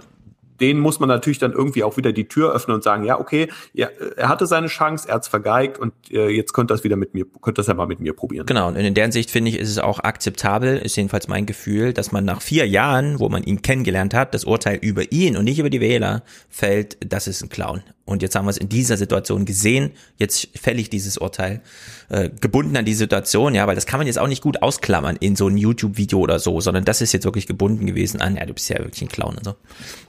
[0.61, 3.49] denen muss man natürlich dann irgendwie auch wieder die Tür öffnen und sagen, ja, okay,
[3.73, 7.15] ja, er hatte seine Chance, er hat's vergeigt und äh, jetzt könnte das wieder mit
[7.15, 8.47] mir, könnte das ja mal mit mir probieren.
[8.47, 11.93] Genau, und in der Sicht finde ich, ist es auch akzeptabel, ist jedenfalls mein Gefühl,
[11.93, 15.45] dass man nach vier Jahren, wo man ihn kennengelernt hat, das Urteil über ihn und
[15.45, 17.83] nicht über die Wähler fällt, das ist ein Clown.
[18.11, 21.61] Und jetzt haben wir es in dieser Situation gesehen, jetzt fälle ich dieses Urteil,
[22.09, 25.15] äh, gebunden an die Situation, ja, weil das kann man jetzt auch nicht gut ausklammern
[25.21, 28.45] in so ein YouTube-Video oder so, sondern das ist jetzt wirklich gebunden gewesen an, ja,
[28.47, 29.55] du bist ja wirklich ein Clown und so.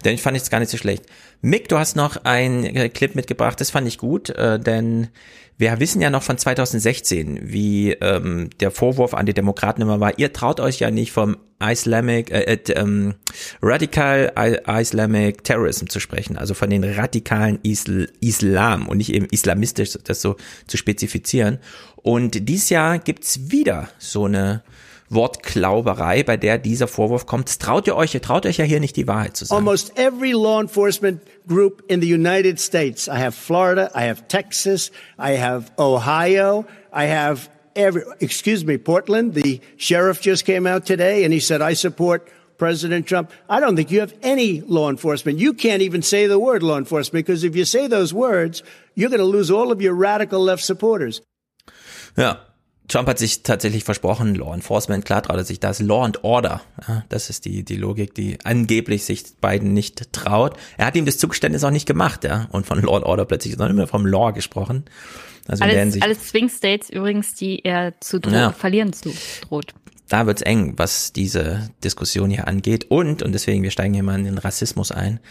[0.03, 1.05] Denn ich fand es gar nicht so schlecht.
[1.41, 5.09] Mick, du hast noch ein äh, Clip mitgebracht, das fand ich gut, äh, denn
[5.57, 10.17] wir wissen ja noch von 2016, wie ähm, der Vorwurf an die Demokraten immer war,
[10.17, 13.13] ihr traut euch ja nicht vom Islamic, äh, äh, ähm,
[13.61, 14.31] Radical
[14.67, 20.21] Islamic Terrorism zu sprechen, also von den radikalen Isl Islam und nicht eben islamistisch das
[20.21, 20.35] so
[20.65, 21.59] zu spezifizieren.
[21.97, 24.63] Und dieses Jahr gibt's wieder so eine
[25.13, 27.59] Wortklauberei, bei der dieser Vorwurf kommt.
[27.59, 29.57] Traut ihr euch, ihr traut euch ja hier nicht die Wahrheit zu sagen.
[29.57, 33.07] Almost every law enforcement group in the United States.
[33.07, 39.33] I have Florida, I have Texas, I have Ohio, I have every, excuse me, Portland.
[39.33, 42.27] The sheriff just came out today and he said, I support
[42.57, 43.31] President Trump.
[43.49, 45.39] I don't think you have any law enforcement.
[45.39, 48.63] You can't even say the word law enforcement because if you say those words,
[48.95, 51.21] you're going to lose all of your radical left supporters.
[52.17, 52.37] Ja,
[52.87, 56.61] Trump hat sich tatsächlich versprochen, Law Enforcement, klar traut er sich das, Law and Order,
[56.87, 60.57] ja, das ist die, die Logik, die angeblich sich Biden nicht traut.
[60.77, 63.53] Er hat ihm das Zugeständnis auch nicht gemacht, ja, und von Law and Order plötzlich,
[63.53, 64.85] sondern immer vom Law gesprochen.
[65.47, 68.51] Also alles, alles Swing States übrigens, die er zu ja.
[68.51, 69.73] verlieren zu droht.
[70.07, 72.87] Da wird's eng, was diese Diskussion hier angeht.
[72.89, 75.21] Und, und deswegen, wir steigen hier mal in den Rassismus ein.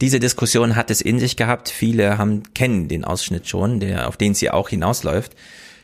[0.00, 1.68] Diese Diskussion hat es in sich gehabt.
[1.68, 5.36] Viele haben, kennen den Ausschnitt schon, der, auf den sie auch hinausläuft.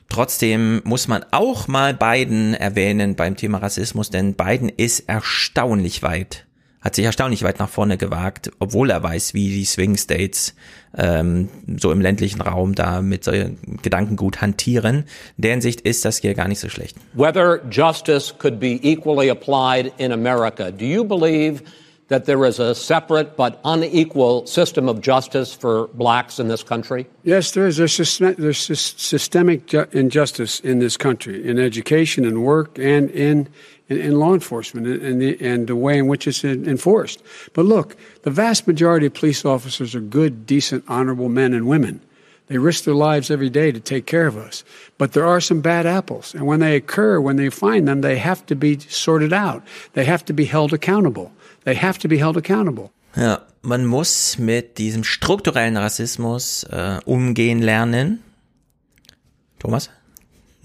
[0.09, 6.47] Trotzdem muss man auch mal Biden erwähnen beim Thema Rassismus, denn Biden ist erstaunlich weit,
[6.81, 10.55] hat sich erstaunlich weit nach vorne gewagt, obwohl er weiß, wie die Swing States
[10.97, 13.33] ähm, so im ländlichen Raum da mit so
[13.83, 15.05] Gedankengut hantieren.
[15.37, 16.97] In der Hinsicht ist das hier gar nicht so schlecht.
[17.15, 20.71] Whether justice could be equally applied in America.
[20.71, 21.63] Do you believe
[22.09, 27.07] that there is a separate but unequal system of justice for blacks in this country?
[27.25, 27.77] Yes, there is.
[27.77, 33.49] There's, there's systemic injustice in this country, in education and work and in,
[33.89, 37.23] in, in law enforcement and the, and the way in which it's enforced.
[37.55, 42.01] But look, the vast majority of police officers are good, decent, honorable men and women.
[42.49, 44.63] They risk their lives every day to take care of us.
[44.99, 46.33] But there are some bad apples.
[46.33, 49.65] And when they occur, when they find them, they have to be sorted out.
[49.95, 51.33] They have to be held accountable.
[51.67, 52.91] They have to be held accountable.
[53.17, 58.23] Ja, man muss mit diesem strukturellen Rassismus äh, umgehen lernen.
[59.59, 59.91] Thomas?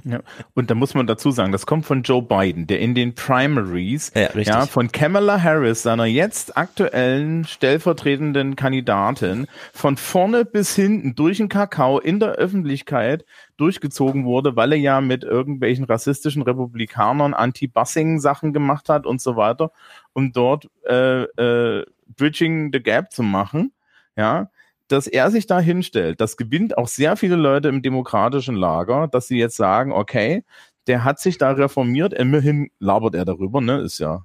[0.04, 0.20] Ja.
[0.54, 4.12] Und da muss man dazu sagen, das kommt von Joe Biden, der in den Primaries
[4.16, 11.38] ja, ja, von Kamala Harris, seiner jetzt aktuellen stellvertretenden Kandidatin, von vorne bis hinten durch
[11.38, 13.26] den Kakao in der Öffentlichkeit
[13.58, 19.72] durchgezogen wurde, weil er ja mit irgendwelchen rassistischen Republikanern Anti-Bussing-Sachen gemacht hat und so weiter,
[20.14, 21.86] um dort äh, äh,
[22.18, 23.72] Bridging the Gap zu machen.
[24.18, 24.51] Ja,
[24.92, 29.28] dass er sich da hinstellt, das gewinnt auch sehr viele Leute im demokratischen Lager, dass
[29.28, 30.44] sie jetzt sagen, okay,
[30.88, 34.24] der hat sich da reformiert, immerhin labert er darüber, ne, ist ja,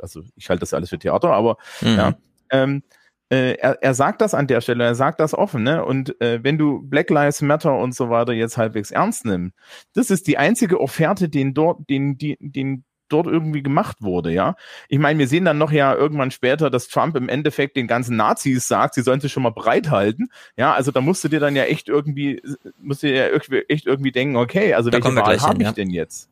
[0.00, 1.96] also ich halte das alles für Theater, aber mhm.
[1.96, 2.14] ja,
[2.50, 2.82] ähm,
[3.30, 5.84] äh, er, er sagt das an der Stelle, er sagt das offen, ne?
[5.84, 9.56] Und äh, wenn du Black Lives Matter und so weiter jetzt halbwegs ernst nimmst,
[9.94, 14.56] das ist die einzige Offerte, den dort, den, die, den dort irgendwie gemacht wurde, ja.
[14.88, 18.16] Ich meine, wir sehen dann noch ja irgendwann später, dass Trump im Endeffekt den ganzen
[18.16, 20.30] Nazis sagt, sie sollen sich schon mal bereithalten.
[20.56, 22.42] Ja, also da musst du dir dann ja echt irgendwie,
[22.78, 25.72] musst du dir ja echt irgendwie denken, okay, also da welche Wahl habe ich ja.
[25.72, 26.28] denn jetzt?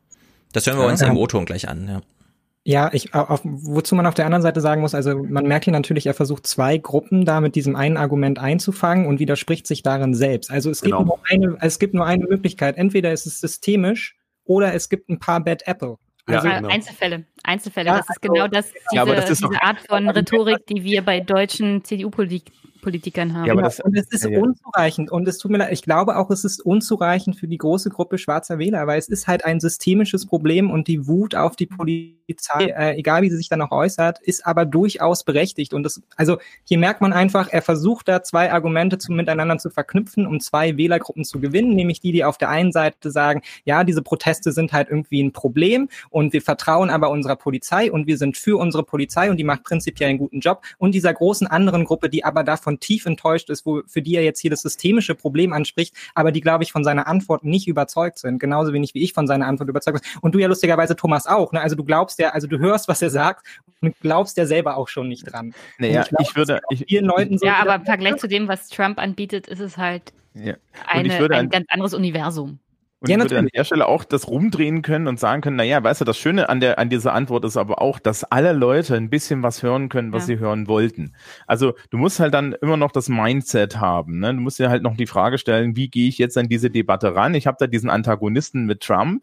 [0.51, 1.07] Das hören wir uns ja.
[1.07, 2.01] im O-Ton gleich an, ja.
[2.65, 5.73] Ja, ich, auf, wozu man auf der anderen Seite sagen muss, also man merkt hier
[5.73, 10.13] natürlich, er versucht zwei Gruppen da mit diesem einen Argument einzufangen und widerspricht sich darin
[10.13, 10.49] selbst.
[10.49, 10.99] Also es genau.
[10.99, 12.77] gibt nur eine, es gibt nur eine Möglichkeit.
[12.77, 15.97] Entweder ist es systemisch oder es gibt ein paar Bad Apple.
[16.25, 16.69] Also, ja, genau.
[16.69, 17.87] Einzelfälle, Einzelfälle.
[17.87, 21.01] Ja, das ist also, genau das, diese, ja, das diese Art von Rhetorik, die wir
[21.01, 22.53] bei deutschen CDU-Politikern
[22.83, 23.45] Politikern haben.
[23.45, 24.39] Ja, aber das, und es ist ja.
[24.39, 25.11] unzureichend.
[25.11, 28.17] Und es tut mir leid, ich glaube auch, es ist unzureichend für die große Gruppe
[28.17, 32.65] schwarzer Wähler, weil es ist halt ein systemisches Problem und die Wut auf die Polizei,
[32.65, 35.73] äh, egal wie sie sich dann auch äußert, ist aber durchaus berechtigt.
[35.73, 39.69] Und das, also hier merkt man einfach, er versucht da zwei Argumente zu, miteinander zu
[39.69, 43.83] verknüpfen, um zwei Wählergruppen zu gewinnen, nämlich die, die auf der einen Seite sagen, ja,
[43.83, 48.17] diese Proteste sind halt irgendwie ein Problem und wir vertrauen aber unserer Polizei und wir
[48.17, 51.85] sind für unsere Polizei und die macht prinzipiell einen guten Job und dieser großen anderen
[51.85, 54.61] Gruppe, die aber davon davon tief enttäuscht ist, wo, für die er jetzt hier das
[54.61, 58.39] systemische Problem anspricht, aber die, glaube ich, von seiner Antwort nicht überzeugt sind.
[58.39, 60.21] Genauso wenig wie ich von seiner Antwort überzeugt bin.
[60.21, 61.51] Und du ja lustigerweise, Thomas, auch.
[61.51, 61.61] Ne?
[61.61, 63.45] Also du glaubst ja, also du hörst, was er sagt
[63.81, 65.53] und glaubst ja selber auch schon nicht dran.
[65.77, 66.61] Naja, ich, glaub, ich würde.
[66.69, 69.77] Ich, vielen Leuten so ja, aber im Vergleich zu dem, was Trump anbietet, ist es
[69.77, 70.55] halt ja.
[70.87, 72.59] eine, ein ganz anderes Universum.
[73.03, 75.83] Und ja, ich würde an der Stelle auch das rumdrehen können und sagen können, naja,
[75.83, 78.95] weißt du, das Schöne an der, an dieser Antwort ist aber auch, dass alle Leute
[78.95, 80.37] ein bisschen was hören können, was ja.
[80.37, 81.13] sie hören wollten.
[81.45, 84.19] Also du musst halt dann immer noch das Mindset haben.
[84.19, 84.33] Ne?
[84.33, 87.13] Du musst dir halt noch die Frage stellen, wie gehe ich jetzt an diese Debatte
[87.13, 87.35] ran?
[87.35, 89.21] Ich habe da diesen Antagonisten mit Trump,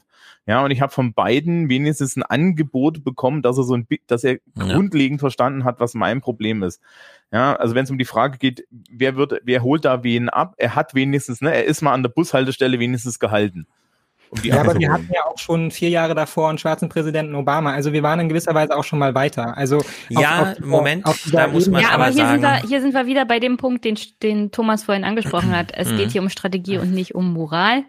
[0.51, 4.25] ja, und ich habe von beiden wenigstens ein Angebot bekommen, dass er so ein, dass
[4.25, 4.39] er ja.
[4.57, 6.83] grundlegend verstanden hat, was mein Problem ist.
[7.31, 10.55] Ja, also wenn es um die Frage geht, wer wird, wer holt da wen ab?
[10.57, 13.69] Er hat wenigstens, ne, er ist mal an der Bushaltestelle wenigstens gehalten.
[14.31, 17.73] Um ja, aber wir hatten ja auch schon vier Jahre davor einen schwarzen Präsidenten Obama.
[17.73, 19.57] Also wir waren in gewisser Weise auch schon mal weiter.
[19.57, 22.43] Also ja, auf, auf, Moment, auf da muss man ja, aber, aber hier sagen.
[22.43, 25.71] Sind wir, hier sind wir wieder bei dem Punkt, den, den Thomas vorhin angesprochen hat.
[25.73, 27.85] Es geht hier um Strategie und nicht um Moral.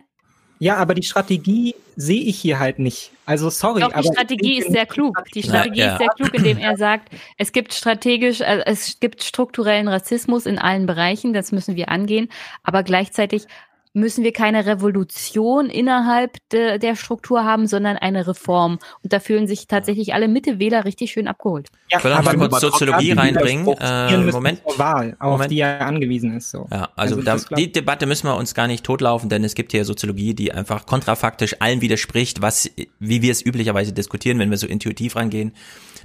[0.61, 3.09] Ja, aber die Strategie sehe ich hier halt nicht.
[3.25, 3.81] Also sorry.
[3.81, 5.17] Doch, die Strategie ist sehr klug.
[5.33, 5.91] Die Strategie ja, ja.
[5.93, 7.09] ist sehr klug, indem er sagt,
[7.39, 12.29] es gibt strategisch, also es gibt strukturellen Rassismus in allen Bereichen, das müssen wir angehen,
[12.61, 13.47] aber gleichzeitig
[13.93, 18.79] müssen wir keine Revolution innerhalb de, der Struktur haben, sondern eine Reform.
[19.03, 21.67] Und da fühlen sich tatsächlich alle Mitte-Wähler richtig schön abgeholt.
[21.89, 23.67] Ja, ich will aber kurz Soziologie reinbringen.
[23.79, 24.61] Äh, Moment.
[24.77, 25.51] Wahl, auf Moment.
[25.51, 26.51] die er angewiesen ist.
[26.51, 26.67] So.
[26.71, 29.71] Ja, also, also da, die Debatte müssen wir uns gar nicht totlaufen, denn es gibt
[29.71, 32.69] hier Soziologie, die einfach kontrafaktisch allen widerspricht, was,
[32.99, 35.53] wie wir es üblicherweise diskutieren, wenn wir so intuitiv rangehen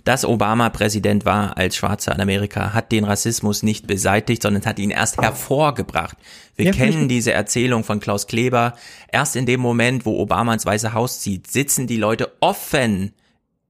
[0.05, 4.79] dass Obama Präsident war als Schwarzer in Amerika, hat den Rassismus nicht beseitigt, sondern hat
[4.79, 6.17] ihn erst hervorgebracht.
[6.57, 8.75] Wir ja, kennen diese Erzählung von Klaus Kleber.
[9.11, 13.13] Erst in dem Moment, wo Obama ins Weiße Haus zieht, sitzen die Leute offen,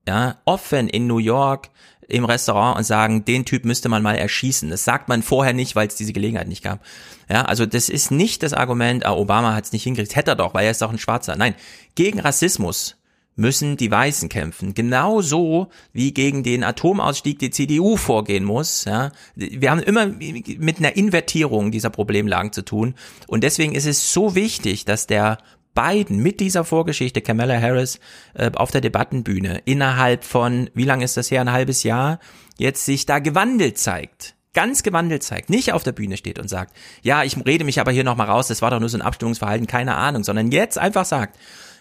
[0.06, 1.70] ja, offen in New York
[2.08, 4.70] im Restaurant und sagen, den Typ müsste man mal erschießen.
[4.70, 6.80] Das sagt man vorher nicht, weil es diese Gelegenheit nicht gab.
[7.28, 10.14] Ja, also das ist nicht das Argument, ah, Obama hat es nicht hingekriegt.
[10.14, 11.34] Hätte er doch, weil er ist doch ein Schwarzer.
[11.36, 11.54] Nein,
[11.96, 12.96] gegen Rassismus
[13.36, 14.74] müssen die Weißen kämpfen.
[14.74, 18.86] Genauso wie gegen den Atomausstieg die CDU vorgehen muss.
[18.86, 19.12] Ja.
[19.34, 22.94] Wir haben immer mit einer Invertierung dieser Problemlagen zu tun.
[23.28, 25.38] Und deswegen ist es so wichtig, dass der
[25.74, 28.00] Biden mit dieser Vorgeschichte, Kamala Harris,
[28.34, 32.18] äh, auf der Debattenbühne innerhalb von, wie lange ist das her, ein halbes Jahr,
[32.56, 36.74] jetzt sich da gewandelt zeigt ganz gewandelt zeigt, nicht auf der Bühne steht und sagt,
[37.02, 39.66] ja, ich rede mich aber hier nochmal raus, das war doch nur so ein Abstimmungsverhalten,
[39.66, 41.38] keine Ahnung, sondern jetzt einfach sagt,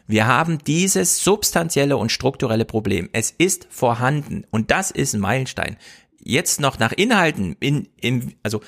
[0.08, 3.10] wir haben dieses substanzielle und strukturelle Problem.
[3.12, 5.78] Es ist vorhanden und das ist ein Meilenstein.
[6.24, 8.62] Jetzt noch nach Inhalten in, in also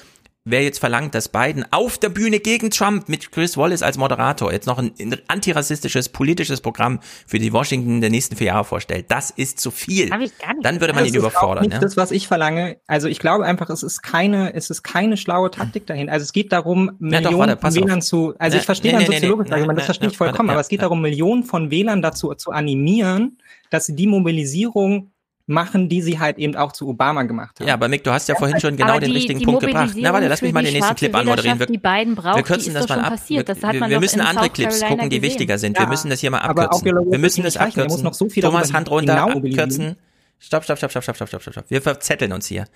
[0.49, 4.52] wer jetzt verlangt, dass Biden auf der Bühne gegen Trump mit Chris Wallace als Moderator
[4.52, 9.06] jetzt noch ein, ein antirassistisches politisches Programm für die Washington der nächsten vier Jahre vorstellt,
[9.10, 10.10] das ist zu viel.
[10.10, 11.65] Dann würde man das ihn überfordern.
[11.65, 11.80] Nicht ja?
[11.80, 12.78] das, was ich verlange.
[12.88, 16.10] Also ich glaube einfach, es ist keine, es ist keine schlaue Taktik dahin.
[16.10, 18.06] Also es geht darum, Millionen ja, doch, warte, von Wählern auf.
[18.06, 20.49] zu, also ja, ich verstehe nee, dann nee, soziologisch, nee, nee, das verstehe ich vollkommen,
[20.49, 23.38] aber es geht darum, Millionen von Wählern dazu zu animieren,
[23.69, 25.11] dass sie die Mobilisierung
[25.48, 27.68] machen, die sie halt eben auch zu Obama gemacht haben.
[27.68, 29.93] Ja, aber Mick, du hast ja, vorhin schon genau den richtigen die Punkt gebracht.
[29.95, 31.58] Na, warte, lass mich mal den nächsten Clip anmoderieren.
[31.58, 33.19] Wir, die beiden braucht, wir kürzen das mal ab.
[33.27, 35.77] Wir, wir, wir müssen andere Clips gucken, die wichtiger sind.
[35.77, 37.11] Ja, wir müssen das hier mal abkürzen.
[37.11, 38.14] Wir müssen das abkürzen.
[38.14, 39.95] So Thomas, Hand runter, genau abkürzen.
[40.40, 41.66] Stopp, stopp, stopp, stopp, stopp, stopp, stopp, stopp.
[41.69, 42.67] Wir verzetteln uns hier.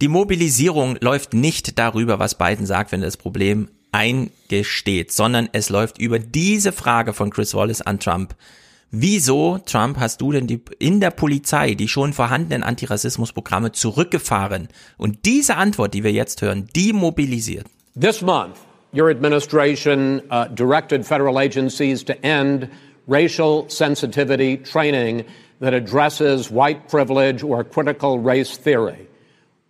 [0.00, 5.68] Die Mobilisierung läuft nicht darüber, was Biden sagt, wenn er das Problem eingesteht, sondern es
[5.70, 8.34] läuft über diese Frage von Chris Wallace an Trump.
[8.94, 14.68] Wieso, Trump, hast du denn die, in der Polizei die schon vorhandenen Antirassismusprogramme zurückgefahren?
[14.98, 17.64] Und diese Antwort, die wir jetzt hören, die mobilisiert.
[17.98, 18.56] This month,
[18.92, 22.68] your administration uh, directed federal agencies to end
[23.08, 25.24] racial sensitivity training
[25.60, 29.08] that addresses white privilege or critical race theory.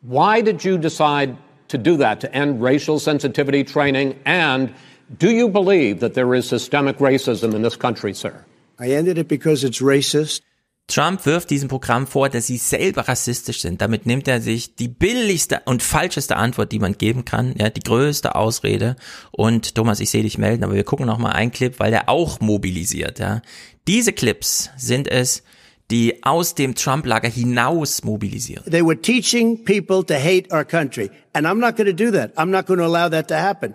[0.02, 1.36] Why did you decide
[1.68, 4.18] to do that, to end racial sensitivity training?
[4.24, 4.74] And
[5.16, 8.44] do you believe that there is systemic racism in this country, sir?
[8.82, 10.42] I ended it because it's racist.
[10.88, 13.80] Trump wirft diesem Programm vor, dass sie selber rassistisch sind.
[13.80, 17.80] Damit nimmt er sich die billigste und falscheste Antwort, die man geben kann, ja, die
[17.80, 18.96] größte Ausrede.
[19.30, 22.08] Und Thomas, ich sehe dich melden, aber wir gucken noch mal einen Clip, weil der
[22.08, 23.40] auch mobilisiert, ja.
[23.86, 25.44] Diese Clips sind es,
[25.90, 28.64] die aus dem Trump-Lager hinaus mobilisieren.
[28.70, 31.10] They were teaching people to hate our country.
[31.32, 32.36] And I'm not going to do that.
[32.36, 33.74] I'm not going to allow that to happen.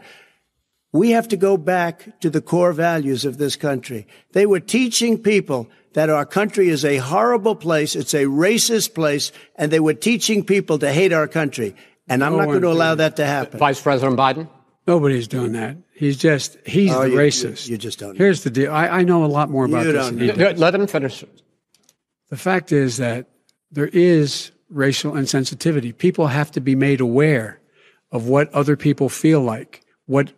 [0.94, 4.08] We have to go back to the core values of this country.
[4.32, 7.96] They were teaching people that our country is a horrible place.
[7.96, 9.32] It's a racist place.
[9.56, 11.76] And they were teaching people to hate our country.
[12.08, 13.60] And I'm No not going to allow that to happen.
[13.60, 14.48] Vice President Biden?
[14.88, 15.76] Nobody's doing that.
[15.94, 17.68] He's just, he's Oh, the you- racist.
[17.68, 18.18] you- you just don't know.
[18.18, 18.72] Here's the deal.
[18.72, 20.06] I, I know a lot more about You this.
[20.06, 21.24] don't than he Let him finish.
[22.30, 23.28] The fact is that
[23.72, 25.98] there is racial insensitivity.
[25.98, 27.60] People have to be made aware
[28.12, 30.34] of what other people feel like, what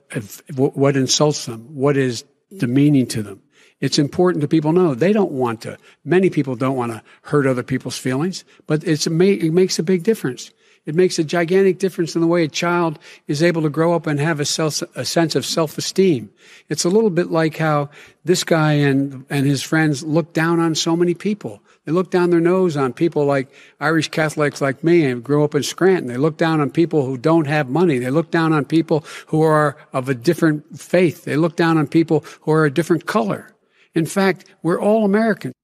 [0.56, 2.26] what insults them, what is
[2.58, 3.42] demeaning to them.
[3.80, 5.78] It's important to people know they don't want to.
[6.04, 9.12] Many people don't want to hurt other people's feelings, but it's it
[9.54, 10.52] makes a big difference.
[10.86, 14.08] It makes a gigantic difference in the way a child is able to grow up
[14.08, 16.32] and have a, self, a sense of self-esteem.
[16.68, 17.90] It's a little bit like how
[18.24, 21.62] this guy and, and his friends look down on so many people.
[21.90, 23.48] They look down their nose on people like
[23.80, 26.06] Irish Catholics like me and grew up in Scranton.
[26.06, 27.98] They look down on people who don't have money.
[27.98, 31.24] They look down on people who are of a different faith.
[31.24, 33.56] They look down on people who are a different color.
[33.96, 35.56] In fact, we're all Americans.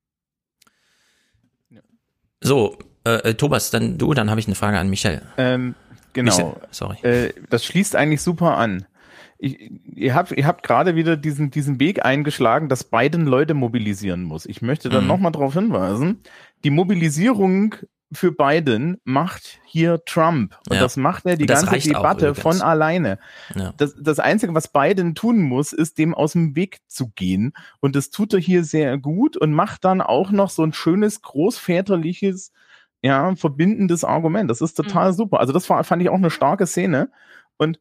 [2.42, 5.22] So, äh, äh, Thomas, dann du, dann habe ich eine Frage an Michel.
[5.38, 5.76] Ähm,
[6.14, 6.36] genau.
[6.36, 6.98] Michel, sorry.
[7.04, 8.88] Äh, das schließt eigentlich super an.
[9.38, 14.24] Ich, ihr habt, ihr habt gerade wieder diesen, diesen Weg eingeschlagen, dass Biden Leute mobilisieren
[14.24, 14.46] muss.
[14.46, 15.08] Ich möchte dann Mhm.
[15.10, 16.22] nochmal darauf hinweisen,
[16.64, 17.76] die Mobilisierung
[18.14, 20.58] für Biden macht hier Trump.
[20.70, 20.82] Und Ja.
[20.84, 22.42] das macht er die das ganze auch Debatte übrigens.
[22.60, 23.20] von alleine.
[23.56, 23.74] Ja.
[23.78, 27.52] Das, das Einzige, was Biden tun muss, ist dem aus dem Weg zu gehen.
[27.82, 31.22] Und das tut er hier sehr gut und macht dann auch noch so ein schönes,
[31.24, 32.52] großväterliches,
[33.02, 34.50] ja, verbindendes Argument.
[34.50, 35.40] Das ist total super.
[35.40, 37.10] Also das war, fand ich auch eine starke Szene.
[37.58, 37.80] Und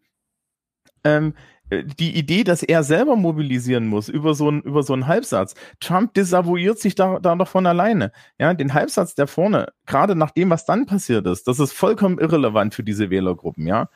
[1.05, 1.35] ähm,
[1.71, 5.55] äh, die Idee, dass er selber mobilisieren muss über so, ein, über so einen Halbsatz.
[5.81, 8.13] Trump desavouiert sich da, da doch von alleine.
[8.39, 12.19] Ja, den Halbsatz der vorne, gerade nach dem, was dann passiert ist, das ist vollkommen
[12.19, 13.89] irrelevant für diese Wählergruppen, ja.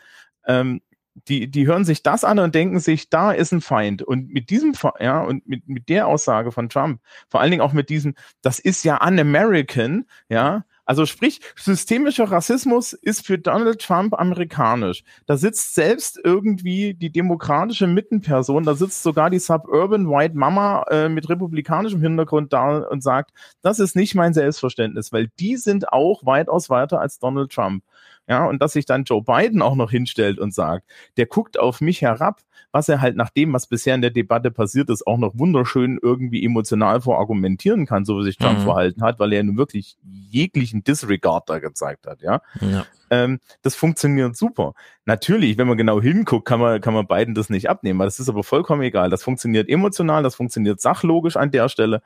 [0.46, 0.80] Ähm,
[1.26, 4.02] die, die hören sich das an und denken sich, da ist ein Feind.
[4.02, 7.72] Und mit diesem, ja, und mit, mit der Aussage von Trump, vor allen Dingen auch
[7.72, 14.18] mit diesem, das ist ja un-American, ja, also sprich, systemischer Rassismus ist für Donald Trump
[14.18, 15.04] amerikanisch.
[15.26, 21.10] Da sitzt selbst irgendwie die demokratische Mittenperson, da sitzt sogar die Suburban White Mama äh,
[21.10, 26.24] mit republikanischem Hintergrund da und sagt, das ist nicht mein Selbstverständnis, weil die sind auch
[26.24, 27.84] weitaus weiter als Donald Trump.
[28.26, 31.82] Ja, und dass sich dann Joe Biden auch noch hinstellt und sagt, der guckt auf
[31.82, 32.40] mich herab,
[32.72, 35.98] was er halt nach dem, was bisher in der Debatte passiert ist, auch noch wunderschön
[36.02, 38.64] irgendwie emotional vorargumentieren kann, so wie sich Trump Mhm.
[38.64, 39.96] verhalten hat, weil er nun wirklich
[40.30, 42.40] jeglichen Disregard da gezeigt hat, ja.
[42.60, 42.86] Ja.
[43.10, 44.74] Ähm, das funktioniert super.
[45.06, 48.00] Natürlich, wenn man genau hinguckt, kann man, kann man beiden das nicht abnehmen.
[48.00, 49.08] Das ist aber vollkommen egal.
[49.08, 52.02] Das funktioniert emotional, das funktioniert sachlogisch an der Stelle.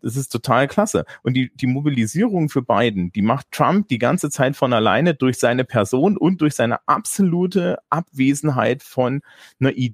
[0.00, 1.06] Das ist total klasse.
[1.24, 5.38] Und die, die Mobilisierung für Biden, die macht Trump die ganze Zeit von alleine durch
[5.38, 9.22] seine Person und durch seine absolute Abwesenheit von
[9.58, 9.93] einer Idee,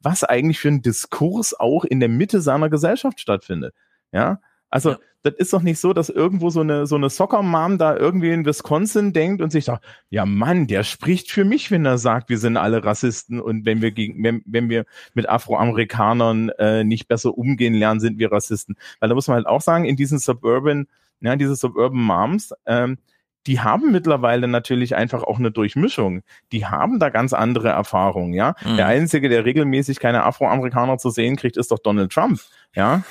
[0.00, 3.74] was eigentlich für ein Diskurs auch in der Mitte seiner Gesellschaft stattfindet.
[4.12, 4.40] Ja,
[4.70, 8.30] also das ist doch nicht so, dass irgendwo so eine, so eine Soccer-Mom da irgendwie
[8.30, 12.28] in Wisconsin denkt und sich sagt, ja Mann, der spricht für mich, wenn er sagt,
[12.28, 14.84] wir sind alle Rassisten und wenn wir gegen, wenn, wenn wir
[15.14, 18.76] mit Afroamerikanern äh, nicht besser umgehen lernen, sind wir Rassisten.
[19.00, 20.86] Weil da muss man halt auch sagen, in diesen Suburban,
[21.20, 22.98] ja, diese Suburban Moms, ähm,
[23.46, 26.22] die haben mittlerweile natürlich einfach auch eine Durchmischung.
[26.52, 28.54] Die haben da ganz andere Erfahrungen, ja.
[28.64, 28.76] Mhm.
[28.76, 32.40] Der Einzige, der regelmäßig keine Afroamerikaner zu sehen kriegt, ist doch Donald Trump,
[32.74, 33.02] ja.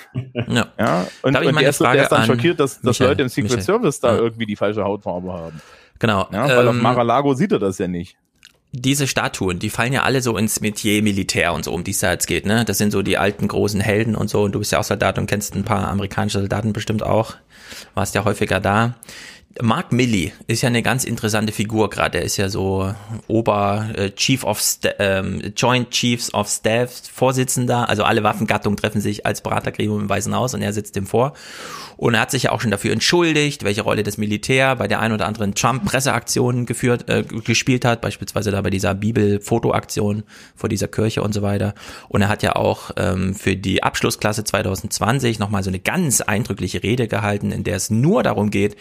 [0.48, 0.68] Ja.
[0.78, 3.08] Ja, und, und der, ist, der ist dann an schockiert, dass, dass Michael?
[3.10, 3.64] Leute im Secret Michael.
[3.64, 4.18] Service da Ja.
[4.20, 5.62] irgendwie die falsche Hautfarbe haben.
[6.00, 6.28] Genau.
[6.32, 8.18] Ja, weil auf Ähm, Mar-a-Lago sieht er das ja nicht.
[8.74, 12.00] diese Statuen, die fallen ja alle so ins Metier Militär und so, um die es
[12.00, 12.66] da jetzt geht, ne?
[12.66, 14.44] Das sind so die alten großen Helden und so.
[14.44, 17.36] Und du bist ja auch Soldat und kennst ein paar amerikanische Soldaten bestimmt auch.
[17.94, 18.96] Warst ja häufiger da.
[19.62, 22.18] Mark Milley ist ja eine ganz interessante Figur gerade.
[22.18, 22.94] Er ist ja so
[23.28, 27.88] Ober äh, Chief of Sta ähm, Joint Chiefs of Staff Vorsitzender.
[27.88, 31.34] Also alle Waffengattungen treffen sich als Beratergremium im Weißen Haus und er sitzt dem vor.
[31.96, 35.00] Und er hat sich ja auch schon dafür entschuldigt, welche Rolle das Militär bei der
[35.00, 40.24] ein oder anderen Trump-Presseaktion geführt, äh, gespielt hat, beispielsweise da bei dieser Bibel-Foto-Aktion
[40.56, 41.76] vor dieser Kirche und so weiter.
[42.10, 46.84] Und er hat ja auch ähm, für die Abschlussklasse 2020 nochmal so eine ganz eindrückliche
[46.84, 48.76] Rede gehalten, in der es nur darum geht,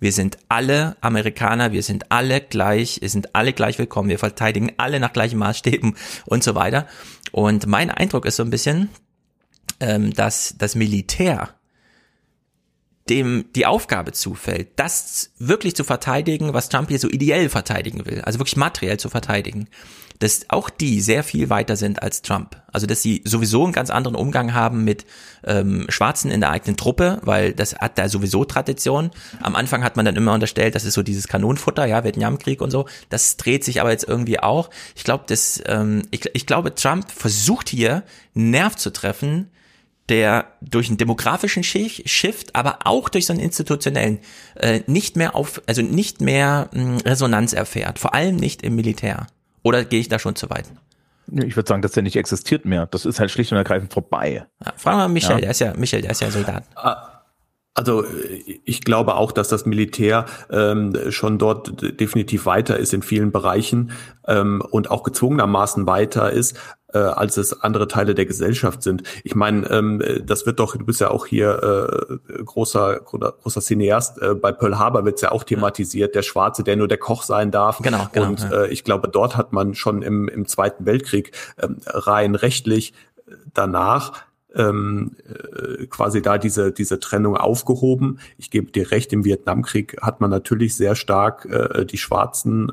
[0.00, 4.72] wir sind alle Amerikaner, wir sind alle gleich, wir sind alle gleich willkommen, wir verteidigen
[4.78, 5.94] alle nach gleichen Maßstäben
[6.26, 6.86] und so weiter.
[7.32, 8.88] Und mein Eindruck ist so ein bisschen,
[9.78, 11.54] ähm, dass das Militär
[13.10, 18.22] dem die Aufgabe zufällt, das wirklich zu verteidigen, was Trump hier so ideell verteidigen will,
[18.22, 19.68] also wirklich materiell zu verteidigen,
[20.20, 22.62] dass auch die sehr viel weiter sind als Trump.
[22.72, 25.06] Also dass sie sowieso einen ganz anderen Umgang haben mit
[25.44, 29.10] ähm, Schwarzen in der eigenen Truppe, weil das hat da sowieso Tradition.
[29.42, 32.70] Am Anfang hat man dann immer unterstellt, das ist so dieses Kanonenfutter, ja, Vietnamkrieg und
[32.70, 32.86] so.
[33.08, 34.70] Das dreht sich aber jetzt irgendwie auch.
[34.94, 39.50] Ich glaube, dass ähm, ich, ich glaube, Trump versucht hier Nerv zu treffen,
[40.10, 44.18] der durch einen demografischen Shift, aber auch durch so einen institutionellen
[44.56, 48.74] äh, nicht mehr auf, also nicht mehr mh, hm, Resonanz erfährt, vor allem nicht im
[48.74, 49.28] Militär.
[49.62, 50.64] Oder gehe ich da schon zu weit?
[51.32, 52.86] Ich würde sagen, dass der nicht existiert mehr.
[52.86, 54.46] Das ist halt schlicht und ergreifend vorbei.
[54.64, 55.40] Ja, fragen wir mal Michael, ja.
[55.42, 56.64] der ist ja Michael, der ist ja Soldat.
[57.74, 58.04] Also
[58.64, 63.92] ich glaube auch, dass das Militär ähm, schon dort definitiv weiter ist in vielen Bereichen
[64.26, 66.58] ähm, und auch gezwungenermaßen weiter ist,
[66.92, 69.04] äh, als es andere Teile der Gesellschaft sind.
[69.22, 74.20] Ich meine, ähm, das wird doch, du bist ja auch hier äh, großer, großer Cineast,
[74.20, 77.22] äh, bei Pearl Harbor wird es ja auch thematisiert, der Schwarze, der nur der Koch
[77.22, 77.78] sein darf.
[77.78, 78.64] Genau, genau und ja.
[78.64, 81.32] äh, ich glaube, dort hat man schon im, im Zweiten Weltkrieg
[81.62, 82.94] ähm, rein rechtlich
[83.54, 84.12] danach
[84.54, 88.18] ähm, äh, quasi da diese, diese Trennung aufgehoben.
[88.38, 92.70] Ich gebe dir recht, im Vietnamkrieg hat man natürlich sehr stark äh, die Schwarzen,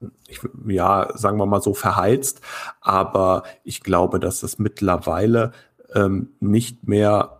[0.00, 2.40] äh, ich, ja, sagen wir mal so, verheizt.
[2.80, 5.52] Aber ich glaube, dass das mittlerweile
[5.94, 7.35] ähm, nicht mehr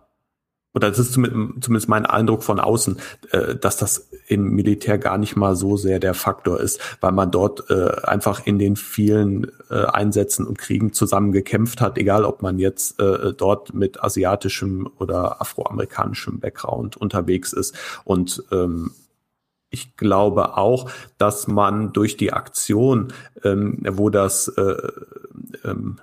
[0.77, 2.99] oder das ist zumindest mein Eindruck von außen,
[3.31, 7.31] äh, dass das im Militär gar nicht mal so sehr der Faktor ist, weil man
[7.31, 12.43] dort äh, einfach in den vielen äh, Einsätzen und Kriegen zusammen gekämpft hat, egal ob
[12.43, 12.99] man jetzt
[13.37, 17.75] dort mit asiatischem oder afroamerikanischem Background unterwegs ist.
[18.03, 18.91] Und ähm,
[19.69, 24.77] ich glaube auch, dass man durch die Aktion, ähm, wo das äh,
[25.63, 25.99] ähm,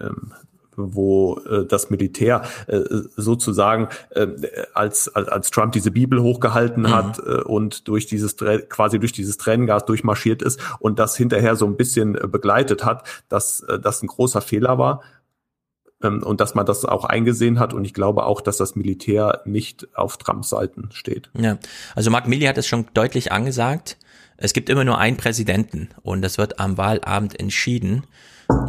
[0.00, 0.32] ähm,
[0.76, 2.80] wo äh, das Militär äh,
[3.16, 4.26] sozusagen äh,
[4.74, 6.94] als, als, als Trump diese Bibel hochgehalten mhm.
[6.94, 11.66] hat äh, und durch dieses quasi durch dieses Tränengas durchmarschiert ist und das hinterher so
[11.66, 15.02] ein bisschen äh, begleitet hat, dass äh, das ein großer Fehler war
[16.02, 19.42] ähm, und dass man das auch eingesehen hat und ich glaube auch, dass das Militär
[19.44, 21.30] nicht auf Trumps Seiten steht.
[21.38, 21.58] Ja,
[21.94, 23.98] also Mark Milley hat es schon deutlich angesagt.
[24.36, 28.04] Es gibt immer nur einen Präsidenten und das wird am Wahlabend entschieden.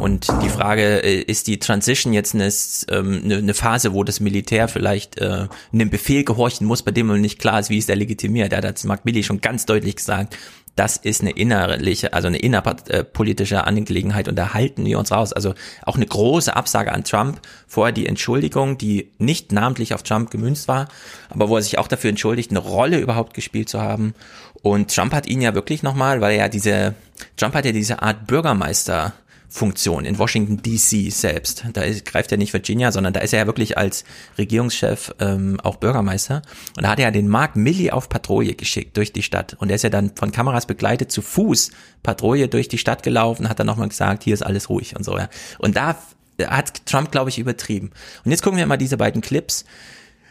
[0.00, 2.52] Und die Frage, äh, ist die Transition jetzt eine,
[2.90, 7.06] ähm, eine, eine Phase, wo das Militär vielleicht äh, einem Befehl gehorchen muss, bei dem
[7.06, 8.52] man nicht klar ist, wie ist der legitimiert?
[8.52, 10.36] Da hat Mark Milley schon ganz deutlich gesagt,
[10.76, 15.32] das ist eine innerliche, also eine innerpolitische Angelegenheit und da halten wir uns raus.
[15.32, 17.40] Also auch eine große Absage an Trump.
[17.68, 20.88] Vorher die Entschuldigung, die nicht namentlich auf Trump gemünzt war,
[21.30, 24.14] aber wo er sich auch dafür entschuldigt, eine Rolle überhaupt gespielt zu haben.
[24.62, 26.94] Und Trump hat ihn ja wirklich nochmal, weil er ja diese,
[27.36, 29.12] Trump hat ja diese Art Bürgermeister
[29.54, 31.64] Funktion in Washington DC selbst.
[31.74, 34.02] Da ist, greift er nicht Virginia, sondern da ist er ja wirklich als
[34.36, 36.42] Regierungschef ähm, auch Bürgermeister.
[36.76, 39.54] Und da hat er ja den Mark Milley auf Patrouille geschickt durch die Stadt.
[39.60, 41.70] Und er ist ja dann von Kameras begleitet zu Fuß
[42.02, 45.16] Patrouille durch die Stadt gelaufen, hat dann nochmal gesagt, hier ist alles ruhig und so.
[45.16, 45.28] Ja.
[45.58, 45.96] Und da
[46.42, 47.92] hat Trump, glaube ich, übertrieben.
[48.24, 49.64] Und jetzt gucken wir mal diese beiden Clips.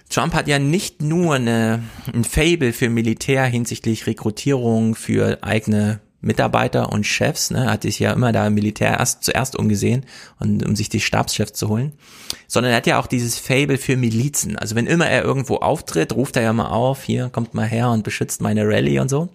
[0.10, 1.82] Trump hat ja nicht nur eine,
[2.14, 8.14] ein Fable für Militär hinsichtlich Rekrutierung für eigene Mitarbeiter und Chefs, ne, hat sich ja
[8.14, 10.06] immer da im Militär erst zuerst umgesehen
[10.40, 11.94] und um sich die Stabschefs zu holen,
[12.48, 14.58] sondern er hat ja auch dieses Fable für Milizen.
[14.58, 17.90] Also wenn immer er irgendwo auftritt, ruft er ja mal auf, hier kommt mal her
[17.90, 19.30] und beschützt meine Rallye und so.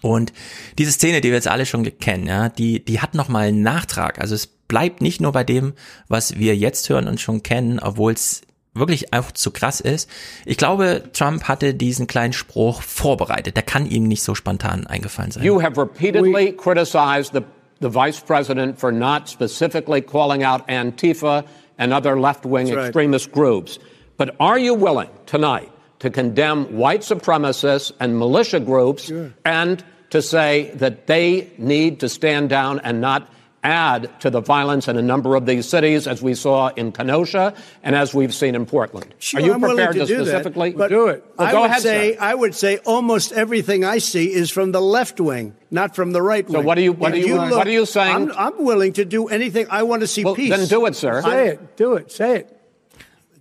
[0.00, 0.32] Und
[0.78, 4.20] diese Szene, die wir jetzt alle schon kennen, ja, die, die hat nochmal einen Nachtrag.
[4.20, 5.74] Also es bleibt nicht nur bei dem,
[6.08, 8.42] was wir jetzt hören und schon kennen, obwohl es
[8.78, 10.08] wirklich einfach zu krass ist.
[10.44, 13.56] Ich glaube, Trump hatte diesen kleinen Spruch vorbereitet.
[13.56, 15.44] Der kann ihm nicht so spontan eingefallen sein.
[15.44, 17.42] You have repeatedly criticized the,
[17.80, 21.44] the vice president for not specifically calling out Antifa
[21.78, 22.86] and other left-wing right.
[22.86, 23.78] extremist groups.
[24.16, 29.32] But are you willing tonight to condemn white supremacists and militia groups sure.
[29.44, 33.28] and to say that they need to stand down and not
[33.62, 37.54] add to the violence in a number of these cities, as we saw in Kenosha
[37.82, 39.14] and as we've seen in Portland.
[39.18, 41.24] Sure, Are you I'm prepared to, to specifically that, do it?
[41.36, 42.18] Well, I go would ahead, say sir.
[42.20, 46.22] I would say almost everything I see is from the left wing, not from the
[46.22, 46.60] right wing.
[46.60, 48.30] So what are you what are you, you look, what are you saying?
[48.30, 49.66] I'm, I'm, willing to do anything.
[49.70, 50.50] I want to see well, peace.
[50.50, 51.22] Then do it, sir.
[51.22, 51.76] Say it.
[51.76, 52.12] Do it.
[52.12, 52.60] Say it.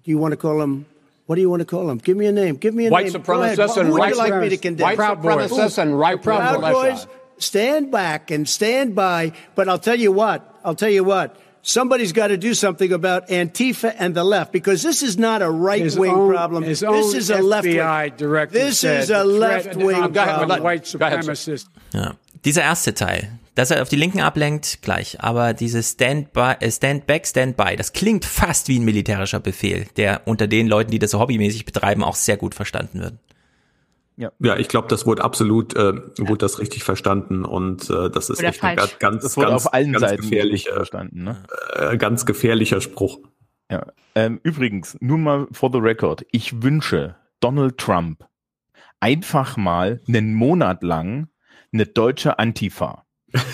[0.03, 0.85] Do you want to call him?
[1.25, 1.97] What do you want to call them?
[1.97, 2.55] Give me a name.
[2.55, 3.21] Give me a white name.
[3.21, 4.83] Supremacists and Who would right, you like me to condemn?
[4.83, 6.73] White supremacists and right Proud militia.
[6.73, 7.07] Boys,
[7.39, 9.33] stand back and stand by.
[9.55, 10.41] But I'll tell you what.
[10.63, 11.37] I'll tell you what.
[11.67, 15.49] somebody's got to do something about Antifa and the left because this is not a
[15.49, 16.63] right wing problem.
[16.63, 18.51] his This own is a left wing.
[18.51, 20.63] This said is a left wing problem.
[20.63, 21.69] white supremacists.
[21.93, 22.15] Ja.
[22.45, 25.19] Dieser erste Teil, dass er auf die Linken ablenkt, gleich.
[25.19, 29.39] Aber dieses Stand, by, äh, Stand Back, Stand By, das klingt fast wie ein militärischer
[29.39, 33.13] Befehl, der unter den Leuten, die das so hobbymäßig betreiben, auch sehr gut verstanden wird.
[34.17, 38.41] Ja, ich glaube, das wurde absolut, äh, wurde das richtig verstanden und äh, das ist
[38.41, 41.23] echt ein ganz, Das wurde ganz, auf allen ganz Seiten gefährlicher, verstanden.
[41.23, 41.43] Ne?
[41.73, 43.19] äh, ganz gefährlicher Spruch.
[43.69, 43.85] Ja.
[44.15, 48.25] Ähm, übrigens, nur mal for the record, ich wünsche Donald Trump
[48.99, 51.27] einfach mal einen Monat lang
[51.71, 53.05] eine deutsche Antifa,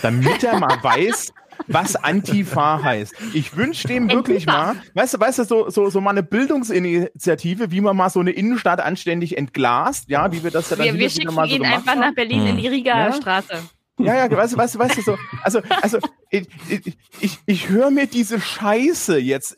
[0.01, 1.33] damit er mal weiß,
[1.67, 3.13] was Antifa heißt.
[3.33, 7.71] Ich wünsche dem wirklich mal, weißt du, weißt du, so, so, so mal eine Bildungsinitiative,
[7.71, 10.93] wie man mal so eine Innenstadt anständig entglast, ja, wie wir das ja dann Wir,
[10.95, 11.99] wir schicken mal so ihn einfach haben.
[11.99, 13.13] nach Berlin in die Riga Ja?
[13.13, 13.59] Straße.
[13.99, 16.47] Ja, ja, weißt du, weißt du, weißt du, so, also, also, ich,
[17.19, 19.55] ich, ich, höre mir diese Scheiße jetzt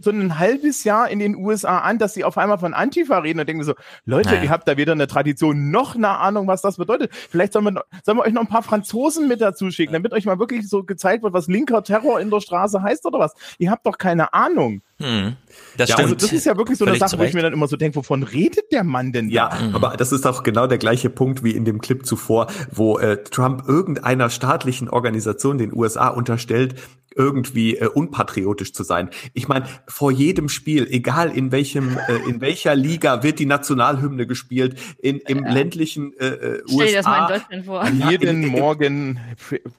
[0.00, 3.40] so ein halbes Jahr in den USA an, dass sie auf einmal von Antifa reden
[3.40, 3.74] und denken so,
[4.04, 4.42] Leute, Naja.
[4.44, 7.10] ihr habt da weder eine Tradition noch eine Ahnung, was das bedeutet.
[7.14, 10.12] Vielleicht sollen wir, noch- sollen wir euch noch ein paar Franzosen mit dazu schicken, damit
[10.12, 13.34] euch mal wirklich so gezeigt wird, was linker Terror in der Straße heißt oder was.
[13.58, 14.82] Ihr habt doch keine Ahnung.
[15.02, 15.36] Hm.
[15.76, 16.12] Das Ja, stimmt.
[16.12, 17.66] Also das ist ja wirklich so eine Völlig Sache, zu wo ich mir dann immer
[17.66, 19.34] so denke, wovon redet der Mann denn da?
[19.34, 22.98] Ja, aber das ist auch genau der gleiche Punkt wie in dem Clip zuvor, wo
[22.98, 26.74] äh, Trump irgendeiner staatlichen Organisation den USA unterstellt,
[27.16, 29.10] irgendwie äh, unpatriotisch zu sein.
[29.34, 34.26] Ich meine, vor jedem Spiel, egal in welchem, äh, in welcher Liga wird die Nationalhymne
[34.26, 37.26] gespielt, in, im ländlichen äh, äh, Stell dir das mal in USA.
[37.28, 38.10] Deutschland vor.
[38.10, 39.20] Jeden Morgen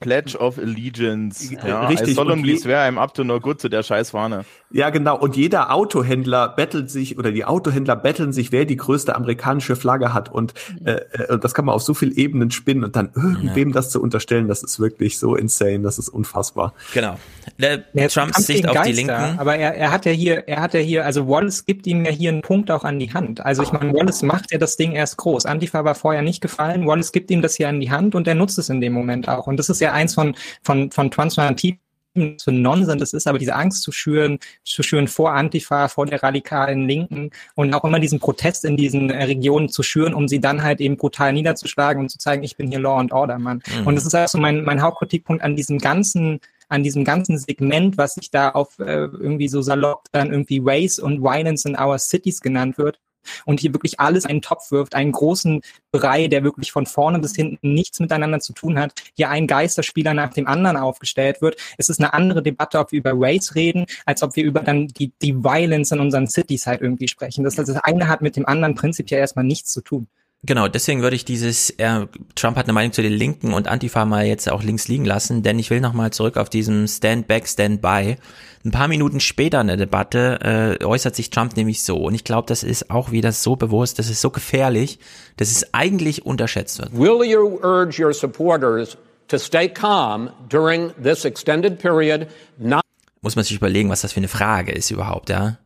[0.00, 1.54] Pledge of Allegiance.
[1.54, 4.44] Ja, Richtig, I solemnly swear I'm up to no good zu der Scheißfahne.
[4.70, 5.13] Ja, genau.
[5.20, 10.14] Und jeder Autohändler bettelt sich oder die Autohändler betteln sich, wer die größte amerikanische Flagge
[10.14, 10.30] hat.
[10.30, 13.72] Und, äh, äh, und das kann man auf so vielen Ebenen spinnen und dann irgendwem
[13.72, 16.74] das zu unterstellen, das ist wirklich so insane, das ist unfassbar.
[16.92, 17.18] Genau.
[17.58, 19.38] Der Ja, Trumps Sicht auf die Linken.
[19.38, 22.10] Aber er, er hat ja hier, er hat ja hier, also Wallace gibt ihm ja
[22.10, 23.44] hier einen Punkt auch an die Hand.
[23.44, 25.46] Also ich meine, Wallace macht ja das Ding erst groß.
[25.46, 26.86] Antifa war vorher nicht gefallen.
[26.86, 29.28] Wallace gibt ihm das hier an die Hand und er nutzt es in dem Moment
[29.28, 29.46] auch.
[29.46, 31.83] Und das ist ja eins von, von, von Transformativen
[32.14, 36.22] für Nonsens das ist, aber diese Angst zu schüren, zu schüren vor Antifa, vor der
[36.22, 40.40] radikalen Linken und auch immer diesen Protest in diesen äh, Regionen zu schüren, um sie
[40.40, 43.62] dann halt eben brutal niederzuschlagen und zu zeigen, ich bin hier Law and Order, Mann.
[43.80, 43.86] Mhm.
[43.86, 48.14] Und das ist also mein, mein Hauptkritikpunkt an diesem ganzen an diesem ganzen Segment, was
[48.14, 52.40] sich da auf äh, irgendwie so salopp dann irgendwie Race und Violence in our cities
[52.40, 52.98] genannt wird
[53.44, 55.60] und hier wirklich alles einen Topf wirft, einen großen
[55.92, 60.14] Brei, der wirklich von vorne bis hinten nichts miteinander zu tun hat, hier ein Geisterspieler
[60.14, 61.56] nach dem anderen aufgestellt wird.
[61.78, 64.88] Es ist eine andere Debatte, ob wir über Race reden, als ob wir über dann
[64.88, 67.44] die, die Violence in unseren Cities halt irgendwie sprechen.
[67.44, 70.08] Das, das eine hat mit dem anderen prinzipiell erstmal nichts zu tun.
[70.46, 74.04] Genau, deswegen würde ich dieses, äh, Trump hat eine Meinung zu den Linken und Antifa
[74.04, 77.48] mal jetzt auch links liegen lassen, denn ich will nochmal zurück auf diesem Stand Back,
[77.48, 78.16] Stand By.
[78.62, 82.24] Ein paar Minuten später in der Debatte äh, äußert sich Trump nämlich so und ich
[82.24, 84.98] glaube, das ist auch wieder so bewusst, das ist so gefährlich,
[85.38, 86.92] dass es eigentlich unterschätzt wird.
[86.92, 88.98] Will you urge your supporters
[89.28, 92.26] to stay calm during this extended period,
[92.58, 92.82] not
[93.22, 95.56] Muss man sich überlegen, was das für eine Frage ist überhaupt, ja?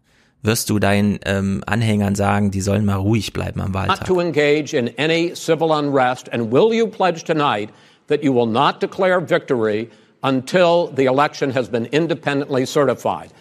[0.42, 4.06] Wirst du deinen ähm, Anhängern sagen, die sollen mal ruhig bleiben am not Wahltag?
[4.06, 6.28] to engage in any civil unrest?
[6.32, 7.70] And will you pledge tonight
[8.06, 9.90] that you will not declare victory
[10.22, 13.32] until the election has been independently certified?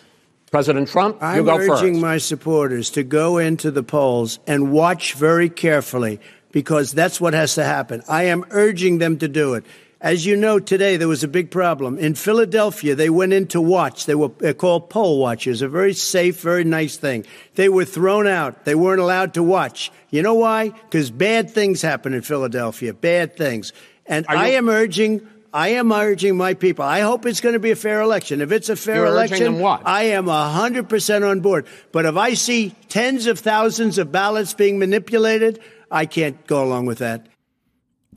[0.51, 2.01] President Trump, you I'm go urging first.
[2.01, 6.19] my supporters to go into the polls and watch very carefully
[6.51, 8.01] because that's what has to happen.
[8.07, 9.65] I am urging them to do it.
[9.99, 11.97] As you know, today there was a big problem.
[11.97, 14.05] In Philadelphia, they went in to watch.
[14.05, 17.25] They were called poll watchers, a very safe, very nice thing.
[17.55, 18.65] They were thrown out.
[18.65, 19.91] They weren't allowed to watch.
[20.11, 20.69] You know why?
[20.69, 23.73] Because bad things happen in Philadelphia, bad things.
[24.05, 26.85] And Are I am urging I am urging my people.
[26.85, 28.41] I hope it's going to be a fair election.
[28.41, 29.81] If it's a fair You're election, what?
[29.85, 31.65] I am 100% on board.
[31.91, 35.59] But if I see tens of thousands of ballots being manipulated,
[35.89, 37.27] I can't go along with that.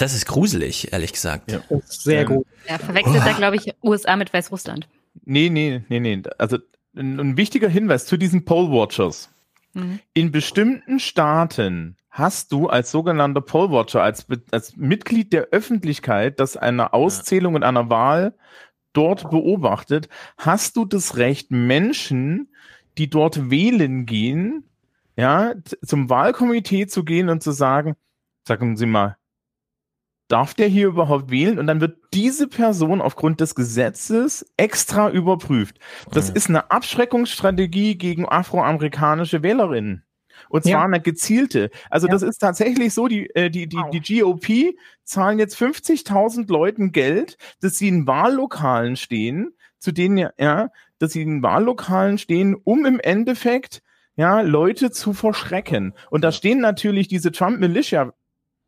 [0.00, 1.60] Das ist gruselig, ehrlich gesagt.
[1.84, 2.46] Sehr gut.
[2.64, 4.88] Er verwechselt da, glaube ich, USA mit Weißrussland.
[5.26, 6.22] Nee, nee, nee, nee.
[6.38, 6.56] Also
[6.96, 9.28] ein, ein wichtiger Hinweis zu diesen Poll Watchers.
[9.74, 10.00] Mhm.
[10.14, 16.56] In bestimmten Staaten hast du als sogenannter Poll Watcher, als, als Mitglied der Öffentlichkeit, das
[16.56, 18.34] eine Auszählung in einer Wahl
[18.94, 22.48] dort beobachtet, hast du das Recht, Menschen,
[22.96, 24.64] die dort wählen gehen,
[25.16, 25.52] ja,
[25.84, 27.96] zum Wahlkomitee zu gehen und zu sagen,
[28.44, 29.18] sagen Sie mal,
[30.30, 31.58] darf der hier überhaupt wählen?
[31.58, 35.78] Und dann wird diese Person aufgrund des Gesetzes extra überprüft.
[36.12, 40.04] Das ist eine Abschreckungsstrategie gegen afroamerikanische Wählerinnen.
[40.48, 40.82] Und zwar Ja.
[40.84, 41.70] eine gezielte.
[41.90, 46.92] Also das ist tatsächlich so, die, äh, die, die, die GOP zahlen jetzt 50.000 Leuten
[46.92, 50.68] Geld, dass sie in Wahllokalen stehen, zu denen ja, ja,
[50.98, 53.82] dass sie in Wahllokalen stehen, um im Endeffekt
[54.16, 55.94] ja Leute zu verschrecken.
[56.10, 58.12] Und da stehen natürlich diese Trump Militia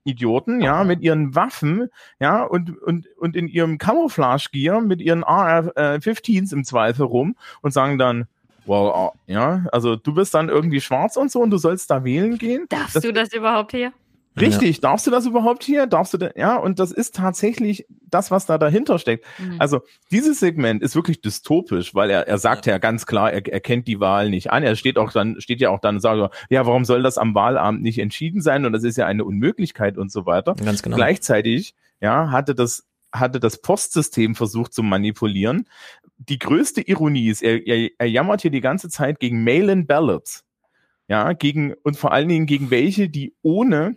[0.05, 1.89] Idioten, ja, mit ihren Waffen,
[2.21, 7.99] ja, und, und, und in ihrem Camouflage-Gear mit ihren AR-15s im Zweifel rum und sagen
[7.99, 8.27] dann,
[8.65, 12.39] wow, ja, also du bist dann irgendwie schwarz und so und du sollst da wählen
[12.39, 12.67] gehen.
[12.69, 13.93] Darfst das, du das überhaupt hier?
[14.41, 14.81] Richtig, ja.
[14.83, 15.87] darfst du das überhaupt hier?
[15.87, 19.27] Darfst du da, ja, und das ist tatsächlich das, was da dahinter steckt.
[19.39, 19.57] Mhm.
[19.59, 19.81] Also,
[20.11, 23.61] dieses Segment ist wirklich dystopisch, weil er, er sagt ja, ja ganz klar, er, er
[23.61, 24.63] kennt die Wahl nicht an.
[24.63, 27.35] Er steht auch dann, steht ja auch dann und sagt, ja, warum soll das am
[27.35, 28.65] Wahlabend nicht entschieden sein?
[28.65, 30.55] Und das ist ja eine Unmöglichkeit und so weiter.
[30.55, 30.97] Ganz genau.
[30.97, 35.69] Gleichzeitig, ja, hatte das, hatte das Postsystem versucht zu manipulieren.
[36.17, 40.45] Die größte Ironie ist, er, er, er jammert hier die ganze Zeit gegen Mail-in-Ballots.
[41.09, 43.97] Ja, gegen, und vor allen Dingen gegen welche, die ohne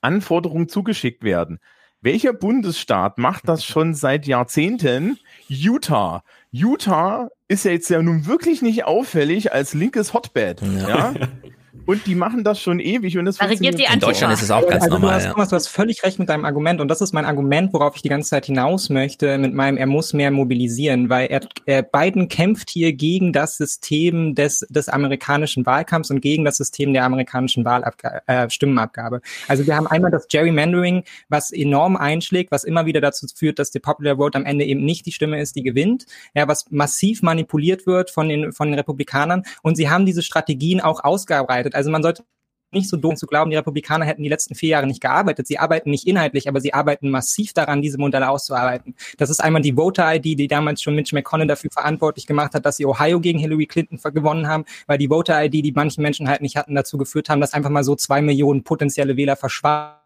[0.00, 1.58] Anforderungen zugeschickt werden.
[2.00, 5.18] Welcher Bundesstaat macht das schon seit Jahrzehnten?
[5.48, 6.22] Utah.
[6.50, 10.62] Utah ist ja jetzt ja nun wirklich nicht auffällig als linkes Hotbed.
[10.62, 10.88] Ja.
[10.88, 11.14] ja?
[11.86, 14.50] Und die machen das schon ewig und es da regiert die In Deutschland ist es
[14.50, 15.18] auch ganz also normal.
[15.18, 17.72] Du hast, Thomas, du hast völlig recht mit deinem Argument und das ist mein Argument,
[17.72, 21.40] worauf ich die ganze Zeit hinaus möchte, mit meinem, er muss mehr mobilisieren, weil er,
[21.66, 26.92] er Biden kämpft hier gegen das System des, des amerikanischen Wahlkampfs und gegen das System
[26.92, 29.20] der amerikanischen Wahlabgabe, äh, Stimmenabgabe.
[29.48, 33.70] Also wir haben einmal das Gerrymandering, was enorm einschlägt, was immer wieder dazu führt, dass
[33.70, 37.22] die Popular Vote am Ende eben nicht die Stimme ist, die gewinnt, ja, was massiv
[37.22, 41.69] manipuliert wird von den, von den Republikanern und sie haben diese Strategien auch ausgearbeitet.
[41.74, 42.24] Also man sollte
[42.72, 45.46] nicht so dumm zu glauben, die Republikaner hätten die letzten vier Jahre nicht gearbeitet.
[45.46, 48.94] Sie arbeiten nicht inhaltlich, aber sie arbeiten massiv daran, diese Modelle auszuarbeiten.
[49.18, 52.76] Das ist einmal die Voter-ID, die damals schon Mitch McConnell dafür verantwortlich gemacht hat, dass
[52.76, 56.56] sie Ohio gegen Hillary Clinton gewonnen haben, weil die Voter-ID, die manche Menschen halt nicht
[56.56, 59.99] hatten, dazu geführt haben, dass einfach mal so zwei Millionen potenzielle Wähler verschwanden.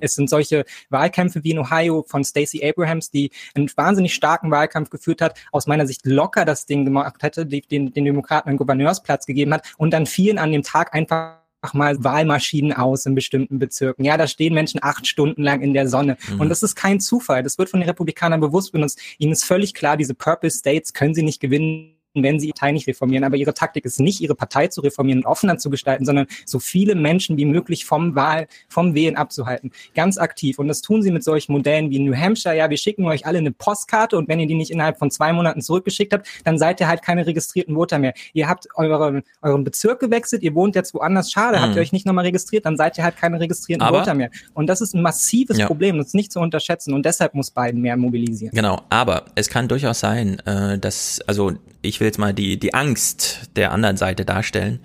[0.00, 4.90] Es sind solche Wahlkämpfe wie in Ohio von Stacey Abrahams, die einen wahnsinnig starken Wahlkampf
[4.90, 9.26] geführt hat, aus meiner Sicht locker das Ding gemacht hätte, den, den Demokraten einen Gouverneursplatz
[9.26, 11.36] gegeben hat und dann vielen an dem Tag einfach
[11.72, 14.04] mal Wahlmaschinen aus in bestimmten Bezirken.
[14.04, 16.16] Ja, da stehen Menschen acht Stunden lang in der Sonne.
[16.28, 16.40] Mhm.
[16.40, 17.42] Und das ist kein Zufall.
[17.42, 19.00] Das wird von den Republikanern bewusst benutzt.
[19.18, 22.86] Ihnen ist völlig klar, diese Purple States können sie nicht gewinnen wenn sie Partei nicht
[22.86, 23.24] reformieren.
[23.24, 26.58] Aber ihre Taktik ist nicht, ihre Partei zu reformieren und offener zu gestalten, sondern so
[26.58, 29.70] viele Menschen wie möglich vom Wahl, vom Wählen abzuhalten.
[29.94, 30.58] Ganz aktiv.
[30.58, 32.56] Und das tun sie mit solchen Modellen wie New Hampshire.
[32.56, 35.32] Ja, wir schicken euch alle eine Postkarte und wenn ihr die nicht innerhalb von zwei
[35.32, 38.14] Monaten zurückgeschickt habt, dann seid ihr halt keine registrierten Voter mehr.
[38.32, 41.30] Ihr habt euren, euren Bezirk gewechselt, ihr wohnt jetzt woanders.
[41.30, 41.62] Schade, mhm.
[41.62, 44.30] habt ihr euch nicht nochmal registriert, dann seid ihr halt keine registrierten Aber Voter mehr.
[44.54, 45.66] Und das ist ein massives ja.
[45.66, 46.94] Problem, das ist nicht zu unterschätzen.
[46.94, 48.54] Und deshalb muss Biden mehr mobilisieren.
[48.54, 48.82] Genau.
[48.90, 53.50] Aber es kann durchaus sein, äh, dass, also ich will jetzt mal die, die Angst
[53.56, 54.80] der anderen Seite darstellen.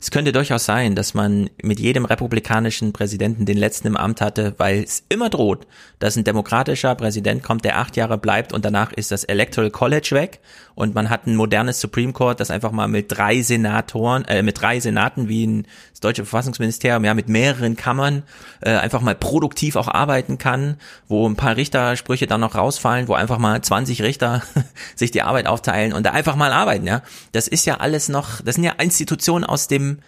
[0.00, 4.54] Es könnte durchaus sein, dass man mit jedem republikanischen Präsidenten den letzten im Amt hatte,
[4.58, 5.68] weil es immer droht,
[6.00, 10.08] dass ein demokratischer Präsident kommt, der acht Jahre bleibt und danach ist das Electoral College
[10.10, 10.40] weg
[10.74, 14.60] und man hat ein modernes Supreme Court, das einfach mal mit drei Senatoren, äh, mit
[14.60, 18.22] drei Senaten wie ein, das deutsche Verfassungsministerium, ja, mit mehreren Kammern
[18.60, 20.76] äh, einfach mal produktiv auch arbeiten kann,
[21.08, 24.42] wo ein paar Richtersprüche dann noch rausfallen, wo einfach mal 20 Richter
[24.96, 27.02] sich die Arbeit aufteilen und da einfach mal arbeiten, ja.
[27.32, 29.98] Das ist ja alles noch, das sind ja Institutionen aus dem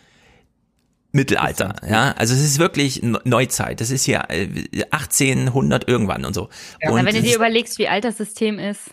[1.14, 3.80] Mittelalter, ja, also es ist wirklich Neuzeit.
[3.80, 6.48] Das ist ja 1800 äh, irgendwann und so.
[6.82, 8.90] Ja, und wenn du dir überlegst, wie alt das System ist.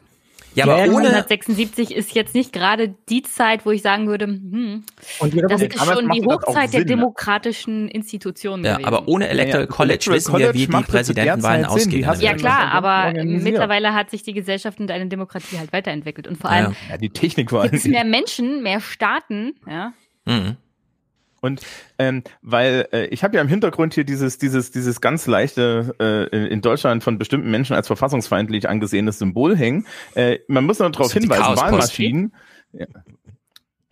[0.53, 4.83] Ja, aber ohne 1976 ist jetzt nicht gerade die Zeit, wo ich sagen würde, hm,
[5.47, 8.63] das ist schon die Hochzeit der demokratischen Institutionen.
[8.65, 8.87] Ja, gewesen.
[8.87, 12.09] aber ohne Electoral College ja, wissen wir, wie die Präsidentenwahlen ausgehen.
[12.19, 16.49] Ja klar, aber mittlerweile hat sich die Gesellschaft und eine Demokratie halt weiterentwickelt und vor
[16.49, 19.93] allem ja, die Technik war gibt es mehr Menschen, mehr Staaten, ja.
[20.25, 20.57] Mhm.
[21.41, 21.61] Und
[21.97, 26.47] ähm, weil äh, ich habe ja im Hintergrund hier dieses, dieses, dieses ganz leichte äh,
[26.47, 29.87] in Deutschland von bestimmten Menschen als verfassungsfeindlich angesehenes Symbol hängen.
[30.13, 32.33] Äh, man muss noch darauf hinweisen, Wahlmaschinen.
[32.73, 32.85] Ja,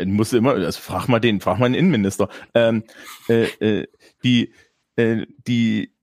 [0.06, 2.30] muss immer, also frag mal den, frag mal den Innenminister.
[2.54, 2.84] Ähm,
[3.28, 3.88] äh, äh,
[4.24, 4.54] die,
[4.96, 5.94] äh, die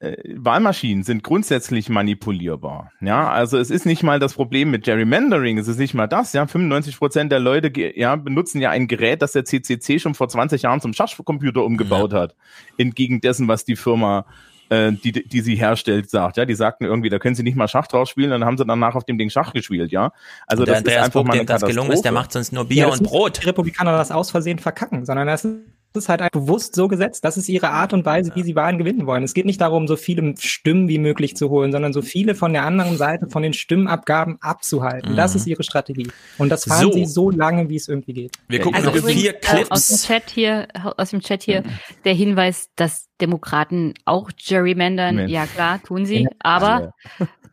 [0.00, 2.92] Wahlmaschinen sind grundsätzlich manipulierbar.
[3.02, 6.32] Ja, also es ist nicht mal das Problem mit Gerrymandering, es ist nicht mal das.
[6.32, 10.28] Ja, 95 Prozent der Leute ja, benutzen ja ein Gerät, das der CCC schon vor
[10.28, 12.20] 20 Jahren zum Schachcomputer umgebaut ja.
[12.20, 12.34] hat,
[12.78, 14.24] entgegen dessen, was die Firma
[14.70, 16.36] äh, die, die sie herstellt, sagt.
[16.36, 18.64] Ja, die sagten irgendwie, da können sie nicht mal Schach drauf spielen, dann haben sie
[18.64, 20.12] danach auf dem Ding Schach gespielt, ja.
[20.46, 22.66] Also der das Andreas ist einfach mal eine das gelungen ist, der macht sonst nur
[22.66, 23.42] Bier ja, und Brot.
[23.42, 25.46] Die Republikaner das aus Versehen verkacken, sondern das
[25.94, 27.24] ist ist halt bewusst so gesetzt.
[27.24, 29.22] Das ist ihre Art und Weise, wie sie Wahlen gewinnen wollen.
[29.22, 32.52] Es geht nicht darum, so viele Stimmen wie möglich zu holen, sondern so viele von
[32.52, 35.12] der anderen Seite von den Stimmabgaben abzuhalten.
[35.12, 35.16] Mhm.
[35.16, 36.08] Das ist ihre Strategie.
[36.38, 36.92] Und das fahren so.
[36.92, 38.36] sie so lange, wie es irgendwie geht.
[38.48, 39.68] Wir gucken also noch vier Clips.
[39.68, 41.70] Äh, aus dem Chat hier, aus dem Chat hier, mhm.
[42.04, 45.28] der Hinweis, dass Demokraten auch gerrymandern.
[45.28, 46.26] Ja klar, tun sie.
[46.38, 46.94] Aber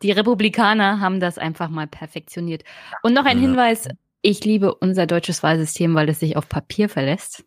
[0.02, 2.62] Die Republikaner haben das einfach mal perfektioniert.
[3.02, 3.48] Und noch ein Ja.
[3.48, 3.88] Hinweis,
[4.22, 7.44] ich liebe unser deutsches Wahlsystem, weil es sich auf Papier verlässt.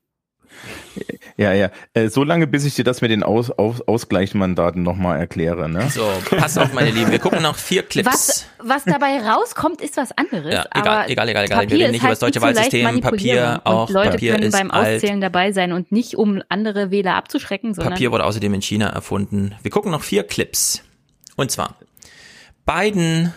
[1.37, 1.71] Ja, ja.
[1.93, 5.69] Äh, so lange, bis ich dir das mit den Aus, Aus, Ausgleichsmandaten nochmal erkläre.
[5.69, 5.89] Ne?
[5.89, 7.11] So, pass auf, meine Lieben.
[7.11, 8.07] Wir gucken noch vier Clips.
[8.07, 10.53] Was, was dabei rauskommt, ist was anderes.
[10.53, 11.61] Ja, egal, aber egal, egal, egal.
[11.61, 13.01] Wir Papier reden ist nicht über das halt deutsche nicht so leicht Wahlsystem.
[13.01, 13.87] Papier auch.
[13.87, 14.95] Und Leute Papier können ist beim alt.
[14.97, 18.87] Auszählen dabei sein und nicht, um andere Wähler abzuschrecken, sondern Papier wurde außerdem in China
[18.87, 19.55] erfunden.
[19.61, 20.83] Wir gucken noch vier Clips.
[21.37, 21.75] Und zwar,
[22.65, 23.33] Biden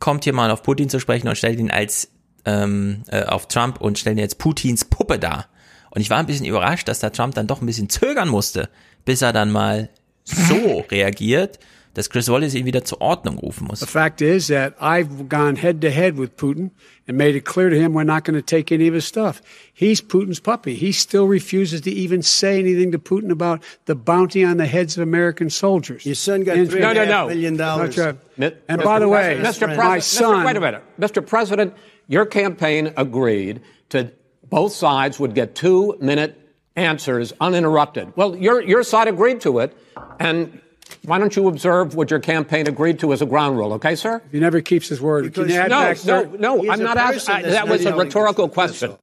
[0.00, 2.10] kommt hier mal auf Putin zu sprechen und stellt ihn als
[2.44, 5.46] ähm, äh, auf Trump und stellt ihn jetzt Putins Puppe dar.
[5.94, 8.68] Und ich war ein bisschen überrascht, dass da Trump dann doch ein bisschen zögern musste,
[9.04, 9.90] bis er dann mal
[10.24, 11.58] so reagiert,
[11.94, 13.78] dass Chris Wallace ihn wieder zur Ordnung rufen muss.
[13.78, 16.72] The fact is that I've gone head to head with Putin
[17.06, 19.40] and made it clear to him we're not going to take any of his stuff.
[19.72, 20.74] He's Putin's puppy.
[20.74, 24.96] He still refuses to even say anything to Putin about the bounty on the heads
[24.96, 26.04] of American soldiers.
[26.04, 27.28] Your son got three No, no, no.
[27.28, 28.84] And Mr.
[28.84, 29.68] by the way, Mr.
[29.68, 30.42] my President, son.
[30.42, 30.46] Mr.
[30.46, 30.82] Wait a minute.
[30.98, 31.24] Mr.
[31.24, 31.74] President,
[32.08, 34.10] your campaign agreed to
[34.50, 36.40] both sides would get two minute
[36.76, 38.16] answers uninterrupted.
[38.16, 39.76] Well, your, your side agreed to it,
[40.18, 40.60] and
[41.04, 44.22] why don't you observe what your campaign agreed to as a ground rule, okay, sir?
[44.32, 45.32] He never keeps his word.
[45.34, 47.42] Can you add no, back, no, no, I'm not asking.
[47.50, 48.96] That was a rhetorical question.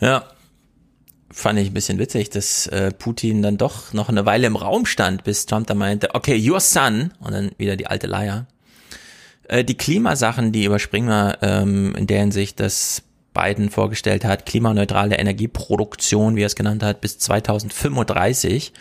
[0.00, 0.24] Ja,
[1.30, 4.86] fand ich ein bisschen witzig, dass äh, Putin dann doch noch eine Weile im Raum
[4.86, 8.46] stand, bis Trump dann meinte, okay, your son, und dann wieder die alte Leier.
[9.48, 13.02] Äh, die Klimasachen, die überspringen wir ähm, in der Hinsicht, dass
[13.34, 18.72] Biden vorgestellt hat, klimaneutrale Energieproduktion, wie er es genannt hat, bis 2035.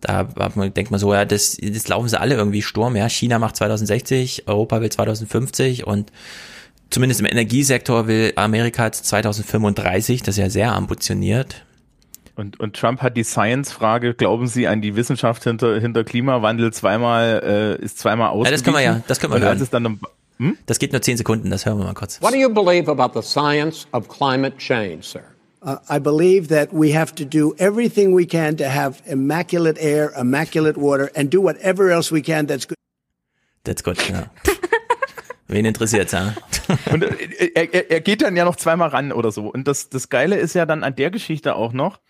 [0.00, 2.96] Da man, denkt man so, ja, das, das laufen sie alle irgendwie Sturm.
[2.96, 6.10] Ja, China macht 2060, Europa will 2050 und
[6.90, 11.64] zumindest im Energiesektor will Amerika jetzt 2035, das ist ja sehr ambitioniert.
[12.36, 17.78] Und, und Trump hat die Science-Frage, glauben Sie an die Wissenschaft hinter, hinter Klimawandel zweimal,
[17.80, 19.62] äh, ist zweimal Ja, das können wir ja, das können wir Und als hören.
[19.62, 20.00] es dann um,
[20.66, 22.20] Das geht nur zehn Sekunden, das hören wir mal kurz.
[22.22, 25.22] What do you believe about the science of climate change, sir?
[25.62, 30.10] Uh, I believe that we have to do everything we can to have immaculate air,
[30.18, 32.76] immaculate water, and do whatever else we can that's good.
[33.64, 34.30] That's good, ja.
[35.48, 36.34] Wen interessiert's, ja?
[36.92, 39.48] Und äh, er, er, er geht dann ja noch zweimal ran oder so.
[39.48, 42.00] Und das, das Geile ist ja dann an der Geschichte auch noch,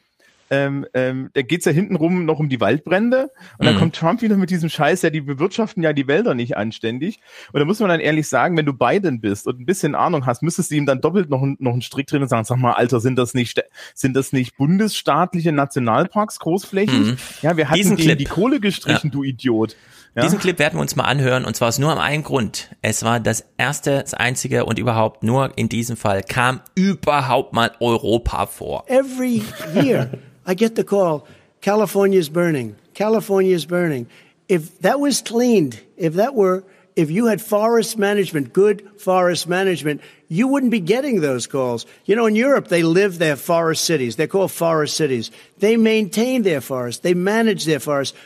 [0.51, 3.79] ähm, ähm, da geht's ja hintenrum noch um die Waldbrände und dann Mhm.
[3.79, 7.21] kommt Trump wieder mit diesem Scheiß, ja, die bewirtschaften ja die Wälder nicht anständig.
[7.53, 10.27] Und da muss man dann ehrlich sagen, wenn du Biden bist und ein bisschen Ahnung
[10.27, 12.73] hast, müsstest du ihm dann doppelt noch, noch einen Strick drin und sagen, sag mal,
[12.73, 13.63] Alter, sind das nicht,
[13.95, 16.99] sind das nicht bundesstaatliche Nationalparks großflächig?
[16.99, 17.17] Mhm.
[17.43, 18.19] Ja, wir hatten Diesen denen Clip.
[18.19, 19.77] die Kohle gestrichen, du Idiot.
[20.17, 20.23] Ja?
[20.23, 22.75] Diesen Clip werden wir uns mal anhören und zwar aus nur am einen Grund.
[22.83, 27.71] Es war das erste, das einzige und überhaupt nur in diesem Fall kam überhaupt mal
[27.79, 28.85] Europa vor.
[28.89, 29.43] Every
[29.75, 30.11] year,
[30.47, 31.27] I get the call
[31.61, 32.77] California's burning.
[32.95, 34.07] California's burning.
[34.49, 36.65] If that was cleaned, if that were,
[36.97, 41.87] if you had forest management, good forest management, you wouldn't be getting those calls.
[42.05, 44.17] You know, in Europe, they live their forest cities.
[44.17, 45.31] They're called forest cities.
[45.59, 47.01] They maintain their forests.
[47.01, 48.17] They manage their forests.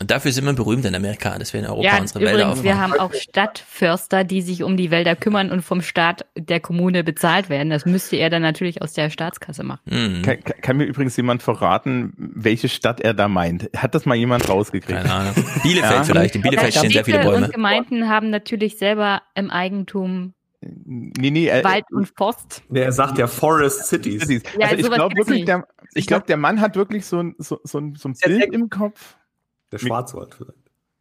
[0.00, 2.64] Und dafür sind wir berühmt in Amerika, dass wir in Europa Ja, unsere Wälder übrigens,
[2.64, 2.92] wir aufmachen.
[2.92, 7.48] haben auch Stadtförster, die sich um die Wälder kümmern und vom Staat der Kommune bezahlt
[7.48, 7.70] werden.
[7.70, 9.80] Das müsste er dann natürlich aus der Staatskasse machen.
[9.84, 10.22] Mhm.
[10.22, 13.70] Kann, kann- mir übrigens jemand verraten, welche Stadt er da meint?
[13.76, 14.98] Hat das mal jemand rausgekriegt?
[14.98, 15.34] Keine Ahnung.
[15.62, 16.34] Bielefeld vielleicht.
[16.34, 17.46] In Bielefeld stehen sehr viele Städte Bäume.
[17.46, 22.62] und Gemeinden haben natürlich selber im Eigentum Nee, nee, äh, Wald und Forst.
[22.68, 24.28] Nee, er sagt ja Forest Cities.
[24.58, 27.58] Ja, also ich glaube wirklich, der, ich glaube, der Mann hat wirklich so ein, so,
[27.64, 29.16] so ein, so ein Bild im Kopf.
[29.72, 30.58] Der Schwarzwald vielleicht.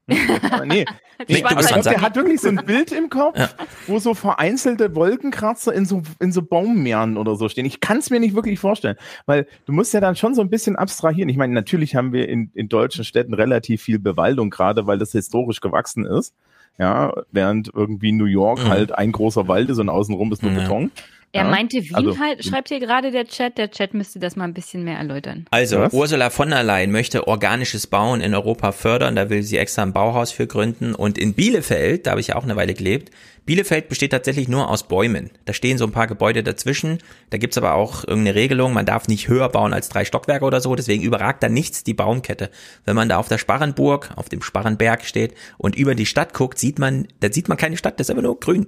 [0.65, 0.85] Nee, nee
[1.27, 3.49] ich dran, glaube, der hat wirklich so ein Bild im Kopf, Ja.
[3.87, 7.65] wo so vereinzelte Wolkenkratzer in so, in so Baummeeren oder so stehen.
[7.65, 10.49] Ich kann es mir nicht wirklich vorstellen, weil du musst ja dann schon so ein
[10.49, 11.29] bisschen abstrahieren.
[11.29, 15.11] Ich meine, natürlich haben wir in, in deutschen Städten relativ viel Bewaldung, gerade weil das
[15.13, 16.33] historisch gewachsen ist.
[16.77, 18.69] Ja, während irgendwie New York Mhm.
[18.69, 20.59] halt ein großer Wald ist und außenrum ist nur Ja.
[20.61, 20.91] Beton.
[21.33, 23.57] Er Ja, meinte Wien also- halt, schreibt hier gerade der Chat.
[23.57, 25.45] Der Chat müsste das mal ein bisschen mehr erläutern.
[25.49, 25.93] Also, Was?
[25.93, 29.15] Ursula von der Leyen möchte organisches Bauen in Europa fördern.
[29.15, 30.93] Da will sie extra ein Bauhaus für gründen.
[30.93, 33.11] Und in Bielefeld, da habe ich ja auch eine Weile gelebt,
[33.45, 35.31] Bielefeld besteht tatsächlich nur aus Bäumen.
[35.45, 36.99] Da stehen so ein paar Gebäude dazwischen.
[37.31, 38.71] Da gibt's aber auch irgendeine Regelung.
[38.73, 40.75] Man darf nicht höher bauen als drei Stockwerke oder so.
[40.75, 42.51] Deswegen überragt da nichts die Baumkette.
[42.85, 46.59] Wenn man da auf der Sparrenburg, auf dem Sparrenberg steht und über die Stadt guckt,
[46.59, 47.99] sieht man, da sieht man keine Stadt.
[47.99, 48.67] Das ist einfach nur grün.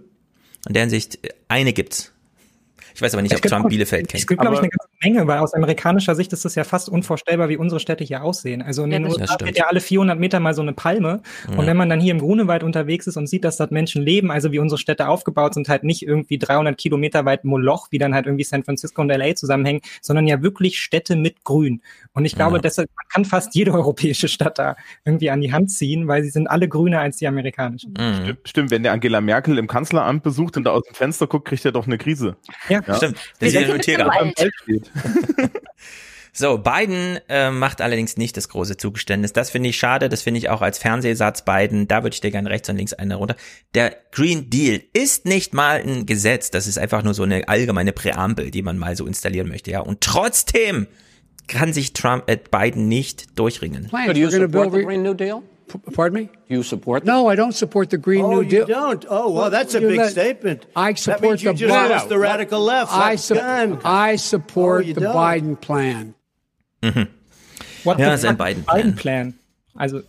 [0.68, 1.20] In der Hinsicht,
[1.50, 2.13] eine gibt's.
[2.96, 4.28] Ich weiß aber nicht, ob Es gibt Trump Bielefeld Es kennt.
[4.28, 4.70] gibt, glaube ich, eine
[5.04, 8.62] Menge, weil aus amerikanischer Sicht ist es ja fast unvorstellbar, wie unsere Städte hier aussehen.
[8.62, 9.50] Also in Ja, den das USA stimmt.
[9.50, 11.22] steht ja alle 400 Meter mal so eine Palme.
[11.52, 11.58] Ja.
[11.58, 14.32] Und wenn man dann hier im Grunewald unterwegs ist und sieht, dass dort Menschen leben,
[14.32, 18.14] also wie unsere Städte aufgebaut sind, halt nicht irgendwie 300 Kilometer weit Moloch, wie dann
[18.14, 21.82] halt irgendwie San Francisco und LA zusammenhängen, sondern ja wirklich Städte mit Grün.
[22.14, 22.62] Und ich glaube, Ja.
[22.62, 24.76] deshalb man kann fast jede europäische Stadt da
[25.06, 27.94] irgendwie an die Hand ziehen, weil sie sind alle grüner als die amerikanischen.
[27.98, 28.24] Mhm.
[28.24, 31.48] Stimmt, stimmt, wenn der Angela Merkel im Kanzleramt besucht und da aus dem Fenster guckt,
[31.48, 32.36] kriegt er doch eine Krise.
[32.70, 33.18] Ja, Stimmt.
[33.42, 34.06] Der sieht ja
[36.36, 39.34] So, Biden äh, macht allerdings nicht das große Zugeständnis.
[39.34, 40.10] Das finde ich schade.
[40.10, 41.88] Das finde ich auch als Fernsehsatz Biden.
[41.88, 43.36] Da würde ich dir gerne rechts und links eine runter.
[43.76, 46.50] Der Green Deal ist nicht mal ein Gesetz.
[46.50, 49.70] Das ist einfach nur so eine allgemeine Präambel, die man mal so installieren möchte.
[49.70, 50.88] Ja, und trotzdem
[51.48, 53.90] kann sich Trump, äh, Biden nicht durchringen.
[55.38, 55.44] Plans.
[55.72, 56.30] You Pardon me?
[56.50, 58.68] Do you support No, I don't support the Green Oh, New you Deal.
[58.68, 59.06] don't?
[59.10, 60.68] Oh, well, that's a You big let- statement.
[60.76, 61.90] I That support means you the just Biden.
[61.90, 62.92] lost the radical left.
[62.92, 63.36] I, su-.
[63.84, 65.14] I support Oh, you the don't.
[65.14, 66.14] Biden plan.
[67.84, 68.38] What Ja, ist ein?
[68.38, 68.78] Biden-Plan.
[68.82, 69.34] Biden-Plan.
[69.76, 70.02] Also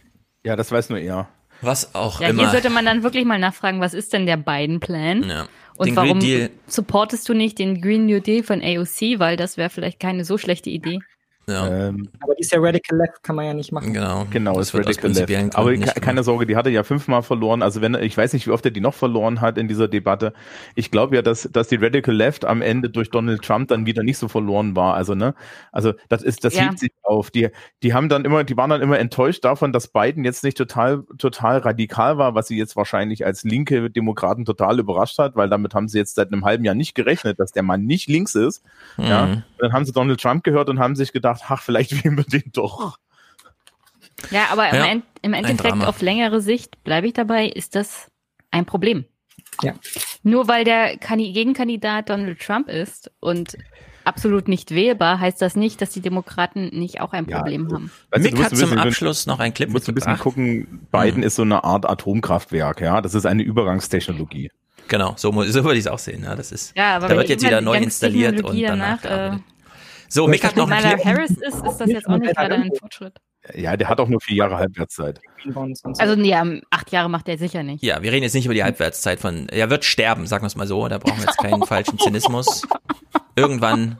[0.44, 1.28] Ja, das weiß nur er.
[1.62, 2.42] Was auch Ja, immer.
[2.42, 5.22] hier sollte man dann wirklich mal nachfragen, was ist denn der Biden-Plan?
[5.28, 5.46] ja.
[5.76, 6.20] Und Den warum
[6.68, 9.18] supportest du nicht den Green New Deal von AOC?
[9.18, 11.00] Weil das wäre vielleicht keine so schlechte Idee.
[11.46, 13.92] Ja, Ähm, Aber die ist ja Radical Left, kann man ja nicht machen.
[13.92, 14.26] genau.
[14.30, 15.54] Genau, das ist Radical Left.
[15.56, 16.22] Aber ke- keine.
[16.22, 17.60] Sorge, die hatte ja fünfmal verloren.
[17.62, 20.32] Also wenn ich weiß nicht, wie oft er die noch verloren hat in dieser Debatte.
[20.74, 24.02] Ich glaube ja, dass, dass die Radical Left am Ende durch Donald Trump dann wieder
[24.02, 24.94] nicht so verloren war.
[24.94, 25.34] Also ne,
[25.70, 26.62] also das ist, das Ja.
[26.62, 27.30] hielt sich auf.
[27.30, 27.50] Die,
[27.82, 31.04] die haben dann immer, die waren dann immer enttäuscht davon, dass Biden jetzt nicht total,
[31.18, 35.74] total radikal war, was sie jetzt wahrscheinlich als linke Demokraten total überrascht hat, weil damit
[35.74, 38.64] haben sie jetzt seit einem halben Jahr nicht gerechnet, dass der Mann nicht links ist.
[38.96, 39.32] Ja, Mhm.
[39.32, 42.24] und dann haben sie Donald Trump gehört und haben sich gedacht, ach, vielleicht wählen wir
[42.24, 42.98] den doch.
[44.30, 48.10] Ja, aber im, Ja, End, im Endeffekt auf längere Sicht, bleibe ich dabei, ist das
[48.50, 49.04] ein Problem.
[49.62, 49.74] Ja.
[50.22, 53.56] Nur weil der Kandi- Gegenkandidat Donald Trump ist und
[54.04, 57.90] absolut nicht wählbar, heißt das nicht, dass die Demokraten nicht auch ein Ja, Problem haben.
[58.10, 60.86] Weißt du, Mick hat zum bisschen- Abschluss noch ein Clip Du musst ein bisschen gucken,
[60.92, 63.00] Biden ist so eine Art Atomkraftwerk, ja.
[63.00, 64.50] Das ist eine Übergangstechnologie.
[64.88, 66.24] Genau, so, so würde ich es auch sehen.
[66.24, 69.00] Ja, das ist, Ja, aber da wird jetzt wieder neu installiert und danach.
[69.02, 69.38] danach, äh,
[70.08, 71.04] so, Mick hat noch einen Clip.
[71.04, 73.14] Harris ist, ist das jetzt auch nicht gerade ein Fortschritt.
[73.54, 75.20] Ja, der hat auch nur vier Jahre Halbwertszeit.
[75.98, 77.82] Also ja, acht Jahre macht er sicher nicht.
[77.82, 80.56] Ja, wir reden jetzt nicht über die Halbwertszeit von, er wird sterben, sagen wir es
[80.56, 82.62] mal so, da brauchen wir jetzt keinen falschen Zynismus.
[83.36, 83.98] Irgendwann,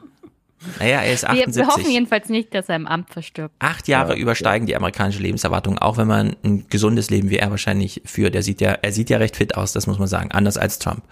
[0.79, 1.93] naja, er ist Wir, wir hoffen 78.
[1.93, 3.55] jedenfalls nicht, dass er im Amt verstirbt.
[3.59, 7.51] Acht Jahre Ja, übersteigen die amerikanische Lebenserwartung, auch wenn man ein gesundes Leben wie er
[7.51, 8.35] wahrscheinlich führt.
[8.35, 10.79] Er sieht ja, er sieht ja recht fit aus, das muss man sagen, anders als
[10.79, 11.03] Trump.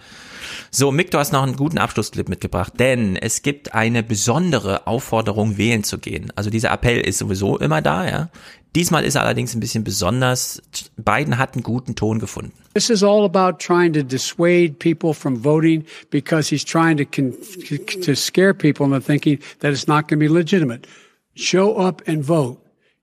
[0.71, 5.57] So, Mick, du hast noch einen guten Abschlussclip mitgebracht, denn es gibt eine besondere Aufforderung,
[5.57, 6.31] wählen zu gehen.
[6.35, 8.29] Also dieser Appell ist sowieso immer da, ja.
[8.75, 10.61] Diesmal ist er allerdings ein bisschen besonders.
[10.97, 12.53] Biden hat einen guten Ton gefunden.
[12.73, 18.15] This is all about trying to dissuade people from voting because he's trying to to
[18.15, 20.87] scare people into thinking that it's not going to be legitimate.
[21.35, 22.59] Show up and vote.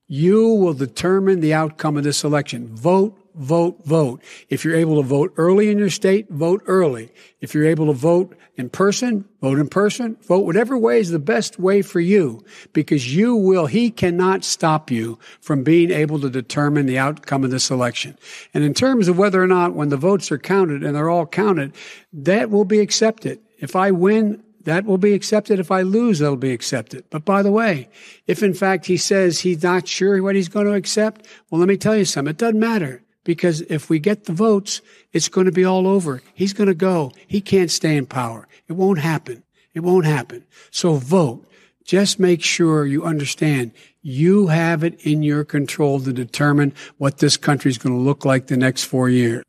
[0.09, 2.75] You will determine the outcome of this election.
[2.75, 4.23] Vote, vote, vote.
[4.49, 7.13] If you're able to vote early in your state, vote early.
[7.41, 10.17] If you're able to vote in person, vote in person.
[10.23, 14.91] Vote whatever way is the best way for you because you will, he cannot stop
[14.91, 18.17] you from being able to determine the outcome of this election.
[18.53, 21.27] And in terms of whether or not when the votes are counted and they're all
[21.27, 21.75] counted,
[22.13, 23.41] that will be accepted.
[23.59, 25.59] If I win, that will be accepted.
[25.59, 27.05] If I lose, that'll be accepted.
[27.11, 27.89] But by the way,
[28.27, 31.69] if in fact he says he's not sure what he's going to accept, well, let
[31.69, 32.31] me tell you something.
[32.31, 34.81] It doesn't matter because if we get the votes,
[35.13, 36.23] it's going to be all over.
[36.35, 37.13] He's going to go.
[37.27, 38.47] He can't stay in power.
[38.69, 39.43] It won't happen.
[39.75, 40.45] It won't happen.
[40.71, 41.47] So vote.
[41.85, 47.37] Just make sure you understand you have it in your control to determine what this
[47.37, 49.45] country is going to look like the next four years.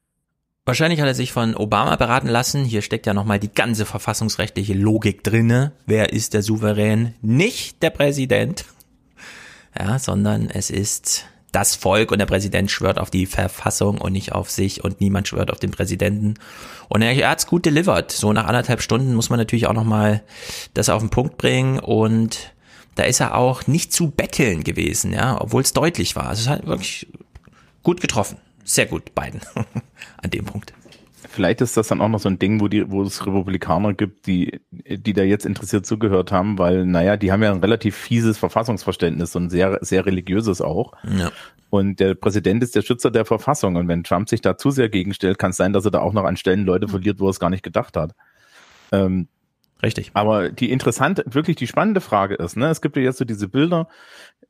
[0.65, 2.65] Wahrscheinlich hat er sich von Obama beraten lassen.
[2.65, 5.73] Hier steckt ja nochmal die ganze verfassungsrechtliche Logik drinne.
[5.87, 7.15] Wer ist der Souverän?
[7.21, 8.65] Nicht der Präsident.
[9.79, 14.31] Ja, sondern es ist das Volk und der Präsident schwört auf die Verfassung und nicht
[14.31, 16.35] auf sich und niemand schwört auf den Präsidenten.
[16.87, 18.11] Und er, er hat's gut delivered.
[18.11, 20.23] So nach anderthalb Stunden muss man natürlich auch nochmal
[20.73, 22.53] das auf den Punkt bringen und
[22.95, 26.27] da ist er auch nicht zu betteln gewesen, ja, obwohl es deutlich war.
[26.27, 27.07] Also es hat wirklich
[27.83, 28.37] gut getroffen.
[28.63, 29.41] Sehr gut, beiden.
[30.17, 30.73] An dem Punkt.
[31.31, 34.27] Vielleicht ist das dann auch noch so ein Ding, wo die, wo es Republikaner gibt,
[34.27, 38.37] die, die da jetzt interessiert zugehört haben, weil, naja, die haben ja ein relativ fieses
[38.37, 40.93] Verfassungsverständnis und sehr, sehr religiöses auch.
[41.03, 41.31] Ja.
[41.69, 43.77] Und der Präsident ist der Schützer der Verfassung.
[43.77, 46.11] Und wenn Trump sich da zu sehr gegenstellt, kann es sein, dass er da auch
[46.11, 48.13] noch an Stellen Leute verliert, wo er es gar nicht gedacht hat.
[48.91, 49.29] Ähm,
[49.81, 50.11] Richtig.
[50.13, 53.47] aber die interessante, wirklich die spannende Frage ist, ne, es gibt ja jetzt so diese
[53.47, 53.87] Bilder,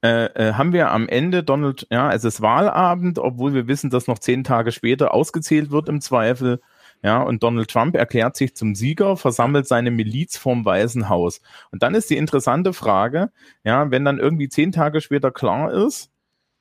[0.03, 4.08] äh, äh, haben wir am Ende Donald, ja, es ist Wahlabend, obwohl wir wissen, dass
[4.08, 6.60] noch zehn Tage später ausgezählt wird im Zweifel.
[7.04, 11.42] Ja, und Donald Trump erklärt sich zum Sieger, versammelt seine Miliz vorm Weißen Haus.
[11.72, 13.32] Und dann ist die interessante Frage,
[13.64, 16.12] ja, wenn dann irgendwie zehn Tage später klar ist,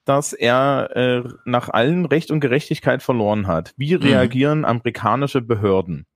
[0.07, 3.75] dass er äh, nach allen Recht und Gerechtigkeit verloren hat.
[3.77, 4.03] Wie Mhm.
[4.03, 6.07] reagieren amerikanische Behörden?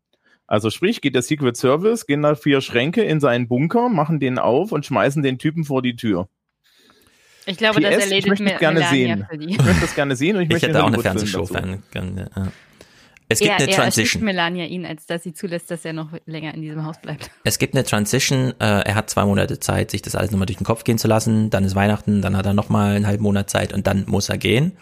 [0.47, 4.39] Also sprich, geht der Secret Service, gehen da vier Schränke in seinen Bunker, machen den
[4.39, 6.29] auf und schmeißen den Typen vor die Tür.
[7.47, 9.49] Ich glaube, das PS, erledigt ich möchte Me- gerne Melania sehen.
[9.51, 11.47] Ich möchte das gerne sehen und ich, Ich möchte hätte auch eine Fernsehshow.
[11.53, 12.53] Ja.
[13.29, 14.23] Es gibt eher, eine eher Transition.
[14.23, 17.31] Melania ihn, als dass sie zulässt, dass er noch länger in diesem Haus bleibt.
[17.45, 18.55] Es gibt eine Transition.
[18.59, 21.09] Äh, er hat zwei Monate Zeit, sich das alles nochmal durch den Kopf gehen zu
[21.09, 21.51] lassen.
[21.51, 24.39] Dann ist Weihnachten, dann hat er nochmal einen halben Monat Zeit und dann muss er
[24.39, 24.73] gehen.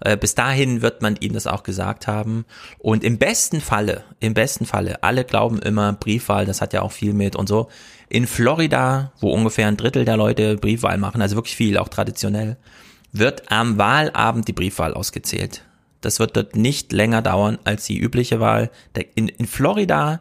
[0.00, 2.44] Äh, bis dahin wird man ihm das auch gesagt haben.
[2.78, 6.92] Und im besten Falle, im besten Falle, alle glauben immer Briefwahl, das hat ja auch
[6.92, 7.68] viel mit und so.
[8.08, 12.56] In Florida, wo ungefähr ein Drittel der Leute Briefwahl machen, also wirklich viel, auch traditionell,
[13.12, 15.64] wird am Wahlabend die Briefwahl ausgezählt.
[16.00, 18.70] Das wird dort nicht länger dauern als die übliche Wahl.
[19.14, 20.20] In, in Florida,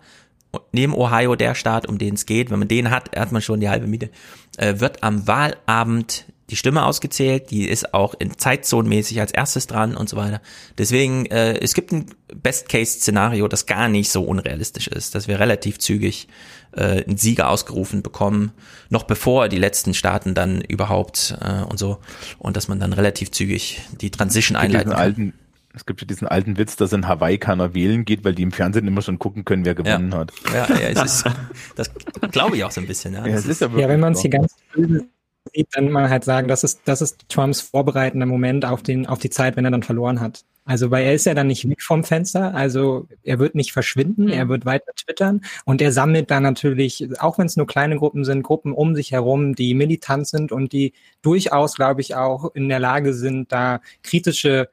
[0.71, 3.59] neben Ohio, der Staat, um den es geht, wenn man den hat, hat man schon
[3.59, 4.09] die halbe Miete,
[4.57, 7.51] äh, wird am Wahlabend die Stimme ausgezählt.
[7.51, 10.41] Die ist auch in Zeitzonenmäßig als erstes dran und so weiter.
[10.77, 15.79] Deswegen, äh, es gibt ein Best-Case-Szenario, das gar nicht so unrealistisch ist, dass wir relativ
[15.79, 16.27] zügig
[16.71, 18.51] äh, einen Sieger ausgerufen bekommen,
[18.89, 21.99] noch bevor die letzten Staaten dann überhaupt äh, und so,
[22.37, 24.99] und dass man dann relativ zügig die Transition einleiten kann.
[24.99, 25.33] alten,
[25.73, 28.51] es gibt ja diesen alten Witz, dass in Hawaii keiner wählen geht, weil die im
[28.51, 30.31] Fernsehen immer schon gucken können, wer gewonnen hat.
[30.53, 31.25] Ja, ja, es ist,
[31.75, 31.91] das
[32.31, 33.13] glaube ich auch so ein bisschen.
[33.13, 35.05] Ja, Ja, Das es ist ja Ja, wenn man es hier ganz böse
[35.53, 39.05] sieht, dann kann man halt sagen, das ist, das ist Trumps vorbereitender Moment auf, den,
[39.07, 40.43] auf die Zeit, wenn er dann verloren hat.
[40.65, 44.25] Also, weil er ist ja dann nicht weg vom Fenster, also er wird nicht verschwinden,
[44.25, 44.31] Mhm.
[44.31, 48.23] er wird weiter twittern und er sammelt dann natürlich, auch wenn es nur kleine Gruppen
[48.23, 52.69] sind, Gruppen um sich herum, die militant sind und die durchaus, glaube ich, auch in
[52.69, 54.69] der Lage sind, da kritische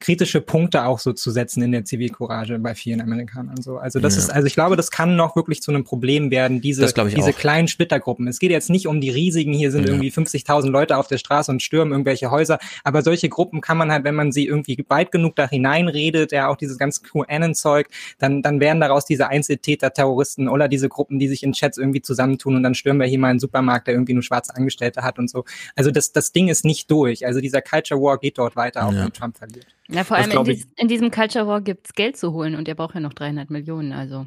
[0.00, 3.78] kritische Punkte auch so zu setzen in der Zivilcourage bei vielen Amerikanern so.
[3.78, 4.20] Also das Ja.
[4.22, 7.36] ist, also ich glaube, das kann noch wirklich zu einem Problem werden, diese, diese auch.
[7.36, 8.28] kleinen Splittergruppen.
[8.28, 9.90] Es geht jetzt nicht um die riesigen, hier sind Ja.
[9.90, 13.90] irgendwie 50.000 Leute auf der Straße und stürmen irgendwelche Häuser, aber solche Gruppen kann man
[13.90, 18.40] halt, wenn man sie irgendwie weit genug da hineinredet, ja auch dieses ganz QAnon-Zeug, dann,
[18.42, 22.54] dann werden daraus diese Einzeltäter, Terroristen oder diese Gruppen, die sich in Chats irgendwie zusammentun
[22.56, 25.28] und dann stürmen wir hier mal einen Supermarkt, der irgendwie nur schwarze Angestellte hat und
[25.28, 25.44] so.
[25.74, 27.26] Also das, das Ding ist nicht durch.
[27.26, 29.04] Also dieser Culture War geht dort weiter, auch Ja.
[29.04, 29.66] wenn Trump verliert.
[29.90, 32.74] Ja, vor allem in, dies, in diesem Culture War gibt's Geld zu holen und er
[32.74, 34.26] braucht ja noch 300 Millionen, also.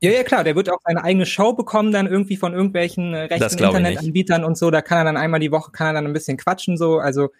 [0.00, 3.22] Ja, ja, klar, der wird auch seine eigene Show bekommen, dann irgendwie von irgendwelchen äh,
[3.22, 3.64] rechten.
[3.64, 4.70] Internetanbietern und so.
[4.70, 6.98] Da kann er dann einmal die Woche, kann er dann ein bisschen quatschen, so.
[6.98, 7.30] Also,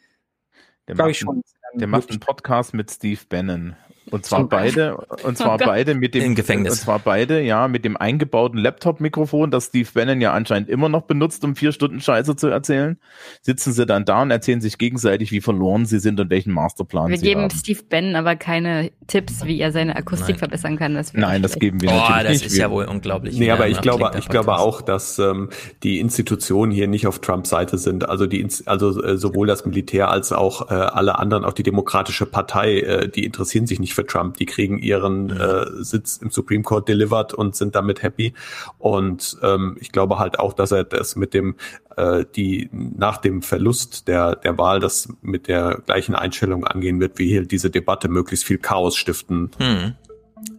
[0.88, 1.42] Der glaube ich schon.
[1.74, 3.76] Der macht einen Podcast mit Steve Bannon.
[4.10, 5.66] Und zwar Zum beide, und zwar Oh Gott.
[5.66, 6.72] beide mit dem, Im Gefängnis.
[6.72, 11.02] und zwar beide, ja, mit dem eingebauten Laptop-Mikrofon, das Steve Bannon ja anscheinend immer noch
[11.02, 12.98] benutzt, um vier Stunden Scheiße zu erzählen.
[13.42, 17.10] Sitzen sie dann da und erzählen sich gegenseitig, wie verloren sie sind und welchen Masterplan
[17.10, 17.50] Wir sie geben haben.
[17.50, 20.38] Steve Bannon aber keine Tipps, wie er seine Akustik Nein.
[20.38, 20.94] verbessern kann.
[20.94, 22.46] Das Nein, das geben wir Boah, natürlich das nicht.
[22.46, 23.38] ist Wir- ja wohl unglaublich.
[23.38, 25.50] Nee, aber ich glaube, ich glaube auch, dass ähm,
[25.82, 28.08] die Institutionen hier nicht auf Trumps Seite sind.
[28.08, 32.26] Also die, also äh, sowohl das Militär als auch äh, alle anderen, auch die Demokratische
[32.26, 34.36] Partei, äh, die interessieren sich nicht für Trump.
[34.36, 38.32] Die kriegen ihren äh, Sitz im Supreme Court delivered und sind damit happy.
[38.78, 41.56] Und ähm, ich glaube halt auch, dass er das mit dem
[41.96, 47.18] äh, die nach dem Verlust der der Wahl das mit der gleichen Einstellung angehen wird,
[47.18, 49.50] wie hier diese Debatte möglichst viel Chaos stiften.
[49.58, 49.94] Hm.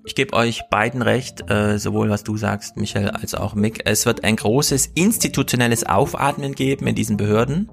[0.04, 3.84] Ich gebe euch beiden recht, äh, sowohl was du sagst, Michael, als auch Mick.
[3.86, 7.70] Es wird ein großes institutionelles Aufatmen geben in diesen Behörden.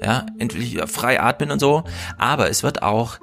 [0.00, 1.82] Ja, endlich wieder frei atmen und so.
[2.16, 3.18] Aber es wird auch,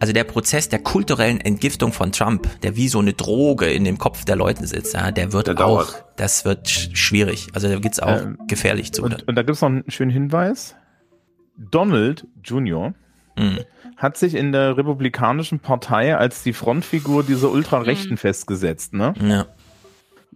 [0.00, 3.98] also der Prozess der kulturellen Entgiftung von Trump, der wie so eine Droge in dem
[3.98, 6.04] Kopf der Leute sitzt, ja, der wird Der auch, dauert.
[6.16, 7.48] das wird sch schwierig.
[7.54, 9.02] Also da geht's auch Ähm, gefährlich zu.
[9.02, 10.74] Und, und da gibt's noch einen schönen Hinweis.
[11.56, 12.94] Donald Jr.
[13.36, 13.58] Mhm.
[13.96, 18.16] hat sich in der Republikanischen Partei als die Frontfigur dieser Ultrarechten Mhm.
[18.18, 19.14] festgesetzt, ne?
[19.20, 19.46] Ja.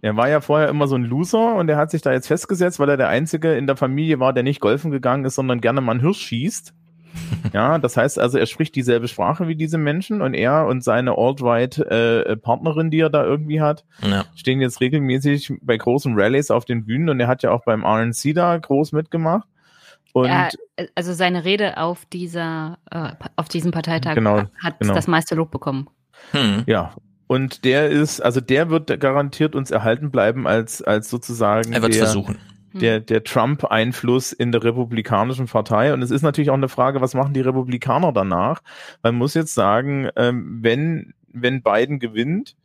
[0.01, 2.77] Er war ja vorher immer so ein Loser und er hat sich da jetzt festgesetzt,
[2.79, 5.79] weil er der Einzige in der Familie war, der nicht golfen gegangen ist, sondern gerne
[5.79, 6.73] mal einen Hirsch schießt.
[7.53, 11.17] Ja, das heißt also, er spricht dieselbe Sprache wie diese Menschen und er und seine
[11.17, 14.25] Alt-Right-Partnerin, die er da irgendwie hat, Ja.
[14.35, 17.83] stehen jetzt regelmäßig bei großen Rallyes auf den Bühnen und er hat ja auch beim
[17.85, 19.47] RNC da groß mitgemacht.
[20.13, 20.49] Und Ja,
[20.95, 24.93] also seine Rede auf dieser, äh, auf diesem Parteitag Genau, hat genau.
[24.93, 25.89] das meiste Lob bekommen.
[26.31, 26.63] Hm.
[26.67, 26.93] ja,
[27.27, 31.93] und der ist, also der wird garantiert uns erhalten bleiben als, als sozusagen Er wird
[31.95, 32.37] der, versuchen.
[32.73, 35.93] Der, der Trump-Einfluss in der Republikanischen Partei.
[35.93, 38.61] Und es ist natürlich auch eine Frage, was machen die Republikaner danach?
[39.01, 42.55] Man muss jetzt sagen, ähm, wenn, wenn Biden gewinnt,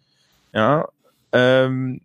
[0.52, 0.88] ja,
[1.32, 2.00] ähm,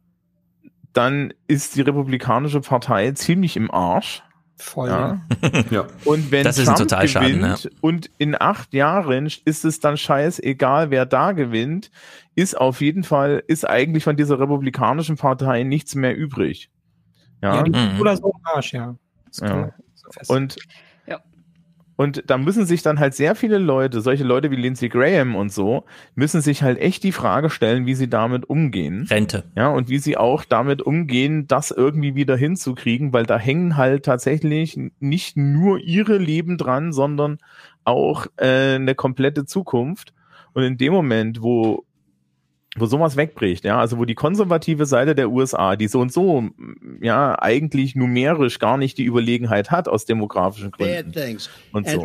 [0.94, 4.22] dann ist die Republikanische Partei ziemlich im Arsch.
[4.58, 4.90] Voll.
[4.90, 5.22] Ja.
[5.72, 5.88] ja.
[6.06, 7.70] Und wenn das ist Trump ein Totalschaden, gewinnt ja.
[7.82, 11.90] und in acht Jahren ist es dann scheißegal, wer da gewinnt,
[12.36, 16.70] ist auf jeden Fall, ist eigentlich von dieser republikanischen Partei nichts mehr übrig.
[17.44, 18.00] Ja, Ja, die Mhm.
[18.02, 18.96] oder so im Arsch, ja.
[19.42, 19.72] Ja.
[19.94, 20.56] so Und,
[21.06, 21.20] Ja.
[21.98, 25.52] und da müssen sich dann halt sehr viele Leute, solche Leute wie Lindsey Graham und
[25.52, 25.84] so,
[26.16, 29.08] müssen sich halt echt die Frage stellen, wie sie damit umgehen.
[29.10, 29.44] Rente.
[29.56, 34.06] Ja, und wie sie auch damit umgehen, das irgendwie wieder hinzukriegen, weil da hängen halt
[34.06, 37.40] tatsächlich nicht nur ihre Leben dran, sondern
[37.84, 40.14] auch äh, eine komplette Zukunft.
[40.54, 41.84] Und in dem Moment, wo
[42.76, 46.50] wo sowas wegbricht, ja, also wo die konservative Seite der USA, die so und so,
[47.02, 51.12] ja, eigentlich numerisch gar nicht die Überlegenheit hat aus demografischen Gründen.
[51.72, 52.04] Und so.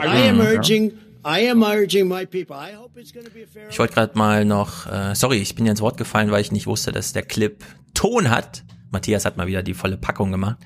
[3.71, 6.53] Ich wollte gerade mal noch, äh, sorry, ich bin ja ins Wort gefallen, weil ich
[6.53, 7.65] nicht wusste, dass der Clip
[7.95, 8.65] Ton hat.
[8.91, 10.59] Matthias hat mal wieder die volle Packung gemacht.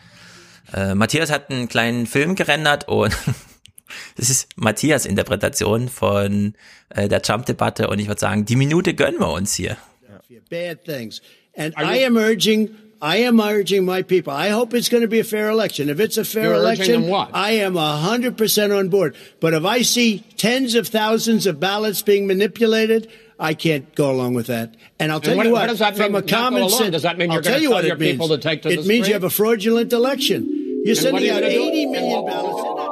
[0.72, 3.16] Äh, Matthias hat einen kleinen Film gerendert und
[4.16, 6.54] das ist Matthias Interpretation von
[6.90, 9.76] äh, der Trump-Debatte und ich würde sagen, die Minute gönnen wir uns hier.
[10.50, 11.20] Bad things.
[11.54, 14.32] And I am urging, I am urging my people.
[14.32, 15.90] I hope it's going to be a fair election.
[15.90, 17.30] If it's a fair You're election, what?
[17.34, 19.16] I am hundred percent on board.
[19.40, 24.34] But if I see tens of thousands of ballots being manipulated, I can't go along
[24.34, 24.74] with that.
[25.00, 26.92] And I'll And tell what- you what what, does that from mean, a common sense,
[26.92, 28.62] Does that mean I'll you're tell gonna you tell what your it people to take
[28.62, 29.08] to it the means street?
[29.08, 30.46] you have a fraudulent election.
[30.84, 31.60] You're And sending out gonna do?
[31.62, 32.91] 80 And million ballots.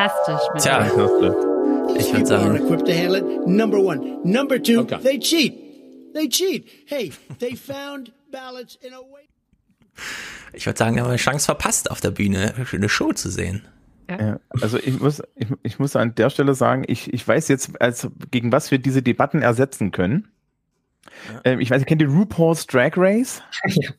[0.00, 0.48] Fantastisch.
[0.54, 0.86] Mit Tja,
[1.96, 3.46] ich würde sagen, equipped to handle it.
[3.46, 4.18] Number one.
[4.24, 6.14] Number two, they cheat.
[6.14, 6.66] They cheat.
[6.86, 9.28] Hey, they found ballots in a way.
[10.54, 13.66] ich würde sagen, wir haben eine Chance verpasst, auf der Bühne eine Show zu sehen.
[14.08, 17.80] Ja, also ich muss, ich, ich muss an der Stelle sagen, ich, ich weiß jetzt,
[17.80, 20.28] also gegen was wir diese Debatten ersetzen können.
[21.44, 23.42] Ähm, ich weiß, kennt ihr RuPaul's Drag Race?
[23.66, 23.90] ja,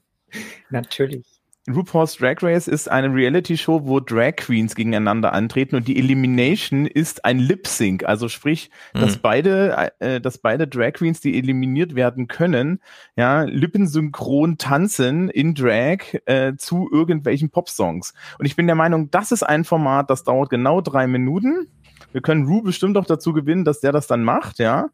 [0.70, 1.26] natürlich.
[1.70, 7.24] RuPaul's Drag Race ist eine Reality-Show, wo Drag Queens gegeneinander antreten und die Elimination ist
[7.24, 9.20] ein Lip-Sync, also sprich, dass Mhm.
[9.22, 12.80] beide, äh, dass beide Drag Queens, die eliminiert werden können,
[13.16, 18.14] ja, lippensynchron tanzen in Drag äh, zu irgendwelchen Popsongs.
[18.40, 21.68] Und ich bin der Meinung, das ist ein Format, das dauert genau drei Minuten.
[22.12, 24.88] Wir können Ru bestimmt auch dazu gewinnen, dass der das dann macht, ja.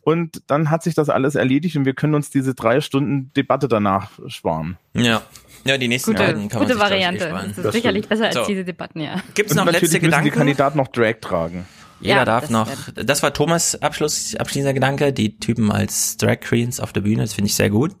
[0.00, 3.68] Und dann hat sich das alles erledigt und wir können uns diese drei Stunden Debatte
[3.68, 4.76] danach sparen.
[4.92, 5.22] Ja.
[5.66, 7.26] Ja, die nächsten Gute, beiden kann man gute sich, Variante.
[7.28, 7.52] sparen.
[7.56, 8.44] Das ist sicherlich besser als So.
[8.46, 9.22] diese Debatten, ja.
[9.34, 10.24] Gibt's Und noch natürlich letzte Gedanken?
[10.26, 11.66] die Kandidaten noch Drag tragen.
[12.00, 16.40] Jeder Ja, darf das noch, das war Thomas Abschluss, abschließender Gedanke, die Typen als Drag
[16.40, 17.92] Queens auf der Bühne, das finde ich sehr gut.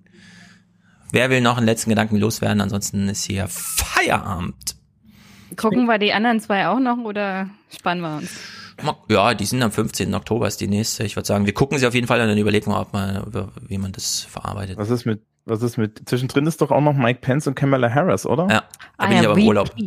[1.10, 2.60] Wer will noch einen letzten Gedanken loswerden?
[2.60, 4.76] Ansonsten ist hier Feierabend.
[5.56, 8.30] Gucken wir die anderen zwei auch noch oder spannen wir uns?
[9.08, 10.12] Ja, die sind am 15.
[10.14, 11.04] Oktober ist die nächste.
[11.04, 13.22] Ich würde sagen, wir gucken sie auf jeden Fall und dann überlegen wir, ob man,
[13.68, 14.76] wie man das verarbeitet.
[14.76, 17.92] Was ist mit, was ist mit, zwischendrin ist doch auch noch Mike Pence und Kamala
[17.92, 18.44] Harris, oder?
[18.44, 18.64] Ja, da
[18.98, 19.70] Ah bin ich aber im Urlaub.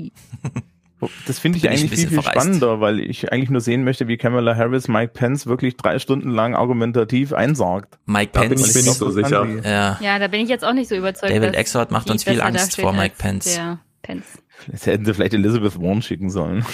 [1.28, 2.42] Das finde ich Bin ich ein eigentlich viel, bisschen viel verreist.
[2.42, 6.32] spannender, weil ich eigentlich nur sehen möchte, wie Kamala Harris Mike Pence wirklich drei Stunden
[6.32, 8.00] lang argumentativ einsargt.
[8.08, 8.70] Mike Da bin Pence.
[8.70, 9.46] ich mir nicht so sicher.
[9.64, 11.32] Ja, Ja, da bin ich jetzt auch nicht so überzeugt.
[11.32, 13.60] David Exford macht uns viel Angst vor Mike Pence.
[14.02, 14.26] Pence.
[14.72, 16.66] Jetzt hätten sie vielleicht Elizabeth Warren schicken sollen.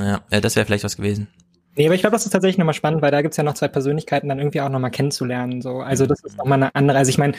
[0.00, 1.28] ja, ja das wäre vielleicht was gewesen.
[1.76, 3.66] Nee, aber ich glaube, das ist tatsächlich nochmal spannend, weil da gibt's ja noch zwei
[3.66, 5.60] Persönlichkeiten dann irgendwie auch nochmal kennenzulernen.
[5.60, 5.80] So.
[5.80, 7.32] Also das ist nochmal eine andere, also ich meine,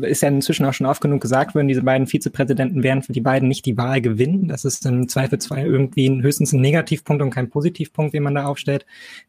[0.00, 3.20] ist ja inzwischen auch schon oft genug gesagt worden, diese beiden Vizepräsidenten werden für die
[3.20, 4.48] beiden nicht die Wahl gewinnen.
[4.48, 8.86] Das ist im Zweifelsfall irgendwie höchstens ein Negativpunkt und kein Positivpunkt, wie man da aufstellt.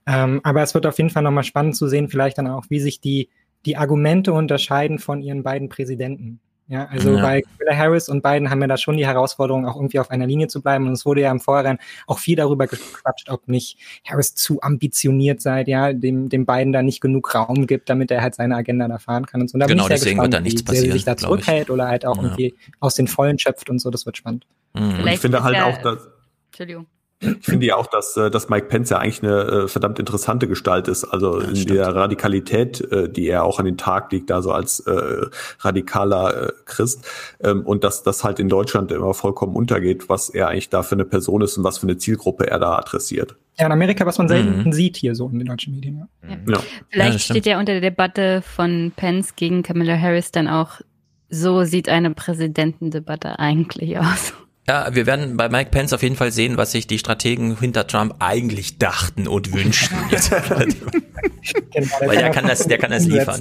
[0.07, 2.79] Ähm, aber es wird auf jeden Fall nochmal spannend zu sehen, vielleicht dann auch, wie
[2.79, 3.29] sich die,
[3.67, 6.39] die Argumente unterscheiden von ihren beiden Präsidenten.
[6.69, 7.21] Ja, also Ja.
[7.21, 10.27] bei Kamala Harris und Biden haben wir da schon die Herausforderung, auch irgendwie auf einer
[10.27, 10.85] Linie zu bleiben.
[10.85, 15.41] Und es wurde ja im Vorhinein auch viel darüber gequatscht, ob nicht Harris zu ambitioniert
[15.41, 18.87] sei, ja, dem, dem Biden da nicht genug Raum gibt, damit er halt seine Agenda
[18.89, 19.53] da fahren kann und so.
[19.55, 21.05] Und Da Genau, bin ich sehr deswegen gespannt, wird da nichts wie sehr sie sich
[21.05, 22.23] da passieren, zurückhält oder halt auch Ja.
[22.23, 23.89] irgendwie aus den Vollen schöpft und so.
[23.89, 24.45] Das wird spannend.
[24.73, 24.99] Mhm.
[24.99, 26.05] Und ich finde halt ja- auch, dass
[26.47, 26.85] Entschuldigung.
[27.19, 30.47] Ich finde ja auch, dass, äh, dass Mike Pence ja eigentlich eine äh, verdammt interessante
[30.47, 31.03] Gestalt ist.
[31.03, 34.81] Also in der Radikalität, äh, die er auch an den Tag legt, da so als
[34.81, 35.25] äh,
[35.61, 37.07] radikaler äh, Christ.
[37.41, 40.93] Ähm, und dass das halt in Deutschland immer vollkommen untergeht, was er eigentlich da für
[40.95, 43.35] eine Person ist und was für eine Zielgruppe er da adressiert.
[43.59, 44.71] Ja, in Amerika, was man selten Mhm.
[44.71, 46.07] sieht hier so in den deutschen Medien.
[46.21, 46.37] Ja.
[46.47, 46.59] Ja.
[46.89, 47.39] Vielleicht das stimmt.
[47.39, 50.81] steht ja unter der Debatte von Pence gegen Kamala Harris dann auch,
[51.29, 54.33] so sieht eine Präsidentendebatte eigentlich aus.
[54.69, 57.87] Ja, wir werden bei Mike Pence auf jeden Fall sehen, was sich die Strategen hinter
[57.87, 59.97] Trump eigentlich dachten und wünschten.
[61.71, 63.39] genau, Weil der kann das, der kann das liefern.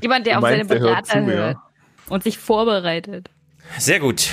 [0.00, 1.62] Jemand, der auf seine Berater hört ja.
[2.08, 3.28] und sich vorbereitet.
[3.76, 4.30] Sehr gut.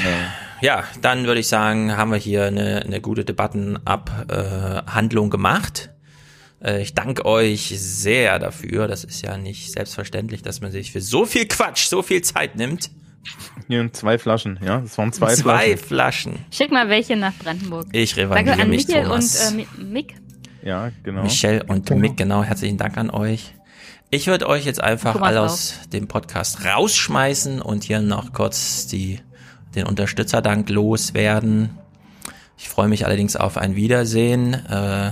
[0.61, 5.89] Ja, dann würde ich sagen, haben wir hier eine, eine gute Debattenabhandlung äh, gemacht.
[6.63, 8.87] Äh, ich danke euch sehr dafür.
[8.87, 12.55] Das ist ja nicht selbstverständlich, dass man sich für so viel Quatsch so viel Zeit
[12.55, 12.89] nimmt.
[13.67, 16.33] Hier zwei Flaschen, ja, das waren zwei, zwei Flaschen.
[16.33, 16.45] Flaschen.
[16.51, 17.87] Schick mal welche nach Brandenburg.
[17.91, 19.51] Ich revanchiere Danke an mich, Michael Thomas.
[19.51, 20.15] und äh, Mick.
[20.63, 21.23] Ja, genau.
[21.23, 22.01] Michelle und genau.
[22.01, 22.43] Mick, genau.
[22.43, 23.53] Herzlichen Dank an euch.
[24.11, 29.19] Ich würde euch jetzt einfach alle aus dem Podcast rausschmeißen und hier noch kurz die,
[29.75, 31.71] den Unterstützerdank loswerden.
[32.57, 34.53] Ich freue mich allerdings auf ein Wiedersehen.
[34.53, 35.11] Äh,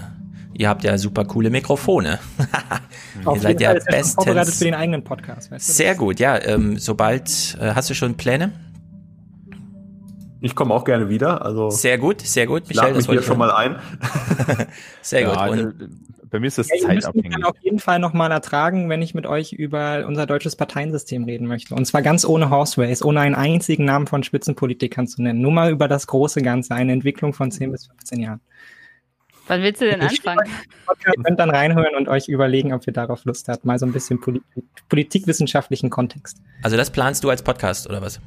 [0.54, 2.20] ihr habt ja super coole Mikrofone.
[3.34, 5.52] ihr seid ja bestens vorbereitet für den eigenen Podcast.
[5.52, 5.74] Weißt du?
[5.74, 6.42] Sehr gut, ja.
[6.42, 8.52] Ähm, sobald äh, hast du schon Pläne?
[10.42, 11.46] Ich komme auch gerne wieder.
[11.46, 12.68] Also sehr gut, sehr gut.
[12.68, 13.78] Michael, das mich hier schon mal ein.
[15.02, 15.58] sehr ja, gut.
[15.58, 15.90] Und
[16.34, 17.28] bei mir ist das ja, zeitabhängig.
[17.28, 21.24] Ich kann auf jeden Fall nochmal ertragen, wenn ich mit euch über unser deutsches Parteiensystem
[21.26, 21.76] reden möchte.
[21.76, 25.40] Und zwar ganz ohne Horse ohne einen einzigen Namen von Spitzenpolitikern zu nennen.
[25.42, 28.42] Nur mal über das große Ganze, eine Entwicklung von 10 bis 15 Jahren.
[29.48, 30.50] Wann willst du denn anfangen?
[31.06, 33.66] Ihr könnt dann reinhören und euch überlegen, ob ihr darauf Lust habt.
[33.66, 34.42] Mal so ein bisschen Poli
[34.90, 36.38] politikwissenschaftlichen Kontext.
[36.62, 38.22] Also das planst du als Podcast oder was?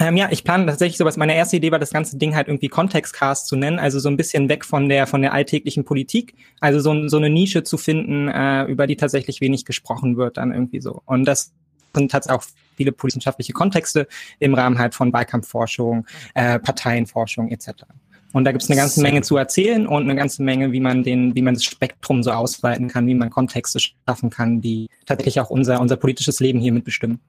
[0.00, 1.16] Ähm, ja, ich plane tatsächlich sowas.
[1.16, 4.16] Meine erste Idee war, das ganze Ding halt irgendwie Kontextcast zu nennen, also so ein
[4.16, 8.28] bisschen weg von der von der alltäglichen Politik, also so, so eine Nische zu finden,
[8.28, 11.02] äh, über die tatsächlich wenig gesprochen wird, dann irgendwie so.
[11.06, 11.52] Und das
[11.94, 12.44] sind tatsächlich auch
[12.76, 14.08] viele wissenschaftliche Kontexte
[14.40, 17.84] im Rahmen halt von Wahlkampfforschung, äh, Parteienforschung etc.
[18.34, 21.04] Und da gibt es eine ganze Menge zu erzählen und eine ganze Menge, wie man
[21.04, 25.38] den, wie man das Spektrum so ausweiten kann, wie man Kontexte schaffen kann, die tatsächlich
[25.38, 27.20] auch unser, unser politisches Leben hier mitbestimmen.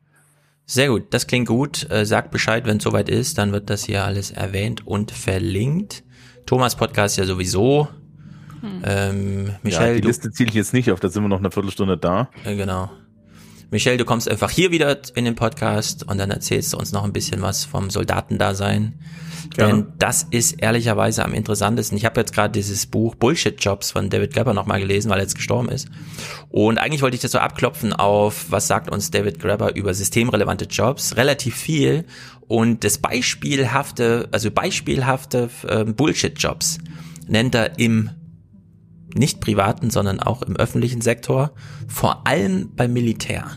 [0.66, 1.88] Sehr gut, das klingt gut.
[1.92, 6.03] Äh, sagt Bescheid, wenn es soweit ist, dann wird das hier alles erwähnt und verlinkt.
[6.48, 7.88] Thomas Podcast ja sowieso.
[8.61, 8.82] Hm.
[8.84, 11.51] Ähm, Michelle, ja, die Liste ziele ich jetzt nicht auf, da sind wir noch eine
[11.51, 12.32] Viertelstunde da.
[12.45, 12.90] Äh, genau.
[13.69, 17.03] Michelle, du kommst einfach hier wieder in den Podcast und dann erzählst du uns noch
[17.03, 18.95] ein bisschen was vom Soldatendasein.
[19.56, 19.74] Gerne.
[19.74, 21.98] Denn das ist ehrlicherweise am interessantesten.
[21.98, 25.24] Ich habe jetzt gerade dieses Buch Bullshit Jobs von David Grabber nochmal gelesen, weil er
[25.24, 25.88] jetzt gestorben ist.
[26.50, 30.66] Und eigentlich wollte ich das so abklopfen auf, was sagt uns David Grabber über systemrelevante
[30.66, 31.16] Jobs?
[31.16, 32.06] Relativ viel.
[32.48, 36.80] Und das beispielhafte, also beispielhafte äh, Bullshit Jobs
[37.27, 38.09] nennt er im
[39.16, 41.53] nicht privaten, sondern auch im öffentlichen Sektor,
[41.88, 43.50] vor allem beim Militär.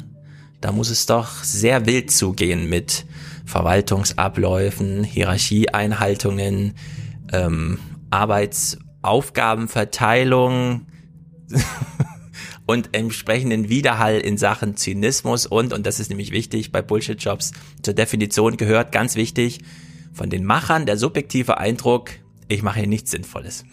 [0.60, 3.04] Da muss es doch sehr wild zugehen mit
[3.48, 6.74] Verwaltungsabläufen, Hierarchieeinhaltungen,
[7.32, 7.78] ähm,
[8.10, 10.86] Arbeitsaufgabenverteilung
[12.66, 17.52] und entsprechenden Widerhall in Sachen Zynismus und, und das ist nämlich wichtig bei Bullshit-Jobs,
[17.82, 19.60] zur Definition gehört, ganz wichtig,
[20.12, 22.10] von den Machern der subjektive Eindruck,
[22.48, 23.64] ich mache hier nichts Sinnvolles.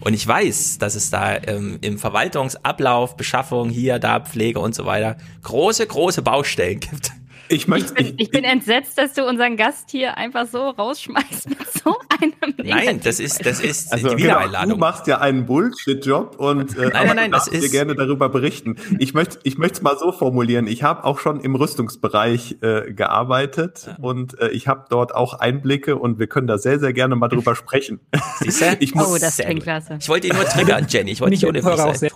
[0.00, 4.86] Und ich weiß, dass es da ähm, im Verwaltungsablauf, Beschaffung, hier, da, Pflege und so
[4.86, 7.10] weiter große, große Baustellen gibt.
[7.52, 11.48] Ich, möchte, ich, bin, ich bin entsetzt, dass du unseren Gast hier einfach so rausschmeißt
[11.48, 14.68] mit so einem Nein, das ist, das ist also, die Wiedereinladung.
[14.68, 17.96] Genau, du machst ja einen Bullshit-Job und äh, nein, nein, nein, das ist dir gerne
[17.96, 18.76] darüber berichten.
[19.00, 20.68] Ich möchte, ich möchte es mal so formulieren.
[20.68, 23.96] Ich habe auch schon im Rüstungsbereich äh, gearbeitet ja.
[24.00, 27.28] und äh, ich habe dort auch Einblicke und wir können da sehr, sehr gerne mal
[27.28, 27.98] drüber sprechen.
[28.38, 28.76] Siehst du?
[28.78, 29.98] Ich muss, oh, das klingt klasse.
[30.00, 31.10] Ich wollte ihn nur triggern, Jenny.
[31.10, 32.10] Ich wollte nicht ohne sein.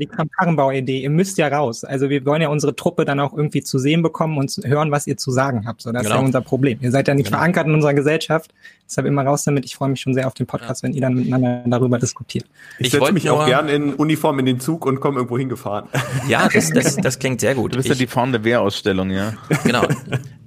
[0.00, 1.00] Die Karrenbau-Idee.
[1.00, 1.84] Ihr müsst ja raus.
[1.84, 5.06] Also wir wollen ja unsere Truppe dann auch irgendwie zu sehen bekommen und hören, was
[5.06, 5.82] ihr zu sagen habt.
[5.82, 6.14] So, das genau.
[6.14, 6.78] ist ja unser Problem.
[6.80, 7.38] Ihr seid ja nicht genau.
[7.38, 8.54] verankert in unserer Gesellschaft.
[8.86, 9.64] Deshalb immer raus damit.
[9.64, 10.88] Ich freue mich schon sehr auf den Podcast, ja.
[10.88, 12.44] wenn ihr dann miteinander darüber diskutiert.
[12.78, 15.88] Ich, ich setze mich auch gern in Uniform in den Zug und komme irgendwo hingefahren.
[16.28, 17.72] Ja, das, das, das klingt sehr gut.
[17.72, 19.34] Du bist ich, ja die fahrende Wehrausstellung, ja.
[19.64, 19.82] Genau.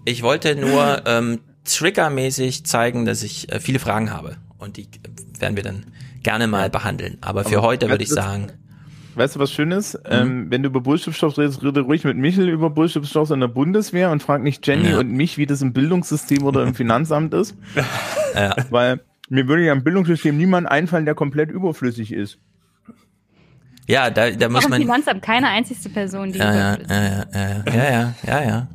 [0.06, 4.38] Ich wollte nur ähm, triggermäßig zeigen, dass ich äh, viele Fragen habe.
[4.58, 4.88] Und die
[5.38, 5.86] werden wir dann
[6.24, 7.18] gerne mal behandeln.
[7.20, 8.54] Aber für Aber heute würde ich sagen
[9.18, 9.94] weißt du, was Schönes?
[9.94, 10.00] Mhm.
[10.10, 14.12] Ähm, wenn du über Bullshit-Stoff redest, rede ruhig mit Michel über Bullshit-Stoff in der Bundeswehr
[14.12, 15.00] und frag nicht Jenny ja.
[15.00, 17.56] und mich, wie das im Bildungssystem oder im Finanzamt ist.
[18.36, 18.56] Ja.
[18.70, 22.40] Weil mir würde ja im Bildungssystem niemand einfallen, der komplett überflüssig ist.
[23.88, 24.82] Ja, da, da muss man.
[24.82, 28.68] Im Finanzamt keine einzige Person, die ja, ja, ja, ja, ja, ja, ja, ja.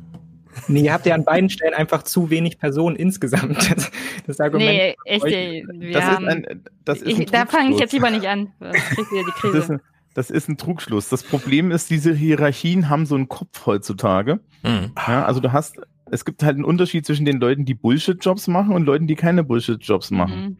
[0.67, 3.57] Nee, ihr habt ja an beiden Stellen einfach zu wenig Personen insgesamt.
[3.75, 3.91] Das,
[4.27, 4.69] das Argument.
[4.69, 8.09] Nee, echt, wir das haben, ist ein, das ist ich, Da fange ich jetzt lieber
[8.09, 8.53] nicht an.
[8.59, 9.57] Kriegt ihr die Krise.
[9.57, 9.81] Das ist,
[10.13, 11.09] das ist ein Trugschluss.
[11.09, 14.39] Das Problem ist, diese Hierarchien haben so einen Kopf heutzutage.
[14.63, 14.91] Mhm.
[15.07, 15.77] Ja, also du hast,
[16.11, 19.43] es gibt halt einen Unterschied zwischen den Leuten, die Bullshit-Jobs machen und Leuten, die keine
[19.43, 20.17] Bullshit-Jobs mhm.
[20.17, 20.41] machen.
[20.41, 20.57] Mhm.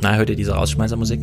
[0.00, 1.22] Na, hört ihr diese Rausschmeißermusik?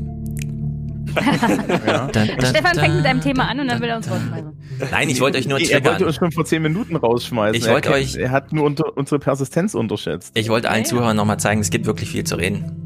[1.87, 2.07] ja.
[2.09, 4.51] Stefan fängt mit einem Thema an und dann will er uns rausschmeißen.
[4.91, 5.83] Nein, ich wollte euch nur triggern.
[5.83, 7.55] Er wollte euch schon vor zehn Minuten rausschmeißen.
[7.55, 8.15] Ich wollte euch.
[8.15, 10.37] Er hat nur unter, unsere Persistenz unterschätzt.
[10.37, 12.78] Ich wollte allen Zuhörern nochmal zeigen, es gibt wirklich viel zu reden.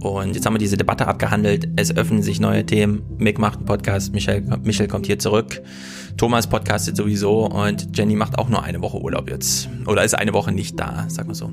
[0.00, 1.68] Und jetzt haben wir diese Debatte abgehandelt.
[1.76, 3.02] Es öffnen sich neue Themen.
[3.18, 5.60] Mick macht einen Podcast, Michel, Michel kommt hier zurück.
[6.16, 9.68] Thomas podcastet sowieso und Jenny macht auch nur eine Woche Urlaub jetzt.
[9.86, 11.52] Oder ist eine Woche nicht da, sag mal so.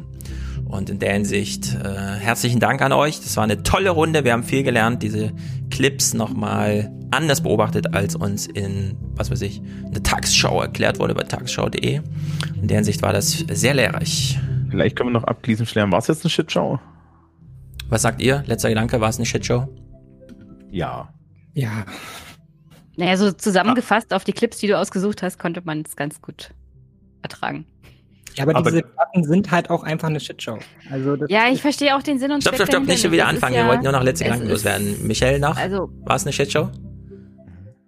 [0.66, 3.20] Und in der Hinsicht äh, herzlichen Dank an euch.
[3.20, 4.24] Das war eine tolle Runde.
[4.24, 5.04] Wir haben viel gelernt.
[5.04, 5.32] Diese
[5.70, 11.24] Clips nochmal anders beobachtet, als uns in, was weiß ich, eine Tagesschau erklärt wurde bei
[11.24, 12.02] tagesschau.de.
[12.62, 14.40] In der Hinsicht war das sehr lehrreich.
[14.70, 16.80] Vielleicht können wir noch abschließend klären, war es jetzt eine Shitshow?
[17.90, 18.44] Was sagt ihr?
[18.48, 19.68] Letzter Gedanke, war es eine Shitshow?
[20.72, 21.10] Ja.
[21.54, 21.86] Ja.
[22.98, 26.52] Naja, so zusammengefasst auf die Clips, die du ausgesucht hast, konnte man es ganz gut
[27.22, 27.66] ertragen.
[28.36, 30.60] Ja, aber, aber diese Debatten sind halt auch einfach eine Shitshow.
[30.92, 32.56] Also ja, ich verstehe auch den Sinn und Zweck.
[32.56, 33.56] Stopp, stopp, stopp, nicht schon wieder anfangen.
[33.56, 35.08] Ja, Wir wollten nur noch letzte Gedanken loswerden.
[35.08, 35.56] Michelle noch?
[35.56, 36.70] Also, War es eine Shitshow?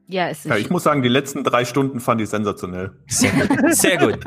[0.08, 0.46] Ja, es ist.
[0.46, 2.92] Ja, ich muss sagen, die letzten drei Stunden fand ich sensationell.
[3.08, 3.76] Sehr gut.
[3.76, 4.20] Sehr gut.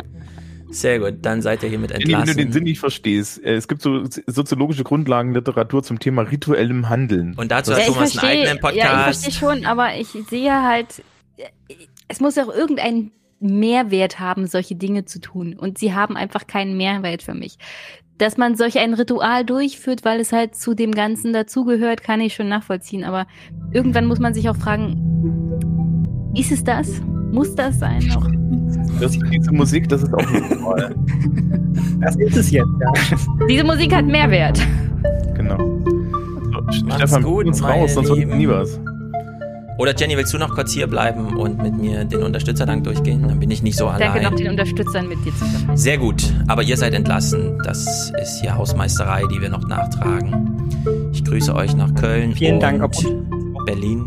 [0.71, 2.29] Sehr gut, dann seid ihr hiermit entlassen.
[2.29, 6.89] Wenn du den Sinn nicht verstehst, äh, es gibt so soziologische Grundlagenliteratur zum Thema rituellem
[6.89, 7.35] Handeln.
[7.37, 8.77] Und dazu hat ja, Thomas versteh, einen eigenen Podcast.
[8.77, 11.03] Ja, ich verstehe schon, aber ich sehe halt,
[12.09, 15.55] es muss auch irgendeinen Mehrwert haben, solche Dinge zu tun.
[15.55, 17.57] Und sie haben einfach keinen Mehrwert für mich.
[18.19, 22.35] Dass man solch ein Ritual durchführt, weil es halt zu dem Ganzen dazugehört, kann ich
[22.35, 23.03] schon nachvollziehen.
[23.03, 23.27] Aber
[23.73, 27.01] irgendwann muss man sich auch fragen, ist es das?
[27.33, 28.29] Muss das sein noch?
[29.01, 30.95] Das ist diese Musik, das ist auch normal.
[32.01, 32.93] das ist es jetzt, ja.
[33.49, 34.61] Diese Musik hat Mehrwert.
[35.35, 35.59] Genau.
[36.73, 38.79] So, Stefan, gut, uns raus, sonst wird nie was.
[39.79, 43.27] Oder Jenny, willst du noch kurz hier bleiben und mit mir den Unterstützerdank durchgehen?
[43.27, 44.13] Dann bin ich nicht so allein.
[44.13, 45.75] Danke noch den Unterstützern mit dir zusammen.
[45.75, 47.59] Sehr gut, aber ihr seid entlassen.
[47.65, 50.69] Das ist hier Hausmeisterei, die wir noch nachtragen.
[51.13, 52.93] Ich grüße euch nach Köln Vielen und Dank,
[53.65, 54.07] Berlin.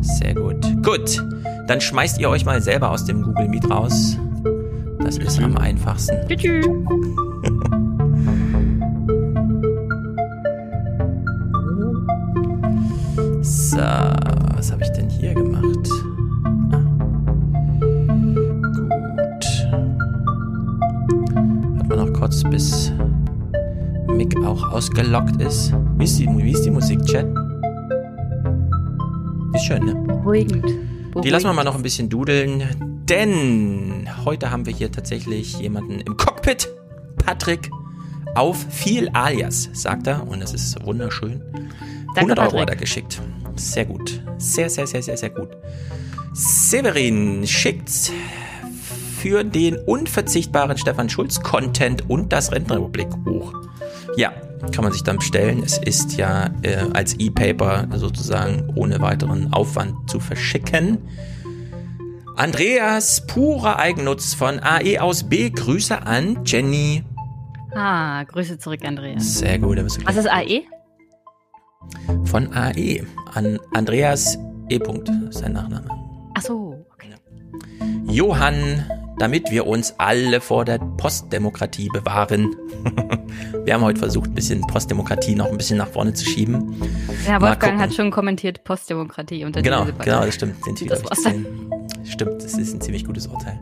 [0.00, 0.64] Sehr gut.
[0.82, 1.24] Gut,
[1.66, 4.16] dann schmeißt ihr euch mal selber aus dem Google Meet raus.
[5.00, 6.16] Das ist am einfachsten.
[6.28, 6.66] Tschüss.
[13.42, 15.88] So, was habe ich denn hier gemacht?
[16.72, 16.80] Ah.
[18.74, 19.46] Gut.
[21.76, 22.92] Warten wir noch kurz, bis
[24.08, 25.72] Mick auch ausgelockt ist.
[25.96, 27.26] Wie ist die, wie ist die Musik, Chat?
[29.56, 29.94] Ist schön, ne?
[29.94, 30.60] Beruhigend.
[30.60, 31.24] Beruhigend.
[31.24, 32.68] Die lassen wir mal noch ein bisschen dudeln,
[33.08, 36.68] denn heute haben wir hier tatsächlich jemanden im Cockpit.
[37.24, 37.70] Patrick
[38.34, 41.40] auf viel alias, sagt er, und das ist wunderschön.
[42.14, 42.60] Danke, 100 Euro Patrick.
[42.60, 43.22] hat er geschickt.
[43.54, 44.22] Sehr gut.
[44.36, 45.48] Sehr, sehr, sehr, sehr, sehr gut.
[46.34, 48.12] Severin schickt
[49.18, 53.54] für den unverzichtbaren Stefan Schulz Content und das Rentenrepublik hoch.
[54.18, 54.34] Ja,
[54.72, 55.62] kann man sich dann bestellen.
[55.64, 60.98] Es ist ja äh, als E-Paper sozusagen ohne weiteren Aufwand zu verschicken.
[62.36, 65.50] Andreas, purer Eigennutz von AE aus B.
[65.50, 67.02] Grüße an Jenny.
[67.74, 69.38] Ah, Grüße zurück, Andreas.
[69.38, 69.78] Sehr gut.
[70.04, 70.64] Was ist AE?
[72.24, 73.06] Von AE.
[73.32, 74.78] An Andreas E.
[74.78, 75.88] -Punkt, sein Nachname.
[76.34, 77.14] Ach so, okay.
[78.06, 78.84] Johann,
[79.18, 82.54] damit wir uns alle vor der Postdemokratie bewahren.
[83.64, 86.80] wir haben heute versucht, ein bisschen Postdemokratie noch ein bisschen nach vorne zu schieben.
[87.26, 90.56] Ja, Wolfgang hat schon kommentiert Postdemokratie unter Genau, genau, das stimmt.
[90.66, 91.24] Den das war's.
[92.08, 93.58] Stimmt, das ist ein ziemlich gutes Urteil.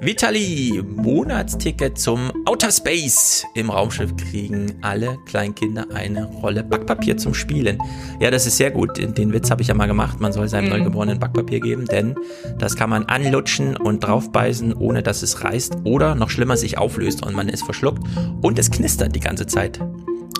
[0.00, 3.44] Vitali, Monatsticket zum Outer Space.
[3.54, 7.78] Im Raumschiff kriegen alle Kleinkinder eine Rolle Backpapier zum Spielen.
[8.20, 8.98] Ja, das ist sehr gut.
[8.98, 10.20] Den, Witz habe ich ja mal gemacht.
[10.20, 10.70] Man soll seinem mhm.
[10.70, 12.14] Neugeborenen Backpapier geben, denn
[12.58, 17.24] das kann man anlutschen und draufbeißen, ohne dass es reißt oder noch schlimmer sich auflöst
[17.24, 18.02] und man ist verschluckt
[18.42, 19.80] und es knistert die ganze Zeit.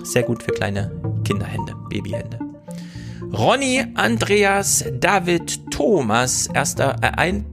[0.02, 0.90] Sehr gut für kleine
[1.24, 2.38] Kinderhände, Babyhände.
[3.32, 7.44] Ronny, Andreas, David, Thomas, erster äh, ein,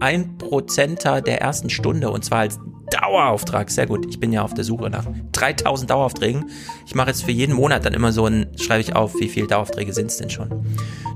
[0.00, 2.58] ein Prozenter der ersten Stunde und zwar als
[2.90, 3.70] Dauerauftrag.
[3.70, 4.06] Sehr gut.
[4.08, 6.50] Ich bin ja auf der Suche nach 3000 Daueraufträgen.
[6.86, 9.46] Ich mache jetzt für jeden Monat dann immer so ein, schreibe ich auf, wie viele
[9.46, 10.48] Daueraufträge sind es denn schon.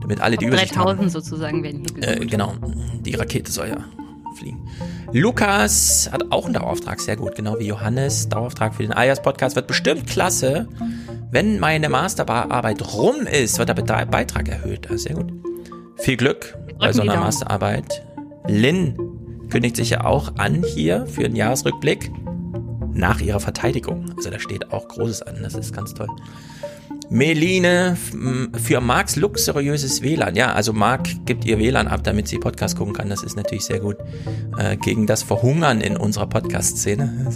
[0.01, 1.09] Damit alle die Übersicht 3000 haben.
[1.10, 2.20] sozusagen werden hier.
[2.20, 2.55] Äh, genau.
[3.01, 3.84] Die Rakete soll ja
[4.36, 4.68] fliegen.
[5.15, 8.28] Lukas hat auch einen Dauerauftrag, sehr gut, genau wie Johannes.
[8.28, 10.67] Dauerauftrag für den Ayers Podcast wird bestimmt klasse.
[11.31, 14.89] Wenn meine Masterarbeit rum ist, wird der Beitrag erhöht.
[14.91, 15.33] Sehr gut.
[15.99, 18.05] Viel Glück bei so einer Masterarbeit.
[18.49, 18.99] Lynn
[19.51, 22.10] kündigt sich ja auch an hier für einen Jahresrückblick
[22.93, 24.12] nach ihrer Verteidigung.
[24.17, 26.09] Also da steht auch Großes an, das ist ganz toll.
[27.10, 27.97] Meline
[28.62, 30.34] für Marks luxuriöses WLAN.
[30.34, 33.08] Ja, also Mark gibt ihr WLAN ab, damit sie Podcast gucken kann.
[33.08, 33.97] Das ist natürlich sehr gut.
[34.58, 37.33] Äh, gegen das Verhungern in unserer Podcast-Szene.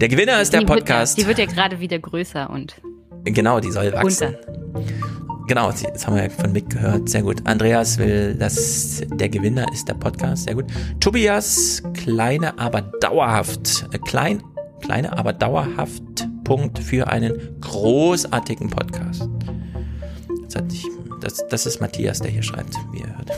[0.00, 1.16] Der Gewinner ist der die Podcast.
[1.16, 2.80] Wird ja, die wird ja gerade wieder größer und.
[3.24, 4.34] Genau, die soll wachsen.
[4.34, 4.90] Unter.
[5.46, 7.08] Genau, das haben wir ja von Mick gehört.
[7.08, 7.44] Sehr gut.
[7.44, 10.44] Andreas will, dass der Gewinner ist der Podcast.
[10.44, 10.66] Sehr gut.
[11.00, 13.86] Tobias, kleine, aber dauerhaft.
[13.92, 14.42] Äh, klein,
[14.80, 19.28] kleine, aber dauerhaft Punkt für einen großartigen Podcast.
[20.52, 20.84] Das, ich,
[21.20, 23.30] das, das ist Matthias, der hier schreibt, wie ihr hört.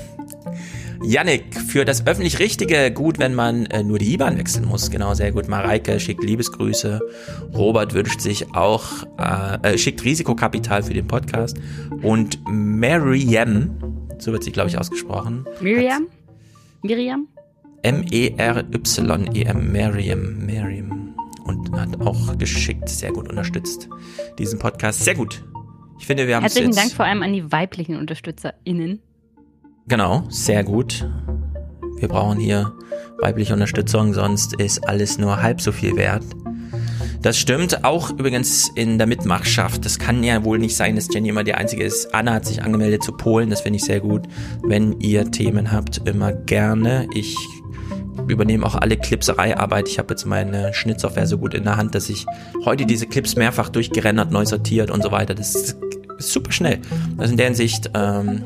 [1.02, 4.90] Yannick, für das öffentlich Richtige gut, wenn man äh, nur die IBAN wechseln muss.
[4.90, 5.46] Genau, sehr gut.
[5.46, 7.00] Mareike schickt Liebesgrüße.
[7.52, 8.86] Robert wünscht sich auch,
[9.18, 11.58] äh, äh, schickt Risikokapital für den Podcast.
[12.00, 13.76] Und Maryam,
[14.20, 15.44] so wird sie, glaube ich, ausgesprochen.
[15.60, 16.06] Miriam?
[16.80, 17.28] Miriam?
[17.82, 21.01] M-E-R-Y-E-M, Miriam, Miriam.
[21.44, 23.88] Und hat auch geschickt, sehr gut unterstützt
[24.38, 25.04] diesen Podcast.
[25.04, 25.44] Sehr gut.
[25.98, 29.00] Ich finde, wir haben Herzlichen Dank vor allem an die weiblichen UnterstützerInnen.
[29.86, 31.08] Genau, sehr gut.
[31.98, 32.72] Wir brauchen hier
[33.20, 36.24] weibliche Unterstützung, sonst ist alles nur halb so viel wert.
[37.22, 39.84] Das stimmt auch übrigens in der Mitmachschaft.
[39.84, 42.12] Das kann ja wohl nicht sein, dass Jenny immer die einzige ist.
[42.12, 44.22] Anna hat sich angemeldet zu Polen, das finde ich sehr gut.
[44.64, 47.06] Wenn ihr Themen habt, immer gerne.
[47.14, 47.36] Ich
[48.28, 49.88] übernehme auch alle Clipserei-Arbeit.
[49.88, 52.26] Ich habe jetzt meine Schnittsoftware so gut in der Hand, dass ich
[52.64, 55.34] heute diese Clips mehrfach durchgerendert, neu sortiert und so weiter.
[55.34, 55.76] Das ist
[56.18, 56.80] super schnell.
[57.18, 58.44] Also in der Hinsicht ähm,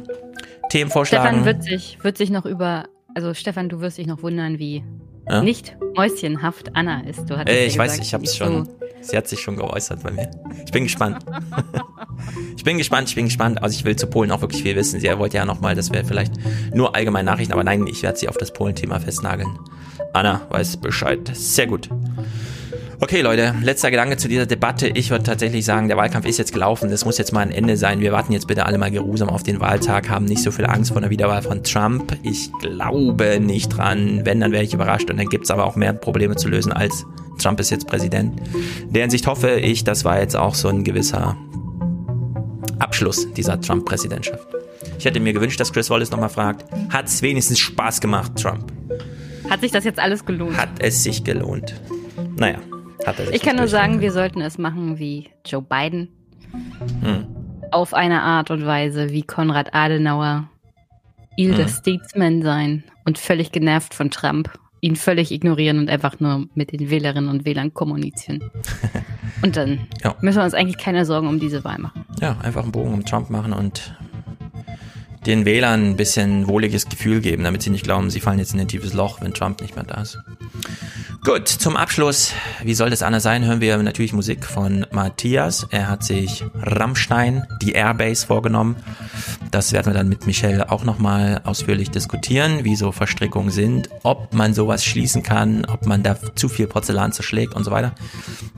[0.70, 1.42] Themen vorschlagen.
[1.42, 4.84] Stefan wird sich, wird sich noch über, also Stefan, du wirst dich noch wundern, wie
[5.28, 5.42] ja?
[5.42, 7.28] nicht mäuschenhaft Anna ist.
[7.28, 8.64] Du hattest äh, ja ich gesagt, weiß, ich habe es schon.
[8.64, 10.30] So Sie hat sich schon geäußert bei mir.
[10.64, 11.24] Ich bin gespannt.
[12.56, 13.62] ich bin gespannt, ich bin gespannt.
[13.62, 15.00] Also ich will zu Polen auch wirklich viel wissen.
[15.00, 16.34] Sie wollte ja nochmal, das wäre vielleicht
[16.74, 19.58] nur allgemein Nachrichten, aber nein, ich werde sie auf das Polen-Thema festnageln.
[20.12, 21.30] Anna weiß Bescheid.
[21.34, 21.88] Sehr gut.
[22.98, 24.88] Okay, Leute, letzter Gedanke zu dieser Debatte.
[24.88, 26.90] Ich würde tatsächlich sagen, der Wahlkampf ist jetzt gelaufen.
[26.90, 28.00] Das muss jetzt mal ein Ende sein.
[28.00, 30.92] Wir warten jetzt bitte alle mal geruhsam auf den Wahltag, haben nicht so viel Angst
[30.92, 32.16] vor einer Wiederwahl von Trump.
[32.22, 34.22] Ich glaube nicht dran.
[34.24, 35.10] Wenn, dann wäre ich überrascht.
[35.10, 37.04] Und dann gibt's aber auch mehr Probleme zu lösen, als
[37.38, 38.40] Trump ist jetzt Präsident.
[38.84, 41.36] In der Hinsicht hoffe ich, das war jetzt auch so ein gewisser
[42.78, 44.46] Abschluss dieser Trump-Präsidentschaft.
[44.98, 48.72] Ich hätte mir gewünscht, dass Chris Wallace nochmal fragt, hat's wenigstens Spaß gemacht, Trump?
[49.50, 50.56] Hat sich das jetzt alles gelohnt?
[50.56, 51.74] Hat es sich gelohnt.
[52.36, 52.58] Naja,
[53.32, 56.08] ich kann nur sagen, wir sollten es machen wie Joe Biden.
[57.02, 57.26] Hm.
[57.70, 60.48] Auf eine Art und Weise wie Konrad Adenauer.
[61.36, 61.68] Il hm.
[61.68, 64.50] Statesman sein und völlig genervt von Trump.
[64.80, 68.50] Ihn völlig ignorieren und einfach nur mit den Wählerinnen und Wählern kommunizieren.
[69.42, 70.14] und dann ja.
[70.20, 72.04] müssen wir uns eigentlich keine Sorgen um diese Wahl machen.
[72.20, 73.94] Ja, einfach einen Bogen um Trump machen und
[75.26, 78.60] den Wählern ein bisschen wohliges Gefühl geben, damit sie nicht glauben, sie fallen jetzt in
[78.60, 80.18] ein tiefes Loch, wenn Trump nicht mehr da ist.
[81.24, 82.32] Gut, zum Abschluss,
[82.62, 85.66] wie soll das anders sein, hören wir natürlich Musik von Matthias.
[85.70, 88.76] Er hat sich Rammstein, die Airbase vorgenommen.
[89.50, 94.34] Das werden wir dann mit Michelle auch nochmal ausführlich diskutieren, wie so Verstrickungen sind, ob
[94.34, 97.92] man sowas schließen kann, ob man da zu viel Porzellan zerschlägt und so weiter.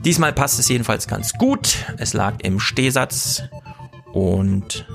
[0.05, 1.85] Diesmal passt es jedenfalls ganz gut.
[1.97, 3.43] Es lag im Stehsatz
[4.13, 4.85] und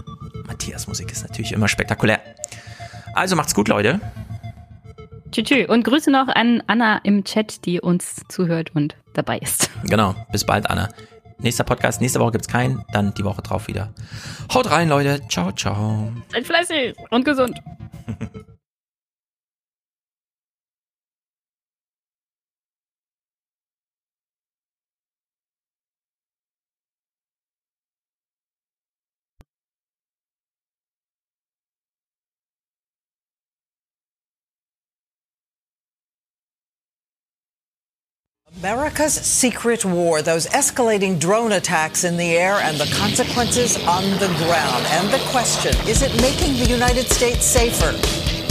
[0.47, 2.21] Matthias Musik ist natürlich immer spektakulär.
[3.15, 4.01] Also macht's gut, Leute.
[5.31, 5.69] Tschüss.
[5.69, 9.71] Und Grüße noch an Anna im Chat, die uns zuhört und dabei ist.
[9.85, 10.15] Genau.
[10.31, 10.89] Bis bald, Anna.
[11.39, 13.93] Nächster Podcast, nächste Woche gibt's keinen, dann die Woche drauf wieder.
[14.53, 15.21] Haut rein, Leute.
[15.29, 16.13] Ciao, ciao.
[16.33, 17.61] Seid fleißig und gesund.
[38.59, 44.33] America's secret war, those escalating drone attacks in the air and the consequences on the
[44.39, 44.87] ground.
[44.91, 48.44] And the question is it making the United States safer?